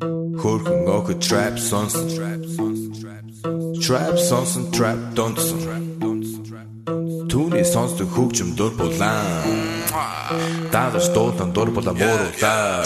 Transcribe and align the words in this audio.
Jorge 0.00 0.70
Ngoku 0.86 1.20
trap 1.20 1.58
sons 1.58 1.92
Trap 3.84 4.18
sons 4.18 4.56
and 4.56 4.72
trap 4.72 4.96
donson 5.12 5.60
Түүний 7.30 7.64
сонсдог 7.68 8.08
хөгжим 8.08 8.56
дур 8.56 8.72
булаан 8.78 9.44
Дагаж 10.72 11.12
дуудан 11.12 11.52
дур 11.52 11.68
булаан 11.70 11.96
мууруулаа 12.00 12.80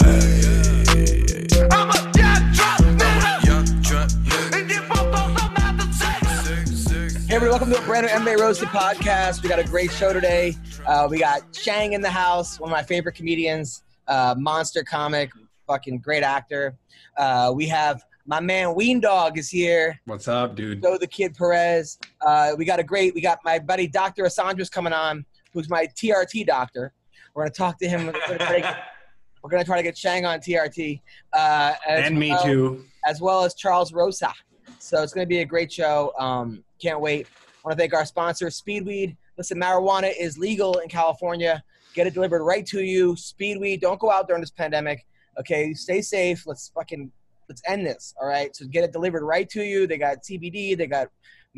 Everybody, 7.31 7.51
welcome 7.51 7.71
to 7.71 7.77
a 7.77 7.85
brand 7.87 8.05
new 8.05 8.13
MMA 8.13 8.37
Roasted 8.39 8.69
podcast. 8.69 9.41
We 9.41 9.49
got 9.49 9.59
a 9.59 9.63
great 9.63 9.91
show 9.91 10.13
today. 10.13 10.55
Uh, 10.85 11.07
we 11.09 11.19
got 11.19 11.41
Shang 11.55 11.93
in 11.93 12.01
the 12.01 12.09
house, 12.09 12.59
one 12.59 12.69
of 12.69 12.75
my 12.75 12.83
favorite 12.83 13.15
comedians, 13.15 13.83
uh, 14.07 14.35
monster 14.37 14.83
comic, 14.83 15.31
fucking 15.67 15.99
great 15.99 16.23
actor. 16.23 16.77
Uh, 17.17 17.51
we 17.55 17.67
have 17.67 18.03
my 18.25 18.39
man 18.39 18.73
Ween 18.75 18.99
Dog 18.99 19.37
is 19.37 19.49
here. 19.49 19.99
What's 20.05 20.27
up, 20.27 20.55
dude? 20.55 20.81
So 20.83 20.97
the 20.97 21.07
Kid 21.07 21.35
Perez. 21.35 21.97
Uh, 22.21 22.53
we 22.57 22.65
got 22.65 22.79
a 22.79 22.83
great. 22.83 23.13
We 23.13 23.21
got 23.21 23.39
my 23.43 23.59
buddy 23.59 23.87
Dr. 23.87 24.23
Asandra's 24.23 24.69
coming 24.69 24.93
on, 24.93 25.25
who's 25.53 25.69
my 25.69 25.87
TRT 25.87 26.45
doctor. 26.45 26.93
We're 27.33 27.43
gonna 27.43 27.53
talk 27.53 27.77
to 27.79 27.87
him. 27.87 28.05
We're 28.07 28.13
gonna 28.13 28.37
try 28.37 28.55
to 28.55 28.61
get, 28.61 28.77
we're 29.43 29.49
gonna 29.49 29.63
try 29.65 29.77
to 29.77 29.83
get 29.83 29.97
Shang 29.97 30.25
on 30.25 30.39
TRT. 30.39 31.01
Uh, 31.33 31.73
And 31.87 32.17
me 32.17 32.29
well- 32.29 32.43
too. 32.43 32.85
as 33.05 33.21
well 33.21 33.43
as 33.43 33.53
Charles 33.55 33.93
Rosa. 33.93 34.33
So 34.79 35.01
it's 35.01 35.13
going 35.13 35.25
to 35.25 35.29
be 35.29 35.39
a 35.39 35.45
great 35.45 35.71
show. 35.71 36.13
Um, 36.19 36.63
can't 36.79 36.99
wait. 37.01 37.25
I 37.27 37.67
want 37.67 37.75
to 37.77 37.81
thank 37.81 37.93
our 37.95 38.05
sponsor, 38.05 38.47
Speedweed. 38.47 39.15
Listen, 39.35 39.59
marijuana 39.59 40.11
is 40.19 40.37
legal 40.37 40.77
in 40.79 40.89
California. 40.89 41.63
Get 41.95 42.05
it 42.05 42.13
delivered 42.13 42.43
right 42.43 42.63
to 42.67 42.83
you. 42.83 43.13
Speedweed. 43.13 43.81
Don't 43.81 43.99
go 43.99 44.11
out 44.11 44.27
during 44.27 44.41
this 44.41 44.51
pandemic. 44.51 45.07
Okay, 45.39 45.73
stay 45.73 46.01
safe. 46.01 46.45
Let's 46.47 46.69
fucking 46.69 47.11
let's 47.49 47.61
end 47.67 47.85
this. 47.85 48.13
All 48.19 48.27
right. 48.27 48.55
So 48.55 48.65
get 48.65 48.83
it 48.83 48.91
delivered 48.91 49.23
right 49.23 49.49
to 49.49 49.63
you. 49.63 49.87
They 49.87 49.97
got 49.97 50.23
CBD. 50.23 50.77
They 50.77 50.87
got 50.87 51.09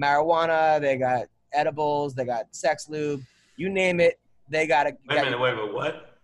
marijuana. 0.02 0.81
They 0.81 0.97
got 0.97 1.27
edibles. 1.53 2.13
They 2.13 2.25
got 2.25 2.53
sex 2.55 2.89
lube. 2.89 3.21
You 3.55 3.69
name 3.69 3.99
it. 3.99 4.19
They 4.49 4.67
got 4.67 4.87
it. 4.87 4.97
Wait 5.09 5.19
a 5.19 5.23
minute, 5.23 5.39
wait, 5.39 5.73
what? 5.73 6.17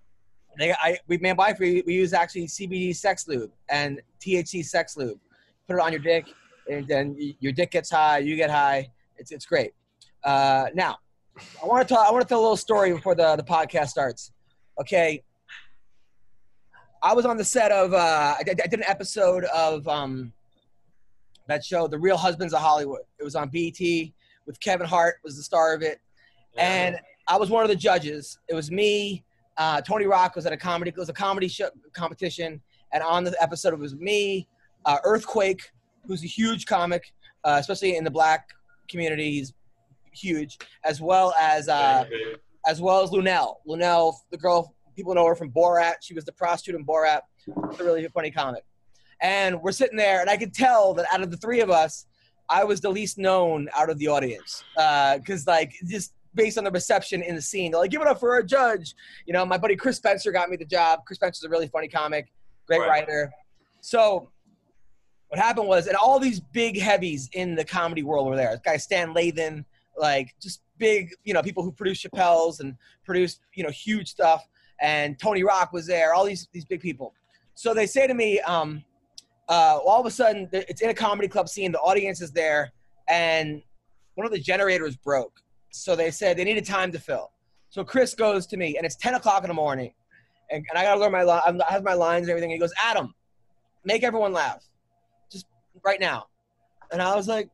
They, 0.57 0.71
I, 0.71 0.97
we 1.07 1.17
man, 1.17 1.35
wife, 1.35 1.57
we, 1.59 1.83
we 1.85 1.95
use 1.95 2.13
actually 2.13 2.45
CBD 2.45 2.95
sex 2.95 3.27
lube 3.27 3.51
and 3.69 3.99
THC 4.19 4.63
sex 4.63 4.95
lube. 4.95 5.17
Put 5.67 5.77
it 5.77 5.81
on 5.81 5.91
your 5.91 6.01
dick, 6.01 6.27
and 6.69 6.87
then 6.87 7.17
your 7.39 7.51
dick 7.51 7.71
gets 7.71 7.89
high, 7.89 8.19
you 8.19 8.35
get 8.35 8.51
high. 8.51 8.89
It's 9.17 9.31
it's 9.31 9.45
great. 9.45 9.71
Uh, 10.23 10.67
now, 10.75 10.97
I 11.61 11.65
want 11.65 11.87
to 11.87 11.93
talk. 11.93 12.07
I 12.07 12.11
want 12.11 12.21
to 12.21 12.27
tell 12.27 12.39
a 12.39 12.41
little 12.41 12.57
story 12.57 12.93
before 12.93 13.15
the 13.15 13.35
the 13.35 13.43
podcast 13.43 13.87
starts. 13.87 14.31
Okay. 14.79 15.23
I 17.03 17.13
was 17.13 17.25
on 17.25 17.35
the 17.35 17.43
set 17.43 17.71
of. 17.71 17.93
Uh, 17.93 18.35
I, 18.39 18.43
did, 18.43 18.61
I 18.61 18.67
did 18.67 18.79
an 18.79 18.85
episode 18.87 19.43
of 19.45 19.85
um, 19.89 20.31
that 21.47 21.63
show, 21.63 21.85
The 21.85 21.99
Real 21.99 22.15
Husbands 22.15 22.53
of 22.53 22.61
Hollywood. 22.61 23.01
It 23.19 23.23
was 23.23 23.35
on 23.35 23.49
BT 23.49 24.13
with 24.45 24.57
Kevin 24.61 24.87
Hart 24.87 25.15
was 25.23 25.35
the 25.35 25.43
star 25.43 25.73
of 25.73 25.81
it, 25.81 25.99
and 26.57 26.97
I 27.27 27.35
was 27.37 27.49
one 27.49 27.63
of 27.63 27.69
the 27.69 27.75
judges. 27.75 28.39
It 28.47 28.55
was 28.55 28.71
me. 28.71 29.23
Uh, 29.57 29.81
Tony 29.81 30.05
Rock 30.05 30.37
was 30.37 30.45
at 30.45 30.53
a 30.53 30.57
comedy. 30.57 30.89
It 30.89 30.97
was 30.97 31.09
a 31.09 31.13
comedy 31.13 31.49
show, 31.49 31.69
competition, 31.93 32.61
and 32.93 33.03
on 33.03 33.25
the 33.25 33.35
episode 33.41 33.73
it 33.73 33.79
was 33.79 33.95
me, 33.95 34.47
uh, 34.85 34.97
Earthquake, 35.03 35.71
who's 36.07 36.23
a 36.23 36.27
huge 36.27 36.65
comic, 36.65 37.13
uh, 37.43 37.57
especially 37.59 37.97
in 37.97 38.05
the 38.05 38.11
black 38.11 38.47
community. 38.89 39.31
He's 39.31 39.53
huge, 40.13 40.57
as 40.85 41.01
well 41.01 41.33
as 41.37 41.67
uh, 41.67 42.05
as 42.65 42.81
well 42.81 43.03
as 43.03 43.09
Luenell. 43.09 43.55
Luenell, 43.67 44.15
the 44.31 44.37
girl 44.37 44.73
people 44.95 45.13
know 45.15 45.25
her 45.25 45.35
from 45.35 45.51
Borat. 45.51 45.95
She 46.01 46.13
was 46.13 46.25
the 46.25 46.31
prostitute 46.31 46.79
in 46.79 46.85
Borat. 46.85 47.21
It's 47.47 47.79
a 47.79 47.83
really 47.83 48.07
funny 48.07 48.31
comic. 48.31 48.63
And 49.21 49.61
we're 49.61 49.71
sitting 49.71 49.97
there, 49.97 50.21
and 50.21 50.29
I 50.29 50.37
could 50.37 50.53
tell 50.53 50.93
that 50.95 51.05
out 51.11 51.21
of 51.21 51.31
the 51.31 51.37
three 51.37 51.61
of 51.61 51.69
us, 51.69 52.05
I 52.49 52.63
was 52.63 52.81
the 52.81 52.89
least 52.89 53.17
known 53.17 53.69
out 53.73 53.89
of 53.89 53.97
the 53.97 54.07
audience. 54.07 54.63
Uh, 54.77 55.17
because, 55.17 55.47
like, 55.47 55.73
just 55.87 56.13
based 56.35 56.57
on 56.57 56.63
the 56.63 56.71
reception 56.71 57.21
in 57.23 57.35
the 57.35 57.41
scene, 57.41 57.71
they're 57.71 57.79
like, 57.81 57.91
give 57.91 58.01
it 58.01 58.07
up 58.07 58.19
for 58.19 58.33
our 58.33 58.43
judge. 58.43 58.95
You 59.25 59.33
know, 59.33 59.45
my 59.45 59.57
buddy 59.57 59.75
Chris 59.75 59.97
Spencer 59.97 60.31
got 60.31 60.49
me 60.49 60.57
the 60.57 60.65
job. 60.65 61.01
Chris 61.05 61.17
Spencer's 61.17 61.43
a 61.43 61.49
really 61.49 61.67
funny 61.67 61.87
comic, 61.87 62.33
great 62.67 62.81
Right. 62.81 62.89
writer. 62.89 63.31
So, 63.81 64.29
what 65.29 65.39
happened 65.39 65.67
was, 65.67 65.87
and 65.87 65.95
all 65.95 66.19
these 66.19 66.39
big 66.39 66.79
heavies 66.79 67.29
in 67.33 67.55
the 67.55 67.65
comedy 67.65 68.03
world 68.03 68.27
were 68.27 68.35
there. 68.35 68.51
This 68.51 68.61
guy 68.63 68.77
Stan 68.77 69.13
Lathan, 69.13 69.65
like 69.97 70.35
just 70.41 70.61
big, 70.77 71.11
you 71.23 71.33
know, 71.33 71.41
people 71.41 71.63
who 71.63 71.71
produce 71.71 72.03
Chappelle's 72.03 72.59
and 72.59 72.75
produce, 73.03 73.39
you 73.53 73.63
know, 73.63 73.69
huge 73.69 74.09
stuff. 74.09 74.47
And 74.83 75.17
Tony 75.17 75.43
Rock 75.43 75.73
was 75.73 75.87
there. 75.87 76.13
All 76.13 76.25
these 76.25 76.47
these 76.51 76.65
big 76.65 76.81
people. 76.81 77.13
So 77.55 77.73
they 77.73 77.87
say 77.87 78.05
to 78.05 78.13
me, 78.13 78.39
um, 78.41 78.83
uh, 79.49 79.79
all 79.83 79.99
of 79.99 80.05
a 80.05 80.11
sudden, 80.11 80.49
it's 80.51 80.81
in 80.81 80.89
a 80.89 80.93
comedy 80.93 81.27
club 81.27 81.49
scene. 81.49 81.71
The 81.71 81.79
audience 81.79 82.21
is 82.21 82.31
there, 82.31 82.71
and 83.07 83.61
one 84.15 84.27
of 84.27 84.31
the 84.31 84.39
generators 84.39 84.95
broke. 84.95 85.41
So 85.71 85.95
they 85.95 86.11
said 86.11 86.37
they 86.37 86.43
needed 86.43 86.65
time 86.65 86.91
to 86.91 86.99
fill. 86.99 87.31
So 87.69 87.83
Chris 87.83 88.13
goes 88.13 88.45
to 88.47 88.57
me, 88.57 88.77
and 88.77 88.85
it's 88.85 88.95
10 88.97 89.15
o'clock 89.15 89.43
in 89.43 89.47
the 89.47 89.53
morning, 89.55 89.93
and, 90.51 90.63
and 90.69 90.77
I 90.77 90.83
gotta 90.83 90.99
learn 90.99 91.11
my 91.11 91.23
I 91.23 91.71
have 91.71 91.83
my 91.83 91.93
lines 91.93 92.23
and 92.23 92.29
everything. 92.29 92.51
And 92.51 92.57
he 92.57 92.59
goes, 92.59 92.73
Adam, 92.83 93.13
make 93.83 94.03
everyone 94.03 94.33
laugh, 94.33 94.63
just 95.31 95.47
right 95.83 95.99
now. 95.99 96.27
And 96.91 97.01
I 97.01 97.15
was 97.15 97.27
like, 97.27 97.49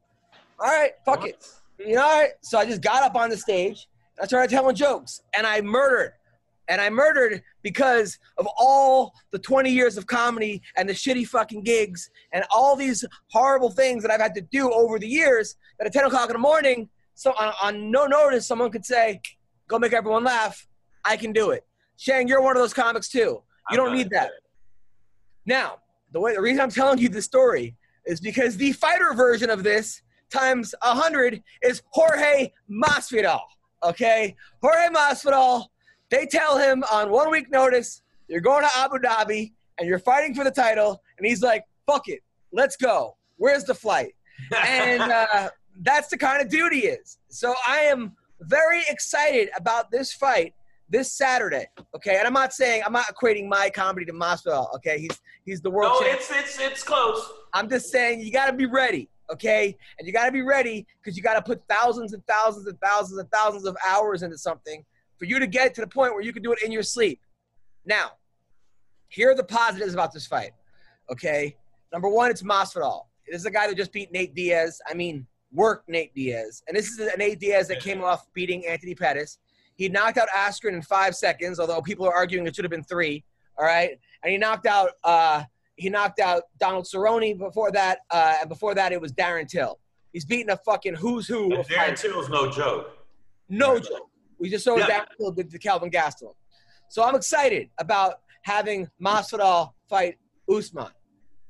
all 0.59 0.67
right, 0.67 0.91
fuck 1.05 1.25
it. 1.25 1.47
You 1.77 1.95
know, 1.95 2.03
all 2.03 2.21
right. 2.21 2.31
So 2.41 2.57
I 2.57 2.65
just 2.65 2.81
got 2.81 3.03
up 3.03 3.15
on 3.15 3.29
the 3.29 3.37
stage. 3.37 3.87
And 4.17 4.23
I 4.23 4.27
started 4.27 4.49
telling 4.49 4.75
jokes, 4.75 5.21
and 5.33 5.47
I 5.47 5.61
murdered. 5.61 6.13
And 6.69 6.79
I 6.79 6.89
murdered 6.89 7.41
because 7.63 8.17
of 8.37 8.47
all 8.57 9.13
the 9.31 9.39
20 9.39 9.69
years 9.69 9.97
of 9.97 10.07
comedy 10.07 10.61
and 10.77 10.87
the 10.87 10.93
shitty 10.93 11.27
fucking 11.27 11.63
gigs 11.63 12.09
and 12.31 12.45
all 12.51 12.75
these 12.75 13.03
horrible 13.31 13.71
things 13.71 14.03
that 14.03 14.11
I've 14.11 14.21
had 14.21 14.35
to 14.35 14.41
do 14.41 14.71
over 14.71 14.99
the 14.99 15.07
years. 15.07 15.55
That 15.77 15.87
at 15.87 15.93
10 15.93 16.05
o'clock 16.05 16.29
in 16.29 16.33
the 16.33 16.39
morning, 16.39 16.89
so 17.15 17.33
on, 17.37 17.53
on 17.61 17.91
no 17.91 18.05
notice, 18.05 18.47
someone 18.47 18.71
could 18.71 18.85
say, 18.85 19.21
"Go 19.67 19.77
make 19.79 19.93
everyone 19.93 20.23
laugh." 20.23 20.67
I 21.03 21.17
can 21.17 21.33
do 21.33 21.51
it. 21.51 21.65
Shang, 21.97 22.27
you're 22.27 22.41
one 22.41 22.55
of 22.55 22.61
those 22.61 22.73
comics 22.73 23.09
too. 23.09 23.43
You 23.71 23.77
don't 23.77 23.93
need 23.93 24.09
that. 24.11 24.31
Now, 25.45 25.79
the 26.11 26.19
way 26.19 26.33
the 26.33 26.41
reason 26.41 26.61
I'm 26.61 26.71
telling 26.71 26.99
you 26.99 27.09
this 27.09 27.25
story 27.25 27.75
is 28.05 28.19
because 28.21 28.57
the 28.57 28.71
fighter 28.73 29.13
version 29.13 29.49
of 29.49 29.63
this 29.63 30.01
times 30.29 30.73
a 30.81 30.93
hundred 30.93 31.43
is 31.61 31.81
Jorge 31.89 32.51
Masvidal. 32.69 33.41
Okay, 33.83 34.35
Jorge 34.61 34.87
Masvidal. 34.93 35.65
They 36.09 36.25
tell 36.25 36.57
him 36.57 36.83
on 36.91 37.11
one 37.11 37.29
week 37.29 37.51
notice 37.51 38.01
you're 38.27 38.41
going 38.41 38.63
to 38.63 38.69
Abu 38.77 38.97
Dhabi 38.97 39.53
and 39.77 39.87
you're 39.87 39.99
fighting 39.99 40.35
for 40.35 40.43
the 40.43 40.51
title, 40.51 41.01
and 41.17 41.25
he's 41.25 41.41
like, 41.41 41.63
"Fuck 41.85 42.07
it, 42.07 42.21
let's 42.51 42.75
go. 42.75 43.15
Where's 43.37 43.63
the 43.63 43.75
flight?" 43.75 44.13
and 44.65 45.01
uh, 45.11 45.49
that's 45.81 46.09
the 46.09 46.17
kind 46.17 46.41
of 46.41 46.49
dude 46.49 46.73
he 46.73 46.87
is. 46.87 47.17
So 47.29 47.53
I 47.65 47.81
am 47.81 48.13
very 48.41 48.83
excited 48.89 49.49
about 49.55 49.91
this 49.91 50.13
fight 50.13 50.53
this 50.89 51.13
Saturday. 51.13 51.67
Okay, 51.95 52.17
and 52.17 52.27
I'm 52.27 52.33
not 52.33 52.53
saying 52.53 52.83
I'm 52.85 52.93
not 52.93 53.05
equating 53.05 53.47
my 53.47 53.69
comedy 53.69 54.05
to 54.05 54.13
Masvidal. 54.13 54.73
Okay, 54.75 54.99
he's 54.99 55.21
he's 55.45 55.61
the 55.61 55.69
world 55.69 55.93
no, 55.99 56.07
champ. 56.07 56.19
it's 56.19 56.31
it's 56.31 56.59
it's 56.59 56.83
close. 56.83 57.31
I'm 57.53 57.69
just 57.69 57.91
saying 57.91 58.21
you 58.21 58.31
got 58.31 58.47
to 58.47 58.53
be 58.53 58.65
ready. 58.65 59.09
Okay, 59.31 59.77
and 59.99 60.07
you 60.07 60.13
got 60.13 60.25
to 60.25 60.31
be 60.31 60.41
ready 60.41 60.87
because 61.01 61.15
you 61.15 61.21
got 61.21 61.35
to 61.35 61.41
put 61.41 61.61
thousands 61.69 62.13
and 62.13 62.25
thousands 62.25 62.65
and 62.65 62.79
thousands 62.81 63.19
and 63.19 63.29
thousands 63.31 63.65
of 63.65 63.77
hours 63.87 64.23
into 64.23 64.37
something 64.37 64.83
for 65.19 65.25
you 65.25 65.37
to 65.37 65.45
get 65.45 65.75
to 65.75 65.81
the 65.81 65.87
point 65.87 66.13
where 66.13 66.23
you 66.23 66.33
can 66.33 66.41
do 66.41 66.53
it 66.53 66.63
in 66.63 66.71
your 66.71 66.81
sleep. 66.81 67.19
Now, 67.85 68.13
here 69.09 69.29
are 69.31 69.35
the 69.35 69.43
positives 69.43 69.93
about 69.93 70.13
this 70.13 70.25
fight. 70.25 70.51
Okay, 71.11 71.55
number 71.91 72.07
one, 72.07 72.31
it's 72.31 72.41
Masvidal. 72.41 73.05
This 73.27 73.41
is 73.41 73.45
a 73.45 73.51
guy 73.51 73.67
that 73.67 73.75
just 73.75 73.91
beat 73.91 74.11
Nate 74.11 74.33
Diaz. 74.33 74.81
I 74.89 74.93
mean, 74.93 75.27
worked 75.51 75.89
Nate 75.89 76.13
Diaz, 76.15 76.63
and 76.67 76.77
this 76.77 76.87
is 76.87 76.99
a 76.99 77.17
Nate 77.17 77.39
Diaz 77.39 77.67
that 77.67 77.81
came 77.81 78.01
off 78.01 78.25
beating 78.33 78.65
Anthony 78.65 78.95
Pettis. 78.95 79.39
He 79.75 79.89
knocked 79.89 80.17
out 80.17 80.27
Askren 80.35 80.73
in 80.73 80.81
five 80.81 81.15
seconds, 81.15 81.59
although 81.59 81.81
people 81.81 82.05
are 82.05 82.13
arguing 82.13 82.47
it 82.47 82.55
should 82.55 82.65
have 82.65 82.71
been 82.71 82.83
three. 82.83 83.23
All 83.57 83.65
right, 83.65 83.99
and 84.23 84.31
he 84.31 84.37
knocked 84.37 84.67
out 84.67 84.91
uh, 85.03 85.43
he 85.75 85.89
knocked 85.89 86.19
out 86.19 86.43
Donald 86.59 86.85
Cerrone 86.85 87.37
before 87.37 87.71
that, 87.71 87.99
uh, 88.11 88.35
and 88.41 88.49
before 88.49 88.75
that 88.75 88.91
it 88.91 89.01
was 89.01 89.11
Darren 89.11 89.47
Till. 89.47 89.79
He's 90.13 90.25
beating 90.25 90.49
a 90.49 90.57
fucking 90.57 90.95
who's 90.95 91.27
who 91.27 91.49
Darren. 91.49 91.99
Till's 91.99 92.29
no 92.29 92.49
joke. 92.49 92.97
No 93.49 93.79
joke. 93.79 94.08
We 94.39 94.49
just 94.49 94.63
saw 94.63 94.77
Yeah. 94.77 95.05
Till 95.17 95.31
did 95.31 95.49
to 95.51 95.59
Kelvin 95.59 95.91
Gastelum. 95.91 96.33
So 96.89 97.03
I'm 97.03 97.15
excited 97.15 97.69
about 97.77 98.21
having 98.43 98.89
Masvidal 99.01 99.73
fight 99.89 100.17
Usman. 100.51 100.87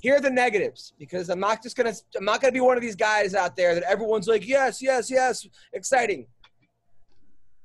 Here 0.02 0.16
are 0.16 0.22
the 0.22 0.30
negatives 0.30 0.94
because 0.98 1.30
I'm 1.30 1.40
not 1.40 1.62
just 1.62 1.76
gonna 1.76 1.94
I'm 2.18 2.26
not 2.26 2.42
gonna 2.42 2.54
be 2.54 2.62
one 2.62 2.78
of 2.78 2.82
these 2.82 2.96
guys 2.96 3.36
out 3.36 3.56
there 3.56 3.76
that 3.76 3.84
everyone's 3.84 4.28
like 4.28 4.48
yes 4.48 4.82
yes 4.82 5.10
yes 5.12 5.48
exciting. 5.74 6.28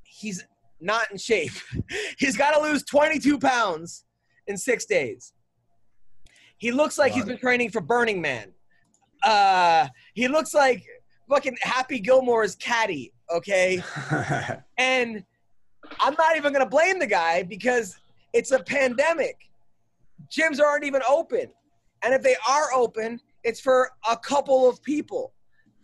He's 0.03 0.44
not 0.81 1.11
in 1.11 1.19
shape. 1.19 1.53
He's 2.19 2.37
got 2.37 2.53
to 2.53 2.61
lose 2.61 2.85
22 2.85 3.38
pounds 3.38 4.05
in 4.47 4.56
six 4.56 4.85
days. 4.85 5.32
He 6.59 6.70
looks 6.70 6.99
like 6.99 7.12
he's 7.12 7.25
been 7.25 7.38
training 7.38 7.70
for 7.70 7.81
Burning 7.81 8.20
Man. 8.20 8.53
Uh, 9.23 9.88
he 10.15 10.29
looks 10.29 10.55
like 10.55 10.85
fucking 11.29 11.56
Happy 11.61 11.99
Gilmore's 11.99 12.55
caddy. 12.55 13.12
Okay, 13.34 13.82
and 14.78 15.25
I'm 15.98 16.14
not 16.14 16.36
even 16.36 16.52
gonna 16.52 16.64
blame 16.64 17.00
the 17.00 17.06
guy 17.06 17.42
because 17.42 17.98
it's 18.32 18.52
a 18.52 18.60
pandemic. 18.60 19.50
Gyms 20.31 20.60
aren't 20.60 20.84
even 20.84 21.02
open, 21.08 21.48
And 22.02 22.14
if 22.14 22.22
they 22.22 22.36
are 22.48 22.72
open, 22.72 23.20
it's 23.42 23.60
for 23.60 23.90
a 24.08 24.16
couple 24.16 24.69
of 24.69 24.81
people 24.82 25.32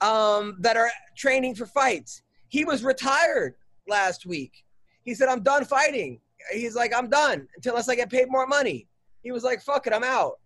um, 0.01 0.57
that 0.61 0.77
are 0.77 0.91
training 1.17 1.57
for 1.57 1.67
fights. 1.67 2.23
He 2.49 2.65
was 2.65 2.85
retired 2.85 3.55
last 3.89 4.27
week. 4.27 4.65
He 5.05 5.15
said, 5.15 5.29
I'm 5.29 5.43
done 5.43 5.65
fighting. 5.65 6.21
He's 6.53 6.77
like, 6.77 6.95
I'm 6.95 7.09
done 7.09 7.49
until 7.57 7.73
unless 7.73 7.89
I 7.89 7.97
get 7.97 8.11
paid 8.11 8.31
more 8.31 8.47
money. 8.47 8.87
He 9.23 9.33
was 9.33 9.43
like, 9.43 9.61
fuck 9.61 9.87
it, 9.89 9.93
I'm 9.93 10.05
out. 10.05 10.39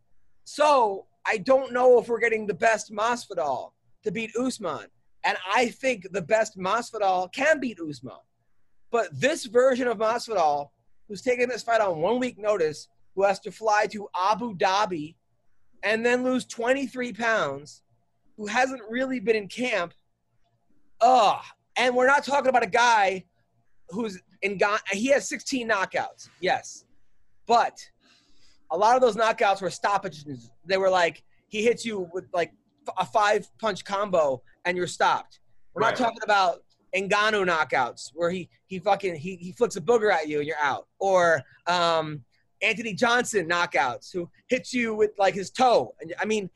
So 0.44 1.06
I 1.26 1.38
don't 1.38 1.72
know 1.72 1.98
if 1.98 2.08
we're 2.08 2.20
getting 2.20 2.46
the 2.46 2.54
best 2.54 2.90
Masvidal 2.90 3.72
to 4.04 4.10
beat 4.10 4.34
Usman. 4.36 4.86
And 5.24 5.38
I 5.52 5.68
think 5.68 6.12
the 6.12 6.22
best 6.22 6.58
Masvidal 6.58 7.32
can 7.32 7.58
beat 7.58 7.78
Usman. 7.80 8.12
But 8.90 9.08
this 9.12 9.46
version 9.46 9.88
of 9.88 9.98
Masvidal, 9.98 10.68
who's 11.08 11.22
taking 11.22 11.48
this 11.48 11.62
fight 11.62 11.80
on 11.80 12.00
one 12.00 12.20
week 12.20 12.38
notice, 12.38 12.88
who 13.14 13.24
has 13.24 13.40
to 13.40 13.50
fly 13.50 13.86
to 13.92 14.08
Abu 14.30 14.54
Dhabi 14.56 15.16
and 15.82 16.04
then 16.04 16.24
lose 16.24 16.44
23 16.44 17.12
pounds, 17.12 17.82
who 18.36 18.46
hasn't 18.46 18.82
really 18.88 19.20
been 19.20 19.36
in 19.36 19.48
camp, 19.48 19.94
ugh. 21.00 21.42
And 21.76 21.94
we're 21.96 22.06
not 22.06 22.24
talking 22.24 22.48
about 22.48 22.62
a 22.62 22.68
guy 22.68 23.24
who's 23.88 24.20
in 24.42 24.58
Ghana. 24.58 24.78
He 24.92 25.08
has 25.08 25.28
16 25.28 25.68
knockouts, 25.68 26.28
yes. 26.40 26.84
But 27.46 27.78
a 28.70 28.76
lot 28.76 28.96
of 28.96 29.02
those 29.02 29.16
knockouts 29.16 29.60
were 29.60 29.70
stoppages. 29.70 30.50
They 30.66 30.76
were 30.76 30.90
like, 30.90 31.22
he 31.48 31.62
hits 31.62 31.84
you 31.84 32.08
with 32.12 32.26
like 32.32 32.52
a 32.98 33.04
five 33.04 33.48
punch 33.58 33.84
combo 33.84 34.42
and 34.64 34.76
you're 34.76 34.86
stopped. 34.86 35.40
We're 35.74 35.82
Right. 35.82 35.98
not 35.98 36.04
talking 36.04 36.22
about 36.22 36.62
Ngannou 36.94 37.44
knockouts 37.48 38.10
where 38.14 38.30
he 38.30 38.48
he 38.66 38.78
fucking 38.78 39.16
he, 39.16 39.36
he 39.36 39.52
flicks 39.52 39.76
a 39.76 39.80
booger 39.80 40.12
at 40.12 40.28
you 40.28 40.38
and 40.38 40.46
you're 40.46 40.56
out, 40.62 40.86
or 41.00 41.42
um, 41.66 42.24
Anthony 42.62 42.94
Johnson 42.94 43.48
knockouts 43.48 44.12
who 44.12 44.30
hits 44.48 44.72
you 44.72 44.94
with 44.94 45.10
like 45.18 45.34
his 45.34 45.50
toe. 45.50 45.94
And 46.00 46.14
I 46.20 46.24
mean, 46.24 46.48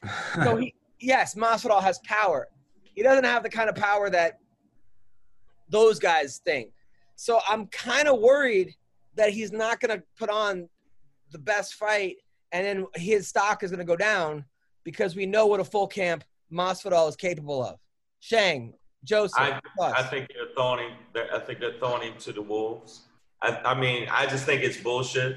so 0.45 0.57
he 0.57 0.75
yes, 1.01 1.35
Masvidal 1.35 1.83
has 1.83 1.99
power. 2.01 2.49
He 2.95 3.03
doesn't 3.03 3.25
have 3.25 3.43
the 3.43 3.51
kind 3.51 3.69
of 3.69 3.75
power 3.75 4.11
that 4.11 4.39
those 5.69 5.99
guys 5.99 6.41
think. 6.45 6.73
So 7.17 7.41
I'm 7.49 7.67
kind 7.67 8.09
of 8.09 8.21
worried 8.21 8.75
that 9.17 9.31
he's 9.31 9.53
not 9.53 9.81
going 9.81 9.99
to 9.99 10.05
put 10.17 10.31
on 10.31 10.69
the 11.33 11.39
best 11.39 11.75
fight, 11.75 12.17
and 12.53 12.65
then 12.65 12.87
his 12.95 13.27
stock 13.29 13.63
is 13.63 13.71
going 13.71 13.81
to 13.81 13.85
go 13.85 13.97
down 13.97 14.45
because 14.89 15.15
we 15.15 15.27
know 15.27 15.45
what 15.45 15.61
a 15.61 15.65
full 15.65 15.87
camp 15.87 16.25
Masvidal 16.51 17.11
is 17.11 17.15
capable 17.15 17.63
of. 17.63 17.79
Shang, 18.21 18.73
Joseph, 19.05 19.39
I. 19.39 19.61
I 19.79 20.03
think 20.03 20.29
they're 20.29 20.47
throwing 20.57 20.89
him. 20.89 20.97
They're, 21.13 21.35
I 21.35 21.41
think 21.41 21.61
they're 21.61 21.79
throwing 21.79 22.11
him 22.11 22.15
to 22.21 22.33
the 22.33 22.41
wolves. 22.41 23.03
I, 23.43 23.61
I 23.67 23.79
mean, 23.79 24.09
I 24.11 24.25
just 24.25 24.47
think 24.47 24.63
it's 24.63 24.79
bullshit. 24.79 25.37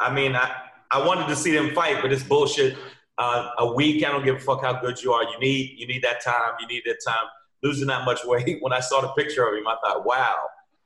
I 0.00 0.12
mean, 0.12 0.34
I, 0.34 0.56
I 0.90 1.06
wanted 1.06 1.28
to 1.28 1.36
see 1.36 1.52
them 1.52 1.70
fight, 1.70 1.98
but 2.02 2.12
it's 2.12 2.24
bullshit. 2.24 2.76
Uh, 3.16 3.50
a 3.60 3.72
week, 3.72 4.04
I 4.04 4.10
don't 4.10 4.24
give 4.24 4.34
a 4.34 4.40
fuck 4.40 4.62
how 4.64 4.80
good 4.80 5.00
you 5.00 5.12
are. 5.12 5.22
You 5.22 5.38
need 5.38 5.78
you 5.78 5.86
need 5.86 6.02
that 6.02 6.20
time. 6.20 6.54
You 6.58 6.66
need 6.66 6.82
that 6.86 6.98
time. 7.06 7.26
Losing 7.62 7.86
that 7.86 8.04
much 8.04 8.24
weight. 8.24 8.58
When 8.60 8.72
I 8.72 8.80
saw 8.80 9.00
the 9.02 9.12
picture 9.12 9.46
of 9.46 9.56
him, 9.56 9.68
I 9.68 9.76
thought, 9.84 10.04
wow, 10.04 10.36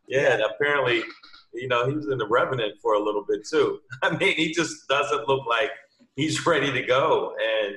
yeah. 0.08 0.38
Apparently, 0.54 1.02
you 1.54 1.68
know, 1.68 1.88
he 1.88 1.94
was 1.94 2.08
in 2.08 2.18
the 2.18 2.28
Revenant 2.28 2.74
for 2.82 2.96
a 2.96 3.02
little 3.02 3.24
bit 3.26 3.46
too. 3.48 3.78
I 4.02 4.14
mean, 4.14 4.36
he 4.36 4.52
just 4.52 4.86
doesn't 4.88 5.26
look 5.26 5.46
like 5.46 5.70
he's 6.16 6.44
ready 6.46 6.70
to 6.70 6.82
go. 6.82 7.34
And 7.40 7.76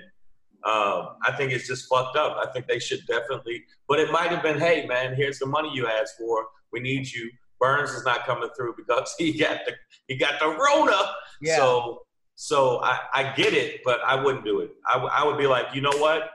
um, 0.68 1.16
I 1.26 1.32
think 1.38 1.54
it's 1.54 1.66
just 1.66 1.88
fucked 1.88 2.18
up. 2.18 2.38
I 2.46 2.52
think 2.52 2.68
they 2.68 2.80
should 2.80 3.00
definitely. 3.08 3.64
But 3.88 4.00
it 4.00 4.12
might 4.12 4.32
have 4.32 4.44
been, 4.44 4.60
hey 4.60 4.86
man, 4.86 5.16
here's 5.16 5.40
the 5.40 5.46
money 5.46 5.72
you 5.74 5.88
asked 5.88 6.16
for. 6.18 6.46
We 6.74 6.82
need 6.82 7.10
you. 7.10 7.32
Burns 7.60 7.92
is 7.92 8.04
not 8.04 8.26
coming 8.26 8.50
through 8.56 8.76
because 8.76 9.16
he 9.18 9.38
got 9.38 9.62
the 9.66 9.74
he 10.08 10.18
got 10.18 10.40
the 10.40 10.48
Rona. 10.48 10.98
yeah. 11.42 11.56
So 11.56 12.02
so 12.36 12.84
I, 12.84 13.00
I 13.14 13.34
get 13.36 13.54
it, 13.54 13.82
but 13.84 14.00
I 14.06 14.22
wouldn't 14.22 14.46
do 14.46 14.60
it. 14.60 14.72
I, 14.88 14.94
w- 14.94 15.12
I 15.12 15.26
would 15.26 15.40
be 15.40 15.48
like, 15.48 15.74
you 15.74 15.82
know 15.82 15.98
what? 15.98 16.30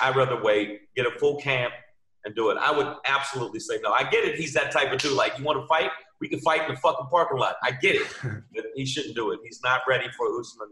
I'd 0.00 0.16
rather 0.16 0.42
wait, 0.42 0.94
get 0.94 1.04
a 1.04 1.10
full 1.18 1.38
camp, 1.38 1.74
and 2.24 2.34
do 2.34 2.48
it. 2.50 2.56
I 2.58 2.70
would 2.70 2.94
absolutely 3.06 3.60
say 3.60 3.78
no. 3.82 3.92
I 3.92 4.04
get 4.04 4.24
it. 4.24 4.36
He's 4.36 4.54
that 4.54 4.72
type 4.72 4.90
of 4.92 4.98
dude. 4.98 5.12
Like, 5.12 5.38
you 5.38 5.44
want 5.44 5.60
to 5.60 5.66
fight? 5.66 5.90
We 6.20 6.28
can 6.28 6.40
fight 6.40 6.66
in 6.66 6.74
the 6.74 6.80
fucking 6.80 7.08
parking 7.10 7.38
lot. 7.38 7.56
I 7.62 7.72
get 7.72 7.96
it, 7.96 8.06
but 8.22 8.64
he 8.74 8.86
shouldn't 8.86 9.14
do 9.14 9.32
it. 9.32 9.40
He's 9.44 9.60
not 9.62 9.82
ready 9.86 10.06
for 10.16 10.26
Usman. 10.40 10.68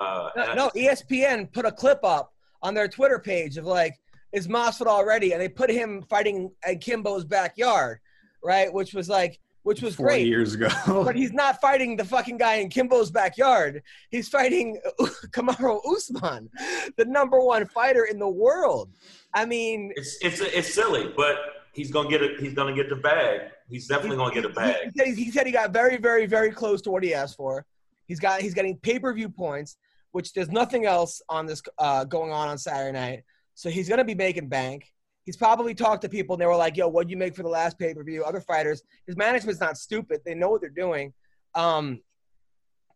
Uh, 0.00 0.30
No, 0.36 0.54
no, 0.54 0.70
ESPN 0.76 1.52
put 1.52 1.64
a 1.66 1.72
clip 1.72 2.00
up 2.04 2.32
on 2.62 2.74
their 2.74 2.88
Twitter 2.88 3.18
page 3.18 3.56
of 3.56 3.64
like, 3.64 3.98
is 4.32 4.46
Masvidal 4.46 5.04
ready? 5.06 5.32
And 5.32 5.40
they 5.40 5.48
put 5.48 5.70
him 5.70 6.02
fighting 6.08 6.50
at 6.64 6.80
Kimbo's 6.80 7.24
backyard, 7.24 7.98
right? 8.44 8.72
Which 8.72 8.94
was 8.94 9.08
like, 9.08 9.40
which 9.62 9.82
was 9.82 9.96
40 9.96 10.08
great. 10.14 10.26
years 10.26 10.54
ago. 10.54 10.68
But 11.04 11.16
he's 11.16 11.32
not 11.32 11.60
fighting 11.60 11.96
the 11.96 12.04
fucking 12.04 12.38
guy 12.38 12.54
in 12.56 12.68
Kimbo's 12.68 13.10
backyard. 13.10 13.82
He's 14.10 14.28
fighting 14.28 14.78
Kamaru 15.30 15.80
Usman, 15.94 16.48
the 16.96 17.04
number 17.04 17.40
one 17.40 17.66
fighter 17.66 18.04
in 18.04 18.18
the 18.18 18.28
world. 18.28 18.90
I 19.34 19.44
mean, 19.44 19.92
It's 19.96 20.16
it's 20.22 20.40
it's 20.40 20.72
silly, 20.72 21.12
but 21.16 21.36
he's 21.72 21.90
gonna 21.90 22.08
get 22.08 22.22
it. 22.22 22.40
He's 22.40 22.54
gonna 22.54 22.74
get 22.74 22.88
the 22.88 22.96
bag. 22.96 23.40
He's 23.68 23.86
definitely 23.86 24.16
gonna 24.16 24.32
get 24.34 24.44
a 24.46 24.48
he, 24.48 24.54
bag. 24.54 24.76
he, 24.84 24.98
said, 24.98 25.18
he 25.18 25.30
said 25.30 25.46
he 25.46 25.52
got 25.52 25.70
very, 25.72 25.98
very, 25.98 26.24
very 26.24 26.50
close 26.50 26.80
to 26.82 26.90
what 26.90 27.02
he 27.02 27.12
asked 27.12 27.36
for. 27.36 27.66
He's 28.06 28.20
got 28.20 28.40
he's 28.40 28.54
getting 28.54 28.76
pay 28.78 28.98
per 28.98 29.12
view 29.12 29.28
points, 29.28 29.76
which 30.12 30.32
there's 30.32 30.50
nothing 30.50 30.86
else 30.86 31.22
on 31.28 31.46
this 31.46 31.62
uh, 31.78 32.04
going 32.04 32.32
on 32.32 32.48
on 32.48 32.58
Saturday 32.58 32.92
night. 32.92 33.24
So 33.54 33.70
he's 33.70 33.88
gonna 33.88 34.04
be 34.04 34.14
making 34.14 34.48
bank. 34.48 34.92
He's 35.24 35.36
probably 35.36 35.74
talked 35.74 36.02
to 36.02 36.08
people 36.08 36.34
and 36.34 36.40
they 36.40 36.46
were 36.46 36.56
like, 36.56 36.76
"Yo, 36.76 36.88
what'd 36.88 37.10
you 37.10 37.16
make 37.16 37.34
for 37.34 37.42
the 37.42 37.48
last 37.48 37.78
pay 37.78 37.94
per 37.94 38.02
view?" 38.02 38.24
Other 38.24 38.40
fighters, 38.40 38.82
his 39.06 39.16
management's 39.16 39.60
not 39.60 39.76
stupid; 39.76 40.20
they 40.24 40.34
know 40.34 40.48
what 40.48 40.60
they're 40.60 40.70
doing. 40.70 41.12
Um, 41.54 42.00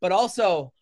but 0.00 0.12
also, 0.12 0.72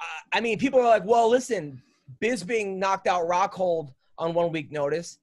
uh, 0.00 0.20
I 0.32 0.40
mean, 0.40 0.58
people 0.58 0.80
are 0.80 0.86
like, 0.86 1.04
"Well, 1.04 1.28
listen, 1.28 1.82
Bisping 2.22 2.76
knocked 2.76 3.06
out 3.06 3.28
Rockhold 3.28 3.92
on 4.18 4.34
one 4.34 4.52
week 4.52 4.72
notice." 4.72 5.18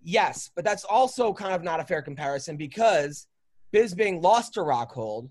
Yes, 0.00 0.50
but 0.54 0.64
that's 0.64 0.84
also 0.84 1.32
kind 1.32 1.54
of 1.54 1.62
not 1.62 1.80
a 1.80 1.84
fair 1.84 2.02
comparison 2.02 2.56
because 2.56 3.26
Bisping 3.74 4.22
lost 4.22 4.54
to 4.54 4.60
Rockhold 4.60 5.30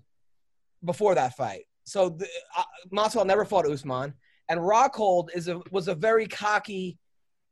before 0.84 1.14
that 1.14 1.36
fight. 1.36 1.64
So 1.84 2.10
the, 2.10 2.28
uh, 2.56 2.64
Masvidal 2.92 3.26
never 3.26 3.44
fought 3.44 3.66
Usman, 3.66 4.14
and 4.48 4.60
Rockhold 4.60 5.28
is 5.34 5.48
a 5.48 5.60
was 5.70 5.88
a 5.88 5.94
very 5.94 6.26
cocky 6.26 6.98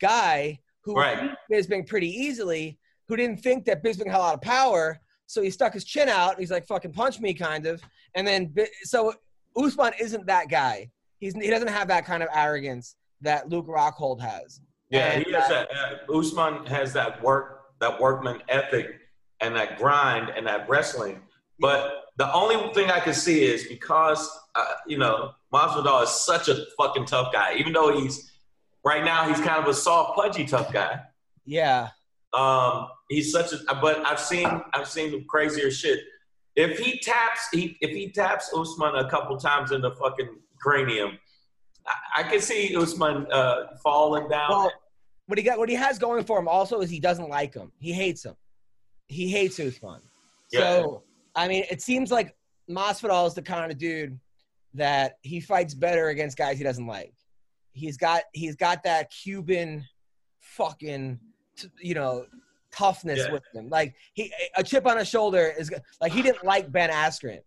guy 0.01 0.59
who 0.85 0.95
Right. 0.95 1.31
beat 1.49 1.57
Bisping 1.59 1.87
pretty 1.87 2.09
easily, 2.11 2.79
who 3.09 3.17
didn't 3.17 3.41
think 3.43 3.65
that 3.67 3.83
Bisping 3.85 4.07
had 4.07 4.17
a 4.17 4.19
lot 4.19 4.35
of 4.35 4.41
power. 4.41 5.01
So 5.27 5.41
he 5.43 5.51
stuck 5.51 5.73
his 5.73 5.85
chin 5.85 6.09
out. 6.09 6.39
He's 6.39 6.51
like, 6.51 6.67
"Fucking 6.67 6.93
punch 6.93 7.21
me," 7.21 7.33
kind 7.35 7.67
of. 7.67 7.81
And 8.15 8.27
then 8.27 8.55
so 8.83 9.15
Usman 9.57 9.93
isn't 9.99 10.27
that 10.27 10.49
guy. 10.49 10.91
He's 11.21 11.35
he 11.35 11.49
doesn't 11.49 11.69
have 11.69 11.89
that 11.89 12.05
kind 12.05 12.23
of 12.23 12.29
arrogance 12.35 12.97
that 13.21 13.49
Luke 13.49 13.67
Rockhold 13.67 14.21
has. 14.21 14.61
Yeah, 14.91 15.13
And, 15.13 15.25
he 15.25 15.33
has 15.33 15.49
that. 15.49 15.69
Uh, 15.75 16.19
Usman 16.19 16.67
has 16.67 16.93
that 16.93 17.23
work, 17.23 17.61
that 17.81 17.99
workman 17.99 18.43
ethic, 18.49 18.99
and 19.41 19.55
that 19.57 19.79
grind 19.79 20.31
and 20.31 20.47
that 20.47 20.69
wrestling. 20.69 21.23
But 21.59 22.02
the 22.17 22.33
only 22.33 22.73
thing 22.75 22.91
I 22.91 23.01
can 23.01 23.15
see 23.15 23.45
is 23.45 23.67
because 23.67 24.29
uh, 24.55 24.65
you 24.87 24.99
know 24.99 25.33
Masvidal 25.53 26.03
is 26.03 26.11
such 26.11 26.49
a 26.49 26.65
fucking 26.79 27.07
tough 27.07 27.33
guy. 27.33 27.55
Even 27.57 27.73
though 27.73 27.99
he's 27.99 28.31
right 28.85 29.05
now 29.05 29.29
he's 29.29 29.41
kind 29.41 29.63
of 29.63 29.69
a 29.69 29.75
soft, 29.75 30.17
pudgy 30.17 30.45
tough 30.45 30.73
guy. 30.73 31.01
Yeah, 31.45 31.89
Um, 32.33 32.89
he's 33.09 33.33
such 33.33 33.53
a. 33.53 33.75
But 33.81 34.07
I've 34.07 34.21
seen 34.21 34.49
I've 34.75 34.89
seen 34.89 35.25
crazier 35.27 35.71
shit. 35.71 36.01
If 36.55 36.79
he 36.79 36.99
taps, 36.99 37.49
he 37.53 37.77
if 37.81 37.91
he 37.91 38.11
taps 38.11 38.53
Usman 38.55 38.95
a 38.97 39.09
couple 39.09 39.37
times 39.39 39.73
in 39.73 39.81
the 39.81 39.93
fucking 39.93 40.29
cranium, 40.61 41.19
I, 41.87 42.21
I 42.21 42.23
can 42.25 42.41
see 42.41 42.77
Usman 42.77 43.27
uh, 43.33 43.77
falling 43.83 44.29
down. 44.29 44.51
Well, 44.51 44.73
what 45.27 45.39
he 45.39 45.45
got, 45.45 45.59
what 45.59 45.69
he 45.69 45.75
has 45.75 45.99
going 45.99 46.25
for 46.25 46.39
him 46.39 46.47
also 46.47 46.81
is 46.81 46.91
he 46.91 47.01
doesn't 47.01 47.29
like 47.29 47.55
him. 47.55 47.73
He 47.79 47.93
hates 47.93 48.25
him. 48.25 48.35
He 49.09 49.29
hates 49.29 49.59
Usman. 49.59 50.01
So 50.53 51.03
I 51.35 51.49
mean, 51.49 51.65
it 51.71 51.81
seems 51.83 52.11
like 52.11 52.35
Masvidal 52.71 53.27
is 53.27 53.35
the 53.35 53.43
kind 53.43 53.71
of 53.73 53.79
dude 53.79 54.19
that 54.75 55.19
he 55.23 55.41
fights 55.41 55.75
better 55.75 56.09
against 56.09 56.37
guys 56.37 56.59
he 56.59 56.65
doesn't 56.65 56.87
like. 56.87 57.13
He's 57.73 57.97
got 57.97 58.23
he's 58.33 58.55
got 58.57 58.83
that 58.85 59.11
Cuban 59.11 59.85
fucking 60.41 61.19
you 61.81 61.95
know 61.95 62.27
toughness 62.71 63.19
Yeah. 63.21 63.33
with 63.33 63.43
him. 63.55 63.69
Like 63.69 63.95
he 64.15 64.33
a 64.57 64.63
chip 64.63 64.87
on 64.87 64.97
his 64.99 65.09
shoulder 65.09 65.53
is 65.59 65.71
like 66.01 66.13
he 66.13 66.23
didn't 66.23 66.45
like 66.45 66.71
Ben 66.71 66.91
Askren. 66.91 67.41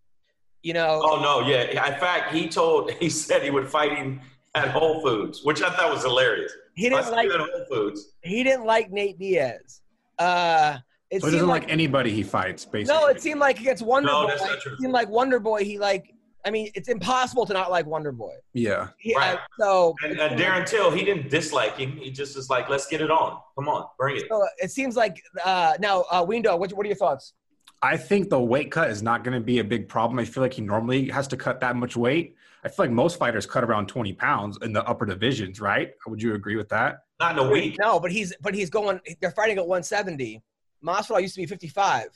You 0.64 0.74
know, 0.74 1.02
Oh 1.04 1.22
no, 1.22 1.48
yeah. 1.48 1.94
In 1.94 2.00
fact, 2.00 2.34
he 2.34 2.48
told 2.50 2.92
he 3.00 3.10
said 3.10 3.44
he 3.44 3.52
would 3.52 3.70
fight 3.70 3.96
him 3.96 4.20
at 4.56 4.70
Whole 4.70 5.02
Foods, 5.02 5.42
which 5.44 5.62
I 5.62 5.70
thought 5.76 5.92
was 5.92 6.04
hilarious. 6.04 6.52
he 6.76 6.90
didn't 6.90 7.12
like 7.12 7.30
at 7.30 7.40
Whole 7.40 7.66
Foods. 7.70 8.14
he 8.24 8.44
didn't 8.44 8.66
like 8.66 8.92
Nate 8.92 9.20
Diaz. 9.20 9.82
Uh, 10.18 10.78
it 11.16 11.22
So 11.22 11.28
he 11.28 11.34
doesn't 11.34 11.48
like 11.48 11.64
like 11.64 11.72
anybody 11.72 12.12
he 12.12 12.24
fights, 12.24 12.66
basically. 12.66 12.94
No, 13.00 13.08
it 13.08 13.22
seemed 13.22 13.40
like 13.40 13.60
against 13.60 13.84
Wonder 13.84 14.08
No, 14.08 14.22
Boy. 14.24 14.28
that's 14.30 14.42
not 14.44 14.52
It 14.54 14.62
true. 14.62 14.78
seemed 14.80 14.94
like 14.94 15.10
Wonder 15.10 15.40
Boy. 15.40 15.64
He 15.64 15.78
like. 15.80 16.12
I 16.48 16.52
mean, 16.52 16.70
it's 16.76 16.90
impossible 16.90 17.48
to 17.48 17.54
not 17.54 17.72
like 17.72 17.88
Wonder 17.88 18.12
Boy. 18.12 18.36
yeah. 18.54 18.90
He, 19.00 19.16
Right. 19.16 19.34
uh, 19.34 19.40
so, 19.60 19.96
And 20.04 20.20
uh, 20.20 20.30
Darren 20.30 20.64
Till, 20.64 20.92
he 20.92 21.04
didn't 21.04 21.32
dislike 21.32 21.76
him. 21.76 21.98
He 21.98 22.12
just 22.12 22.36
was 22.36 22.52
like, 22.52 22.70
let's 22.70 22.86
get 22.86 23.02
it 23.02 23.10
on. 23.10 23.40
Come 23.58 23.68
on, 23.68 23.88
bring 23.98 24.18
it. 24.18 24.26
so 24.30 24.46
it 24.60 24.70
seems 24.70 24.96
like 24.96 25.20
uh, 25.44 25.74
now, 25.80 26.04
uh, 26.12 26.24
Ween 26.28 26.44
Dog. 26.44 26.60
What, 26.60 26.72
what 26.74 26.86
are 26.86 26.88
your 26.88 26.98
thoughts? 26.98 27.34
I 27.82 27.98
think 27.98 28.30
the 28.30 28.40
weight 28.40 28.70
cut 28.72 28.92
is 28.92 29.02
not 29.02 29.24
going 29.24 29.34
to 29.34 29.44
be 29.44 29.58
a 29.58 29.64
big 29.64 29.90
problem. 29.90 30.20
I 30.20 30.26
feel 30.26 30.44
like 30.44 30.54
he 30.54 30.62
normally 30.62 31.10
has 31.10 31.28
to 31.30 31.38
cut 31.38 31.60
that 31.62 31.76
much 31.76 31.98
weight. 31.98 32.36
I 32.64 32.68
feel 32.70 32.86
like 32.86 32.92
most 32.92 33.18
fighters 33.18 33.48
cut 33.48 33.64
around 33.64 33.88
20 33.88 34.14
pounds 34.14 34.60
in 34.62 34.72
the 34.72 34.84
upper 34.86 35.08
divisions, 35.08 35.60
right? 35.60 35.94
Would 36.06 36.22
you 36.22 36.36
agree 36.36 36.56
with 36.58 36.70
that? 36.70 37.00
Not 37.20 37.40
in 37.40 37.46
a 37.46 37.50
week. 37.50 37.78
No, 37.80 38.00
but 38.00 38.12
he's 38.12 38.34
but 38.42 38.54
he's 38.54 38.70
going. 38.70 39.00
They're 39.20 39.32
fighting 39.32 39.58
at 39.58 39.66
170. 39.68 40.44
Masvidal 40.84 41.22
used 41.22 41.36
to 41.36 41.42
be 41.42 41.48
55, 41.48 42.08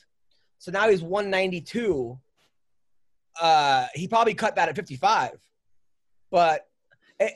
so 0.58 0.72
now 0.72 0.90
he's 0.90 1.02
192. 1.02 2.20
Uh, 3.42 3.86
he 3.94 4.08
probably 4.08 4.34
cut 4.34 4.56
that 4.56 4.70
at 4.70 4.76
55, 4.76 5.32
but 6.32 6.68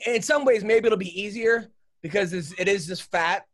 in 0.06 0.22
some 0.22 0.46
ways 0.46 0.64
maybe 0.64 0.88
it'll 0.88 0.98
be 0.98 1.20
easier 1.20 1.70
because 2.02 2.34
it's, 2.34 2.86
just 2.86 3.10
fat. 3.12 3.46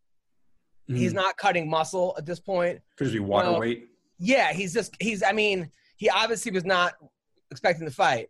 He's 0.86 1.14
not 1.14 1.36
cutting 1.36 1.70
muscle 1.70 2.14
at 2.18 2.26
this 2.26 2.40
point. 2.40 2.80
Could 2.96 3.04
just 3.04 3.14
be 3.14 3.20
water 3.20 3.52
Well, 3.52 3.60
weight. 3.60 3.90
Yeah, 4.18 4.52
he's 4.52 4.74
just 4.74 4.96
he's. 5.00 5.22
I 5.22 5.30
mean, 5.30 5.70
he 5.96 6.10
obviously 6.10 6.50
was 6.50 6.64
not 6.64 6.94
expecting 7.50 7.84
the 7.84 7.92
fight. 7.92 8.28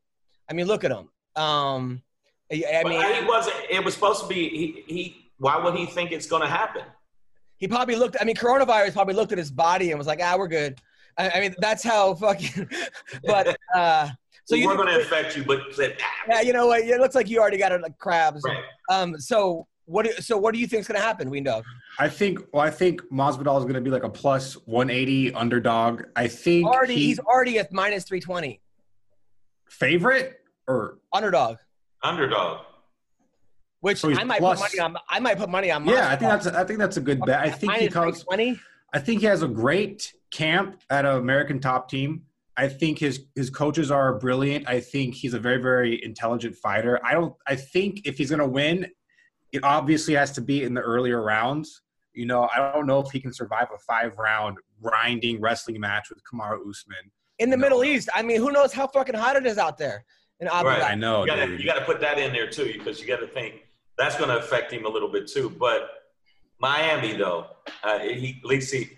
I 0.49 0.53
mean, 0.53 0.67
look 0.67 0.85
at 0.85 0.91
him. 0.91 1.09
Um, 1.37 2.03
I, 2.53 2.63
I 2.69 2.83
But 2.83 2.91
mean, 2.91 3.15
he 3.15 3.27
wasn't. 3.27 3.57
It 3.71 3.83
was 3.85 3.95
supposed 3.95 4.21
to 4.23 4.29
be. 4.29 4.49
He. 4.49 4.95
he 4.95 5.17
why 5.39 5.57
would 5.59 5.75
he 5.75 5.87
think 5.87 6.13
it's 6.13 6.27
going 6.27 6.43
to 6.43 6.49
happen? 6.49 6.83
He 7.61 7.69
probably 7.69 7.95
looked. 7.95 8.17
I 8.21 8.25
mean, 8.25 8.35
coronavirus 8.37 8.95
probably 8.95 9.14
looked 9.14 9.31
at 9.33 9.38
his 9.38 9.50
body 9.50 9.90
and 9.90 9.99
was 9.99 10.07
like, 10.09 10.21
"Ah, 10.23 10.35
we're 10.37 10.49
good." 10.49 10.81
I, 11.19 11.31
I 11.31 11.40
mean, 11.40 11.55
that's 11.59 11.85
how 11.85 12.14
fucking. 12.14 12.69
But 13.25 13.57
uh, 13.75 14.07
so 14.07 14.12
So 14.47 14.55
you, 14.57 14.67
we're 14.67 14.76
going 14.76 14.88
to 14.88 15.00
affect 15.00 15.37
you, 15.37 15.45
but 15.45 15.61
said, 15.73 15.97
ah, 16.00 16.07
yeah, 16.29 16.40
you 16.40 16.52
know 16.52 16.67
what? 16.67 16.81
It 16.83 16.99
looks 17.00 17.14
like 17.14 17.29
you 17.29 17.38
already 17.40 17.59
got 17.59 17.71
it 17.73 17.81
like 17.83 17.97
crabs. 17.99 18.43
right. 18.45 18.64
Um, 18.90 19.19
so 19.21 19.67
what? 19.85 20.07
Do, 20.07 20.12
so 20.21 20.37
what 20.38 20.55
do 20.55 20.61
you 20.61 20.67
think's 20.67 20.88
gonna 20.88 21.00
happen, 21.00 21.29
Ween 21.31 21.45
Dog? 21.45 21.64
I 21.99 22.09
think. 22.09 22.38
Well, 22.52 22.62
I 22.62 22.71
think 22.71 23.02
Masvidal 23.12 23.59
is 23.59 23.64
going 23.64 23.75
to 23.75 23.81
be 23.81 23.90
like 23.90 24.05
a 24.05 24.09
plus 24.09 24.55
180 24.67 25.35
underdog. 25.35 26.05
I 26.17 26.29
think 26.29 26.67
Already, 26.67 26.95
he- 26.95 27.07
he's 27.07 27.19
already 27.19 27.59
at 27.59 27.73
minus 27.73 28.05
three 28.05 28.21
twenty 28.21 28.61
favorite 29.69 30.40
or 30.67 30.99
underdog. 31.12 31.59
underdog. 32.02 32.64
Which 33.81 33.99
So 33.99 34.11
I 34.13 34.25
might 34.25 34.41
plus- 34.41 34.61
put 34.61 34.77
money 34.79 34.81
on. 34.81 34.97
I 35.09 35.21
might 35.21 35.39
put 35.39 35.49
money 35.49 35.71
on. 35.71 35.87
yeah. 35.87 36.09
I 36.11 36.17
think 36.17 36.31
that's. 36.31 36.47
I 36.47 36.65
think 36.65 36.79
that's 36.79 36.97
a 36.97 37.01
good 37.01 37.21
bet. 37.21 37.41
I 37.41 37.51
think 37.51 37.73
he 37.75 37.89
comes. 37.89 38.23
twenty. 38.25 38.59
I 38.93 38.99
think 38.99 39.21
he 39.21 39.27
has 39.27 39.43
a 39.43 39.49
great 39.49 40.13
camp 40.31 40.81
at 40.91 41.05
an 41.05 41.17
American 41.17 41.61
top 41.61 41.89
team. 41.89 42.23
I 42.57 42.69
think 42.69 42.99
his 42.99 43.25
his 43.35 43.49
coaches 43.49 43.91
are 43.91 44.19
brilliant. 44.19 44.69
I 44.69 44.81
think 44.81 45.15
he's 45.15 45.33
a 45.35 45.39
very 45.39 45.63
very 45.63 46.03
intelligent 46.05 46.57
fighter. 46.57 47.01
I 47.05 47.15
don't. 47.15 47.35
I 47.47 47.57
think 47.57 48.07
if 48.07 48.19
he's 48.19 48.29
going 48.31 48.41
to 48.41 48.47
win, 48.49 48.87
it 49.53 49.65
obviously 49.65 50.15
has 50.15 50.33
to 50.33 50.41
be 50.43 50.63
in 50.65 50.75
the 50.75 50.83
earlier 50.83 51.23
rounds. 51.23 51.81
You 52.13 52.27
know, 52.27 52.49
I 52.55 52.73
don't 52.73 52.87
know 52.87 52.99
if 52.99 53.11
he 53.13 53.21
can 53.21 53.33
survive 53.33 53.69
a 53.75 53.79
five 53.79 54.19
round 54.19 54.59
grinding 54.83 55.41
wrestling 55.41 55.81
match 55.81 56.11
with 56.11 56.19
Kamaru 56.25 56.69
Usman. 56.69 57.11
in 57.39 57.49
the 57.49 57.57
No. 57.57 57.63
Middle 57.63 57.85
East. 57.85 58.11
I 58.15 58.23
mean, 58.23 58.39
who 58.39 58.51
knows 58.51 58.73
how 58.75 58.87
fucking 58.89 59.15
hot 59.15 59.37
it 59.37 59.47
is 59.47 59.57
out 59.57 59.79
there 59.79 60.05
in 60.41 60.49
Abu 60.49 60.69
Right. 60.69 60.83
I 60.83 60.95
know, 60.97 61.21
You 61.21 61.27
got 61.29 61.37
to 61.37 61.47
dude. 61.47 61.61
you 61.61 61.65
got 61.67 61.79
to 61.79 61.85
put 61.85 62.01
that 62.01 62.19
in 62.19 62.33
there 62.33 62.51
too, 62.51 62.73
because 62.77 63.01
you 63.01 63.07
got 63.07 63.21
to 63.21 63.29
think 63.29 63.63
that's 64.00 64.16
going 64.16 64.30
to 64.30 64.38
affect 64.38 64.73
him 64.73 64.87
a 64.87 64.88
little 64.88 65.09
bit 65.09 65.26
too. 65.28 65.50
But 65.50 65.90
Miami, 66.59 67.12
though, 67.16 67.47
uh, 67.85 67.99
he 67.99 68.40
at 68.42 68.49
least 68.49 68.73
he. 68.73 68.88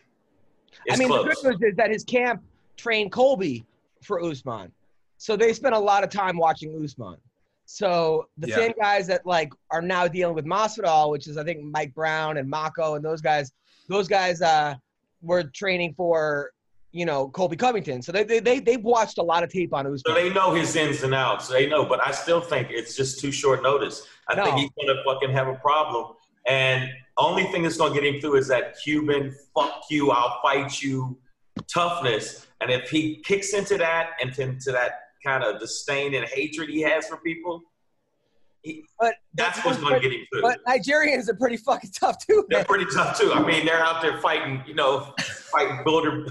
It's 0.86 0.96
I 0.96 0.96
mean, 0.96 1.08
close. 1.08 1.24
the 1.24 1.34
good 1.50 1.60
news 1.60 1.70
is 1.72 1.76
that 1.76 1.90
his 1.90 2.04
camp 2.04 2.42
trained 2.76 3.12
Colby 3.12 3.64
for 4.02 4.22
Usman, 4.22 4.72
so 5.18 5.36
they 5.36 5.52
spent 5.52 5.74
a 5.74 5.78
lot 5.78 6.02
of 6.04 6.10
time 6.10 6.36
watching 6.36 6.80
Usman. 6.82 7.16
So 7.64 8.28
the 8.38 8.48
Yeah. 8.48 8.56
same 8.56 8.72
guys 8.80 9.06
that 9.06 9.24
like 9.26 9.52
are 9.70 9.82
now 9.82 10.08
dealing 10.08 10.34
with 10.34 10.44
Masvidal, 10.44 11.10
which 11.10 11.26
is 11.28 11.36
I 11.36 11.44
think 11.44 11.62
Mike 11.62 11.94
Brown 11.94 12.36
and 12.36 12.48
Mako 12.48 12.94
and 12.96 13.04
those 13.04 13.20
guys, 13.20 13.52
those 13.88 14.08
guys 14.08 14.42
uh, 14.42 14.74
were 15.20 15.44
training 15.44 15.94
for 15.94 16.52
you 16.92 17.06
know 17.06 17.28
Colby 17.28 17.56
Covington. 17.56 18.02
So 18.02 18.12
they 18.12 18.24
they 18.24 18.40
they 18.40 18.60
they've 18.60 18.82
watched 18.82 19.18
a 19.18 19.22
lot 19.22 19.42
of 19.42 19.50
tape 19.50 19.74
on 19.74 19.84
So 19.98 20.14
they 20.14 20.32
know 20.32 20.54
his 20.54 20.76
ins 20.76 21.02
and 21.02 21.14
outs. 21.14 21.48
They 21.48 21.66
know, 21.68 21.84
but 21.84 22.06
I 22.06 22.12
still 22.12 22.40
think 22.40 22.68
it's 22.70 22.94
just 22.96 23.20
too 23.20 23.32
short 23.32 23.62
notice. 23.62 24.06
I 24.28 24.34
No. 24.34 24.44
think 24.44 24.58
he's 24.58 24.70
going 24.78 24.94
to 24.96 25.02
fucking 25.04 25.30
have 25.30 25.48
a 25.48 25.54
problem. 25.54 26.14
And 26.46 26.88
only 27.18 27.44
thing 27.44 27.62
that's 27.62 27.76
going 27.76 27.92
to 27.94 28.00
get 28.00 28.14
him 28.14 28.20
through 28.20 28.36
is 28.36 28.48
that 28.48 28.76
Cuban 28.82 29.34
"fuck 29.54 29.84
you, 29.90 30.10
I'll 30.10 30.40
fight 30.42 30.80
you" 30.82 31.18
toughness. 31.72 32.46
And 32.60 32.70
if 32.70 32.90
he 32.90 33.22
kicks 33.24 33.54
into 33.54 33.76
that 33.78 34.10
and 34.20 34.36
into 34.38 34.70
that 34.72 34.92
kind 35.24 35.42
of 35.44 35.60
disdain 35.60 36.14
and 36.14 36.26
hatred 36.26 36.68
he 36.68 36.80
has 36.82 37.06
for 37.08 37.16
people, 37.18 37.62
he, 38.62 38.84
but 38.98 39.14
that's 39.34 39.64
what's 39.64 39.78
going 39.78 39.94
to 39.94 40.00
get 40.00 40.12
him 40.12 40.24
through. 40.32 40.42
But 40.42 40.64
Nigerians 40.64 41.28
are 41.28 41.34
pretty 41.34 41.56
fucking 41.56 41.90
tough 41.90 42.24
too. 42.24 42.46
They're 42.48 42.64
pretty 42.64 42.86
tough 42.94 43.18
too. 43.18 43.32
I 43.32 43.44
mean, 43.44 43.66
they're 43.66 43.82
out 43.82 44.02
there 44.02 44.18
fighting, 44.18 44.62
you 44.66 44.74
know, 44.74 45.14
fighting 45.52 45.80
wilder, 45.84 46.26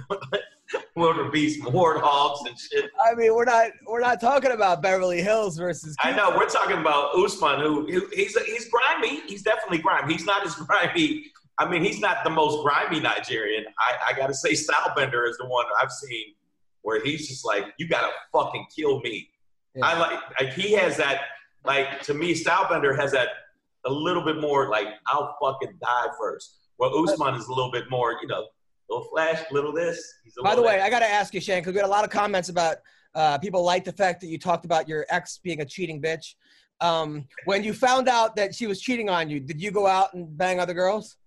wildebeest 0.95 1.61
warthogs 1.61 2.47
and 2.47 2.57
shit. 2.57 2.89
I 3.05 3.15
mean, 3.15 3.35
we're 3.35 3.45
not 3.45 3.71
we're 3.85 4.01
not 4.01 4.21
talking 4.21 4.51
about 4.51 4.81
Beverly 4.81 5.21
Hills 5.21 5.57
versus. 5.57 5.95
I 6.01 6.15
know 6.15 6.29
we're 6.37 6.49
talking 6.49 6.77
about 6.77 7.15
Usman, 7.15 7.59
who, 7.59 7.85
who 7.91 8.07
he's 8.13 8.37
he's 8.43 8.69
grimy. 8.69 9.21
He's 9.27 9.41
definitely 9.41 9.79
grimy. 9.79 10.13
He's 10.13 10.25
not 10.25 10.45
as 10.45 10.55
grimy. 10.55 11.25
I 11.57 11.69
mean, 11.69 11.83
he's 11.83 11.99
not 11.99 12.23
the 12.23 12.29
most 12.29 12.63
grimy 12.63 12.99
Nigerian. 12.99 13.65
I, 13.77 14.11
I 14.11 14.17
got 14.17 14.27
to 14.27 14.33
say, 14.33 14.53
Stylebender 14.53 15.29
is 15.29 15.37
the 15.37 15.45
one 15.45 15.65
I've 15.79 15.91
seen 15.91 16.33
where 16.81 17.03
he's 17.03 17.27
just 17.27 17.45
like, 17.45 17.65
you 17.77 17.87
gotta 17.87 18.09
fucking 18.31 18.65
kill 18.75 18.99
me. 19.01 19.29
Yeah. 19.75 19.85
I 19.85 19.99
like, 19.99 20.19
like 20.39 20.53
he 20.53 20.73
has 20.73 20.97
that. 20.97 21.21
Like 21.65 22.01
to 22.03 22.13
me, 22.13 22.33
Stylebender 22.33 22.97
has 22.97 23.11
that 23.11 23.29
a 23.85 23.91
little 23.91 24.23
bit 24.23 24.39
more 24.39 24.69
like 24.69 24.87
I'll 25.07 25.37
fucking 25.41 25.77
die 25.81 26.07
first. 26.19 26.57
Well, 26.77 26.91
Usman 27.03 27.35
is 27.35 27.47
a 27.47 27.53
little 27.53 27.71
bit 27.71 27.89
more, 27.89 28.17
you 28.21 28.27
know, 28.27 28.47
little 28.89 29.05
flash, 29.05 29.39
little 29.51 29.71
this. 29.71 30.13
He's 30.23 30.33
a 30.39 30.43
By 30.43 30.55
the 30.55 30.61
little 30.61 30.65
way, 30.75 30.81
I 30.81 30.89
got 30.89 30.99
to 30.99 31.07
ask 31.07 31.33
you, 31.33 31.39
Shane, 31.41 31.59
because 31.59 31.73
we 31.73 31.79
got 31.79 31.87
a 31.87 31.91
lot 31.91 32.03
of 32.03 32.09
comments 32.09 32.49
about 32.49 32.77
uh, 33.13 33.37
people 33.37 33.63
like 33.63 33.83
the 33.83 33.91
fact 33.93 34.21
that 34.21 34.27
you 34.27 34.39
talked 34.39 34.65
about 34.65 34.87
your 34.87 35.05
ex 35.09 35.39
being 35.43 35.61
a 35.61 35.65
cheating 35.65 36.01
bitch. 36.01 36.35
Um, 36.79 37.27
when 37.45 37.63
you 37.63 37.73
found 37.73 38.09
out 38.09 38.35
that 38.37 38.55
she 38.55 38.65
was 38.65 38.81
cheating 38.81 39.09
on 39.09 39.29
you, 39.29 39.39
did 39.39 39.61
you 39.61 39.69
go 39.69 39.85
out 39.85 40.13
and 40.13 40.35
bang 40.37 40.59
other 40.59 40.73
girls? 40.73 41.17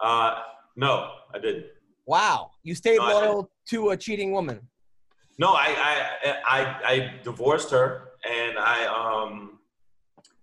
uh, 0.00 0.42
no, 0.76 1.10
I 1.34 1.38
didn't. 1.38 1.66
Wow, 2.06 2.52
you 2.62 2.74
stayed 2.74 2.98
No, 2.98 3.04
loyal 3.04 3.50
to 3.70 3.90
a 3.90 3.96
cheating 3.96 4.32
woman. 4.32 4.60
No, 5.38 5.52
I, 5.52 5.74
I 6.24 6.36
I 6.46 6.92
I 6.92 7.14
divorced 7.22 7.70
her, 7.70 8.08
and 8.28 8.58
I 8.58 8.86
um 8.86 9.47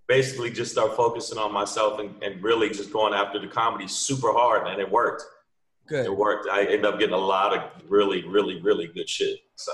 basically 0.08 0.52
just 0.52 0.72
start 0.72 0.96
focusing 0.96 1.38
on 1.38 1.52
myself 1.52 2.00
and, 2.00 2.22
and 2.24 2.44
really 2.44 2.70
just 2.70 2.92
going 2.92 3.14
after 3.14 3.40
the 3.40 3.48
comedy 3.48 3.88
super 3.88 4.32
hard, 4.32 4.68
and 4.68 4.80
it 4.80 4.90
worked. 4.90 5.24
Good. 5.88 6.06
It 6.06 6.16
worked. 6.16 6.50
I 6.50 6.62
ended 6.62 6.86
up 6.86 7.00
getting 7.00 7.14
a 7.14 7.18
lot 7.18 7.56
of 7.56 7.62
really, 7.88 8.28
really, 8.28 8.60
really 8.62 8.88
good 8.88 9.08
shit. 9.08 9.40
So 9.56 9.72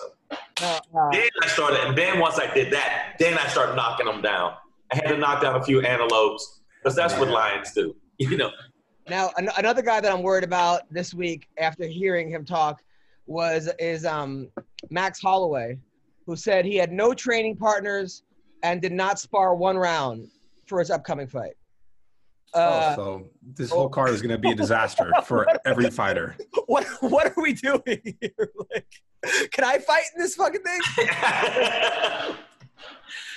Now, 0.61 0.79
uh, 0.93 1.11
then 1.11 1.29
I 1.41 1.47
started, 1.47 1.79
and 1.87 1.97
then 1.97 2.19
once 2.19 2.37
I 2.37 2.53
did 2.53 2.71
that, 2.73 3.15
then 3.17 3.37
I 3.37 3.47
started 3.47 3.75
knocking 3.75 4.05
them 4.05 4.21
down. 4.21 4.53
I 4.91 4.97
had 4.97 5.07
to 5.07 5.17
knock 5.17 5.41
down 5.41 5.55
a 5.55 5.63
few 5.63 5.81
antelopes 5.81 6.61
because 6.83 6.95
that's 6.95 7.17
what 7.17 7.29
lions 7.29 7.71
do, 7.71 7.95
you 8.17 8.35
know. 8.35 8.51
now 9.09 9.31
an- 9.37 9.49
another 9.57 9.81
guy 9.81 10.01
that 10.01 10.11
I'm 10.11 10.21
worried 10.21 10.43
about 10.43 10.81
this 10.91 11.13
week 11.13 11.47
after 11.57 11.85
hearing 11.85 12.29
him 12.29 12.43
talk 12.43 12.83
was 13.25 13.69
is 13.79 14.05
um, 14.05 14.49
Max 14.89 15.21
Holloway, 15.21 15.77
who 16.25 16.35
said 16.35 16.65
he 16.65 16.75
had 16.75 16.91
no 16.91 17.13
training 17.13 17.55
partners 17.55 18.23
and 18.63 18.81
did 18.81 18.91
not 18.91 19.19
spar 19.19 19.55
one 19.55 19.77
round 19.77 20.27
for 20.65 20.79
his 20.79 20.89
upcoming 20.89 21.27
fight. 21.27 21.53
Uh, 22.53 22.89
oh, 22.91 22.95
so 22.95 23.29
this 23.55 23.69
whole 23.71 23.87
card 23.87 24.09
is 24.09 24.21
going 24.21 24.31
to 24.31 24.37
be 24.37 24.51
a 24.51 24.55
disaster 24.55 25.11
for 25.25 25.47
every 25.65 25.89
fighter. 25.89 26.35
what 26.67 26.85
what 27.01 27.27
are 27.27 27.41
we 27.41 27.53
doing 27.53 27.81
here? 28.19 28.31
Like, 28.73 29.51
can 29.51 29.63
I 29.63 29.77
fight 29.77 30.03
in 30.15 30.21
this 30.21 30.33
fucking 30.33 30.63
thing? 30.63 30.79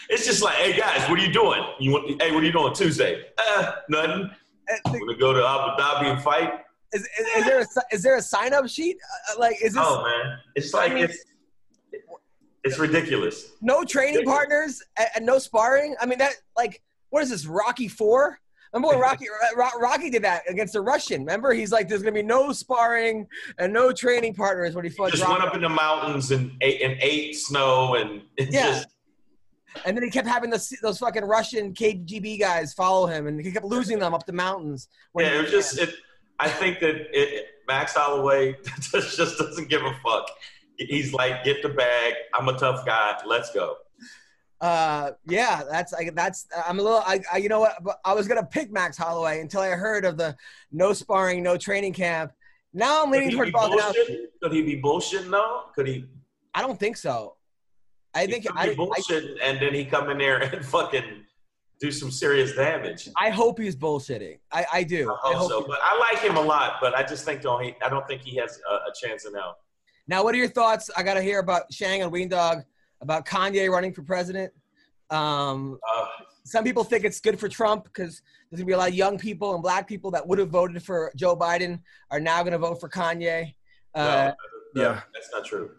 it's 0.09 0.25
just 0.25 0.43
like, 0.43 0.55
hey 0.55 0.75
guys, 0.79 1.07
what 1.11 1.19
are 1.19 1.23
you 1.23 1.31
doing? 1.31 1.63
You 1.79 1.93
want? 1.93 2.23
Hey, 2.23 2.33
what 2.33 2.43
are 2.43 2.47
you 2.47 2.53
doing 2.53 2.73
Tuesday? 2.73 3.23
Uh, 3.37 3.73
nothing. 3.91 4.31
I'm 4.87 4.93
gonna 4.93 5.15
go 5.19 5.35
to 5.35 5.47
Abu 5.47 5.83
Dhabi 5.83 6.13
and 6.15 6.23
fight. 6.23 6.61
Is, 6.95 7.03
is, 7.03 7.27
is 7.37 7.45
there 7.45 7.61
a 7.61 7.67
is 7.93 8.03
there 8.03 8.17
a 8.17 8.23
sign 8.23 8.55
up 8.55 8.67
sheet? 8.67 8.97
Uh, 9.31 9.39
like, 9.39 9.57
is 9.57 9.75
this 9.75 9.83
Oh 9.85 10.03
man, 10.05 10.39
it's 10.55 10.73
like 10.73 10.93
I 10.93 10.95
mean- 10.95 11.05
it's 11.05 11.23
it's 12.65 12.79
ridiculous. 12.79 13.53
no 13.63 13.85
training 13.85 14.25
partners 14.25 14.83
and, 14.99 15.09
and 15.17 15.27
no 15.27 15.39
sparring? 15.39 15.95
I 16.01 16.07
mean, 16.07 16.19
that 16.19 16.33
like, 16.57 16.83
what 17.11 17.23
is 17.23 17.31
this? 17.31 17.47
Rocky 17.47 17.89
Four? 17.89 18.39
Remember 18.73 18.89
when 18.97 18.99
Rocky 19.09 19.27
uh, 19.29 19.79
Rocky 19.81 20.11
did 20.11 20.25
that 20.25 20.43
against 20.49 20.73
the 20.73 20.81
Russian? 20.81 21.21
Remember, 21.21 21.53
he's 21.53 21.71
like, 21.71 21.89
"There's 21.89 22.03
gonna 22.03 22.13
be 22.13 22.23
no 22.23 22.53
sparring 22.53 23.27
and 23.59 23.73
no 23.73 23.93
training 23.93 24.35
partners 24.35 24.75
when 24.75 24.85
he 24.85 24.91
fought." 24.91 25.11
Just 25.13 25.23
Rocky. 25.23 25.35
went 25.35 25.45
up 25.45 25.55
in 25.55 25.61
the 25.63 25.69
mountains 25.69 26.31
and 26.33 26.51
ate 26.61 26.83
and 26.83 26.97
ate 27.01 27.37
snow 27.37 27.95
and 27.95 28.23
it 28.37 28.53
Yeah. 28.53 28.67
just 28.73 28.89
And 29.85 29.97
then 29.97 30.03
he 30.05 30.11
kept 30.11 30.27
having 30.29 30.51
those, 30.51 30.69
those 30.83 30.99
fucking 30.99 31.25
Russian 31.25 31.73
KGB 31.75 32.39
guys 32.41 32.73
follow 32.75 33.07
him, 33.07 33.27
and 33.29 33.41
he 33.41 33.53
kept 33.53 33.65
losing 33.65 33.99
them 34.01 34.13
up 34.15 34.25
the 34.27 34.33
mountains. 34.33 34.89
yeah, 35.19 35.39
it 35.39 35.43
was 35.43 35.51
just 35.53 35.79
it. 35.79 35.95
I 36.41 36.49
think 36.49 36.81
that 36.81 36.97
it, 37.17 37.47
Max 37.69 37.95
Holloway 37.95 38.57
just 38.81 39.17
doesn't 39.39 39.69
give 39.69 39.83
a 39.83 39.95
fuck. 40.05 40.29
He's 40.77 41.13
like, 41.13 41.45
get 41.45 41.63
the 41.63 41.69
bag. 41.69 42.15
I'm 42.35 42.49
a 42.49 42.59
tough 42.59 42.85
guy. 42.85 43.17
Let's 43.27 43.53
go. 43.53 43.77
Uh, 44.61 45.11
yeah, 45.27 45.63
that's 45.71 45.93
I, 45.93 46.11
that's 46.15 46.47
I'm 46.67 46.79
a 46.79 46.83
little. 46.83 46.99
I, 47.01 47.21
I 47.33 47.37
you 47.39 47.49
know 47.49 47.61
what? 47.61 47.77
I 48.05 48.15
was 48.15 48.27
gonna 48.27 48.47
pick 48.47 48.73
Max 48.73 48.97
Holloway 48.97 49.41
until 49.41 49.61
I 49.61 49.71
heard 49.71 50.05
of 50.05 50.17
the 50.17 50.37
no 50.73 50.93
sparring, 50.93 51.43
no 51.43 51.57
training 51.57 51.93
camp. 51.93 52.33
Now 52.73 53.03
I'm 53.03 53.11
Could 53.13 53.21
leaning 53.21 53.37
he, 53.37 53.45
be 53.45 53.53
Volkanovski. 53.53 53.79
bullshitting? 53.79 54.25
Could 54.43 54.53
he 54.53 54.63
be 54.63 54.81
bullshitting 54.81 55.31
though? 55.31 55.65
Could 55.75 55.87
he? 55.87 56.07
I 56.55 56.63
don't 56.63 56.79
think 56.79 56.97
so. 56.97 57.37
I 58.15 58.27
think 58.27 58.47
could 58.47 58.57
I, 58.57 58.67
be 58.67 58.73
I, 58.73 58.75
bullshitting, 58.75 59.37
and 59.43 59.61
then 59.61 59.75
he 59.75 59.85
come 59.85 60.09
in 60.09 60.19
there 60.19 60.39
and 60.55 60.65
fucking 60.65 61.25
do 61.81 61.91
some 61.91 62.11
serious 62.11 62.55
damage. 62.55 63.09
I 63.17 63.31
hope 63.31 63.59
he's 63.59 63.77
bullshitting. 63.77 64.39
I, 64.51 64.65
I 64.73 64.83
do. 64.85 65.13
I 65.25 65.35
hope 65.35 65.51
so, 65.51 65.61
he- 65.61 65.67
but 65.69 65.79
I 65.83 65.99
like 65.99 66.21
him 66.23 66.37
a 66.37 66.41
lot. 66.41 66.77
But 66.81 66.95
I 66.95 67.03
just 67.03 67.25
think 67.25 67.43
don't 67.43 67.63
he, 67.63 67.75
I 67.85 67.89
don't 67.89 68.07
think 68.07 68.23
he 68.23 68.37
has 68.37 68.61
a, 68.71 68.75
a 68.75 68.93
chance 69.01 69.27
in 69.27 69.33
now. 69.33 69.57
Now, 70.07 70.23
what 70.23 70.35
are 70.35 70.39
your 70.39 70.49
thoughts? 70.49 70.91
I 70.97 71.03
got 71.03 71.15
to 71.15 71.23
hear 71.23 71.39
about 71.39 71.73
Shang 71.73 72.03
and 72.03 72.13
Ween 72.13 72.29
Dog 72.29 72.63
about 73.01 73.27
Kanye 73.27 73.71
running 73.71 73.93
for 73.93 74.03
president. 74.03 74.53
Um, 75.11 75.79
Uh, 75.97 76.07
some 76.45 76.63
people 76.63 76.85
think 76.85 77.05
it's 77.05 77.21
good 77.21 77.41
for 77.41 77.49
Trump 77.49 77.85
because 77.85 78.21
there's 78.51 78.61
gonna 78.61 78.67
be 78.67 78.73
a 78.75 78.79
lot 78.79 78.91
of 78.91 78.95
young 78.95 79.17
people 79.19 79.55
and 79.55 79.63
black 79.63 79.89
people 79.89 80.11
that 80.11 80.27
would 80.27 80.39
have 80.39 80.51
voted 80.51 80.83
for 80.83 81.11
Joe 81.17 81.35
Biden 81.35 81.81
are 82.11 82.21
now 82.21 82.43
gonna 82.43 82.59
vote 82.59 82.81
for 82.81 82.89
Kanye. 82.89 83.55
Uh, 83.95 84.33
no, 84.75 84.83
yeah. 84.83 85.01
that's 85.15 85.31
not 85.33 85.45
true. 85.47 85.71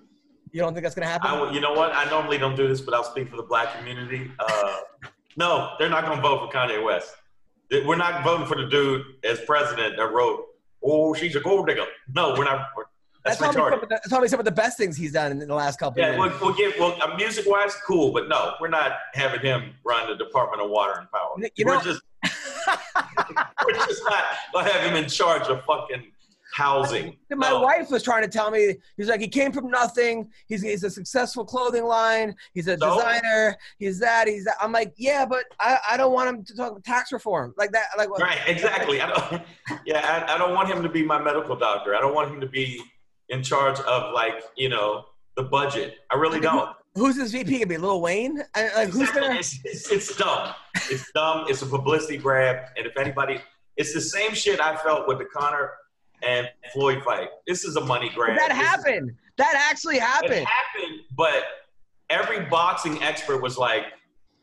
You 0.52 0.62
don't 0.62 0.74
think 0.74 0.84
that's 0.84 0.96
gonna 0.96 1.08
happen? 1.08 1.30
I, 1.30 1.52
you 1.52 1.60
know 1.60 1.74
what? 1.74 1.94
I 1.94 2.10
normally 2.10 2.40
don't 2.40 2.56
do 2.56 2.68
this, 2.68 2.82
but 2.82 2.94
I'll 2.96 3.04
speak 3.04 3.30
for 3.30 3.36
the 3.36 3.44
black 3.44 3.78
community. 3.78 4.32
Uh, 4.40 4.78
no, 5.38 5.74
they're 5.78 5.90
not 5.90 6.06
going 6.06 6.16
to 6.16 6.22
vote 6.22 6.40
for 6.40 6.58
Kanye 6.58 6.84
West. 6.84 7.14
We're 7.72 7.98
not 7.98 8.24
voting 8.24 8.48
for 8.48 8.56
the 8.56 8.68
dude 8.68 9.04
as 9.24 9.42
president 9.42 9.98
that 9.98 10.14
wrote, 10.14 10.46
"Oh, 10.84 11.14
she's 11.14 11.36
a 11.36 11.42
gold 11.42 11.68
digger." 11.68 11.86
No, 12.14 12.34
we're 12.38 12.46
not. 12.46 12.68
We're, 12.76 12.86
that's, 13.26 13.38
that's, 13.40 13.54
probably 13.56 13.56
some 13.56 13.80
retarded. 13.80 13.84
of 13.84 13.90
the, 13.90 13.96
that's 13.96 14.08
probably 14.08 14.28
some 14.30 14.40
of 14.40 14.46
the 14.46 14.52
best 14.52 14.78
things 14.78 14.96
he's 14.96 15.12
done 15.12 15.32
in 15.32 15.40
the 15.40 15.54
last 15.54 15.80
couple 15.80 16.02
of 16.02 16.08
Yeah, 16.08 16.16
years. 16.24 16.32
we'll, 16.40 16.50
we'll 16.50 16.56
give. 16.56 16.74
Well, 16.80 16.98
uh, 17.02 17.16
music-wise, 17.18 17.76
cool, 17.86 18.12
but 18.14 18.28
no, 18.30 18.54
we're 18.62 18.68
not 18.70 18.94
having 19.14 19.42
him 19.42 19.74
run 19.84 20.08
the 20.10 20.16
Department 20.16 20.62
of 20.62 20.70
Water 20.70 20.94
and 21.00 21.12
Power. 21.12 21.36
You 21.56 21.66
know, 21.66 21.76
we're 21.76 21.84
just, 21.84 22.02
we're 23.66 23.74
just 23.86 24.04
not 24.04 24.24
gonna 24.54 24.70
have 24.72 24.82
him 24.90 24.96
in 24.96 25.10
charge 25.10 25.44
of 25.48 25.64
fucking 25.66 26.12
housing. 26.54 27.18
My 27.32 27.50
No. 27.50 27.62
wife 27.62 27.90
was 27.92 28.02
trying 28.02 28.22
to 28.24 28.30
tell 28.30 28.50
me 28.50 28.76
he's 28.96 29.10
like 29.10 29.20
he 29.20 29.28
came 29.28 29.52
from 29.52 29.70
nothing. 29.70 30.30
He's 30.48 30.62
he's 30.62 30.84
a 30.84 30.90
successful 30.90 31.44
clothing 31.44 31.84
line. 31.84 32.34
He's 32.54 32.68
a 32.68 32.78
So? 32.78 32.96
designer. 32.96 33.58
He's 33.78 34.00
that. 34.00 34.28
He's 34.28 34.46
that. 34.46 34.56
I'm 34.62 34.72
like, 34.72 34.94
yeah, 34.96 35.26
but 35.26 35.44
I, 35.60 35.78
I 35.92 35.98
don't 35.98 36.14
want 36.14 36.30
him 36.30 36.44
to 36.46 36.56
talk 36.56 36.72
about 36.72 36.84
tax 36.86 37.12
reform 37.12 37.54
like 37.58 37.72
that. 37.74 37.88
Like 37.98 38.10
Right, 38.10 38.40
exactly. 38.48 39.02
I 39.02 39.08
don't. 39.10 39.42
Yeah, 39.86 40.26
I, 40.30 40.36
I 40.36 40.38
don't 40.38 40.54
want 40.54 40.70
him 40.70 40.82
to 40.84 40.90
be 40.90 41.04
my 41.04 41.22
medical 41.22 41.56
doctor. 41.56 41.96
I 41.96 42.00
don't 42.00 42.14
want 42.16 42.32
him 42.32 42.40
to 42.40 42.48
be 42.48 42.82
in 43.30 43.44
charge 43.44 43.80
of 43.82 44.14
like 44.14 44.44
you 44.56 44.70
know 44.70 45.06
the 45.36 45.44
budget. 45.44 45.98
I 46.12 46.16
really 46.16 46.40
don't. 46.40 46.70
who's 46.96 47.16
this 47.16 47.32
VP 47.32 47.52
gonna 47.52 47.66
be? 47.68 47.78
Lil 47.78 48.02
Wayne? 48.02 48.42
I, 48.56 48.74
like 48.76 48.90
who's 48.90 49.10
gonna? 49.12 49.36
It's, 49.36 49.60
it's, 49.64 49.92
it's 49.92 50.16
dumb. 50.16 50.54
It's 50.90 51.12
dumb. 51.14 51.46
It's 51.50 51.62
a 51.62 51.66
publicity 51.66 52.18
grab. 52.18 52.68
And 52.78 52.86
if 52.86 52.98
anybody, 52.98 53.42
it's 53.78 53.94
the 53.94 54.02
same 54.02 54.34
shit 54.34 54.60
I 54.62 54.76
felt 54.78 55.08
with 55.08 55.18
the 55.20 55.26
Conor 55.26 55.72
and 56.24 56.50
Floyd 56.74 57.04
fight. 57.04 57.30
This 57.48 57.66
is 57.66 57.76
a 57.76 57.82
money 57.82 58.10
grab. 58.16 58.38
That 58.38 58.50
This 58.50 58.58
is- 58.60 58.64
happened. 58.66 59.12
That 59.38 59.70
actually 59.70 59.98
It 59.98 60.04
happened. 60.04 60.48
happened, 60.48 61.02
but 61.18 61.44
every 62.10 62.46
boxing 62.46 63.04
expert 63.04 63.42
was 63.42 63.58
like, 63.58 63.84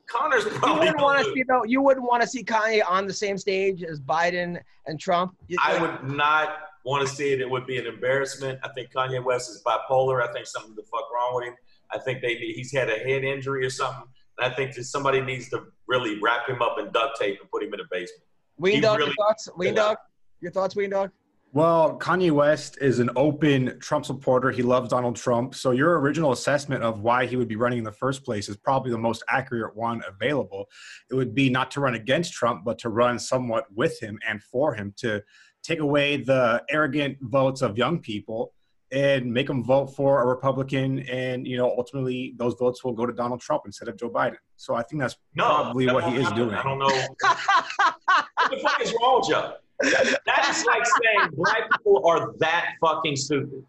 Conor's 0.07 0.45
You 0.45 0.51
wouldn't 0.75 1.01
want 1.01 1.25
to 1.25 1.33
see 1.33 1.43
though. 1.49 1.65
You 1.65 1.81
wouldn't 1.81 2.05
want 2.07 2.21
to 2.23 2.29
see 2.29 2.45
Kanye 2.45 2.83
on 2.87 3.07
the 3.07 3.13
same 3.15 3.39
stage 3.39 3.83
as 3.83 4.01
Biden 4.01 4.61
and 4.87 5.01
Trump. 5.01 5.35
I 5.59 5.79
like, 5.79 6.03
would 6.03 6.11
not 6.11 6.59
want 6.85 7.07
to 7.07 7.15
see 7.15 7.33
it. 7.33 7.41
It 7.41 7.49
would 7.49 7.67
be 7.67 7.79
an 7.79 7.87
embarrassment. 7.87 8.59
I 8.63 8.69
think 8.69 8.93
Kanye 8.93 9.23
West 9.23 9.51
is 9.51 9.63
bipolar. 9.65 10.27
I 10.27 10.33
think 10.33 10.47
something 10.47 10.75
the 10.75 10.83
fuck 10.83 11.13
wrong 11.15 11.35
with 11.35 11.47
him. 11.47 11.55
I 11.93 11.99
think 11.99 12.23
they 12.23 12.35
he's 12.35 12.73
had 12.73 12.89
a 12.89 12.99
head 12.99 13.25
injury 13.25 13.65
or 13.65 13.71
something. 13.71 14.05
And 14.39 14.53
I 14.53 14.55
think 14.55 14.75
that 14.75 14.85
somebody 14.85 15.21
needs 15.21 15.49
to 15.51 15.65
really 15.87 16.19
wrap 16.21 16.49
him 16.49 16.63
up 16.63 16.79
in 16.79 16.91
duct 16.91 17.19
tape 17.21 17.39
and 17.41 17.51
put 17.51 17.63
him 17.63 17.75
in 17.75 17.81
a 17.81 17.85
basement. 17.91 18.25
Ween 18.57 18.77
he 18.77 18.81
Dog, 18.81 18.99
really- 18.99 19.09
your 19.09 19.27
thoughts? 19.27 19.49
Ween 19.57 19.75
Dog, 19.75 19.97
your 20.41 20.53
thoughts? 20.53 20.77
Ween 20.77 20.91
Dog. 20.91 21.11
Well, 21.55 21.99
Kanye 21.99 22.31
West 22.31 22.79
is 22.81 22.99
an 22.99 23.11
open 23.15 23.79
Trump 23.79 24.07
supporter. 24.07 24.51
He 24.51 24.63
loves 24.63 24.89
Donald 24.89 25.17
Trump. 25.17 25.55
So 25.55 25.73
your 25.73 26.01
original 26.01 26.33
assessment 26.33 26.83
of 26.83 27.01
why 27.03 27.27
he 27.27 27.37
would 27.37 27.47
be 27.47 27.57
running 27.57 27.77
in 27.77 27.85
the 27.85 27.93
first 27.93 28.25
place 28.25 28.49
is 28.49 28.57
probably 28.57 28.91
the 28.91 28.97
most 28.97 29.23
accurate 29.29 29.77
one 29.77 30.01
available. 30.09 30.71
It 31.11 31.15
would 31.15 31.35
be 31.35 31.51
not 31.51 31.71
to 31.73 31.81
run 31.81 31.95
against 31.95 32.33
Trump, 32.33 32.65
but 32.65 32.79
to 32.79 32.89
run 32.89 33.19
somewhat 33.19 33.67
with 33.71 34.01
him 34.01 34.19
and 34.27 34.43
for 34.43 34.73
him 34.73 34.95
to 35.01 35.23
take 35.63 35.79
away 35.81 36.17
the 36.17 36.63
arrogant 36.69 37.19
votes 37.21 37.63
of 37.63 37.79
young 37.79 37.99
people 37.99 38.53
and 38.91 39.33
make 39.33 39.47
them 39.47 39.65
vote 39.65 39.87
for 39.87 40.23
a 40.23 40.27
Republican. 40.27 41.01
And, 41.01 41.47
you 41.47 41.57
know, 41.57 41.75
ultimately 41.77 42.35
those 42.37 42.55
votes 42.55 42.85
will 42.85 42.93
go 42.93 43.07
to 43.07 43.13
Donald 43.13 43.41
Trump 43.41 43.63
instead 43.65 43.89
of 43.89 43.97
Joe 43.97 44.11
Biden. 44.11 44.37
So 44.57 44.75
I 44.75 44.83
think 44.83 45.01
that's 45.01 45.17
No, 45.35 45.45
probably 45.45 45.87
that 45.87 45.95
what 45.95 46.05
he 46.05 46.17
is 46.17 46.31
doing. 46.33 46.55
I 46.55 46.63
don't 46.63 46.79
know. 46.79 46.87
what 46.87 48.51
the 48.51 48.59
fuck 48.59 48.81
is 48.83 48.95
wrong 49.01 49.21
with 49.21 49.31
y'all? 49.31 49.57
That 49.81 50.49
is 50.51 50.65
like 50.67 50.85
saying 50.85 51.31
black 51.33 51.71
people 51.71 52.07
are 52.07 52.33
that 52.39 52.75
fucking 52.81 53.17
stupid. 53.17 53.65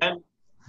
And 0.00 0.20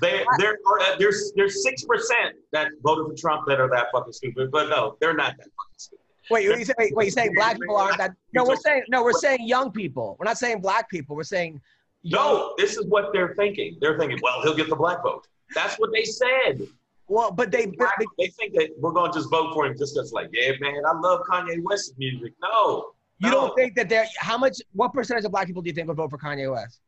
they 0.01 0.23
there 0.39 0.57
are 0.67 0.97
there's 0.99 1.31
there's 1.35 1.63
six 1.63 1.83
percent 1.83 2.35
that 2.51 2.69
voted 2.83 3.07
for 3.07 3.15
Trump 3.19 3.47
that 3.47 3.59
are 3.59 3.69
that 3.69 3.87
fucking 3.93 4.13
stupid. 4.13 4.51
But 4.51 4.69
no, 4.69 4.97
they're 4.99 5.15
not 5.15 5.31
that 5.37 5.45
fucking 5.45 5.77
stupid. 5.77 6.02
Wait, 6.29 6.45
you 6.45 6.65
say, 6.65 6.73
wait, 6.77 6.95
wait, 6.95 7.05
you're 7.05 7.11
saying 7.11 7.33
black 7.35 7.59
people 7.59 7.75
aren't 7.75 7.97
that? 7.97 8.11
No, 8.33 8.45
we're 8.45 8.55
saying 8.55 8.83
no, 8.89 9.03
we're 9.03 9.13
saying 9.13 9.47
young 9.47 9.71
people. 9.71 10.15
We're 10.19 10.25
not 10.25 10.37
saying 10.37 10.61
black 10.61 10.89
people. 10.89 11.15
We're 11.15 11.23
saying 11.23 11.61
No, 12.03 12.53
this 12.57 12.77
is 12.77 12.85
what 12.87 13.11
they're 13.13 13.35
thinking. 13.35 13.77
They're 13.81 13.97
thinking, 13.97 14.19
well, 14.21 14.41
he'll 14.41 14.55
get 14.55 14.69
the 14.69 14.75
black 14.75 15.03
vote. 15.03 15.27
That's 15.53 15.75
what 15.75 15.91
they 15.93 16.03
said. 16.03 16.67
Well, 17.07 17.31
but 17.31 17.51
they, 17.51 17.65
but 17.65 17.77
Black- 17.77 17.97
they 18.17 18.27
think 18.27 18.53
that 18.55 18.69
we're 18.79 18.93
going 18.93 19.11
to 19.11 19.17
just 19.17 19.29
vote 19.29 19.53
for 19.53 19.65
him 19.65 19.77
just 19.77 19.93
because, 19.93 20.13
like, 20.13 20.29
yeah, 20.31 20.53
man, 20.61 20.81
I 20.87 20.97
love 20.97 21.21
Kanye 21.29 21.61
West's 21.61 21.93
music. 21.97 22.33
No, 22.41 22.91
you 23.19 23.29
no. 23.29 23.41
don't 23.41 23.55
think 23.55 23.75
that 23.75 23.89
they're 23.89 24.07
how 24.17 24.37
much? 24.37 24.57
What 24.71 24.93
percentage 24.93 25.25
of 25.25 25.31
black 25.31 25.45
people 25.47 25.61
do 25.61 25.69
you 25.69 25.75
think 25.75 25.89
would 25.89 25.97
vote 25.97 26.09
for 26.09 26.17
Kanye 26.17 26.51
West? 26.51 26.79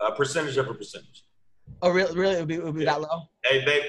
a 0.00 0.12
percentage 0.12 0.56
of 0.56 0.68
a 0.68 0.74
percentage. 0.74 1.24
Oh, 1.82 1.90
really? 1.90 2.16
Really? 2.18 2.34
It 2.36 2.38
would 2.40 2.48
be, 2.48 2.54
it 2.54 2.64
would 2.64 2.74
be 2.74 2.84
that 2.84 3.00
low? 3.00 3.28
They, 3.48 3.64
they, 3.64 3.82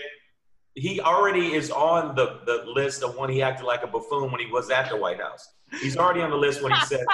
he 0.75 1.01
already 1.01 1.53
is 1.53 1.69
on 1.71 2.15
the, 2.15 2.39
the 2.45 2.63
list 2.65 3.03
of 3.03 3.17
when 3.17 3.29
he 3.29 3.41
acted 3.41 3.65
like 3.65 3.83
a 3.83 3.87
buffoon 3.87 4.31
when 4.31 4.39
he 4.39 4.47
was 4.47 4.69
at 4.69 4.89
the 4.89 4.95
White 4.95 5.19
House. 5.19 5.53
He's 5.81 5.97
already 5.97 6.21
on 6.21 6.29
the 6.29 6.37
list 6.37 6.61
when 6.61 6.71
he 6.71 6.81
said, 6.85 7.05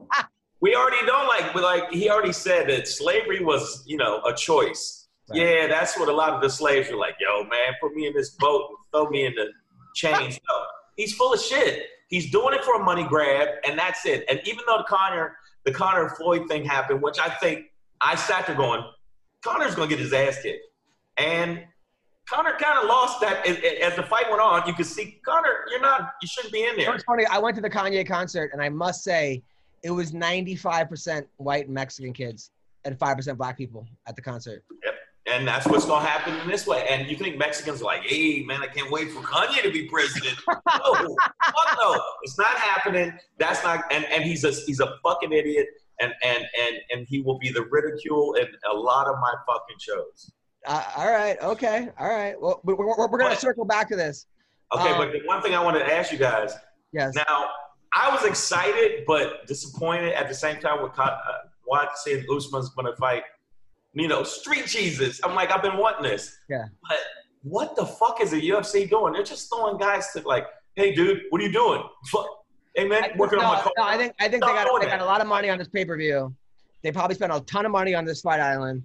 we 0.60 0.74
already 0.74 1.04
don't 1.06 1.26
like, 1.26 1.52
but 1.52 1.62
like, 1.62 1.90
he 1.90 2.10
already 2.10 2.32
said 2.32 2.68
that 2.68 2.86
slavery 2.86 3.42
was, 3.42 3.82
you 3.86 3.96
know, 3.96 4.22
a 4.24 4.34
choice. 4.34 5.08
Right. 5.28 5.40
Yeah, 5.40 5.66
that's 5.66 5.98
what 5.98 6.08
a 6.08 6.12
lot 6.12 6.30
of 6.30 6.42
the 6.42 6.50
slaves 6.50 6.90
were 6.90 6.96
like, 6.96 7.14
yo, 7.20 7.44
man, 7.44 7.74
put 7.80 7.94
me 7.94 8.06
in 8.06 8.14
this 8.14 8.30
boat 8.30 8.68
and 8.68 8.78
throw 8.92 9.10
me 9.10 9.26
in 9.26 9.34
the 9.34 9.46
chains. 9.94 10.38
No, 10.48 10.64
he's 10.96 11.14
full 11.14 11.32
of 11.32 11.40
shit. 11.40 11.84
He's 12.08 12.30
doing 12.30 12.54
it 12.54 12.64
for 12.64 12.80
a 12.80 12.84
money 12.84 13.04
grab, 13.04 13.48
and 13.66 13.78
that's 13.78 14.04
it. 14.04 14.24
And 14.28 14.40
even 14.44 14.64
though 14.66 14.78
the 14.78 14.84
Conor, 14.84 15.36
the 15.64 15.72
Conor 15.72 16.08
Floyd 16.10 16.48
thing 16.48 16.64
happened, 16.64 17.00
which 17.00 17.18
I 17.20 17.28
think 17.28 17.66
I 18.00 18.16
sat 18.16 18.46
there 18.46 18.56
going, 18.56 18.82
Conor's 19.44 19.74
gonna 19.76 19.88
get 19.88 20.00
his 20.00 20.12
ass 20.12 20.42
kicked. 20.42 20.64
And 21.16 21.64
Conor 22.30 22.56
kind 22.60 22.78
of 22.78 22.88
lost 22.88 23.20
that 23.20 23.44
as, 23.46 23.58
as 23.82 23.96
the 23.96 24.04
fight 24.04 24.30
went 24.30 24.40
on. 24.40 24.62
You 24.66 24.72
could 24.72 24.86
see 24.86 25.18
Conor, 25.24 25.64
you're 25.68 25.80
not, 25.80 26.12
you 26.22 26.28
shouldn't 26.28 26.52
be 26.52 26.64
in 26.64 26.76
there. 26.76 26.90
what's 26.90 27.02
funny? 27.02 27.26
I 27.26 27.38
went 27.38 27.56
to 27.56 27.62
the 27.62 27.70
Kanye 27.70 28.06
concert, 28.06 28.50
and 28.52 28.62
I 28.62 28.68
must 28.68 29.02
say, 29.02 29.42
it 29.82 29.90
was 29.90 30.12
95% 30.12 31.24
white 31.38 31.68
Mexican 31.68 32.12
kids 32.12 32.50
and 32.84 32.96
5% 32.96 33.36
black 33.36 33.58
people 33.58 33.86
at 34.06 34.14
the 34.14 34.22
concert. 34.22 34.64
Yep. 34.84 34.94
And 35.26 35.46
that's 35.46 35.66
what's 35.66 35.86
gonna 35.86 36.06
happen 36.06 36.34
in 36.40 36.48
this 36.48 36.66
way. 36.66 36.86
And 36.88 37.08
you 37.08 37.16
think 37.16 37.36
Mexicans 37.36 37.82
are 37.82 37.84
like, 37.84 38.02
hey 38.02 38.42
man, 38.42 38.62
I 38.62 38.66
can't 38.66 38.90
wait 38.90 39.10
for 39.10 39.20
Kanye 39.20 39.62
to 39.62 39.70
be 39.70 39.86
president. 39.86 40.36
no, 40.48 40.56
fuck 40.64 41.78
no, 41.78 42.02
it's 42.22 42.38
not 42.38 42.56
happening. 42.56 43.12
That's 43.38 43.62
not. 43.62 43.84
And, 43.92 44.04
and 44.06 44.24
he's 44.24 44.44
a 44.44 44.50
he's 44.50 44.80
a 44.80 44.94
fucking 45.02 45.32
idiot. 45.32 45.68
And 46.00 46.12
and 46.22 46.44
and 46.58 46.76
and 46.90 47.06
he 47.06 47.20
will 47.20 47.38
be 47.38 47.52
the 47.52 47.64
ridicule 47.70 48.34
in 48.34 48.46
a 48.72 48.74
lot 48.74 49.06
of 49.06 49.16
my 49.20 49.32
fucking 49.46 49.76
shows. 49.78 50.32
Uh, 50.66 50.84
all 50.96 51.10
right. 51.10 51.40
Okay. 51.40 51.88
All 51.98 52.08
right. 52.08 52.40
Well, 52.40 52.60
we- 52.64 52.74
we're, 52.74 52.86
we're, 52.86 53.08
we're 53.08 53.18
going 53.18 53.32
to 53.34 53.40
circle 53.40 53.64
back 53.64 53.88
to 53.88 53.96
this. 53.96 54.26
Okay, 54.76 54.90
Um, 54.90 54.98
but 54.98 55.12
the 55.12 55.20
one 55.26 55.42
thing 55.42 55.54
I 55.54 55.62
wanted 55.62 55.80
to 55.80 55.92
ask 55.92 56.12
you 56.12 56.18
guys 56.18 56.54
Yes. 56.92 57.14
Now, 57.14 57.46
I 57.92 58.12
was 58.12 58.24
excited 58.24 59.04
but 59.06 59.46
disappointed 59.46 60.12
at 60.14 60.28
the 60.28 60.34
same 60.34 60.60
time 60.60 60.82
with 60.82 60.92
uh, 60.98 61.16
watching 61.66 62.24
Usman's 62.34 62.70
gonna 62.70 62.94
fight. 62.96 63.22
You 63.94 64.08
know, 64.08 64.22
street 64.22 64.66
Jesus. 64.66 65.20
I'm 65.24 65.34
like, 65.34 65.50
I've 65.50 65.62
been 65.62 65.76
wanting 65.76 66.02
this. 66.04 66.36
Yeah. 66.48 66.64
But 66.88 66.98
what 67.42 67.74
the 67.76 67.86
fuck 67.86 68.20
is 68.20 68.30
the 68.30 68.50
UFC 68.50 68.88
doing? 68.88 69.12
They're 69.12 69.22
just 69.24 69.48
throwing 69.48 69.78
guys 69.78 70.12
to 70.12 70.20
like, 70.26 70.46
hey, 70.76 70.94
dude, 70.94 71.22
what 71.30 71.40
are 71.40 71.44
you 71.44 71.52
doing? 71.52 71.82
Fuck. 72.06 72.26
Hey 72.76 72.86
man, 72.86 73.02
I, 73.02 73.12
working 73.16 73.40
no, 73.40 73.46
on 73.46 73.56
my 73.56 73.62
car. 73.62 73.72
no, 73.76 73.82
I 73.84 73.96
think 73.96 74.14
I 74.20 74.28
think 74.28 74.44
they 74.44 74.52
got 74.52 74.80
they 74.80 74.86
got 74.86 75.00
a 75.00 75.04
lot 75.04 75.20
of 75.20 75.26
money 75.26 75.50
on 75.50 75.58
this 75.58 75.68
pay 75.68 75.84
per 75.84 75.96
view. 75.96 76.32
They 76.82 76.92
probably 76.92 77.16
spent 77.16 77.32
a 77.32 77.40
ton 77.40 77.66
of 77.66 77.72
money 77.72 77.94
on 77.94 78.04
this 78.04 78.20
fight 78.20 78.38
island. 78.40 78.84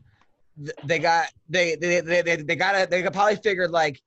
Th- 0.58 0.76
They 0.84 1.00
got 1.00 1.32
they 1.50 1.76
they 1.76 2.02
they 2.02 2.22
they, 2.22 2.36
they 2.38 2.56
got 2.56 2.90
they 2.90 3.04
probably 3.04 3.36
figured 3.38 3.72
like 3.72 4.02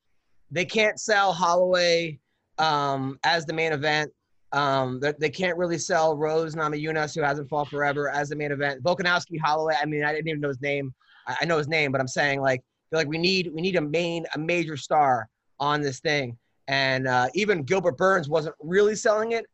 they 0.51 0.65
can't 0.65 0.99
sell 0.99 1.33
Holloway 1.33 2.19
um, 2.59 3.19
as 3.25 3.45
the 3.47 3.53
main 3.53 3.73
event. 3.73 4.13
Um, 4.53 4.99
they, 5.01 5.13
they 5.19 5.29
can't 5.29 5.59
really 5.59 5.77
sell 5.77 6.17
Rose 6.17 6.55
Namajunas, 6.55 7.15
who 7.15 7.23
hasn't 7.23 7.51
fought 7.51 7.69
forever, 7.69 8.11
as 8.11 8.31
the 8.31 8.37
main 8.37 8.51
event. 8.51 8.83
Volkanovski 8.83 9.39
Holloway. 9.39 9.75
I 9.81 9.85
mean, 9.85 10.05
I 10.05 10.13
didn't 10.13 10.29
even 10.29 10.41
know 10.41 10.49
his 10.49 10.63
name. 10.63 10.95
I, 11.27 11.37
I 11.43 11.45
know 11.45 11.59
his 11.59 11.69
name, 11.69 11.93
but 11.93 12.01
I'm 12.01 12.09
saying 12.09 12.41
like 12.41 12.63
feel 12.91 12.99
like 12.99 13.09
we 13.09 13.19
need 13.19 13.51
we 13.55 13.61
need 13.61 13.77
a 13.77 13.81
main 13.81 14.25
a 14.35 14.39
major 14.39 14.77
star 14.77 15.29
on 15.61 15.83
this 15.83 16.01
thing. 16.01 16.37
And 16.69 17.07
uh, 17.07 17.29
even 17.35 17.63
Gilbert 17.63 17.97
Burns 17.97 18.29
wasn't 18.29 18.55
really 18.61 18.95
selling 18.95 19.33
it. 19.33 19.47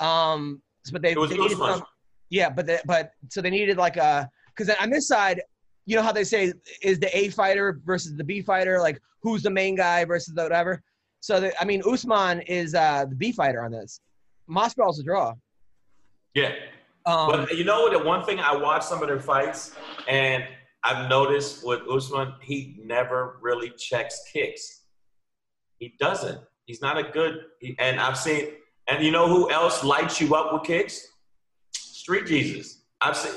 Um, 0.00 0.62
but 0.90 1.02
they, 1.02 1.12
It 1.12 1.18
was 1.18 1.30
they 1.30 1.36
needed 1.36 1.58
some, 1.58 1.84
yeah, 2.30 2.50
but 2.50 2.66
they, 2.66 2.80
but 2.86 3.12
so 3.28 3.40
they 3.40 3.50
needed 3.50 3.76
like 3.76 3.96
a 3.96 4.28
because 4.54 4.74
on 4.80 4.90
this 4.90 5.06
side, 5.06 5.40
you 5.86 5.96
know 5.96 6.02
how 6.02 6.12
they 6.12 6.24
say 6.24 6.52
is 6.82 6.98
the 6.98 7.16
A 7.16 7.28
fighter 7.30 7.80
versus 7.84 8.14
the 8.14 8.24
B 8.24 8.40
fighter, 8.40 8.78
like 8.80 9.00
who's 9.22 9.42
the 9.42 9.50
main 9.50 9.74
guy 9.74 10.04
versus 10.04 10.34
the 10.34 10.42
whatever. 10.42 10.82
So 11.20 11.40
the, 11.40 11.60
I 11.60 11.64
mean, 11.64 11.82
Usman 11.88 12.40
is 12.42 12.74
uh, 12.74 13.04
the 13.08 13.14
B 13.14 13.32
fighter 13.32 13.62
on 13.64 13.70
this. 13.72 14.00
Masvidal's 14.48 14.98
a 14.98 15.02
draw. 15.04 15.34
Yeah. 16.34 16.52
Um, 17.06 17.30
But 17.30 17.56
you 17.56 17.64
know 17.64 17.82
what? 17.82 17.92
The 17.92 18.04
one 18.04 18.24
thing 18.24 18.40
I 18.40 18.54
watched 18.56 18.84
some 18.84 19.02
of 19.02 19.08
their 19.08 19.20
fights, 19.20 19.74
and 20.08 20.44
I've 20.84 21.08
noticed 21.08 21.64
with 21.66 21.80
Usman, 21.90 22.34
he 22.40 22.80
never 22.84 23.38
really 23.40 23.70
checks 23.70 24.20
kicks. 24.32 24.82
He 25.78 25.94
doesn't. 26.00 26.40
He's 26.66 26.80
not 26.80 26.98
a 26.98 27.04
good. 27.04 27.44
he- 27.60 27.76
And 27.78 28.00
I've 28.00 28.18
seen. 28.18 28.52
And 28.88 29.04
you 29.04 29.12
know 29.12 29.28
who 29.28 29.50
else 29.50 29.84
lights 29.84 30.20
you 30.20 30.34
up 30.34 30.52
with 30.52 30.64
kicks? 30.64 31.06
Street 31.72 32.26
Jesus. 32.26 32.82
I've 33.00 33.16
seen. 33.16 33.32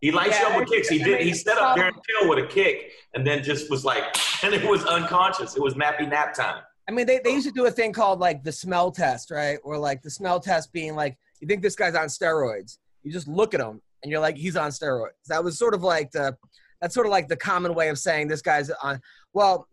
He 0.00 0.12
lights 0.12 0.38
you 0.38 0.46
Yeah, 0.46 0.54
up 0.54 0.60
with 0.60 0.68
kicks. 0.68 0.88
He 0.88 0.98
did. 0.98 1.20
He 1.22 1.34
set 1.34 1.58
up 1.58 1.76
Darren 1.76 1.92
Till 2.20 2.28
with 2.28 2.38
a 2.38 2.46
kick, 2.46 2.92
and 3.14 3.26
then 3.26 3.42
just 3.42 3.70
was 3.70 3.84
like, 3.84 4.04
and 4.44 4.54
it 4.54 4.68
was 4.68 4.84
unconscious. 4.84 5.56
It 5.56 5.62
was 5.62 5.74
nappy 5.74 6.08
nap 6.08 6.34
time. 6.34 6.62
I 6.88 6.92
mean, 6.92 7.06
they, 7.06 7.20
they 7.22 7.32
used 7.32 7.46
to 7.46 7.52
do 7.52 7.66
a 7.66 7.70
thing 7.70 7.92
called 7.92 8.18
like 8.18 8.42
the 8.42 8.52
smell 8.52 8.90
test, 8.90 9.30
right? 9.30 9.58
Or 9.62 9.76
like 9.76 10.00
the 10.02 10.10
smell 10.10 10.40
test 10.40 10.72
being 10.72 10.94
like, 10.94 11.18
you 11.40 11.46
think 11.46 11.62
this 11.62 11.76
guy's 11.76 11.94
on 11.94 12.06
steroids. 12.06 12.78
You 13.02 13.12
just 13.12 13.28
look 13.28 13.52
at 13.52 13.60
him 13.60 13.82
and 14.02 14.10
you're 14.10 14.20
like, 14.20 14.36
he's 14.36 14.56
on 14.56 14.70
steroids. 14.70 15.10
That 15.26 15.44
was 15.44 15.58
sort 15.58 15.74
of 15.74 15.82
like 15.82 16.10
the, 16.12 16.34
that's 16.80 16.94
sort 16.94 17.06
of 17.06 17.10
like 17.10 17.28
the 17.28 17.36
common 17.36 17.74
way 17.74 17.90
of 17.90 17.98
saying 17.98 18.28
this 18.28 18.40
guy's 18.40 18.70
on. 18.82 19.00
Well, 19.34 19.68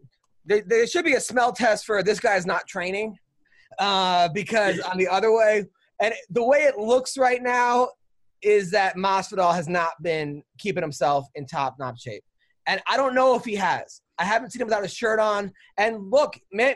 there, 0.46 0.62
there 0.66 0.86
should 0.88 1.06
be 1.06 1.14
a 1.14 1.22
smell 1.22 1.54
test 1.54 1.86
for 1.86 2.04
this 2.04 2.20
guy's 2.20 2.46
not 2.46 2.68
training, 2.68 3.18
uh, 3.80 4.28
because 4.30 4.80
on 4.82 4.98
the 4.98 5.08
other 5.08 5.34
way, 5.34 5.66
and 6.02 6.14
the 6.30 6.44
way 6.44 6.64
it 6.64 6.78
looks 6.78 7.18
right 7.18 7.42
now 7.42 7.90
is 8.45 8.71
that 8.71 8.95
Masvidal 8.95 9.53
has 9.53 9.67
not 9.67 9.93
been 10.01 10.43
keeping 10.60 10.84
himself 10.84 11.25
in 11.36 11.45
top 11.45 11.75
notch 11.79 12.01
shape, 12.01 12.23
and 12.67 12.81
I 12.88 12.95
don't 12.95 13.15
know 13.15 13.36
if 13.36 13.43
he 13.43 13.55
has. 13.55 14.01
I 14.17 14.23
haven't 14.23 14.51
seen 14.51 14.62
him 14.62 14.67
without 14.67 14.86
a 14.86 14.88
shirt 14.88 15.19
on. 15.19 15.51
And 15.77 16.10
look, 16.10 16.39
man, 16.51 16.75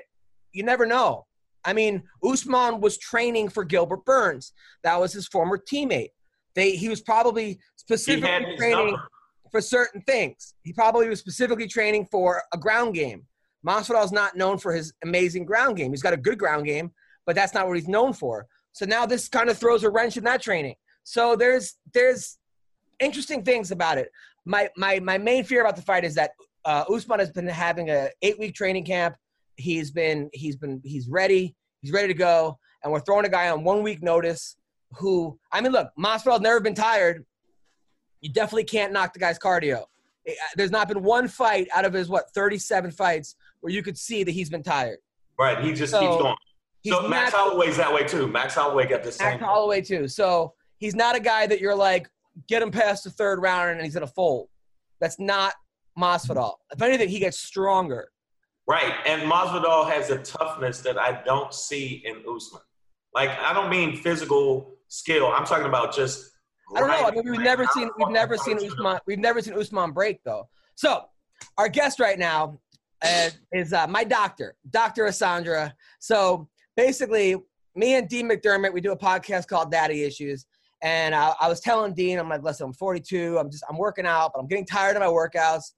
you 0.51 0.63
never 0.63 0.85
know. 0.85 1.25
I 1.65 1.73
mean, 1.73 2.03
Usman 2.23 2.81
was 2.81 2.97
training 2.97 3.49
for 3.49 3.63
Gilbert 3.63 4.05
Burns. 4.05 4.53
That 4.83 4.99
was 4.99 5.13
his 5.13 5.27
former 5.27 5.57
teammate. 5.57 6.09
They 6.55 6.71
he 6.71 6.89
was 6.89 7.01
probably 7.01 7.59
specifically 7.75 8.55
training 8.57 8.87
number. 8.87 9.07
for 9.51 9.61
certain 9.61 10.01
things. 10.01 10.55
He 10.63 10.73
probably 10.73 11.07
was 11.07 11.19
specifically 11.19 11.67
training 11.67 12.07
for 12.11 12.41
a 12.53 12.57
ground 12.57 12.95
game. 12.95 13.25
Masvidal's 13.65 14.11
not 14.11 14.37
known 14.37 14.57
for 14.57 14.73
his 14.73 14.93
amazing 15.03 15.45
ground 15.45 15.77
game. 15.77 15.91
He's 15.91 16.01
got 16.01 16.13
a 16.13 16.17
good 16.17 16.39
ground 16.39 16.65
game, 16.65 16.91
but 17.25 17.35
that's 17.35 17.53
not 17.53 17.67
what 17.67 17.77
he's 17.77 17.87
known 17.87 18.13
for. 18.13 18.47
So 18.71 18.85
now 18.85 19.05
this 19.05 19.27
kind 19.27 19.49
of 19.49 19.57
throws 19.57 19.83
a 19.83 19.89
wrench 19.89 20.15
in 20.17 20.23
that 20.23 20.41
training. 20.41 20.75
So 21.03 21.35
there's 21.35 21.75
there's 21.93 22.37
interesting 22.99 23.43
things 23.43 23.71
about 23.71 23.97
it. 23.97 24.09
My 24.45 24.69
my 24.77 24.99
my 24.99 25.17
main 25.17 25.43
fear 25.43 25.61
about 25.61 25.75
the 25.75 25.81
fight 25.81 26.03
is 26.03 26.15
that 26.15 26.31
uh, 26.65 26.85
Usman 26.91 27.19
has 27.19 27.31
been 27.31 27.47
having 27.47 27.89
a 27.89 28.09
eight 28.21 28.37
week 28.39 28.55
training 28.55 28.85
camp. 28.85 29.15
He's 29.57 29.91
been 29.91 30.29
he's 30.33 30.55
been 30.55 30.81
he's 30.83 31.07
ready. 31.07 31.55
He's 31.81 31.91
ready 31.91 32.07
to 32.09 32.13
go, 32.13 32.57
and 32.83 32.91
we're 32.91 32.99
throwing 32.99 33.25
a 33.25 33.29
guy 33.29 33.49
on 33.49 33.63
one 33.63 33.83
week 33.83 34.01
notice. 34.03 34.55
Who 34.97 35.37
I 35.51 35.61
mean, 35.61 35.71
look, 35.71 35.89
Masvidal's 35.99 36.41
never 36.41 36.59
been 36.59 36.73
tired. 36.75 37.25
You 38.21 38.31
definitely 38.33 38.63
can't 38.65 38.91
knock 38.91 39.13
the 39.13 39.19
guy's 39.19 39.37
cardio. 39.37 39.83
Eh, 40.27 40.33
There's 40.55 40.71
not 40.71 40.87
been 40.87 41.03
one 41.03 41.27
fight 41.27 41.67
out 41.73 41.85
of 41.85 41.93
his 41.93 42.09
what 42.09 42.31
37 42.33 42.91
fights 42.91 43.35
where 43.61 43.71
you 43.71 43.83
could 43.83 43.97
see 43.97 44.23
that 44.23 44.31
he's 44.31 44.49
been 44.49 44.63
tired. 44.63 44.97
Right. 45.37 45.63
He 45.63 45.73
just 45.73 45.91
So, 45.91 45.99
keeps 46.01 46.21
going. 46.21 46.35
So 46.87 47.07
Max 47.07 47.31
not- 47.33 47.39
Holloway's 47.49 47.77
that 47.77 47.93
way 47.93 48.03
too. 48.05 48.27
Max 48.27 48.55
Holloway 48.55 48.87
got 48.87 49.03
the 49.03 49.11
same. 49.11 49.27
Max 49.29 49.43
Holloway 49.43 49.81
too. 49.81 50.07
So 50.07 50.53
he's 50.79 50.95
not 50.95 51.15
a 51.15 51.19
guy 51.19 51.47
that 51.47 51.59
you're 51.59 51.75
like 51.75 52.09
get 52.47 52.61
him 52.61 52.71
past 52.71 53.03
the 53.03 53.09
third 53.09 53.41
round 53.41 53.71
and 53.71 53.81
he's 53.81 53.93
gonna 53.93 54.07
fold. 54.07 54.49
That's 54.99 55.19
not 55.19 55.53
Masvidal. 55.97 56.55
If 56.71 56.81
anything, 56.81 57.09
he 57.09 57.19
gets 57.19 57.39
stronger. 57.39 58.09
Right, 58.67 58.93
and 59.05 59.23
Masvidal 59.23 59.89
has 59.89 60.09
a 60.09 60.19
toughness 60.19 60.81
that 60.81 60.97
I 60.97 61.23
don't 61.25 61.53
see 61.53 62.03
in 62.05 62.17
Usman. 62.17 62.61
Like 63.13 63.29
I 63.39 63.53
don't 63.53 63.69
mean 63.69 63.97
physical 63.97 64.75
skill. 64.87 65.27
I'm 65.27 65.45
talking 65.45 65.65
about 65.67 65.95
just. 65.95 66.31
I 66.75 66.81
don't 66.81 66.89
know. 66.89 67.07
I 67.07 67.11
mean, 67.11 67.31
we've 67.31 67.39
never 67.39 67.65
seen 67.65 67.89
we've 67.97 68.09
never 68.09 68.37
seen 68.37 68.57
Usman 68.57 68.99
we've 69.07 69.17
never 69.19 69.41
seen 69.41 69.55
Usman 69.55 69.91
break 69.91 70.19
though. 70.23 70.47
So 70.75 71.05
our 71.57 71.67
guest 71.67 71.99
right 71.99 72.19
now 72.19 72.59
uh, 73.01 73.29
is 73.53 73.73
uh, 73.73 73.87
my 73.87 74.03
doctor, 74.03 74.55
Doctor 74.69 75.05
Asandra. 75.05 75.71
So 75.99 76.47
basically, 76.77 77.37
me 77.75 77.95
and 77.95 78.07
Dean 78.07 78.29
McDermott, 78.29 78.73
we 78.73 78.81
do 78.81 78.91
a 78.91 78.97
podcast 78.97 79.47
called 79.47 79.71
Daddy 79.71 80.03
Issues, 80.03 80.45
and 80.81 81.13
I, 81.13 81.33
I 81.41 81.47
was 81.47 81.59
telling 81.59 81.93
Dean, 81.93 82.19
I'm 82.19 82.29
like, 82.29 82.43
listen, 82.43 82.65
I'm 82.65 82.73
42, 82.73 83.37
I'm 83.37 83.51
just 83.51 83.63
I'm 83.69 83.77
working 83.77 84.05
out, 84.05 84.31
but 84.33 84.39
I'm 84.39 84.47
getting 84.47 84.65
tired 84.65 84.95
of 84.95 85.01
my 85.01 85.07
workouts. 85.07 85.73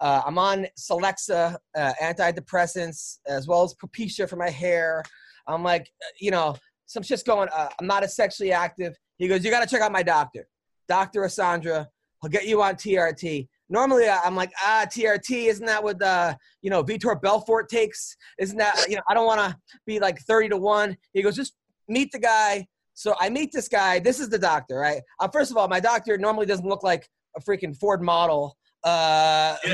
Uh, 0.00 0.22
I'm 0.26 0.38
on 0.38 0.66
Celexa 0.78 1.56
uh, 1.76 1.92
antidepressants 2.02 3.18
as 3.26 3.46
well 3.46 3.62
as 3.62 3.74
Propecia 3.74 4.28
for 4.28 4.36
my 4.36 4.50
hair. 4.50 5.02
I'm 5.46 5.62
like, 5.62 5.82
uh, 6.02 6.12
you 6.20 6.30
know, 6.30 6.56
some 6.86 7.02
shit's 7.02 7.22
going. 7.22 7.48
Uh, 7.54 7.68
I'm 7.80 7.86
not 7.86 8.02
as 8.02 8.16
sexually 8.16 8.52
active. 8.52 8.94
He 9.18 9.28
goes, 9.28 9.44
you 9.44 9.50
got 9.50 9.60
to 9.62 9.68
check 9.68 9.82
out 9.82 9.92
my 9.92 10.02
doctor, 10.02 10.46
Doctor 10.88 11.22
Asandra. 11.22 11.86
He'll 12.20 12.30
get 12.30 12.46
you 12.46 12.62
on 12.62 12.74
TRT. 12.74 13.48
Normally, 13.68 14.08
I'm 14.08 14.36
like, 14.36 14.52
ah, 14.62 14.84
TRT, 14.86 15.48
isn't 15.48 15.64
that 15.66 15.82
what 15.82 16.02
uh, 16.02 16.34
you 16.62 16.70
know 16.70 16.82
Vitor 16.82 17.20
Belfort 17.20 17.68
takes? 17.68 18.16
Isn't 18.38 18.58
that 18.58 18.86
you 18.88 18.96
know? 18.96 19.02
I 19.08 19.14
don't 19.14 19.26
want 19.26 19.40
to 19.40 19.56
be 19.86 19.98
like 20.00 20.18
30 20.20 20.50
to 20.50 20.56
one. 20.56 20.96
He 21.12 21.22
goes, 21.22 21.36
just 21.36 21.54
meet 21.88 22.12
the 22.12 22.18
guy. 22.18 22.66
So 22.94 23.14
I 23.18 23.28
meet 23.28 23.52
this 23.52 23.68
guy. 23.68 23.98
This 23.98 24.20
is 24.20 24.28
the 24.28 24.38
doctor, 24.38 24.76
right? 24.76 25.02
Uh, 25.18 25.28
first 25.28 25.50
of 25.50 25.56
all, 25.56 25.68
my 25.68 25.80
doctor 25.80 26.16
normally 26.16 26.46
doesn't 26.46 26.66
look 26.66 26.82
like 26.82 27.08
a 27.36 27.40
freaking 27.40 27.76
Ford 27.76 28.00
model. 28.00 28.56
Uh, 28.84 29.56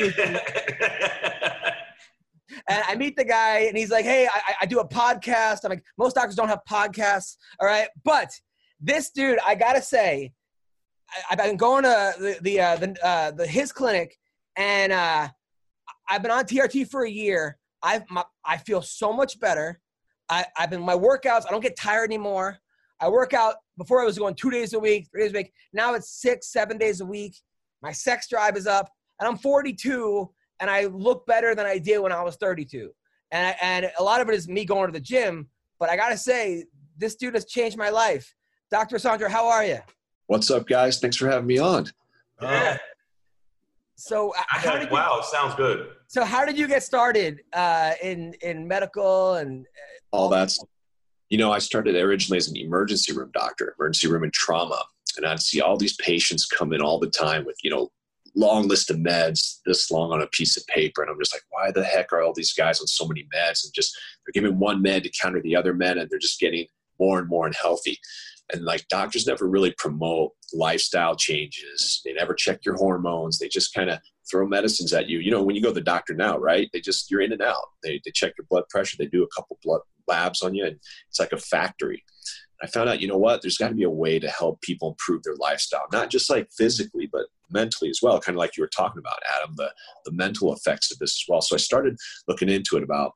and 2.69 2.83
I 2.87 2.95
meet 2.97 3.17
the 3.17 3.25
guy, 3.25 3.61
and 3.61 3.77
he's 3.77 3.91
like, 3.91 4.05
"Hey, 4.05 4.27
I, 4.27 4.55
I 4.63 4.67
do 4.67 4.81
a 4.81 4.89
podcast." 4.89 5.61
I'm 5.65 5.71
like, 5.71 5.85
"Most 5.99 6.15
doctors 6.15 6.35
don't 6.35 6.49
have 6.49 6.61
podcasts, 6.69 7.37
all 7.61 7.67
right?" 7.67 7.89
But 8.05 8.31
this 8.81 9.11
dude, 9.11 9.39
I 9.47 9.55
gotta 9.55 9.83
say, 9.83 10.33
I, 11.11 11.33
I've 11.33 11.39
been 11.39 11.57
going 11.57 11.85
to 11.85 12.15
the 12.19 12.39
the 12.41 12.61
uh, 12.61 12.77
the, 12.77 13.07
uh, 13.07 13.31
the 13.33 13.47
his 13.47 13.73
clinic, 13.73 14.17
and 14.57 14.93
uh, 14.93 15.29
I've 16.09 16.23
been 16.23 16.31
on 16.31 16.45
TRT 16.45 16.89
for 16.89 17.05
a 17.05 17.11
year. 17.11 17.59
I've 17.83 18.09
my, 18.11 18.25
I 18.45 18.57
feel 18.59 18.81
so 18.83 19.13
much 19.13 19.39
better. 19.41 19.81
I, 20.29 20.45
I've 20.57 20.71
been 20.71 20.83
my 20.83 20.95
workouts. 20.95 21.45
I 21.47 21.51
don't 21.51 21.63
get 21.63 21.77
tired 21.77 22.05
anymore. 22.05 22.59
I 23.01 23.09
work 23.09 23.33
out 23.33 23.57
before 23.79 24.01
I 24.01 24.05
was 24.05 24.19
going 24.19 24.35
two 24.35 24.51
days 24.51 24.75
a 24.75 24.79
week, 24.79 25.09
three 25.11 25.23
days 25.23 25.33
a 25.33 25.39
week. 25.39 25.53
Now 25.73 25.95
it's 25.95 26.21
six, 26.21 26.53
seven 26.53 26.79
days 26.79 27.01
a 27.01 27.07
week. 27.07 27.35
My 27.83 27.93
sex 27.93 28.29
drive 28.29 28.57
is 28.57 28.67
up, 28.67 28.91
and 29.19 29.29
I'm 29.29 29.39
42 29.39 30.31
and 30.61 30.71
I 30.71 30.85
look 30.87 31.27
better 31.27 31.55
than 31.55 31.67
I 31.67 31.79
did 31.79 31.99
when 31.99 32.13
I 32.13 32.23
was 32.23 32.37
32. 32.37 32.91
And 33.33 33.47
I, 33.47 33.57
and 33.63 33.91
a 33.99 34.03
lot 34.03 34.21
of 34.21 34.29
it 34.29 34.35
is 34.35 34.49
me 34.49 34.65
going 34.65 34.87
to 34.87 34.93
the 34.93 35.01
gym. 35.01 35.49
But 35.79 35.89
I 35.89 35.97
gotta 35.97 36.19
say, 36.19 36.67
this 36.99 37.17
dude 37.17 37.35
has 37.35 37.47
changed 37.47 37.79
my 37.79 37.89
life. 37.89 38.35
Dr. 38.71 38.99
Sandra, 38.99 39.31
how 39.31 39.49
are 39.49 39.65
you? 39.65 39.79
What's 40.27 40.51
up, 40.51 40.69
guys? 40.69 41.01
Thanks 41.01 41.17
for 41.17 41.29
having 41.29 41.47
me 41.47 41.59
on. 41.59 41.87
yeah. 42.41 42.79
So 43.97 44.31
uh, 44.31 44.43
I 44.53 44.59
how 44.59 44.73
did 44.79 44.89
you, 44.89 44.95
wow, 44.95 45.21
sounds 45.23 45.55
good. 45.57 45.89
so 46.07 46.25
how 46.25 46.47
did 46.47 46.57
you 46.57 46.67
get 46.67 46.83
started 46.83 47.41
uh, 47.53 47.93
in 48.03 48.35
in 48.41 48.67
medical 48.67 49.35
and 49.35 49.67
All 50.11 50.29
that's, 50.31 50.63
you 51.31 51.39
know, 51.39 51.53
I 51.53 51.59
started 51.59 51.97
originally 51.97 52.39
as 52.39 52.49
an 52.49 52.57
emergency 52.57 53.13
room 53.13 53.31
doctor, 53.33 53.75
emergency 53.79 54.09
room 54.09 54.25
and 54.25 54.33
trauma, 54.33 54.83
and 55.17 55.25
I'd 55.25 55.41
see 55.41 55.61
all 55.61 55.77
these 55.77 55.97
patients 55.97 56.45
come 56.45 56.73
in 56.73 56.83
all 56.83 56.99
the 56.99 57.11
time 57.11 57.45
with, 57.45 57.57
you 57.63 57.71
know, 57.71 57.91
long 58.37 58.69
list 58.69 58.91
of 58.91 58.97
meds, 58.97 59.59
this 59.67 59.91
long 59.91 60.13
on 60.13 60.23
a 60.23 60.27
piece 60.29 60.57
of 60.57 60.67
paper, 60.67 61.03
and 61.03 61.11
I'm 61.11 61.19
just 61.19 61.35
like, 61.35 61.43
why 61.51 61.71
the 61.71 61.85
heck 61.85 62.13
are 62.13 62.23
all 62.23 62.33
these 62.35 62.53
guys 62.53 62.81
on 62.81 62.87
so 62.87 63.07
many 63.07 63.27
meds? 63.35 63.65
And 63.65 63.73
just 63.75 63.97
they're 64.25 64.43
giving 64.43 64.59
one 64.59 64.83
med 64.83 65.05
to 65.05 65.11
counter 65.11 65.41
the 65.41 65.57
other 65.57 65.73
med, 65.73 65.99
and 65.99 66.11
they're 66.11 66.19
just 66.19 66.41
getting 66.41 66.67
more 66.99 67.19
and 67.19 67.29
more 67.29 67.47
unhealthy. 67.47 67.99
And 68.53 68.65
like 68.65 68.87
doctors 68.89 69.27
never 69.27 69.49
really 69.49 69.73
promote 69.79 70.33
lifestyle 70.53 71.15
changes. 71.15 72.03
They 72.05 72.13
never 72.13 72.35
check 72.35 72.65
your 72.65 72.77
hormones. 72.77 73.39
They 73.39 73.49
just 73.49 73.73
kind 73.73 73.91
of 73.91 74.01
throw 74.31 74.47
medicines 74.47 74.93
at 74.93 75.09
you. 75.09 75.19
You 75.19 75.31
know, 75.31 75.43
when 75.43 75.57
you 75.57 75.63
go 75.63 75.69
to 75.69 75.75
the 75.75 75.81
doctor 75.81 76.15
now, 76.15 76.39
right? 76.39 76.69
They 76.73 76.81
just 76.81 77.11
you're 77.11 77.21
in 77.21 77.33
and 77.33 77.43
out. 77.43 77.65
They 77.83 78.01
they 78.05 78.11
check 78.13 78.35
your 78.39 78.47
blood 78.49 78.65
pressure. 78.71 78.97
They 78.99 79.07
do 79.07 79.23
a 79.23 79.29
couple 79.35 79.59
blood 79.63 79.81
labs 80.07 80.43
on 80.43 80.55
you, 80.55 80.65
and 80.65 80.77
it's 81.09 81.21
like 81.21 81.33
a 81.33 81.39
factory. 81.39 82.05
I 82.63 82.67
found 82.67 82.91
out, 82.91 83.01
you 83.01 83.09
know 83.09 83.17
what? 83.17 83.41
There's 83.41 83.57
got 83.57 83.69
to 83.69 83.75
be 83.75 83.85
a 83.85 83.91
way 83.91 84.19
to 84.19 84.29
help 84.29 84.61
people 84.61 84.91
improve 84.91 85.23
their 85.23 85.37
lifestyle, 85.37 85.87
not 85.93 86.11
just 86.11 86.29
like 86.29 86.51
physically, 86.59 87.09
but 87.11 87.27
mentally 87.51 87.89
as 87.89 88.01
well. 88.03 88.21
Kind 88.21 88.37
of 88.37 88.39
like 88.39 88.55
you 88.57 88.63
were 88.63 88.69
talking 88.69 88.99
about, 88.99 89.19
Adam, 89.37 89.55
the 89.57 89.73
the 90.05 90.13
mental 90.13 90.53
effects 90.55 90.91
of 90.91 90.99
this 90.99 91.13
as 91.13 91.25
well. 91.29 91.41
So 91.41 91.55
I 91.55 91.59
started 91.59 91.97
looking 92.29 92.49
into 92.49 92.77
it 92.77 92.83
about 92.83 93.13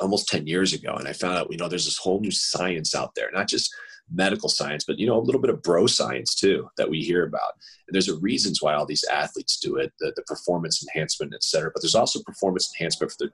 almost 0.00 0.28
10 0.28 0.46
years 0.46 0.74
ago 0.74 0.94
and 0.94 1.08
i 1.08 1.12
found 1.12 1.38
out 1.38 1.50
you 1.50 1.56
know 1.56 1.68
there's 1.68 1.86
this 1.86 1.96
whole 1.96 2.20
new 2.20 2.30
science 2.30 2.94
out 2.94 3.14
there 3.14 3.30
not 3.32 3.48
just 3.48 3.74
medical 4.12 4.48
science 4.48 4.84
but 4.84 4.98
you 4.98 5.06
know 5.06 5.18
a 5.18 5.22
little 5.22 5.40
bit 5.40 5.50
of 5.50 5.62
bro 5.62 5.86
science 5.86 6.34
too 6.34 6.68
that 6.76 6.88
we 6.88 7.00
hear 7.00 7.24
about. 7.24 7.54
And 7.86 7.94
there's 7.94 8.08
a 8.08 8.16
reasons 8.18 8.62
why 8.62 8.74
all 8.74 8.86
these 8.86 9.04
athletes 9.04 9.58
do 9.58 9.76
it 9.76 9.92
the, 10.00 10.12
the 10.16 10.22
performance 10.22 10.82
enhancement 10.82 11.34
et 11.34 11.42
cetera 11.42 11.70
but 11.72 11.82
there's 11.82 11.94
also 11.94 12.22
performance 12.22 12.72
enhancement 12.74 13.12
for 13.12 13.26
the 13.26 13.30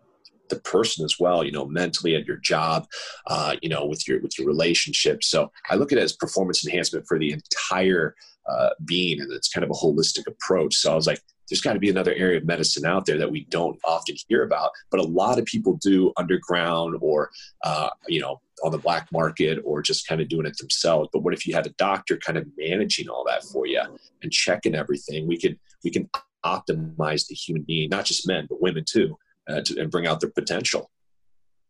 the 0.49 0.61
person 0.61 1.05
as 1.05 1.17
well 1.19 1.45
you 1.45 1.53
know 1.53 1.65
mentally 1.67 2.15
at 2.15 2.27
your 2.27 2.37
job 2.37 2.87
uh, 3.27 3.57
you 3.63 3.69
know 3.69 3.87
with 3.87 4.07
your 4.07 4.21
with 4.21 4.39
your 4.39 4.47
relationship 4.47 5.23
so 5.25 5.51
i 5.71 5.75
look 5.75 5.93
at 5.93 5.99
it 5.99 6.03
as 6.03 6.13
performance 6.13 6.67
enhancement 6.67 7.07
for 7.07 7.19
the 7.19 7.33
entire 7.33 8.15
uh, 8.51 8.71
being 8.85 9.21
and 9.21 9.33
it's 9.33 9.49
kind 9.49 9.63
of 9.65 9.71
a 9.71 9.75
holistic 9.75 10.27
approach. 10.27 10.75
So 10.75 10.93
i 10.93 10.95
was 10.95 11.07
like 11.07 11.23
there's 11.49 11.61
got 11.61 11.75
to 11.75 11.79
be 11.79 11.91
another 11.91 12.15
area 12.15 12.39
of 12.39 12.45
medicine 12.45 12.87
out 12.87 13.07
there 13.07 13.19
that 13.19 13.31
we 13.31 13.45
don't 13.51 13.79
often 13.85 14.17
hear 14.29 14.45
about, 14.45 14.71
but 14.91 15.01
a 15.01 15.05
lot 15.05 15.39
of 15.39 15.45
people 15.45 15.79
do 15.83 16.13
underground 16.17 16.97
or, 17.01 17.31
uh, 17.65 17.91
you 18.09 18.21
know, 18.21 18.41
on 18.65 18.71
the 18.71 18.79
black 18.79 19.11
market 19.13 19.59
or 19.65 19.83
just 19.83 20.07
kind 20.07 20.21
of 20.21 20.29
doing 20.29 20.47
it 20.47 20.57
themselves. 20.59 21.09
But 21.13 21.21
what 21.21 21.35
if 21.35 21.47
you 21.47 21.55
had 21.55 21.67
a 21.67 21.75
doctor 21.79 22.17
kind 22.19 22.39
of 22.39 22.47
managing 22.57 23.09
all 23.09 23.25
that 23.27 23.45
for 23.45 23.67
you 23.67 23.83
and 24.23 24.33
checking 24.33 24.75
everything? 24.75 25.27
We 25.27 25.39
could 25.39 25.59
we 25.85 25.91
can 25.91 26.09
optimize 26.45 27.27
the 27.27 27.35
human 27.35 27.63
being, 27.63 27.91
not 27.91 28.05
just 28.05 28.27
men 28.27 28.47
but 28.49 28.63
women 28.63 28.85
too, 28.89 29.19
uh, 29.49 29.63
to, 29.63 29.81
and 29.81 29.91
bring 29.91 30.07
out 30.07 30.21
their 30.21 30.31
potential. 30.31 30.91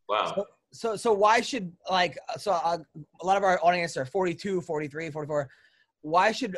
Wow. 0.09 0.47
So 0.73 0.97
so 0.97 1.13
why 1.13 1.41
should 1.41 1.73
like 1.91 2.19
so 2.39 2.53
uh, 2.53 2.79
a 3.21 3.27
lot 3.27 3.37
of 3.37 3.45
our 3.45 3.59
audience 3.63 3.97
are 3.97 4.05
42, 4.05 4.61
43, 4.61 5.11
44. 5.11 5.49
Why 6.03 6.33
should 6.33 6.57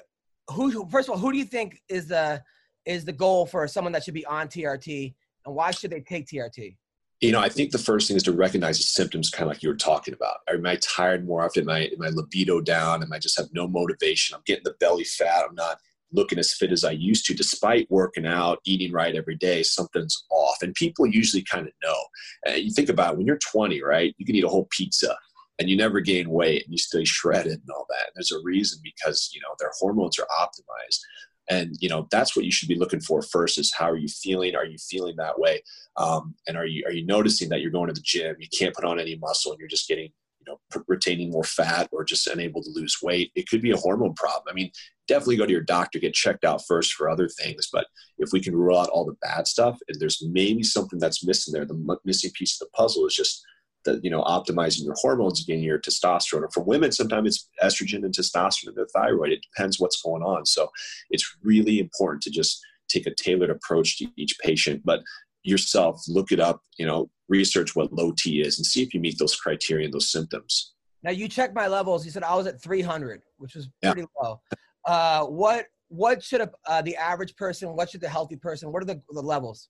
who 0.51 0.89
first 0.89 1.09
of 1.09 1.15
all 1.15 1.19
who 1.19 1.33
do 1.33 1.39
you 1.39 1.45
think 1.45 1.81
is 1.89 2.07
the 2.07 2.43
is 2.87 3.05
the 3.05 3.13
goal 3.13 3.47
for 3.47 3.67
someone 3.69 3.93
that 3.93 4.05
should 4.05 4.15
be 4.15 4.27
on 4.27 4.49
TRT 4.49 5.15
and 5.47 5.55
why 5.55 5.71
should 5.71 5.91
they 5.91 6.01
take 6.01 6.27
TRT? 6.27 6.77
You 7.21 7.33
know, 7.33 7.41
I 7.41 7.49
think 7.49 7.71
the 7.71 7.79
first 7.79 8.09
thing 8.09 8.17
is 8.17 8.23
to 8.25 8.33
recognize 8.33 8.79
the 8.79 8.85
symptoms, 8.85 9.31
kind 9.31 9.45
of 9.45 9.49
like 9.49 9.63
you 9.63 9.69
were 9.69 9.77
talking 9.77 10.15
about. 10.15 10.39
Am 10.49 10.67
I 10.67 10.77
tired 10.77 11.27
more 11.27 11.43
often? 11.43 11.63
Am 11.63 11.71
I, 11.71 11.81
am 11.85 12.03
I 12.03 12.09
libido 12.09 12.61
down? 12.61 13.03
Am 13.03 13.13
I 13.13 13.19
just 13.19 13.39
have 13.39 13.49
no 13.53 13.67
motivation? 13.67 14.35
I'm 14.35 14.43
getting 14.45 14.65
the 14.65 14.75
belly 14.81 15.05
fat. 15.05 15.45
I'm 15.49 15.55
not 15.55 15.79
looking 16.13 16.39
as 16.39 16.53
fit 16.53 16.73
as 16.73 16.85
I 16.85 16.91
used 16.91 17.25
to, 17.27 17.35
despite 17.35 17.91
working 17.91 18.27
out, 18.27 18.59
eating 18.65 18.93
right 18.93 19.15
every 19.15 19.37
day. 19.37 19.63
Something's 19.63 20.25
off, 20.31 20.63
and 20.63 20.75
people 20.75 21.07
usually 21.07 21.43
kind 21.43 21.67
of 21.67 21.73
know. 21.83 21.97
Uh, 22.49 22.57
you 22.57 22.71
think 22.73 22.89
about 22.89 23.15
it, 23.15 23.19
when 23.19 23.27
you're 23.27 23.39
20, 23.39 23.83
right? 23.83 24.15
You 24.19 24.27
can 24.27 24.35
eat 24.35 24.45
a 24.45 24.49
whole 24.49 24.69
pizza 24.71 25.17
and 25.59 25.71
you 25.71 25.77
never 25.77 26.01
gain 26.01 26.31
weight 26.31 26.65
and 26.65 26.73
you 26.73 26.79
stay 26.79 27.05
shredded 27.05 27.53
and 27.53 27.71
all 27.75 27.87
that. 27.89 28.07
And 28.07 28.13
there's 28.17 28.33
a 28.33 28.43
reason 28.43 28.81
because 28.83 29.31
you 29.33 29.41
know 29.41 29.55
their 29.59 29.71
hormones 29.79 30.19
are 30.19 30.27
optimized 30.27 30.99
and 31.51 31.77
you 31.81 31.89
know 31.89 32.07
that's 32.11 32.35
what 32.35 32.45
you 32.45 32.51
should 32.51 32.69
be 32.69 32.79
looking 32.79 33.01
for 33.01 33.23
first 33.23 33.59
is 33.59 33.73
how 33.77 33.91
are 33.91 33.97
you 33.97 34.09
feeling? 34.09 34.55
Are 34.55 34.65
you 34.65 34.79
feeling 34.79 35.17
that 35.17 35.39
way? 35.39 35.63
Um, 35.97 36.35
and 36.49 36.57
are 36.57 36.67
you 36.67 36.85
are 36.87 36.93
you 36.93 37.05
noticing 37.07 37.49
that 37.51 37.61
you're 37.61 37.71
going 37.71 37.89
to 37.89 37.95
the 37.95 38.01
gym? 38.01 38.37
You 38.39 38.49
can't 38.57 38.75
put 38.75 38.85
on 38.85 39.01
any 39.01 39.17
muscle 39.17 39.53
and 39.53 39.59
you're 39.59 39.69
just 39.69 39.89
getting 39.89 40.11
you 40.41 40.47
know 40.47 40.59
retaining 40.87 41.31
more 41.31 41.45
fat 41.45 41.89
or 41.93 42.05
just 42.05 42.27
unable 42.27 42.63
to 42.63 42.71
lose 42.71 42.99
weight. 43.03 43.33
It 43.35 43.49
could 43.49 43.63
be 43.63 43.73
a 43.73 43.77
hormone 43.77 44.15
problem. 44.15 44.45
I 44.49 44.55
mean 44.55 44.71
definitely 45.07 45.37
go 45.37 45.45
to 45.45 45.53
your 45.53 45.61
doctor 45.61 45.99
get 45.99 46.15
checked 46.15 46.45
out 46.45 46.63
first 46.67 46.95
for 46.95 47.11
other 47.11 47.29
things. 47.29 47.69
But 47.71 47.87
if 48.19 48.31
we 48.33 48.41
can 48.41 48.57
rule 48.57 48.79
out 48.79 48.89
all 48.89 49.05
the 49.05 49.17
bad 49.21 49.47
stuff 49.47 49.79
and 49.89 50.01
there's 50.01 50.25
maybe 50.27 50.63
something 50.63 50.99
that's 50.99 51.25
missing 51.25 51.53
there 51.53 51.67
the 51.67 51.99
missing 52.05 52.31
piece 52.35 52.61
of 52.61 52.67
the 52.67 52.77
puzzle 52.77 53.07
is 53.07 53.15
just 53.15 53.45
that 53.85 54.05
you 54.05 54.11
know 54.11 54.23
optimizing 54.23 54.85
your 54.85 54.95
hormones 54.99 55.43
again 55.43 55.61
your 55.61 55.79
testosterone. 55.79 56.43
Or 56.43 56.51
for 56.53 56.63
women 56.63 56.93
sometimes 56.93 57.29
it's 57.29 57.49
estrogen 57.63 58.05
and 58.05 58.15
testosterone 58.15 58.69
and 58.69 58.77
the 58.77 58.89
thyroid. 58.95 59.33
It 59.33 59.45
depends 59.55 59.79
what's 59.79 60.01
going 60.03 60.23
on. 60.23 60.47
So 60.47 60.71
it's 61.11 61.37
really 61.43 61.79
important 61.79 62.23
to 62.23 62.31
just 62.31 62.61
take 62.89 63.07
a 63.07 63.15
tailored 63.15 63.51
approach 63.51 63.99
to 63.99 64.07
each 64.17 64.37
patient. 64.41 64.83
But 64.85 65.01
yourself 65.43 66.03
look 66.09 66.33
it 66.33 66.41
up 66.41 66.63
you 66.79 66.87
know 66.87 67.11
research 67.29 67.77
what 67.77 67.93
low 67.93 68.13
t 68.17 68.41
is 68.41 68.59
and 68.59 68.65
see 68.65 68.83
if 68.83 68.95
you 68.95 69.01
meet 69.01 69.19
those 69.19 69.37
criteria 69.37 69.85
and 69.85 69.95
those 69.95 70.11
symptoms. 70.11 70.73
Now 71.03 71.11
you 71.11 71.29
checked 71.29 71.55
my 71.55 71.67
levels. 71.67 72.05
You 72.05 72.11
said 72.11 72.23
i 72.23 72.35
was 72.35 72.47
at 72.47 72.61
300 72.63 73.23
which 73.39 73.55
was 73.55 73.69
pretty 73.83 74.03
yeah. 74.03 74.07
low. 74.23 74.41
Uh, 74.87 75.25
what 75.27 75.67
what 75.89 76.23
should 76.23 76.41
a, 76.41 76.51
uh, 76.67 76.83
the 76.83 76.97
average 76.97 77.37
person 77.37 77.77
what 77.77 77.91
should 77.91 78.01
the 78.01 78.09
healthy 78.09 78.37
person 78.37 78.73
what 78.73 78.83
are 78.83 78.87
the, 78.87 79.01
the 79.11 79.21
levels 79.21 79.69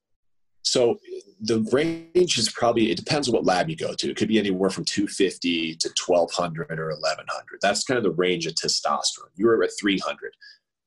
so 0.65 0.99
the 1.41 1.61
range 1.73 2.39
is 2.39 2.51
probably 2.51 2.91
it 2.91 2.97
depends 2.97 3.29
on 3.29 3.35
what 3.35 3.45
lab 3.45 3.69
you 3.69 3.77
go 3.77 3.93
to. 3.95 4.11
It 4.11 4.17
could 4.17 4.29
be 4.29 4.39
anywhere 4.39 4.71
from 4.71 4.85
250 4.85 5.77
to 5.77 5.89
1200 6.07 6.81
or 6.81 6.89
1100. 6.89 7.59
That's 7.61 7.85
kind 7.85 7.99
of 7.99 8.05
the 8.05 8.11
range 8.11 8.47
of 8.47 8.55
testosterone. 8.55 9.31
You're 9.37 9.63
at 9.63 9.71
300. 9.79 10.33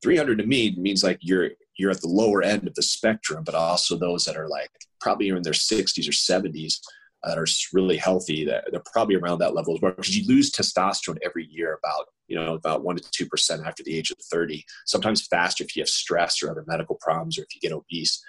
300 0.01 0.37
to 0.39 0.45
me 0.45 0.75
means 0.77 1.03
like 1.03 1.19
you're 1.21 1.51
you're 1.77 1.91
at 1.91 2.01
the 2.01 2.07
lower 2.07 2.41
end 2.41 2.67
of 2.67 2.73
the 2.73 2.81
spectrum, 2.81 3.43
but 3.43 3.53
also 3.53 3.95
those 3.95 4.25
that 4.25 4.35
are 4.35 4.47
like 4.47 4.71
probably 4.99 5.29
in 5.29 5.43
their 5.43 5.53
60s 5.53 6.07
or 6.07 6.11
70s 6.11 6.79
that 7.27 7.37
are 7.37 7.45
really 7.73 7.97
healthy. 7.97 8.45
That 8.45 8.65
they're 8.71 8.81
probably 8.91 9.15
around 9.15 9.39
that 9.39 9.53
level 9.53 9.75
as 9.75 9.81
well 9.81 9.91
because 9.91 10.17
you 10.17 10.27
lose 10.27 10.51
testosterone 10.51 11.17
every 11.23 11.45
year 11.45 11.79
about 11.83 12.07
you 12.27 12.35
know 12.35 12.55
about 12.55 12.83
one 12.83 12.95
to 12.95 13.11
two 13.11 13.27
percent 13.27 13.65
after 13.65 13.83
the 13.83 13.95
age 13.95 14.11
of 14.11 14.17
30. 14.31 14.63
Sometimes 14.85 15.27
faster 15.27 15.63
if 15.63 15.75
you 15.75 15.81
have 15.81 15.89
stress 15.89 16.41
or 16.41 16.49
other 16.49 16.63
medical 16.67 16.97
problems 17.01 17.37
or 17.37 17.43
if 17.43 17.53
you 17.53 17.61
get 17.61 17.75
obese. 17.75 18.23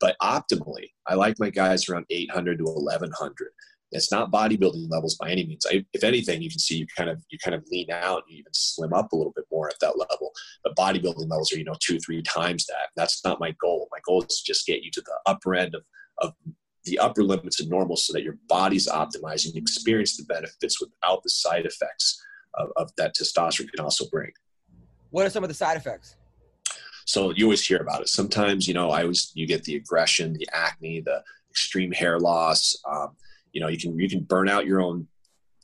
But 0.00 0.16
optimally, 0.20 0.90
I 1.06 1.14
like 1.14 1.38
my 1.38 1.50
guys 1.50 1.88
around 1.88 2.06
800 2.10 2.58
to 2.58 2.64
1100. 2.64 3.48
It's 3.92 4.10
not 4.10 4.32
bodybuilding 4.32 4.90
levels 4.90 5.16
by 5.16 5.30
any 5.30 5.46
means. 5.46 5.66
I, 5.70 5.84
if 5.92 6.02
anything, 6.02 6.40
you 6.40 6.48
can 6.48 6.58
see 6.58 6.76
you 6.76 6.86
kind 6.96 7.10
of 7.10 7.22
you 7.30 7.38
kind 7.38 7.54
of 7.54 7.62
lean 7.70 7.90
out, 7.90 8.24
you 8.28 8.38
even 8.38 8.52
slim 8.54 8.92
up 8.92 9.12
a 9.12 9.16
little 9.16 9.32
bit 9.34 9.44
more 9.50 9.68
at 9.68 9.78
that 9.80 9.98
level. 9.98 10.32
But 10.64 10.76
bodybuilding 10.76 11.28
levels 11.28 11.52
are 11.52 11.58
you 11.58 11.64
know 11.64 11.76
two 11.80 11.98
three 11.98 12.22
times 12.22 12.66
that. 12.66 12.88
That's 12.96 13.22
not 13.24 13.40
my 13.40 13.54
goal. 13.60 13.88
My 13.92 13.98
goal 14.06 14.22
is 14.22 14.40
to 14.40 14.44
just 14.44 14.66
get 14.66 14.82
you 14.82 14.90
to 14.92 15.02
the 15.02 15.18
upper 15.26 15.54
end 15.54 15.74
of 15.74 15.82
of 16.18 16.34
the 16.84 16.98
upper 16.98 17.22
limits 17.22 17.60
of 17.60 17.68
normal 17.68 17.96
so 17.96 18.12
that 18.12 18.22
your 18.22 18.38
body's 18.48 18.88
optimized 18.88 19.46
and 19.46 19.54
you 19.54 19.60
experience 19.60 20.16
the 20.16 20.24
benefits 20.24 20.80
without 20.80 21.22
the 21.22 21.30
side 21.30 21.66
effects 21.66 22.22
of, 22.54 22.70
of 22.76 22.90
that 22.96 23.14
testosterone 23.14 23.70
can 23.70 23.84
also 23.84 24.06
bring. 24.10 24.30
What 25.10 25.26
are 25.26 25.30
some 25.30 25.44
of 25.44 25.48
the 25.48 25.54
side 25.54 25.76
effects? 25.76 26.16
So 27.04 27.30
you 27.30 27.44
always 27.44 27.66
hear 27.66 27.78
about 27.78 28.00
it. 28.00 28.08
Sometimes, 28.08 28.66
you 28.66 28.74
know, 28.74 28.90
I 28.90 29.02
always 29.02 29.32
you 29.34 29.46
get 29.46 29.64
the 29.64 29.76
aggression, 29.76 30.32
the 30.34 30.48
acne, 30.52 31.00
the 31.00 31.22
extreme 31.50 31.92
hair 31.92 32.18
loss. 32.18 32.76
Um, 32.90 33.16
you 33.52 33.60
know, 33.60 33.68
you 33.68 33.78
can 33.78 33.98
you 33.98 34.08
can 34.08 34.20
burn 34.20 34.48
out 34.48 34.66
your 34.66 34.80
own 34.80 35.08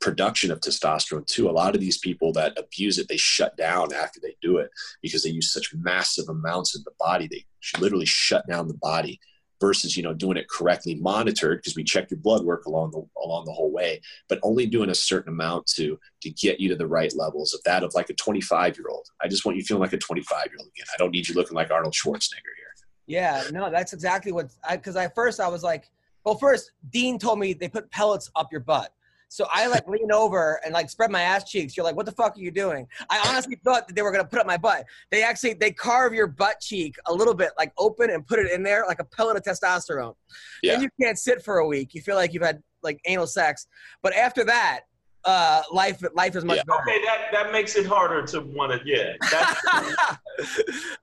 production 0.01 0.51
of 0.51 0.61
testosterone 0.61 1.27
too. 1.27 1.49
A 1.49 1.53
lot 1.53 1.75
of 1.75 1.81
these 1.81 1.99
people 1.99 2.33
that 2.33 2.59
abuse 2.59 2.99
it, 2.99 3.09
they 3.09 3.17
shut 3.17 3.57
down 3.57 3.93
after 3.93 4.21
they 4.21 4.37
do 4.43 4.59
it 4.59 4.71
because 5.03 5.23
they 5.23 5.31
use 5.31 5.53
such 5.53 5.75
massive 5.75 6.29
amounts 6.29 6.77
in 6.77 6.83
the 6.85 6.93
body. 6.99 7.29
They 7.31 7.45
literally 7.81 8.07
shut 8.07 8.47
down 8.47 8.69
the 8.69 8.75
body 8.75 9.21
versus 9.61 9.97
you 9.97 10.03
know 10.03 10.15
doing 10.15 10.37
it 10.37 10.49
correctly 10.49 10.95
monitored 10.95 11.59
because 11.59 11.77
we 11.77 11.85
check 11.85 12.11
your 12.11 12.19
blood 12.19 12.45
work 12.45 12.67
along 12.67 12.91
the 12.91 13.05
along 13.23 13.45
the 13.45 13.53
whole 13.53 13.73
way 13.73 14.01
but 14.29 14.39
only 14.43 14.67
doing 14.67 14.91
a 14.91 14.95
certain 14.95 15.33
amount 15.33 15.67
to 15.67 15.99
to 16.21 16.31
get 16.31 16.61
you 16.61 16.69
to 16.69 16.77
the 16.77 16.87
right 16.87 17.15
levels 17.17 17.55
of 17.55 17.63
that 17.65 17.83
of 17.83 17.95
like 17.95 18.11
a 18.11 18.15
25 18.15 18.77
year 18.77 18.87
old 18.91 19.07
i 19.23 19.29
just 19.29 19.45
want 19.45 19.57
you 19.57 19.63
feeling 19.63 19.83
like 19.83 19.93
a 19.93 19.99
25 19.99 20.47
year 20.47 20.57
old 20.59 20.69
again. 20.69 20.87
I 20.93 20.99
don't 20.99 21.11
need 21.11 21.29
you 21.29 21.35
looking 21.35 21.55
like 21.55 21.71
arnold 21.71 21.95
schwarzenegger 21.95 22.55
here. 22.57 22.67
Yeah 23.07 23.43
no 23.53 23.71
that's 23.71 23.93
exactly 23.93 24.33
what 24.33 24.51
i 24.69 24.77
because 24.77 24.97
i 24.97 25.09
first 25.09 25.41
i 25.41 25.49
was 25.49 25.63
like 25.63 25.91
well 26.25 26.37
first 26.37 26.73
dean 26.91 27.19
told 27.19 27.39
me 27.39 27.53
they 27.53 27.69
put 27.69 27.91
pellets 27.91 28.31
up 28.37 28.49
your 28.53 28.61
butt 28.61 28.93
so 29.29 29.47
I 29.53 29.67
like 29.67 29.87
lean 29.89 30.11
over 30.13 30.61
and 30.65 30.73
like 30.73 30.91
spread 30.91 31.11
my 31.11 31.23
ass 31.23 31.49
cheeks. 31.49 31.77
You're 31.77 31.85
like, 31.85 31.97
what 31.97 32.07
the 32.07 32.13
fuck 32.13 32.37
are 32.37 32.41
you 32.41 32.51
doing? 32.51 32.87
I 33.11 33.23
honestly 33.29 33.59
thought 33.65 33.87
that 33.87 33.95
they 33.95 34.03
were 34.03 34.11
gonna 34.11 34.25
put 34.25 34.39
up 34.39 34.47
my 34.47 34.57
butt. 34.57 34.85
They 35.11 35.23
actually 35.23 35.55
they 35.55 35.71
carve 35.71 36.15
your 36.15 36.27
butt 36.27 36.61
cheek 36.61 36.97
a 37.07 37.15
little 37.15 37.35
bit 37.35 37.51
like 37.59 37.73
open 37.79 38.11
and 38.11 38.27
put 38.27 38.39
it 38.39 38.51
in 38.51 38.63
there 38.63 38.85
like 38.89 39.01
a 39.01 39.05
pellet 39.05 39.37
of 39.37 39.43
testosterone. 39.43 40.15
Yeah. 40.63 40.75
And 40.75 40.83
you 40.83 40.89
can't 41.01 41.19
sit 41.19 41.43
for 41.43 41.59
a 41.59 41.67
week. 41.67 41.95
You 41.95 42.01
feel 42.01 42.17
like 42.17 42.33
you've 42.33 42.43
had 42.43 42.63
like 42.83 43.01
anal 43.07 43.27
sex. 43.27 43.67
But 44.03 44.15
after 44.15 44.45
that, 44.45 44.81
uh, 45.25 45.63
life 45.73 46.03
life 46.15 46.37
is 46.37 46.45
much 46.45 46.59
yeah. 46.59 46.63
better. 46.67 46.83
Okay, 46.83 47.05
that 47.05 47.19
that 47.33 47.53
makes 47.53 47.77
it 47.77 47.87
harder 47.87 48.23
to 48.27 48.41
want 48.41 48.73
to. 48.73 48.81
Yeah, 48.85 49.15
that's, 49.31 49.61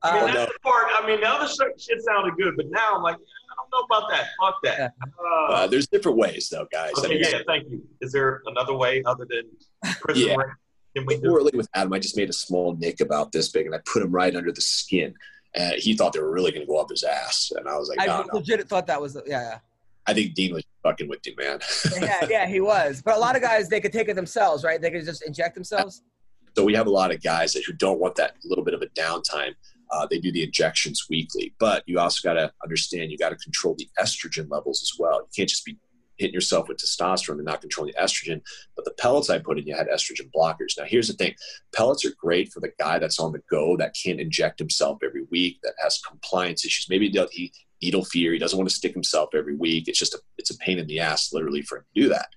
I 0.02 0.14
mean, 0.14 0.30
uh, 0.30 0.34
that's 0.34 0.52
the 0.52 0.60
part. 0.64 0.86
I 0.98 1.06
mean, 1.06 1.22
the 1.22 1.30
other 1.30 1.48
shit 1.48 2.02
sounded 2.02 2.36
good, 2.38 2.56
but 2.56 2.68
now 2.70 2.96
I'm 2.96 3.04
like, 3.04 3.16
I 3.16 3.56
don't 3.58 3.70
know 3.72 3.98
about 3.98 4.10
that. 4.10 4.28
Fuck 4.40 4.56
that. 4.64 4.94
Uh, 5.20 5.52
uh, 5.52 5.68
there's 5.68 5.88
different 5.88 6.18
ways, 6.18 6.50
though, 6.50 6.68
guys. 6.72 6.94
Okay, 6.98 7.08
I 7.08 7.10
mean, 7.10 7.20
yeah, 7.22 7.40
thank 7.46 7.70
you. 7.70 7.84
Is 8.02 8.12
there 8.12 8.42
another 8.46 8.74
way 8.74 9.04
other 9.06 9.28
than 9.30 9.44
prison 10.02 10.30
yeah. 10.30 10.36
Can 10.96 11.06
we 11.06 11.18
do? 11.18 11.34
with 11.54 11.68
Adam, 11.74 11.92
I 11.92 12.00
just 12.00 12.16
made 12.16 12.30
a 12.30 12.34
small 12.34 12.74
nick 12.76 13.02
about 13.02 13.34
this 13.34 13.50
big, 13.50 13.66
and 13.66 13.76
I 13.76 13.80
put 13.86 14.02
him 14.02 14.12
right 14.12 14.34
under 14.34 14.52
the 14.52 14.62
skin. 14.62 15.14
And 15.54 15.76
he 15.76 15.94
thought 15.96 16.14
they 16.14 16.20
were 16.20 16.32
really 16.32 16.52
going 16.52 16.66
to 16.66 16.68
go 16.68 16.78
up 16.78 16.90
his 16.90 17.04
ass, 17.04 17.52
and 17.56 17.68
I 17.68 17.78
was 17.78 17.90
like, 17.90 18.00
I 18.00 18.06
no, 18.06 18.26
legit 18.34 18.60
no. 18.60 18.66
thought 18.66 18.88
that 18.88 19.02
was, 19.02 19.16
yeah, 19.26 19.42
yeah. 19.42 19.58
I 20.08 20.14
think 20.14 20.34
Dean 20.36 20.54
was 20.54 20.64
fucking 20.84 21.10
with 21.10 21.26
you, 21.26 21.36
man. 21.38 21.60
yeah, 22.00 22.26
yeah, 22.30 22.48
he 22.48 22.62
was. 22.62 23.02
But 23.02 23.16
a 23.16 23.20
lot 23.20 23.36
of 23.36 23.42
guys, 23.42 23.70
they 23.70 23.82
could 23.82 23.94
take 23.94 24.08
it 24.08 24.16
themselves, 24.16 24.64
right? 24.64 24.80
They 24.80 24.92
could 24.92 25.06
just 25.06 25.26
inject 25.26 25.56
themselves. 25.56 26.04
So 26.56 26.64
we 26.64 26.74
have 26.76 26.88
a 26.88 26.92
lot 26.92 27.12
of 27.14 27.22
guys 27.22 27.54
that 27.54 27.64
who 27.66 27.74
don't 27.74 28.00
want 28.00 28.16
that 28.16 28.36
little 28.44 28.64
bit 28.64 28.74
of 28.74 28.82
a 28.82 28.88
downtime. 28.88 29.52
Uh, 29.92 30.08
they 30.10 30.20
do 30.20 30.32
the 30.32 30.44
injections 30.44 31.06
weekly, 31.10 31.54
but 31.60 31.84
you 31.86 32.00
also 32.00 32.28
got 32.28 32.34
to 32.34 32.52
understand 32.64 33.12
you 33.12 33.18
got 33.18 33.30
to 33.30 33.36
control 33.36 33.76
the 33.78 33.88
estrogen 34.00 34.50
levels 34.50 34.82
as 34.82 34.94
well. 34.98 35.22
You 35.22 35.28
can't 35.36 35.50
just 35.50 35.66
be 35.66 35.78
hitting 36.18 36.34
yourself 36.34 36.68
with 36.68 36.78
testosterone 36.78 37.36
and 37.36 37.46
not 37.46 37.62
controlling 37.62 37.94
the 37.96 38.02
estrogen. 38.02 38.42
But 38.76 38.86
the 38.86 38.94
pellets 38.98 39.30
I 39.30 39.40
put 39.40 39.60
in, 39.60 39.68
you 39.68 39.76
had 39.76 39.88
estrogen 39.88 40.30
blockers. 40.36 40.78
Now, 40.78 40.86
here's 40.86 41.08
the 41.08 41.14
thing 41.14 41.36
pellets 41.74 42.06
are 42.06 42.14
great 42.18 42.52
for 42.52 42.60
the 42.60 42.72
guy 42.80 43.00
that's 43.00 43.20
on 43.20 43.32
the 43.32 43.42
go 43.50 43.76
that 43.78 43.96
can't 44.02 44.20
inject 44.20 44.60
himself 44.60 45.00
every 45.04 45.26
week, 45.30 45.60
that 45.64 45.74
has 45.84 46.00
compliance 46.00 46.66
issues. 46.66 46.90
Maybe 46.90 47.10
he 47.32 47.52
needle 47.82 48.06
fear. 48.06 48.34
He 48.34 48.40
doesn't 48.40 48.58
want 48.58 48.70
to 48.70 48.76
stick 48.76 48.94
himself 48.94 49.30
every 49.34 49.56
week. 49.56 49.88
It's 49.88 50.00
just 50.00 50.14
a, 50.14 50.20
it's 50.38 50.52
a 50.52 50.58
pain 50.58 50.80
in 50.80 50.88
the 50.88 51.00
ass, 51.00 51.34
literally, 51.34 51.62
for 51.62 51.78
him 51.78 51.84
to 51.96 52.02
do 52.02 52.10
that. 52.10 52.28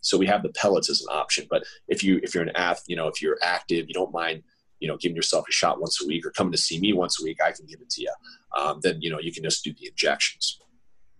So 0.00 0.18
we 0.18 0.26
have 0.26 0.42
the 0.42 0.50
pellets 0.50 0.90
as 0.90 1.00
an 1.00 1.08
option. 1.10 1.46
But 1.48 1.64
if 1.88 2.02
you 2.02 2.20
if 2.22 2.34
you're 2.34 2.42
an 2.42 2.56
ath, 2.56 2.82
you 2.86 2.96
know, 2.96 3.08
if 3.08 3.22
you're 3.22 3.38
active, 3.42 3.86
you 3.88 3.94
don't 3.94 4.12
mind, 4.12 4.42
you 4.80 4.88
know, 4.88 4.96
giving 4.96 5.16
yourself 5.16 5.46
a 5.48 5.52
shot 5.52 5.80
once 5.80 6.02
a 6.02 6.06
week 6.06 6.26
or 6.26 6.30
coming 6.30 6.52
to 6.52 6.58
see 6.58 6.80
me 6.80 6.92
once 6.92 7.20
a 7.20 7.24
week, 7.24 7.38
I 7.42 7.52
can 7.52 7.66
give 7.66 7.80
it 7.80 7.90
to 7.90 8.02
you. 8.02 8.12
Um, 8.56 8.80
then 8.82 9.00
you 9.00 9.10
know 9.10 9.20
you 9.20 9.32
can 9.32 9.44
just 9.44 9.64
do 9.64 9.72
the 9.72 9.86
injections. 9.86 10.58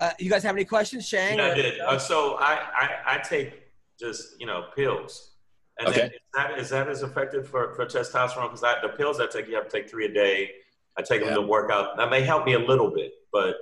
Uh, 0.01 0.11
you 0.19 0.29
guys 0.29 0.43
have 0.43 0.57
any 0.57 0.65
questions, 0.65 1.07
Shang? 1.07 1.39
Yeah, 1.39 1.47
I 1.47 1.55
did. 1.55 1.81
Uh, 1.81 1.99
so 1.99 2.37
I, 2.41 2.59
I 2.75 2.89
I 3.07 3.19
take 3.19 3.63
just 4.01 4.41
you 4.41 4.47
know 4.47 4.67
pills. 4.75 5.31
And 5.79 5.89
okay. 5.89 6.07
is 6.07 6.11
that 6.35 6.59
is 6.59 6.71
that 6.71 6.89
as 6.89 7.03
effective 7.03 7.49
for, 7.49 7.75
for 7.75 7.87
testosterone? 7.87 8.51
Because 8.53 8.83
the 8.83 8.91
pills 8.97 9.21
I 9.21 9.27
take, 9.27 9.49
you 9.49 9.55
have 9.55 9.69
to 9.69 9.71
take 9.71 9.89
three 9.89 10.07
a 10.07 10.13
day 10.13 10.51
I 10.97 11.03
take 11.03 11.25
them 11.25 11.35
to 11.35 11.43
work 11.43 11.71
out. 11.71 11.97
That 11.97 12.11
may 12.11 12.21
help 12.21 12.45
me 12.45 12.55
a 12.55 12.59
little 12.59 12.91
bit, 12.91 13.13
but 13.33 13.57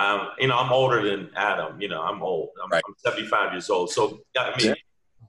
um, 0.00 0.28
you 0.38 0.46
know, 0.48 0.56
I'm 0.56 0.72
older 0.72 1.02
than 1.02 1.30
Adam. 1.36 1.80
You 1.80 1.88
know, 1.88 2.00
I'm 2.02 2.22
old. 2.22 2.50
I'm, 2.62 2.70
Right. 2.70 2.82
I'm 2.86 2.94
75 2.98 3.52
years 3.52 3.68
old. 3.68 3.90
So 3.90 4.20
I 4.38 4.56
mean, 4.56 4.68
Yeah. 4.68 4.74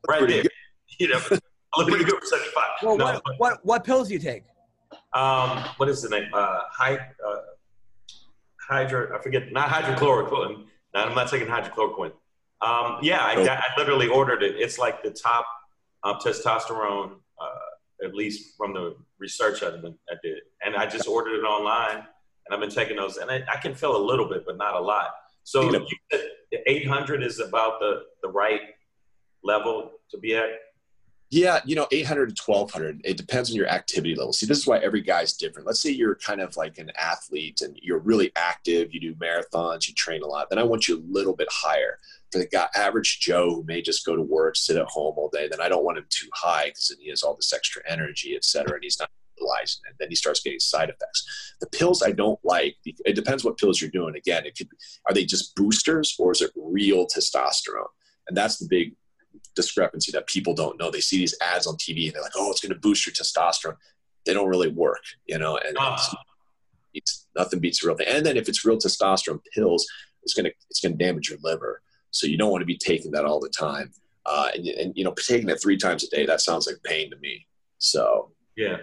right 0.07 0.19
there, 0.27 0.43
good. 0.43 0.51
you 0.99 1.07
know, 1.09 1.19
I 1.29 1.79
look 1.79 1.89
pretty 1.89 2.05
good 2.05 2.19
for 2.19 2.25
75. 2.25 2.63
Well, 2.83 2.97
No, 2.97 3.05
what, 3.05 3.21
but, 3.25 3.39
what 3.39 3.65
what 3.65 3.83
pills 3.83 4.07
do 4.07 4.13
you 4.13 4.19
take? 4.19 4.43
um, 5.13 5.63
what 5.77 5.89
is 5.89 6.01
the 6.01 6.09
name? 6.09 6.29
Uh, 6.33 6.61
hy, 6.71 6.95
uh, 6.95 7.35
hydro. 8.69 9.17
I 9.17 9.21
forget. 9.21 9.51
Not 9.51 9.69
hydrochloroquine. 9.69 10.65
No, 10.93 10.99
I'm 11.01 11.15
not 11.15 11.29
taking 11.29 11.47
hydrochloroquine. 11.47 12.13
Um, 12.61 12.99
yeah, 13.01 13.23
I, 13.25 13.35
Oh. 13.35 13.45
got, 13.45 13.57
I 13.57 13.67
literally 13.79 14.07
ordered 14.07 14.43
it. 14.43 14.55
It's 14.57 14.77
like 14.77 15.01
the 15.03 15.09
top 15.11 15.45
um, 16.03 16.15
testosterone, 16.23 17.13
uh, 17.41 18.05
at 18.05 18.13
least 18.13 18.55
from 18.57 18.73
the 18.73 18.95
research 19.19 19.63
I 19.63 19.67
I 19.69 20.15
did. 20.23 20.39
And 20.63 20.75
I 20.75 20.85
just 20.85 21.07
ordered 21.07 21.39
it 21.39 21.43
online, 21.43 22.05
and 22.45 22.53
I've 22.53 22.59
been 22.59 22.69
taking 22.69 22.97
those. 22.97 23.17
And 23.17 23.29
I, 23.29 23.43
I 23.51 23.57
can 23.57 23.73
feel 23.75 23.95
a 23.95 24.03
little 24.03 24.27
bit, 24.27 24.43
but 24.45 24.57
not 24.57 24.75
a 24.75 24.79
lot. 24.79 25.07
So 25.43 25.71
you 25.71 25.85
said 26.11 26.21
800 26.67 27.23
is 27.23 27.39
about 27.39 27.79
the, 27.79 28.03
the 28.21 28.29
right 28.29 28.61
level 29.43 29.91
to 30.11 30.17
be 30.17 30.35
at. 30.35 30.49
Yeah, 31.29 31.61
you 31.63 31.75
know, 31.77 31.87
800 31.93 32.35
to 32.35 32.43
1200. 32.45 33.01
It 33.05 33.15
depends 33.15 33.49
on 33.49 33.55
your 33.55 33.67
activity 33.67 34.15
level. 34.15 34.33
See, 34.33 34.45
this 34.45 34.57
is 34.57 34.67
why 34.67 34.79
every 34.79 34.99
guy's 34.99 35.31
different. 35.33 35.65
Let's 35.65 35.79
say 35.79 35.89
you're 35.89 36.15
kind 36.15 36.41
of 36.41 36.57
like 36.57 36.77
an 36.77 36.91
athlete 36.99 37.61
and 37.61 37.79
you're 37.81 37.99
really 37.99 38.33
active, 38.35 38.93
you 38.93 38.99
do 38.99 39.15
marathons, 39.15 39.87
you 39.87 39.93
train 39.93 40.23
a 40.23 40.27
lot. 40.27 40.49
Then 40.49 40.59
I 40.59 40.63
want 40.63 40.89
you 40.89 40.97
a 40.97 41.03
little 41.09 41.33
bit 41.33 41.47
higher. 41.49 41.97
For 42.33 42.39
the 42.39 42.47
guy, 42.47 42.67
average 42.75 43.21
Joe 43.21 43.55
who 43.55 43.63
may 43.63 43.81
just 43.81 44.05
go 44.05 44.15
to 44.17 44.21
work, 44.21 44.57
sit 44.57 44.75
at 44.75 44.85
home 44.87 45.13
all 45.17 45.29
day, 45.29 45.47
then 45.49 45.61
I 45.61 45.69
don't 45.69 45.85
want 45.85 45.97
him 45.97 46.05
too 46.09 46.27
high 46.33 46.65
because 46.65 46.89
then 46.89 46.97
he 46.99 47.09
has 47.09 47.23
all 47.23 47.35
this 47.35 47.53
extra 47.53 47.81
energy, 47.87 48.35
et 48.35 48.43
cetera, 48.43 48.73
and 48.73 48.83
he's 48.83 48.99
not 48.99 49.09
utilizing 49.41 49.81
it. 49.89 49.95
Then 49.99 50.09
he 50.09 50.15
starts 50.15 50.41
getting 50.41 50.59
side 50.59 50.89
effects. 50.89 51.55
The 51.59 51.67
pills 51.67 52.01
I 52.01 52.11
don't 52.11 52.39
like, 52.43 52.75
it 52.85 53.15
depends 53.15 53.43
what 53.43 53.57
pills 53.57 53.81
you're 53.81 53.89
doing. 53.91 54.15
Again, 54.15 54.45
it 54.45 54.57
could 54.57 54.67
are 55.07 55.13
they 55.13 55.25
just 55.25 55.55
boosters 55.55 56.15
or 56.19 56.31
is 56.31 56.41
it 56.41 56.51
real 56.55 57.05
testosterone? 57.07 57.87
And 58.27 58.37
that's 58.37 58.57
the 58.57 58.67
big 58.69 58.95
discrepancy 59.55 60.11
that 60.11 60.27
people 60.27 60.53
don't 60.53 60.79
know. 60.79 60.91
They 60.91 61.01
see 61.01 61.17
these 61.17 61.35
ads 61.41 61.67
on 61.67 61.75
TV 61.75 62.05
and 62.05 62.13
they're 62.15 62.21
like, 62.21 62.33
"Oh, 62.35 62.51
it's 62.51 62.61
going 62.61 62.73
to 62.73 62.79
boost 62.79 63.05
your 63.05 63.13
testosterone." 63.13 63.77
They 64.25 64.33
don't 64.33 64.49
really 64.49 64.69
work, 64.69 65.01
you 65.25 65.37
know. 65.37 65.57
And 65.57 65.75
Ah. 65.79 65.95
it's, 65.95 66.15
it's 66.93 67.27
nothing 67.35 67.59
beats 67.59 67.81
the 67.81 67.87
real 67.87 67.97
thing. 67.97 68.07
And 68.07 68.25
then 68.25 68.37
if 68.37 68.47
it's 68.47 68.63
real 68.65 68.77
testosterone 68.77 69.39
pills, 69.53 69.85
it's 70.23 70.33
gonna 70.33 70.51
it's 70.69 70.79
gonna 70.79 70.95
damage 70.95 71.29
your 71.29 71.39
liver. 71.43 71.81
So 72.11 72.27
you 72.27 72.37
don't 72.37 72.51
want 72.51 72.61
to 72.61 72.65
be 72.65 72.77
taking 72.77 73.11
that 73.11 73.25
all 73.25 73.39
the 73.39 73.49
time. 73.49 73.91
Uh, 74.25 74.49
and, 74.53 74.67
and 74.67 74.93
you 74.95 75.03
know, 75.03 75.13
taking 75.13 75.49
it 75.49 75.59
three 75.61 75.77
times 75.77 76.03
a 76.03 76.09
day 76.09 76.25
that 76.27 76.41
sounds 76.41 76.67
like 76.67 76.75
pain 76.83 77.09
to 77.09 77.17
me. 77.17 77.47
So 77.79 78.31
Yeah. 78.55 78.77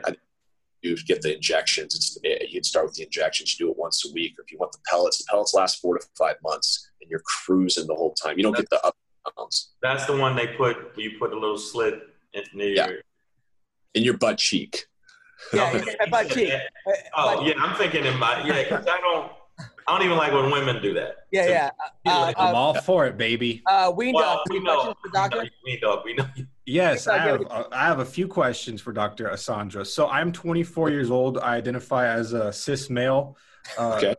You 0.83 0.97
get 1.07 1.23
the 1.23 1.35
injections. 1.35 1.95
It's, 1.95 2.19
eh, 2.25 2.47
you'd 2.49 2.65
start 2.67 2.87
with 2.87 2.95
the 2.95 3.05
injections. 3.05 3.59
You 3.59 3.67
do 3.67 3.73
it 3.73 3.79
once 3.79 4.05
a 4.09 4.13
week, 4.13 4.39
or 4.39 4.43
if 4.43 4.53
you 4.53 4.59
want 4.59 4.73
the 4.73 4.79
pellets, 4.89 5.19
the 5.19 5.25
pellets 5.31 5.55
last 5.55 5.81
four 5.81 5.99
to 5.99 6.07
five 6.17 6.37
months, 6.43 6.91
and 7.01 7.11
you're 7.11 7.23
cruising 7.25 7.87
the 7.87 7.95
whole 7.95 8.15
time. 8.15 8.37
You 8.37 8.45
don't 8.45 8.57
get 8.57 8.71
the 8.71 8.85
up 8.87 8.97
and 9.27 9.35
downs 9.37 9.73
That's 9.83 10.07
the 10.07 10.17
one 10.17 10.37
they 10.37 10.49
put, 10.49 10.97
you 10.97 11.19
put 11.19 11.33
a 11.33 11.39
little 11.39 11.59
slit 11.59 12.01
in 12.35 12.45
near 12.55 12.69
Yeah. 12.69 12.89
your. 12.89 12.99
in 13.95 14.03
your 14.05 14.17
butt 14.17 14.39
cheek. 14.39 14.85
Yeah, 15.53 15.73
yeah, 15.77 15.95
my 16.01 16.07
butt 16.07 16.31
cheek. 16.31 16.53
Oh 17.17 17.37
butt- 17.37 17.47
yeah, 17.47 17.55
I'm 17.59 17.77
thinking 17.77 18.05
in 18.05 18.17
my 18.19 18.45
yeah. 18.47 18.69
'cause 18.69 18.87
I 18.89 18.99
don't, 19.01 19.33
I 19.87 19.97
don't 19.97 20.05
even 20.05 20.17
like 20.17 20.33
when 20.33 20.51
women 20.51 20.81
do 20.83 20.95
that. 20.95 21.27
yeah, 21.33 21.43
So- 21.45 21.49
yeah. 21.51 21.71
Uh, 22.07 22.33
I'm 22.37 22.55
uh, 22.55 22.59
all 22.59 22.75
for 22.81 23.07
it, 23.07 23.17
baby. 23.17 23.63
uh, 23.67 23.93
Ween 23.95 24.15
Well, 24.15 24.37
Dog, 24.37 24.47
we 24.51 24.61
know, 24.61 24.95
we 25.05 25.11
know, 25.11 25.29
we 25.65 25.79
know, 25.81 26.03
we 26.05 26.15
know. 26.15 26.27
Yes, 26.69 27.07
Yes, 27.07 27.09
I 27.09 27.15
I 27.15 27.19
have. 27.19 27.39
get 27.41 27.51
uh, 27.51 27.65
I 27.73 27.85
have 27.87 28.01
a 28.01 28.05
few 28.05 28.29
questions 28.29 28.81
for 28.81 28.93
Dr. 28.93 29.29
Asandra. 29.29 29.87
So 29.87 30.09
I'm 30.09 30.33
24 30.33 30.91
years 30.91 31.11
old. 31.11 31.39
I 31.39 31.57
identify 31.57 32.07
as 32.07 32.33
a 32.35 32.53
cis 32.53 32.91
male. 32.91 33.37
Uh, 33.79 33.97
Okay. 33.97 34.15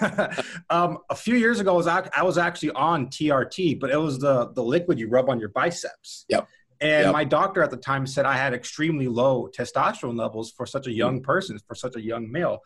um, 0.70 0.98
a 1.10 1.14
few 1.16 1.34
years 1.36 1.60
ago, 1.60 1.72
I 1.72 1.76
was, 1.76 1.86
I 1.86 2.22
was 2.22 2.38
actually 2.38 2.70
on 2.72 3.06
TRT, 3.08 3.80
but 3.80 3.90
it 3.90 3.96
was 3.96 4.18
the 4.18 4.52
the 4.52 4.62
liquid 4.62 4.98
you 4.98 5.08
rub 5.08 5.28
on 5.28 5.38
your 5.40 5.50
biceps. 5.50 6.24
Yep. 6.28 6.46
And 6.80 7.04
Yep. 7.06 7.12
my 7.12 7.24
doctor 7.24 7.62
at 7.62 7.70
the 7.70 7.78
time 7.78 8.06
said 8.06 8.26
I 8.26 8.36
had 8.36 8.52
extremely 8.52 9.08
low 9.08 9.48
testosterone 9.56 10.18
levels 10.18 10.52
for 10.52 10.66
such 10.66 10.86
a 10.86 10.92
young 10.92 11.22
person, 11.22 11.58
for 11.66 11.74
such 11.74 11.96
a 11.96 12.02
young 12.02 12.30
male. 12.30 12.60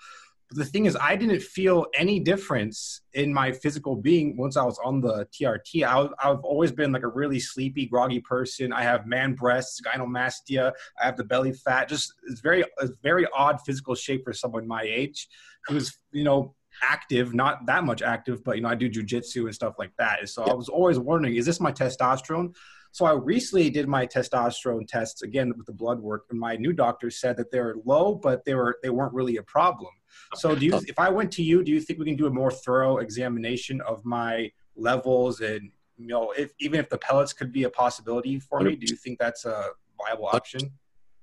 But 0.51 0.59
the 0.59 0.65
thing 0.65 0.87
is, 0.87 0.97
I 1.01 1.15
didn't 1.15 1.43
feel 1.43 1.87
any 1.95 2.19
difference 2.19 3.03
in 3.13 3.33
my 3.33 3.53
physical 3.53 3.95
being 3.95 4.37
once 4.37 4.57
I 4.57 4.65
was 4.65 4.81
on 4.85 5.01
the 5.01 5.27
TRT. 5.33 5.85
I, 5.85 6.09
I've 6.29 6.41
always 6.41 6.73
been 6.73 6.91
like 6.91 7.05
a 7.05 7.09
really 7.09 7.39
sleepy, 7.39 7.87
groggy 7.87 8.21
person. 8.21 8.73
I 8.73 8.83
have 8.83 9.07
man 9.07 9.35
breasts, 9.35 9.81
gynomastia. 9.81 10.73
I 11.01 11.05
have 11.05 11.17
the 11.17 11.25
belly 11.25 11.53
fat. 11.53 11.89
Just 11.89 12.13
it's 12.29 12.41
very, 12.41 12.63
a 12.63 12.89
very 13.03 13.27
odd 13.33 13.61
physical 13.65 13.95
shape 13.95 14.25
for 14.25 14.33
someone 14.33 14.67
my 14.67 14.83
age, 14.83 15.29
who's 15.67 15.97
you 16.11 16.25
know 16.25 16.57
active, 16.83 17.33
not 17.33 17.67
that 17.67 17.85
much 17.85 18.03
active, 18.03 18.43
but 18.43 18.57
you 18.57 18.63
know 18.63 18.69
I 18.69 18.75
do 18.75 18.91
jujitsu 18.91 19.45
and 19.45 19.55
stuff 19.55 19.75
like 19.79 19.93
that. 19.99 20.19
And 20.19 20.29
so 20.29 20.43
I 20.43 20.55
was 20.55 20.69
always 20.69 20.99
wondering, 20.99 21.37
is 21.37 21.47
this 21.47 21.61
my 21.61 21.71
testosterone? 21.71 22.55
So 22.93 23.05
I 23.05 23.13
recently 23.13 23.71
did 23.71 23.87
my 23.87 24.05
testosterone 24.05 24.89
tests 24.89 25.23
again 25.23 25.53
with 25.57 25.67
the 25.67 25.73
blood 25.73 26.01
work, 26.01 26.25
and 26.31 26.41
my 26.41 26.57
new 26.57 26.73
doctor 26.73 27.09
said 27.09 27.37
that 27.37 27.53
they 27.53 27.61
were 27.61 27.77
low, 27.85 28.17
but 28.17 28.45
they 28.45 28.55
were 28.55 28.79
they 28.83 28.91
weren't 28.91 29.15
really 29.15 29.37
a 29.37 29.45
problem. 29.45 29.93
So 30.35 30.55
do 30.55 30.65
you, 30.67 30.81
if 30.87 30.99
I 30.99 31.09
went 31.09 31.33
to 31.33 31.43
you, 31.43 31.63
do 31.63 31.73
you 31.73 31.81
think 31.81 31.99
we 31.99 32.05
can 32.05 32.17
do 32.17 32.27
a 32.27 32.31
more 32.31 32.51
thorough 32.51 32.99
examination 32.99 33.81
of 33.83 34.05
my 34.05 34.51
levels 34.77 35.41
and 35.41 35.71
you 35.99 36.07
know 36.07 36.33
if 36.37 36.53
even 36.61 36.81
if 36.81 36.89
the 36.89 36.97
pellets 36.99 37.33
could 37.33 37.53
be 37.53 37.65
a 37.65 37.71
possibility 37.71 38.39
for 38.39 38.61
me, 38.61 38.77
do 38.77 38.87
you 38.89 38.97
think 38.97 39.19
that's 39.19 39.45
a 39.45 39.71
viable 39.99 40.27
option? 40.27 40.73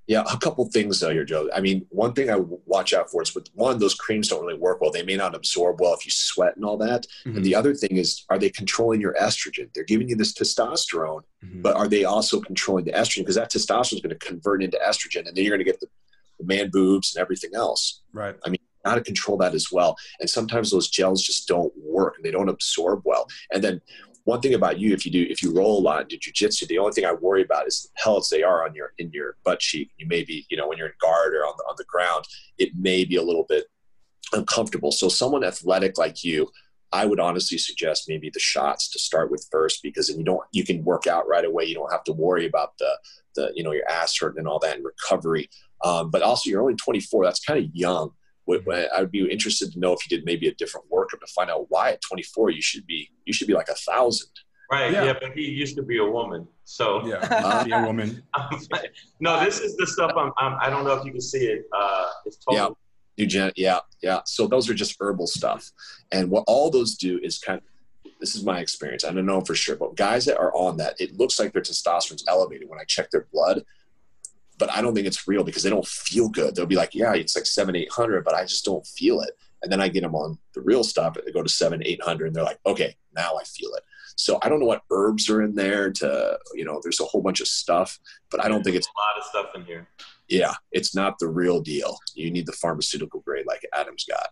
Yeah, 0.08 0.24
a 0.32 0.38
couple 0.38 0.64
things 0.72 1.02
though 1.02 1.10
here, 1.10 1.26
Joe. 1.26 1.50
I 1.54 1.60
mean, 1.60 1.86
one 1.90 2.14
thing 2.14 2.30
I 2.30 2.38
watch 2.38 2.94
out 2.94 3.12
for 3.12 3.22
is 3.22 3.36
with 3.36 3.50
one, 3.54 3.78
those 3.78 3.94
creams 3.94 4.30
don't 4.30 4.42
really 4.46 4.58
work 4.58 4.80
well. 4.80 4.90
They 4.90 5.04
may 5.04 5.18
not 5.18 5.36
absorb 5.36 5.82
well 5.82 5.94
if 5.94 6.06
you 6.06 6.12
sweat 6.12 6.56
and 6.56 6.64
all 6.64 6.78
that. 6.78 7.06
And 7.26 7.44
the 7.44 7.54
other 7.54 7.74
thing 7.76 7.98
is, 7.98 8.24
are 8.30 8.40
they 8.40 8.50
controlling 8.50 9.02
your 9.02 9.16
estrogen? 9.16 9.70
They're 9.74 9.84
giving 9.84 10.08
you 10.08 10.16
this 10.16 10.32
testosterone, 10.34 11.24
Mhm. 11.44 11.62
but 11.62 11.76
are 11.76 11.90
they 11.90 12.06
also 12.06 12.40
controlling 12.40 12.86
the 12.86 12.94
estrogen? 12.94 13.20
Because 13.24 13.36
that 13.36 13.52
testosterone 13.52 13.96
is 13.96 14.02
going 14.02 14.18
to 14.18 14.26
convert 14.26 14.64
into 14.64 14.78
estrogen, 14.78 15.28
and 15.28 15.36
then 15.36 15.44
you're 15.44 15.58
going 15.58 15.66
to 15.66 15.70
get 15.70 15.82
the, 15.82 15.88
the 16.40 16.46
man 16.46 16.70
boobs 16.72 17.14
and 17.14 17.22
everything 17.22 17.54
else. 17.54 18.02
Right. 18.14 18.38
How 18.88 18.96
to 18.96 19.02
control 19.02 19.38
that 19.38 19.54
as 19.54 19.72
well. 19.72 19.96
And 20.20 20.30
sometimes 20.30 20.72
those 20.72 20.90
gels 20.90 21.24
just 21.24 21.48
don't 21.48 21.74
work 21.78 22.16
and 22.16 22.26
they 22.26 22.32
don't 22.32 22.50
absorb 22.50 23.02
well. 23.06 23.28
And 23.52 23.64
then 23.64 23.82
one 24.28 24.42
thing 24.42 24.54
about 24.54 24.78
you, 24.78 24.94
if 24.94 25.06
you 25.06 25.12
do, 25.12 25.26
if 25.30 25.42
you 25.42 25.54
roll 25.54 25.80
a 25.80 25.82
lot 25.82 26.02
and 26.02 26.10
do 26.10 26.18
jujitsu, 26.18 26.68
the 26.68 26.78
only 26.80 26.92
thing 26.92 27.06
I 27.06 27.14
worry 27.14 27.44
about 27.44 27.66
is 27.66 27.84
the 27.84 27.90
pellets 28.04 28.30
they 28.30 28.44
are 28.44 28.66
on 28.66 28.76
your 28.76 28.94
in 28.98 29.10
your 29.14 29.38
butt 29.46 29.60
cheek. 29.60 29.90
You 29.98 30.06
may 30.06 30.24
be, 30.24 30.46
you 30.50 30.58
know, 30.58 30.68
when 30.68 30.78
you're 30.78 30.88
in 30.88 30.94
guard 31.00 31.34
or 31.34 31.46
on 31.46 31.54
the 31.58 31.64
on 31.64 31.76
the 31.78 31.86
ground, 31.86 32.26
it 32.58 32.72
may 32.78 33.06
be 33.06 33.16
a 33.16 33.24
little 33.24 33.46
bit 33.48 33.66
uncomfortable. 34.34 34.92
So 34.92 35.08
someone 35.08 35.46
athletic 35.46 35.98
like 35.98 36.26
you, 36.26 36.50
I 36.92 37.06
would 37.06 37.22
honestly 37.22 37.58
suggest 37.58 38.10
maybe 38.10 38.30
the 38.30 38.40
shots 38.40 38.90
to 38.92 39.00
start 39.00 39.32
with 39.32 39.48
first 39.50 39.82
because 39.82 40.08
then 40.08 40.18
you 40.18 40.26
don't 40.26 40.42
you 40.52 40.66
can 40.66 40.84
work 40.84 41.08
out 41.08 41.28
right 41.28 41.46
away. 41.46 41.64
You 41.64 41.76
don't 41.76 41.92
have 41.92 42.04
to 42.06 42.14
worry 42.14 42.46
about 42.46 42.78
the 42.80 42.92
the 43.36 43.52
you 43.56 43.64
know 43.64 43.72
your 43.72 43.90
ass 43.90 44.18
hurting 44.20 44.40
and 44.40 44.48
all 44.48 44.60
that 44.60 44.76
and 44.76 44.86
recovery. 44.86 45.50
Um, 45.84 46.10
but 46.10 46.22
also 46.22 46.50
you're 46.50 46.62
only 46.62 46.76
24. 46.76 47.24
That's 47.24 47.40
kind 47.40 47.64
of 47.64 47.74
young. 47.74 48.12
Would- 48.48 48.68
I 48.68 49.02
would 49.02 49.12
be 49.12 49.30
interested 49.30 49.72
to 49.74 49.80
know 49.80 49.94
if 49.94 50.00
you 50.10 50.18
did 50.18 50.26
maybe 50.26 50.48
a 50.48 50.54
different 50.56 50.90
workup 50.90 51.20
to 51.20 51.28
find 51.36 51.50
out 51.52 51.66
why 51.70 51.92
at 51.92 52.02
24 52.02 52.50
you 52.50 52.62
should 52.62 52.88
be 52.88 53.10
you 53.26 53.34
should 53.34 53.48
be 53.48 53.54
like 53.54 53.70
a 53.70 53.76
thousand. 53.76 54.30
Right. 54.72 54.92
Yeah. 54.92 55.06
Yeah. 55.06 55.14
but 55.22 55.32
he 55.34 55.44
used 55.44 55.76
to 55.78 55.84
be 55.84 55.98
a 56.00 56.06
woman. 56.06 56.48
So 56.66 57.06
Yeah, 57.06 57.64
be 57.66 57.72
a 57.72 57.82
woman. 57.86 58.24
no, 59.20 59.44
this 59.44 59.60
is 59.60 59.76
the 59.78 59.88
stuff 59.88 60.12
I'm, 60.18 60.32
I'm. 60.38 60.58
I 60.62 60.70
don't 60.70 60.84
know 60.84 60.94
if 60.94 61.06
you 61.06 61.12
can 61.12 61.22
see 61.22 61.46
it. 61.46 61.66
Uh, 61.72 62.08
it's 62.26 62.38
total. 62.38 62.78
Eugen- 63.16 63.54
yeah, 63.56 63.80
yeah. 64.02 64.20
So 64.26 64.48
those 64.48 64.70
are 64.70 64.74
just 64.76 64.96
herbal 65.00 65.28
stuff, 65.28 65.72
and 66.12 66.30
what 66.30 66.44
all 66.48 66.70
those 66.70 66.96
do 66.98 67.20
is 67.24 67.40
kind 67.40 67.58
of. 67.60 67.64
This 68.20 68.36
is 68.36 68.44
my 68.44 68.60
experience. 68.60 69.04
I 69.06 69.12
don't 69.12 69.26
know 69.28 69.42
for 69.42 69.54
sure, 69.56 69.76
but 69.76 69.96
guys 69.96 70.26
that 70.26 70.38
are 70.40 70.52
on 70.56 70.78
that, 70.78 71.00
it 71.00 71.18
looks 71.18 71.40
like 71.40 71.54
their 71.54 71.62
testosterone's 71.62 72.24
elevated 72.28 72.68
when 72.68 72.80
I 72.80 72.84
check 72.84 73.10
their 73.12 73.28
blood, 73.32 73.64
but 74.58 74.72
I 74.72 74.82
don't 74.82 74.94
think 74.96 75.08
it's 75.08 75.28
real 75.28 75.44
because 75.44 75.64
they 75.64 75.70
don't 75.70 75.88
feel 75.88 76.30
good. 76.30 76.56
They'll 76.56 76.66
be 76.66 76.76
like, 76.76 76.94
"Yeah, 76.96 77.14
it's 77.14 77.36
like 77.36 77.46
seven, 77.46 77.76
eight 77.76 77.92
hundred, 77.92 78.24
but 78.24 78.34
I 78.34 78.44
just 78.44 78.66
don't 78.66 78.86
feel 78.86 79.22
it." 79.22 79.32
And 79.64 79.72
then 79.72 79.82
I 79.82 79.88
get 79.88 80.02
them 80.02 80.16
on 80.16 80.38
the 80.54 80.62
real 80.62 80.84
stuff, 80.84 81.16
and 81.18 81.26
they 81.26 81.32
go 81.32 81.44
to 81.44 81.50
seven, 81.50 81.82
eight 81.86 82.02
hundred, 82.02 82.28
and 82.28 82.36
they're 82.36 82.44
like, 82.44 82.60
"Okay, 82.66 82.96
now 83.16 83.36
I 83.36 83.44
feel 83.44 83.72
it." 83.76 83.84
So 84.16 84.40
I 84.42 84.50
don't 84.50 84.60
know 84.60 84.66
what 84.66 84.82
herbs 84.92 85.30
are 85.30 85.42
in 85.44 85.54
there. 85.56 85.92
To 85.92 86.40
you 86.54 86.66
know, 86.66 86.80
there's 86.84 87.00
a 87.00 87.06
whole 87.06 87.22
bunch 87.22 87.40
of 87.42 87.48
stuff, 87.48 88.00
but 88.32 88.44
I 88.44 88.48
don't 88.48 88.64
think 88.64 88.76
it's 88.76 88.88
a 88.88 89.00
lot 89.00 89.18
of 89.20 89.24
stuff 89.26 89.56
in 89.56 89.66
here. 89.66 89.88
yeah, 90.28 90.54
it's 90.72 90.96
not 90.96 91.20
the 91.20 91.28
real 91.28 91.62
deal. 91.62 91.98
You 92.16 92.32
need 92.32 92.46
the 92.48 92.52
pharmaceutical 92.54 93.20
grade 93.22 93.46
like 93.48 93.62
Adam's 93.76 94.06
got. 94.06 94.30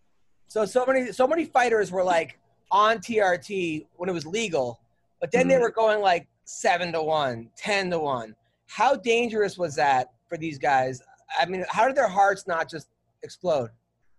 So 0.48 0.66
so 0.66 0.86
many 0.86 1.12
so 1.12 1.28
many 1.28 1.46
fighters 1.46 1.92
were 1.92 2.04
like 2.04 2.40
on 2.72 2.98
TRT 2.98 3.86
when 3.98 4.10
it 4.10 4.14
was 4.14 4.26
legal, 4.26 4.80
but 5.22 5.32
then 5.32 5.42
Mm-hmm. 5.42 5.50
they 5.50 5.58
were 5.60 5.70
going 5.72 6.02
like 6.02 6.28
seven 6.46 6.92
to 6.94 7.02
one, 7.04 7.50
10 7.58 7.92
to 7.92 8.00
one. 8.00 8.36
How 8.68 8.96
dangerous 8.96 9.58
was 9.58 9.76
that 9.76 10.12
for 10.28 10.38
these 10.38 10.58
guys? 10.58 11.02
I 11.40 11.46
mean, 11.46 11.66
how 11.70 11.88
did 11.88 11.96
their 11.96 12.08
hearts 12.10 12.48
not 12.48 12.70
just 12.70 12.88
explode? 13.24 13.70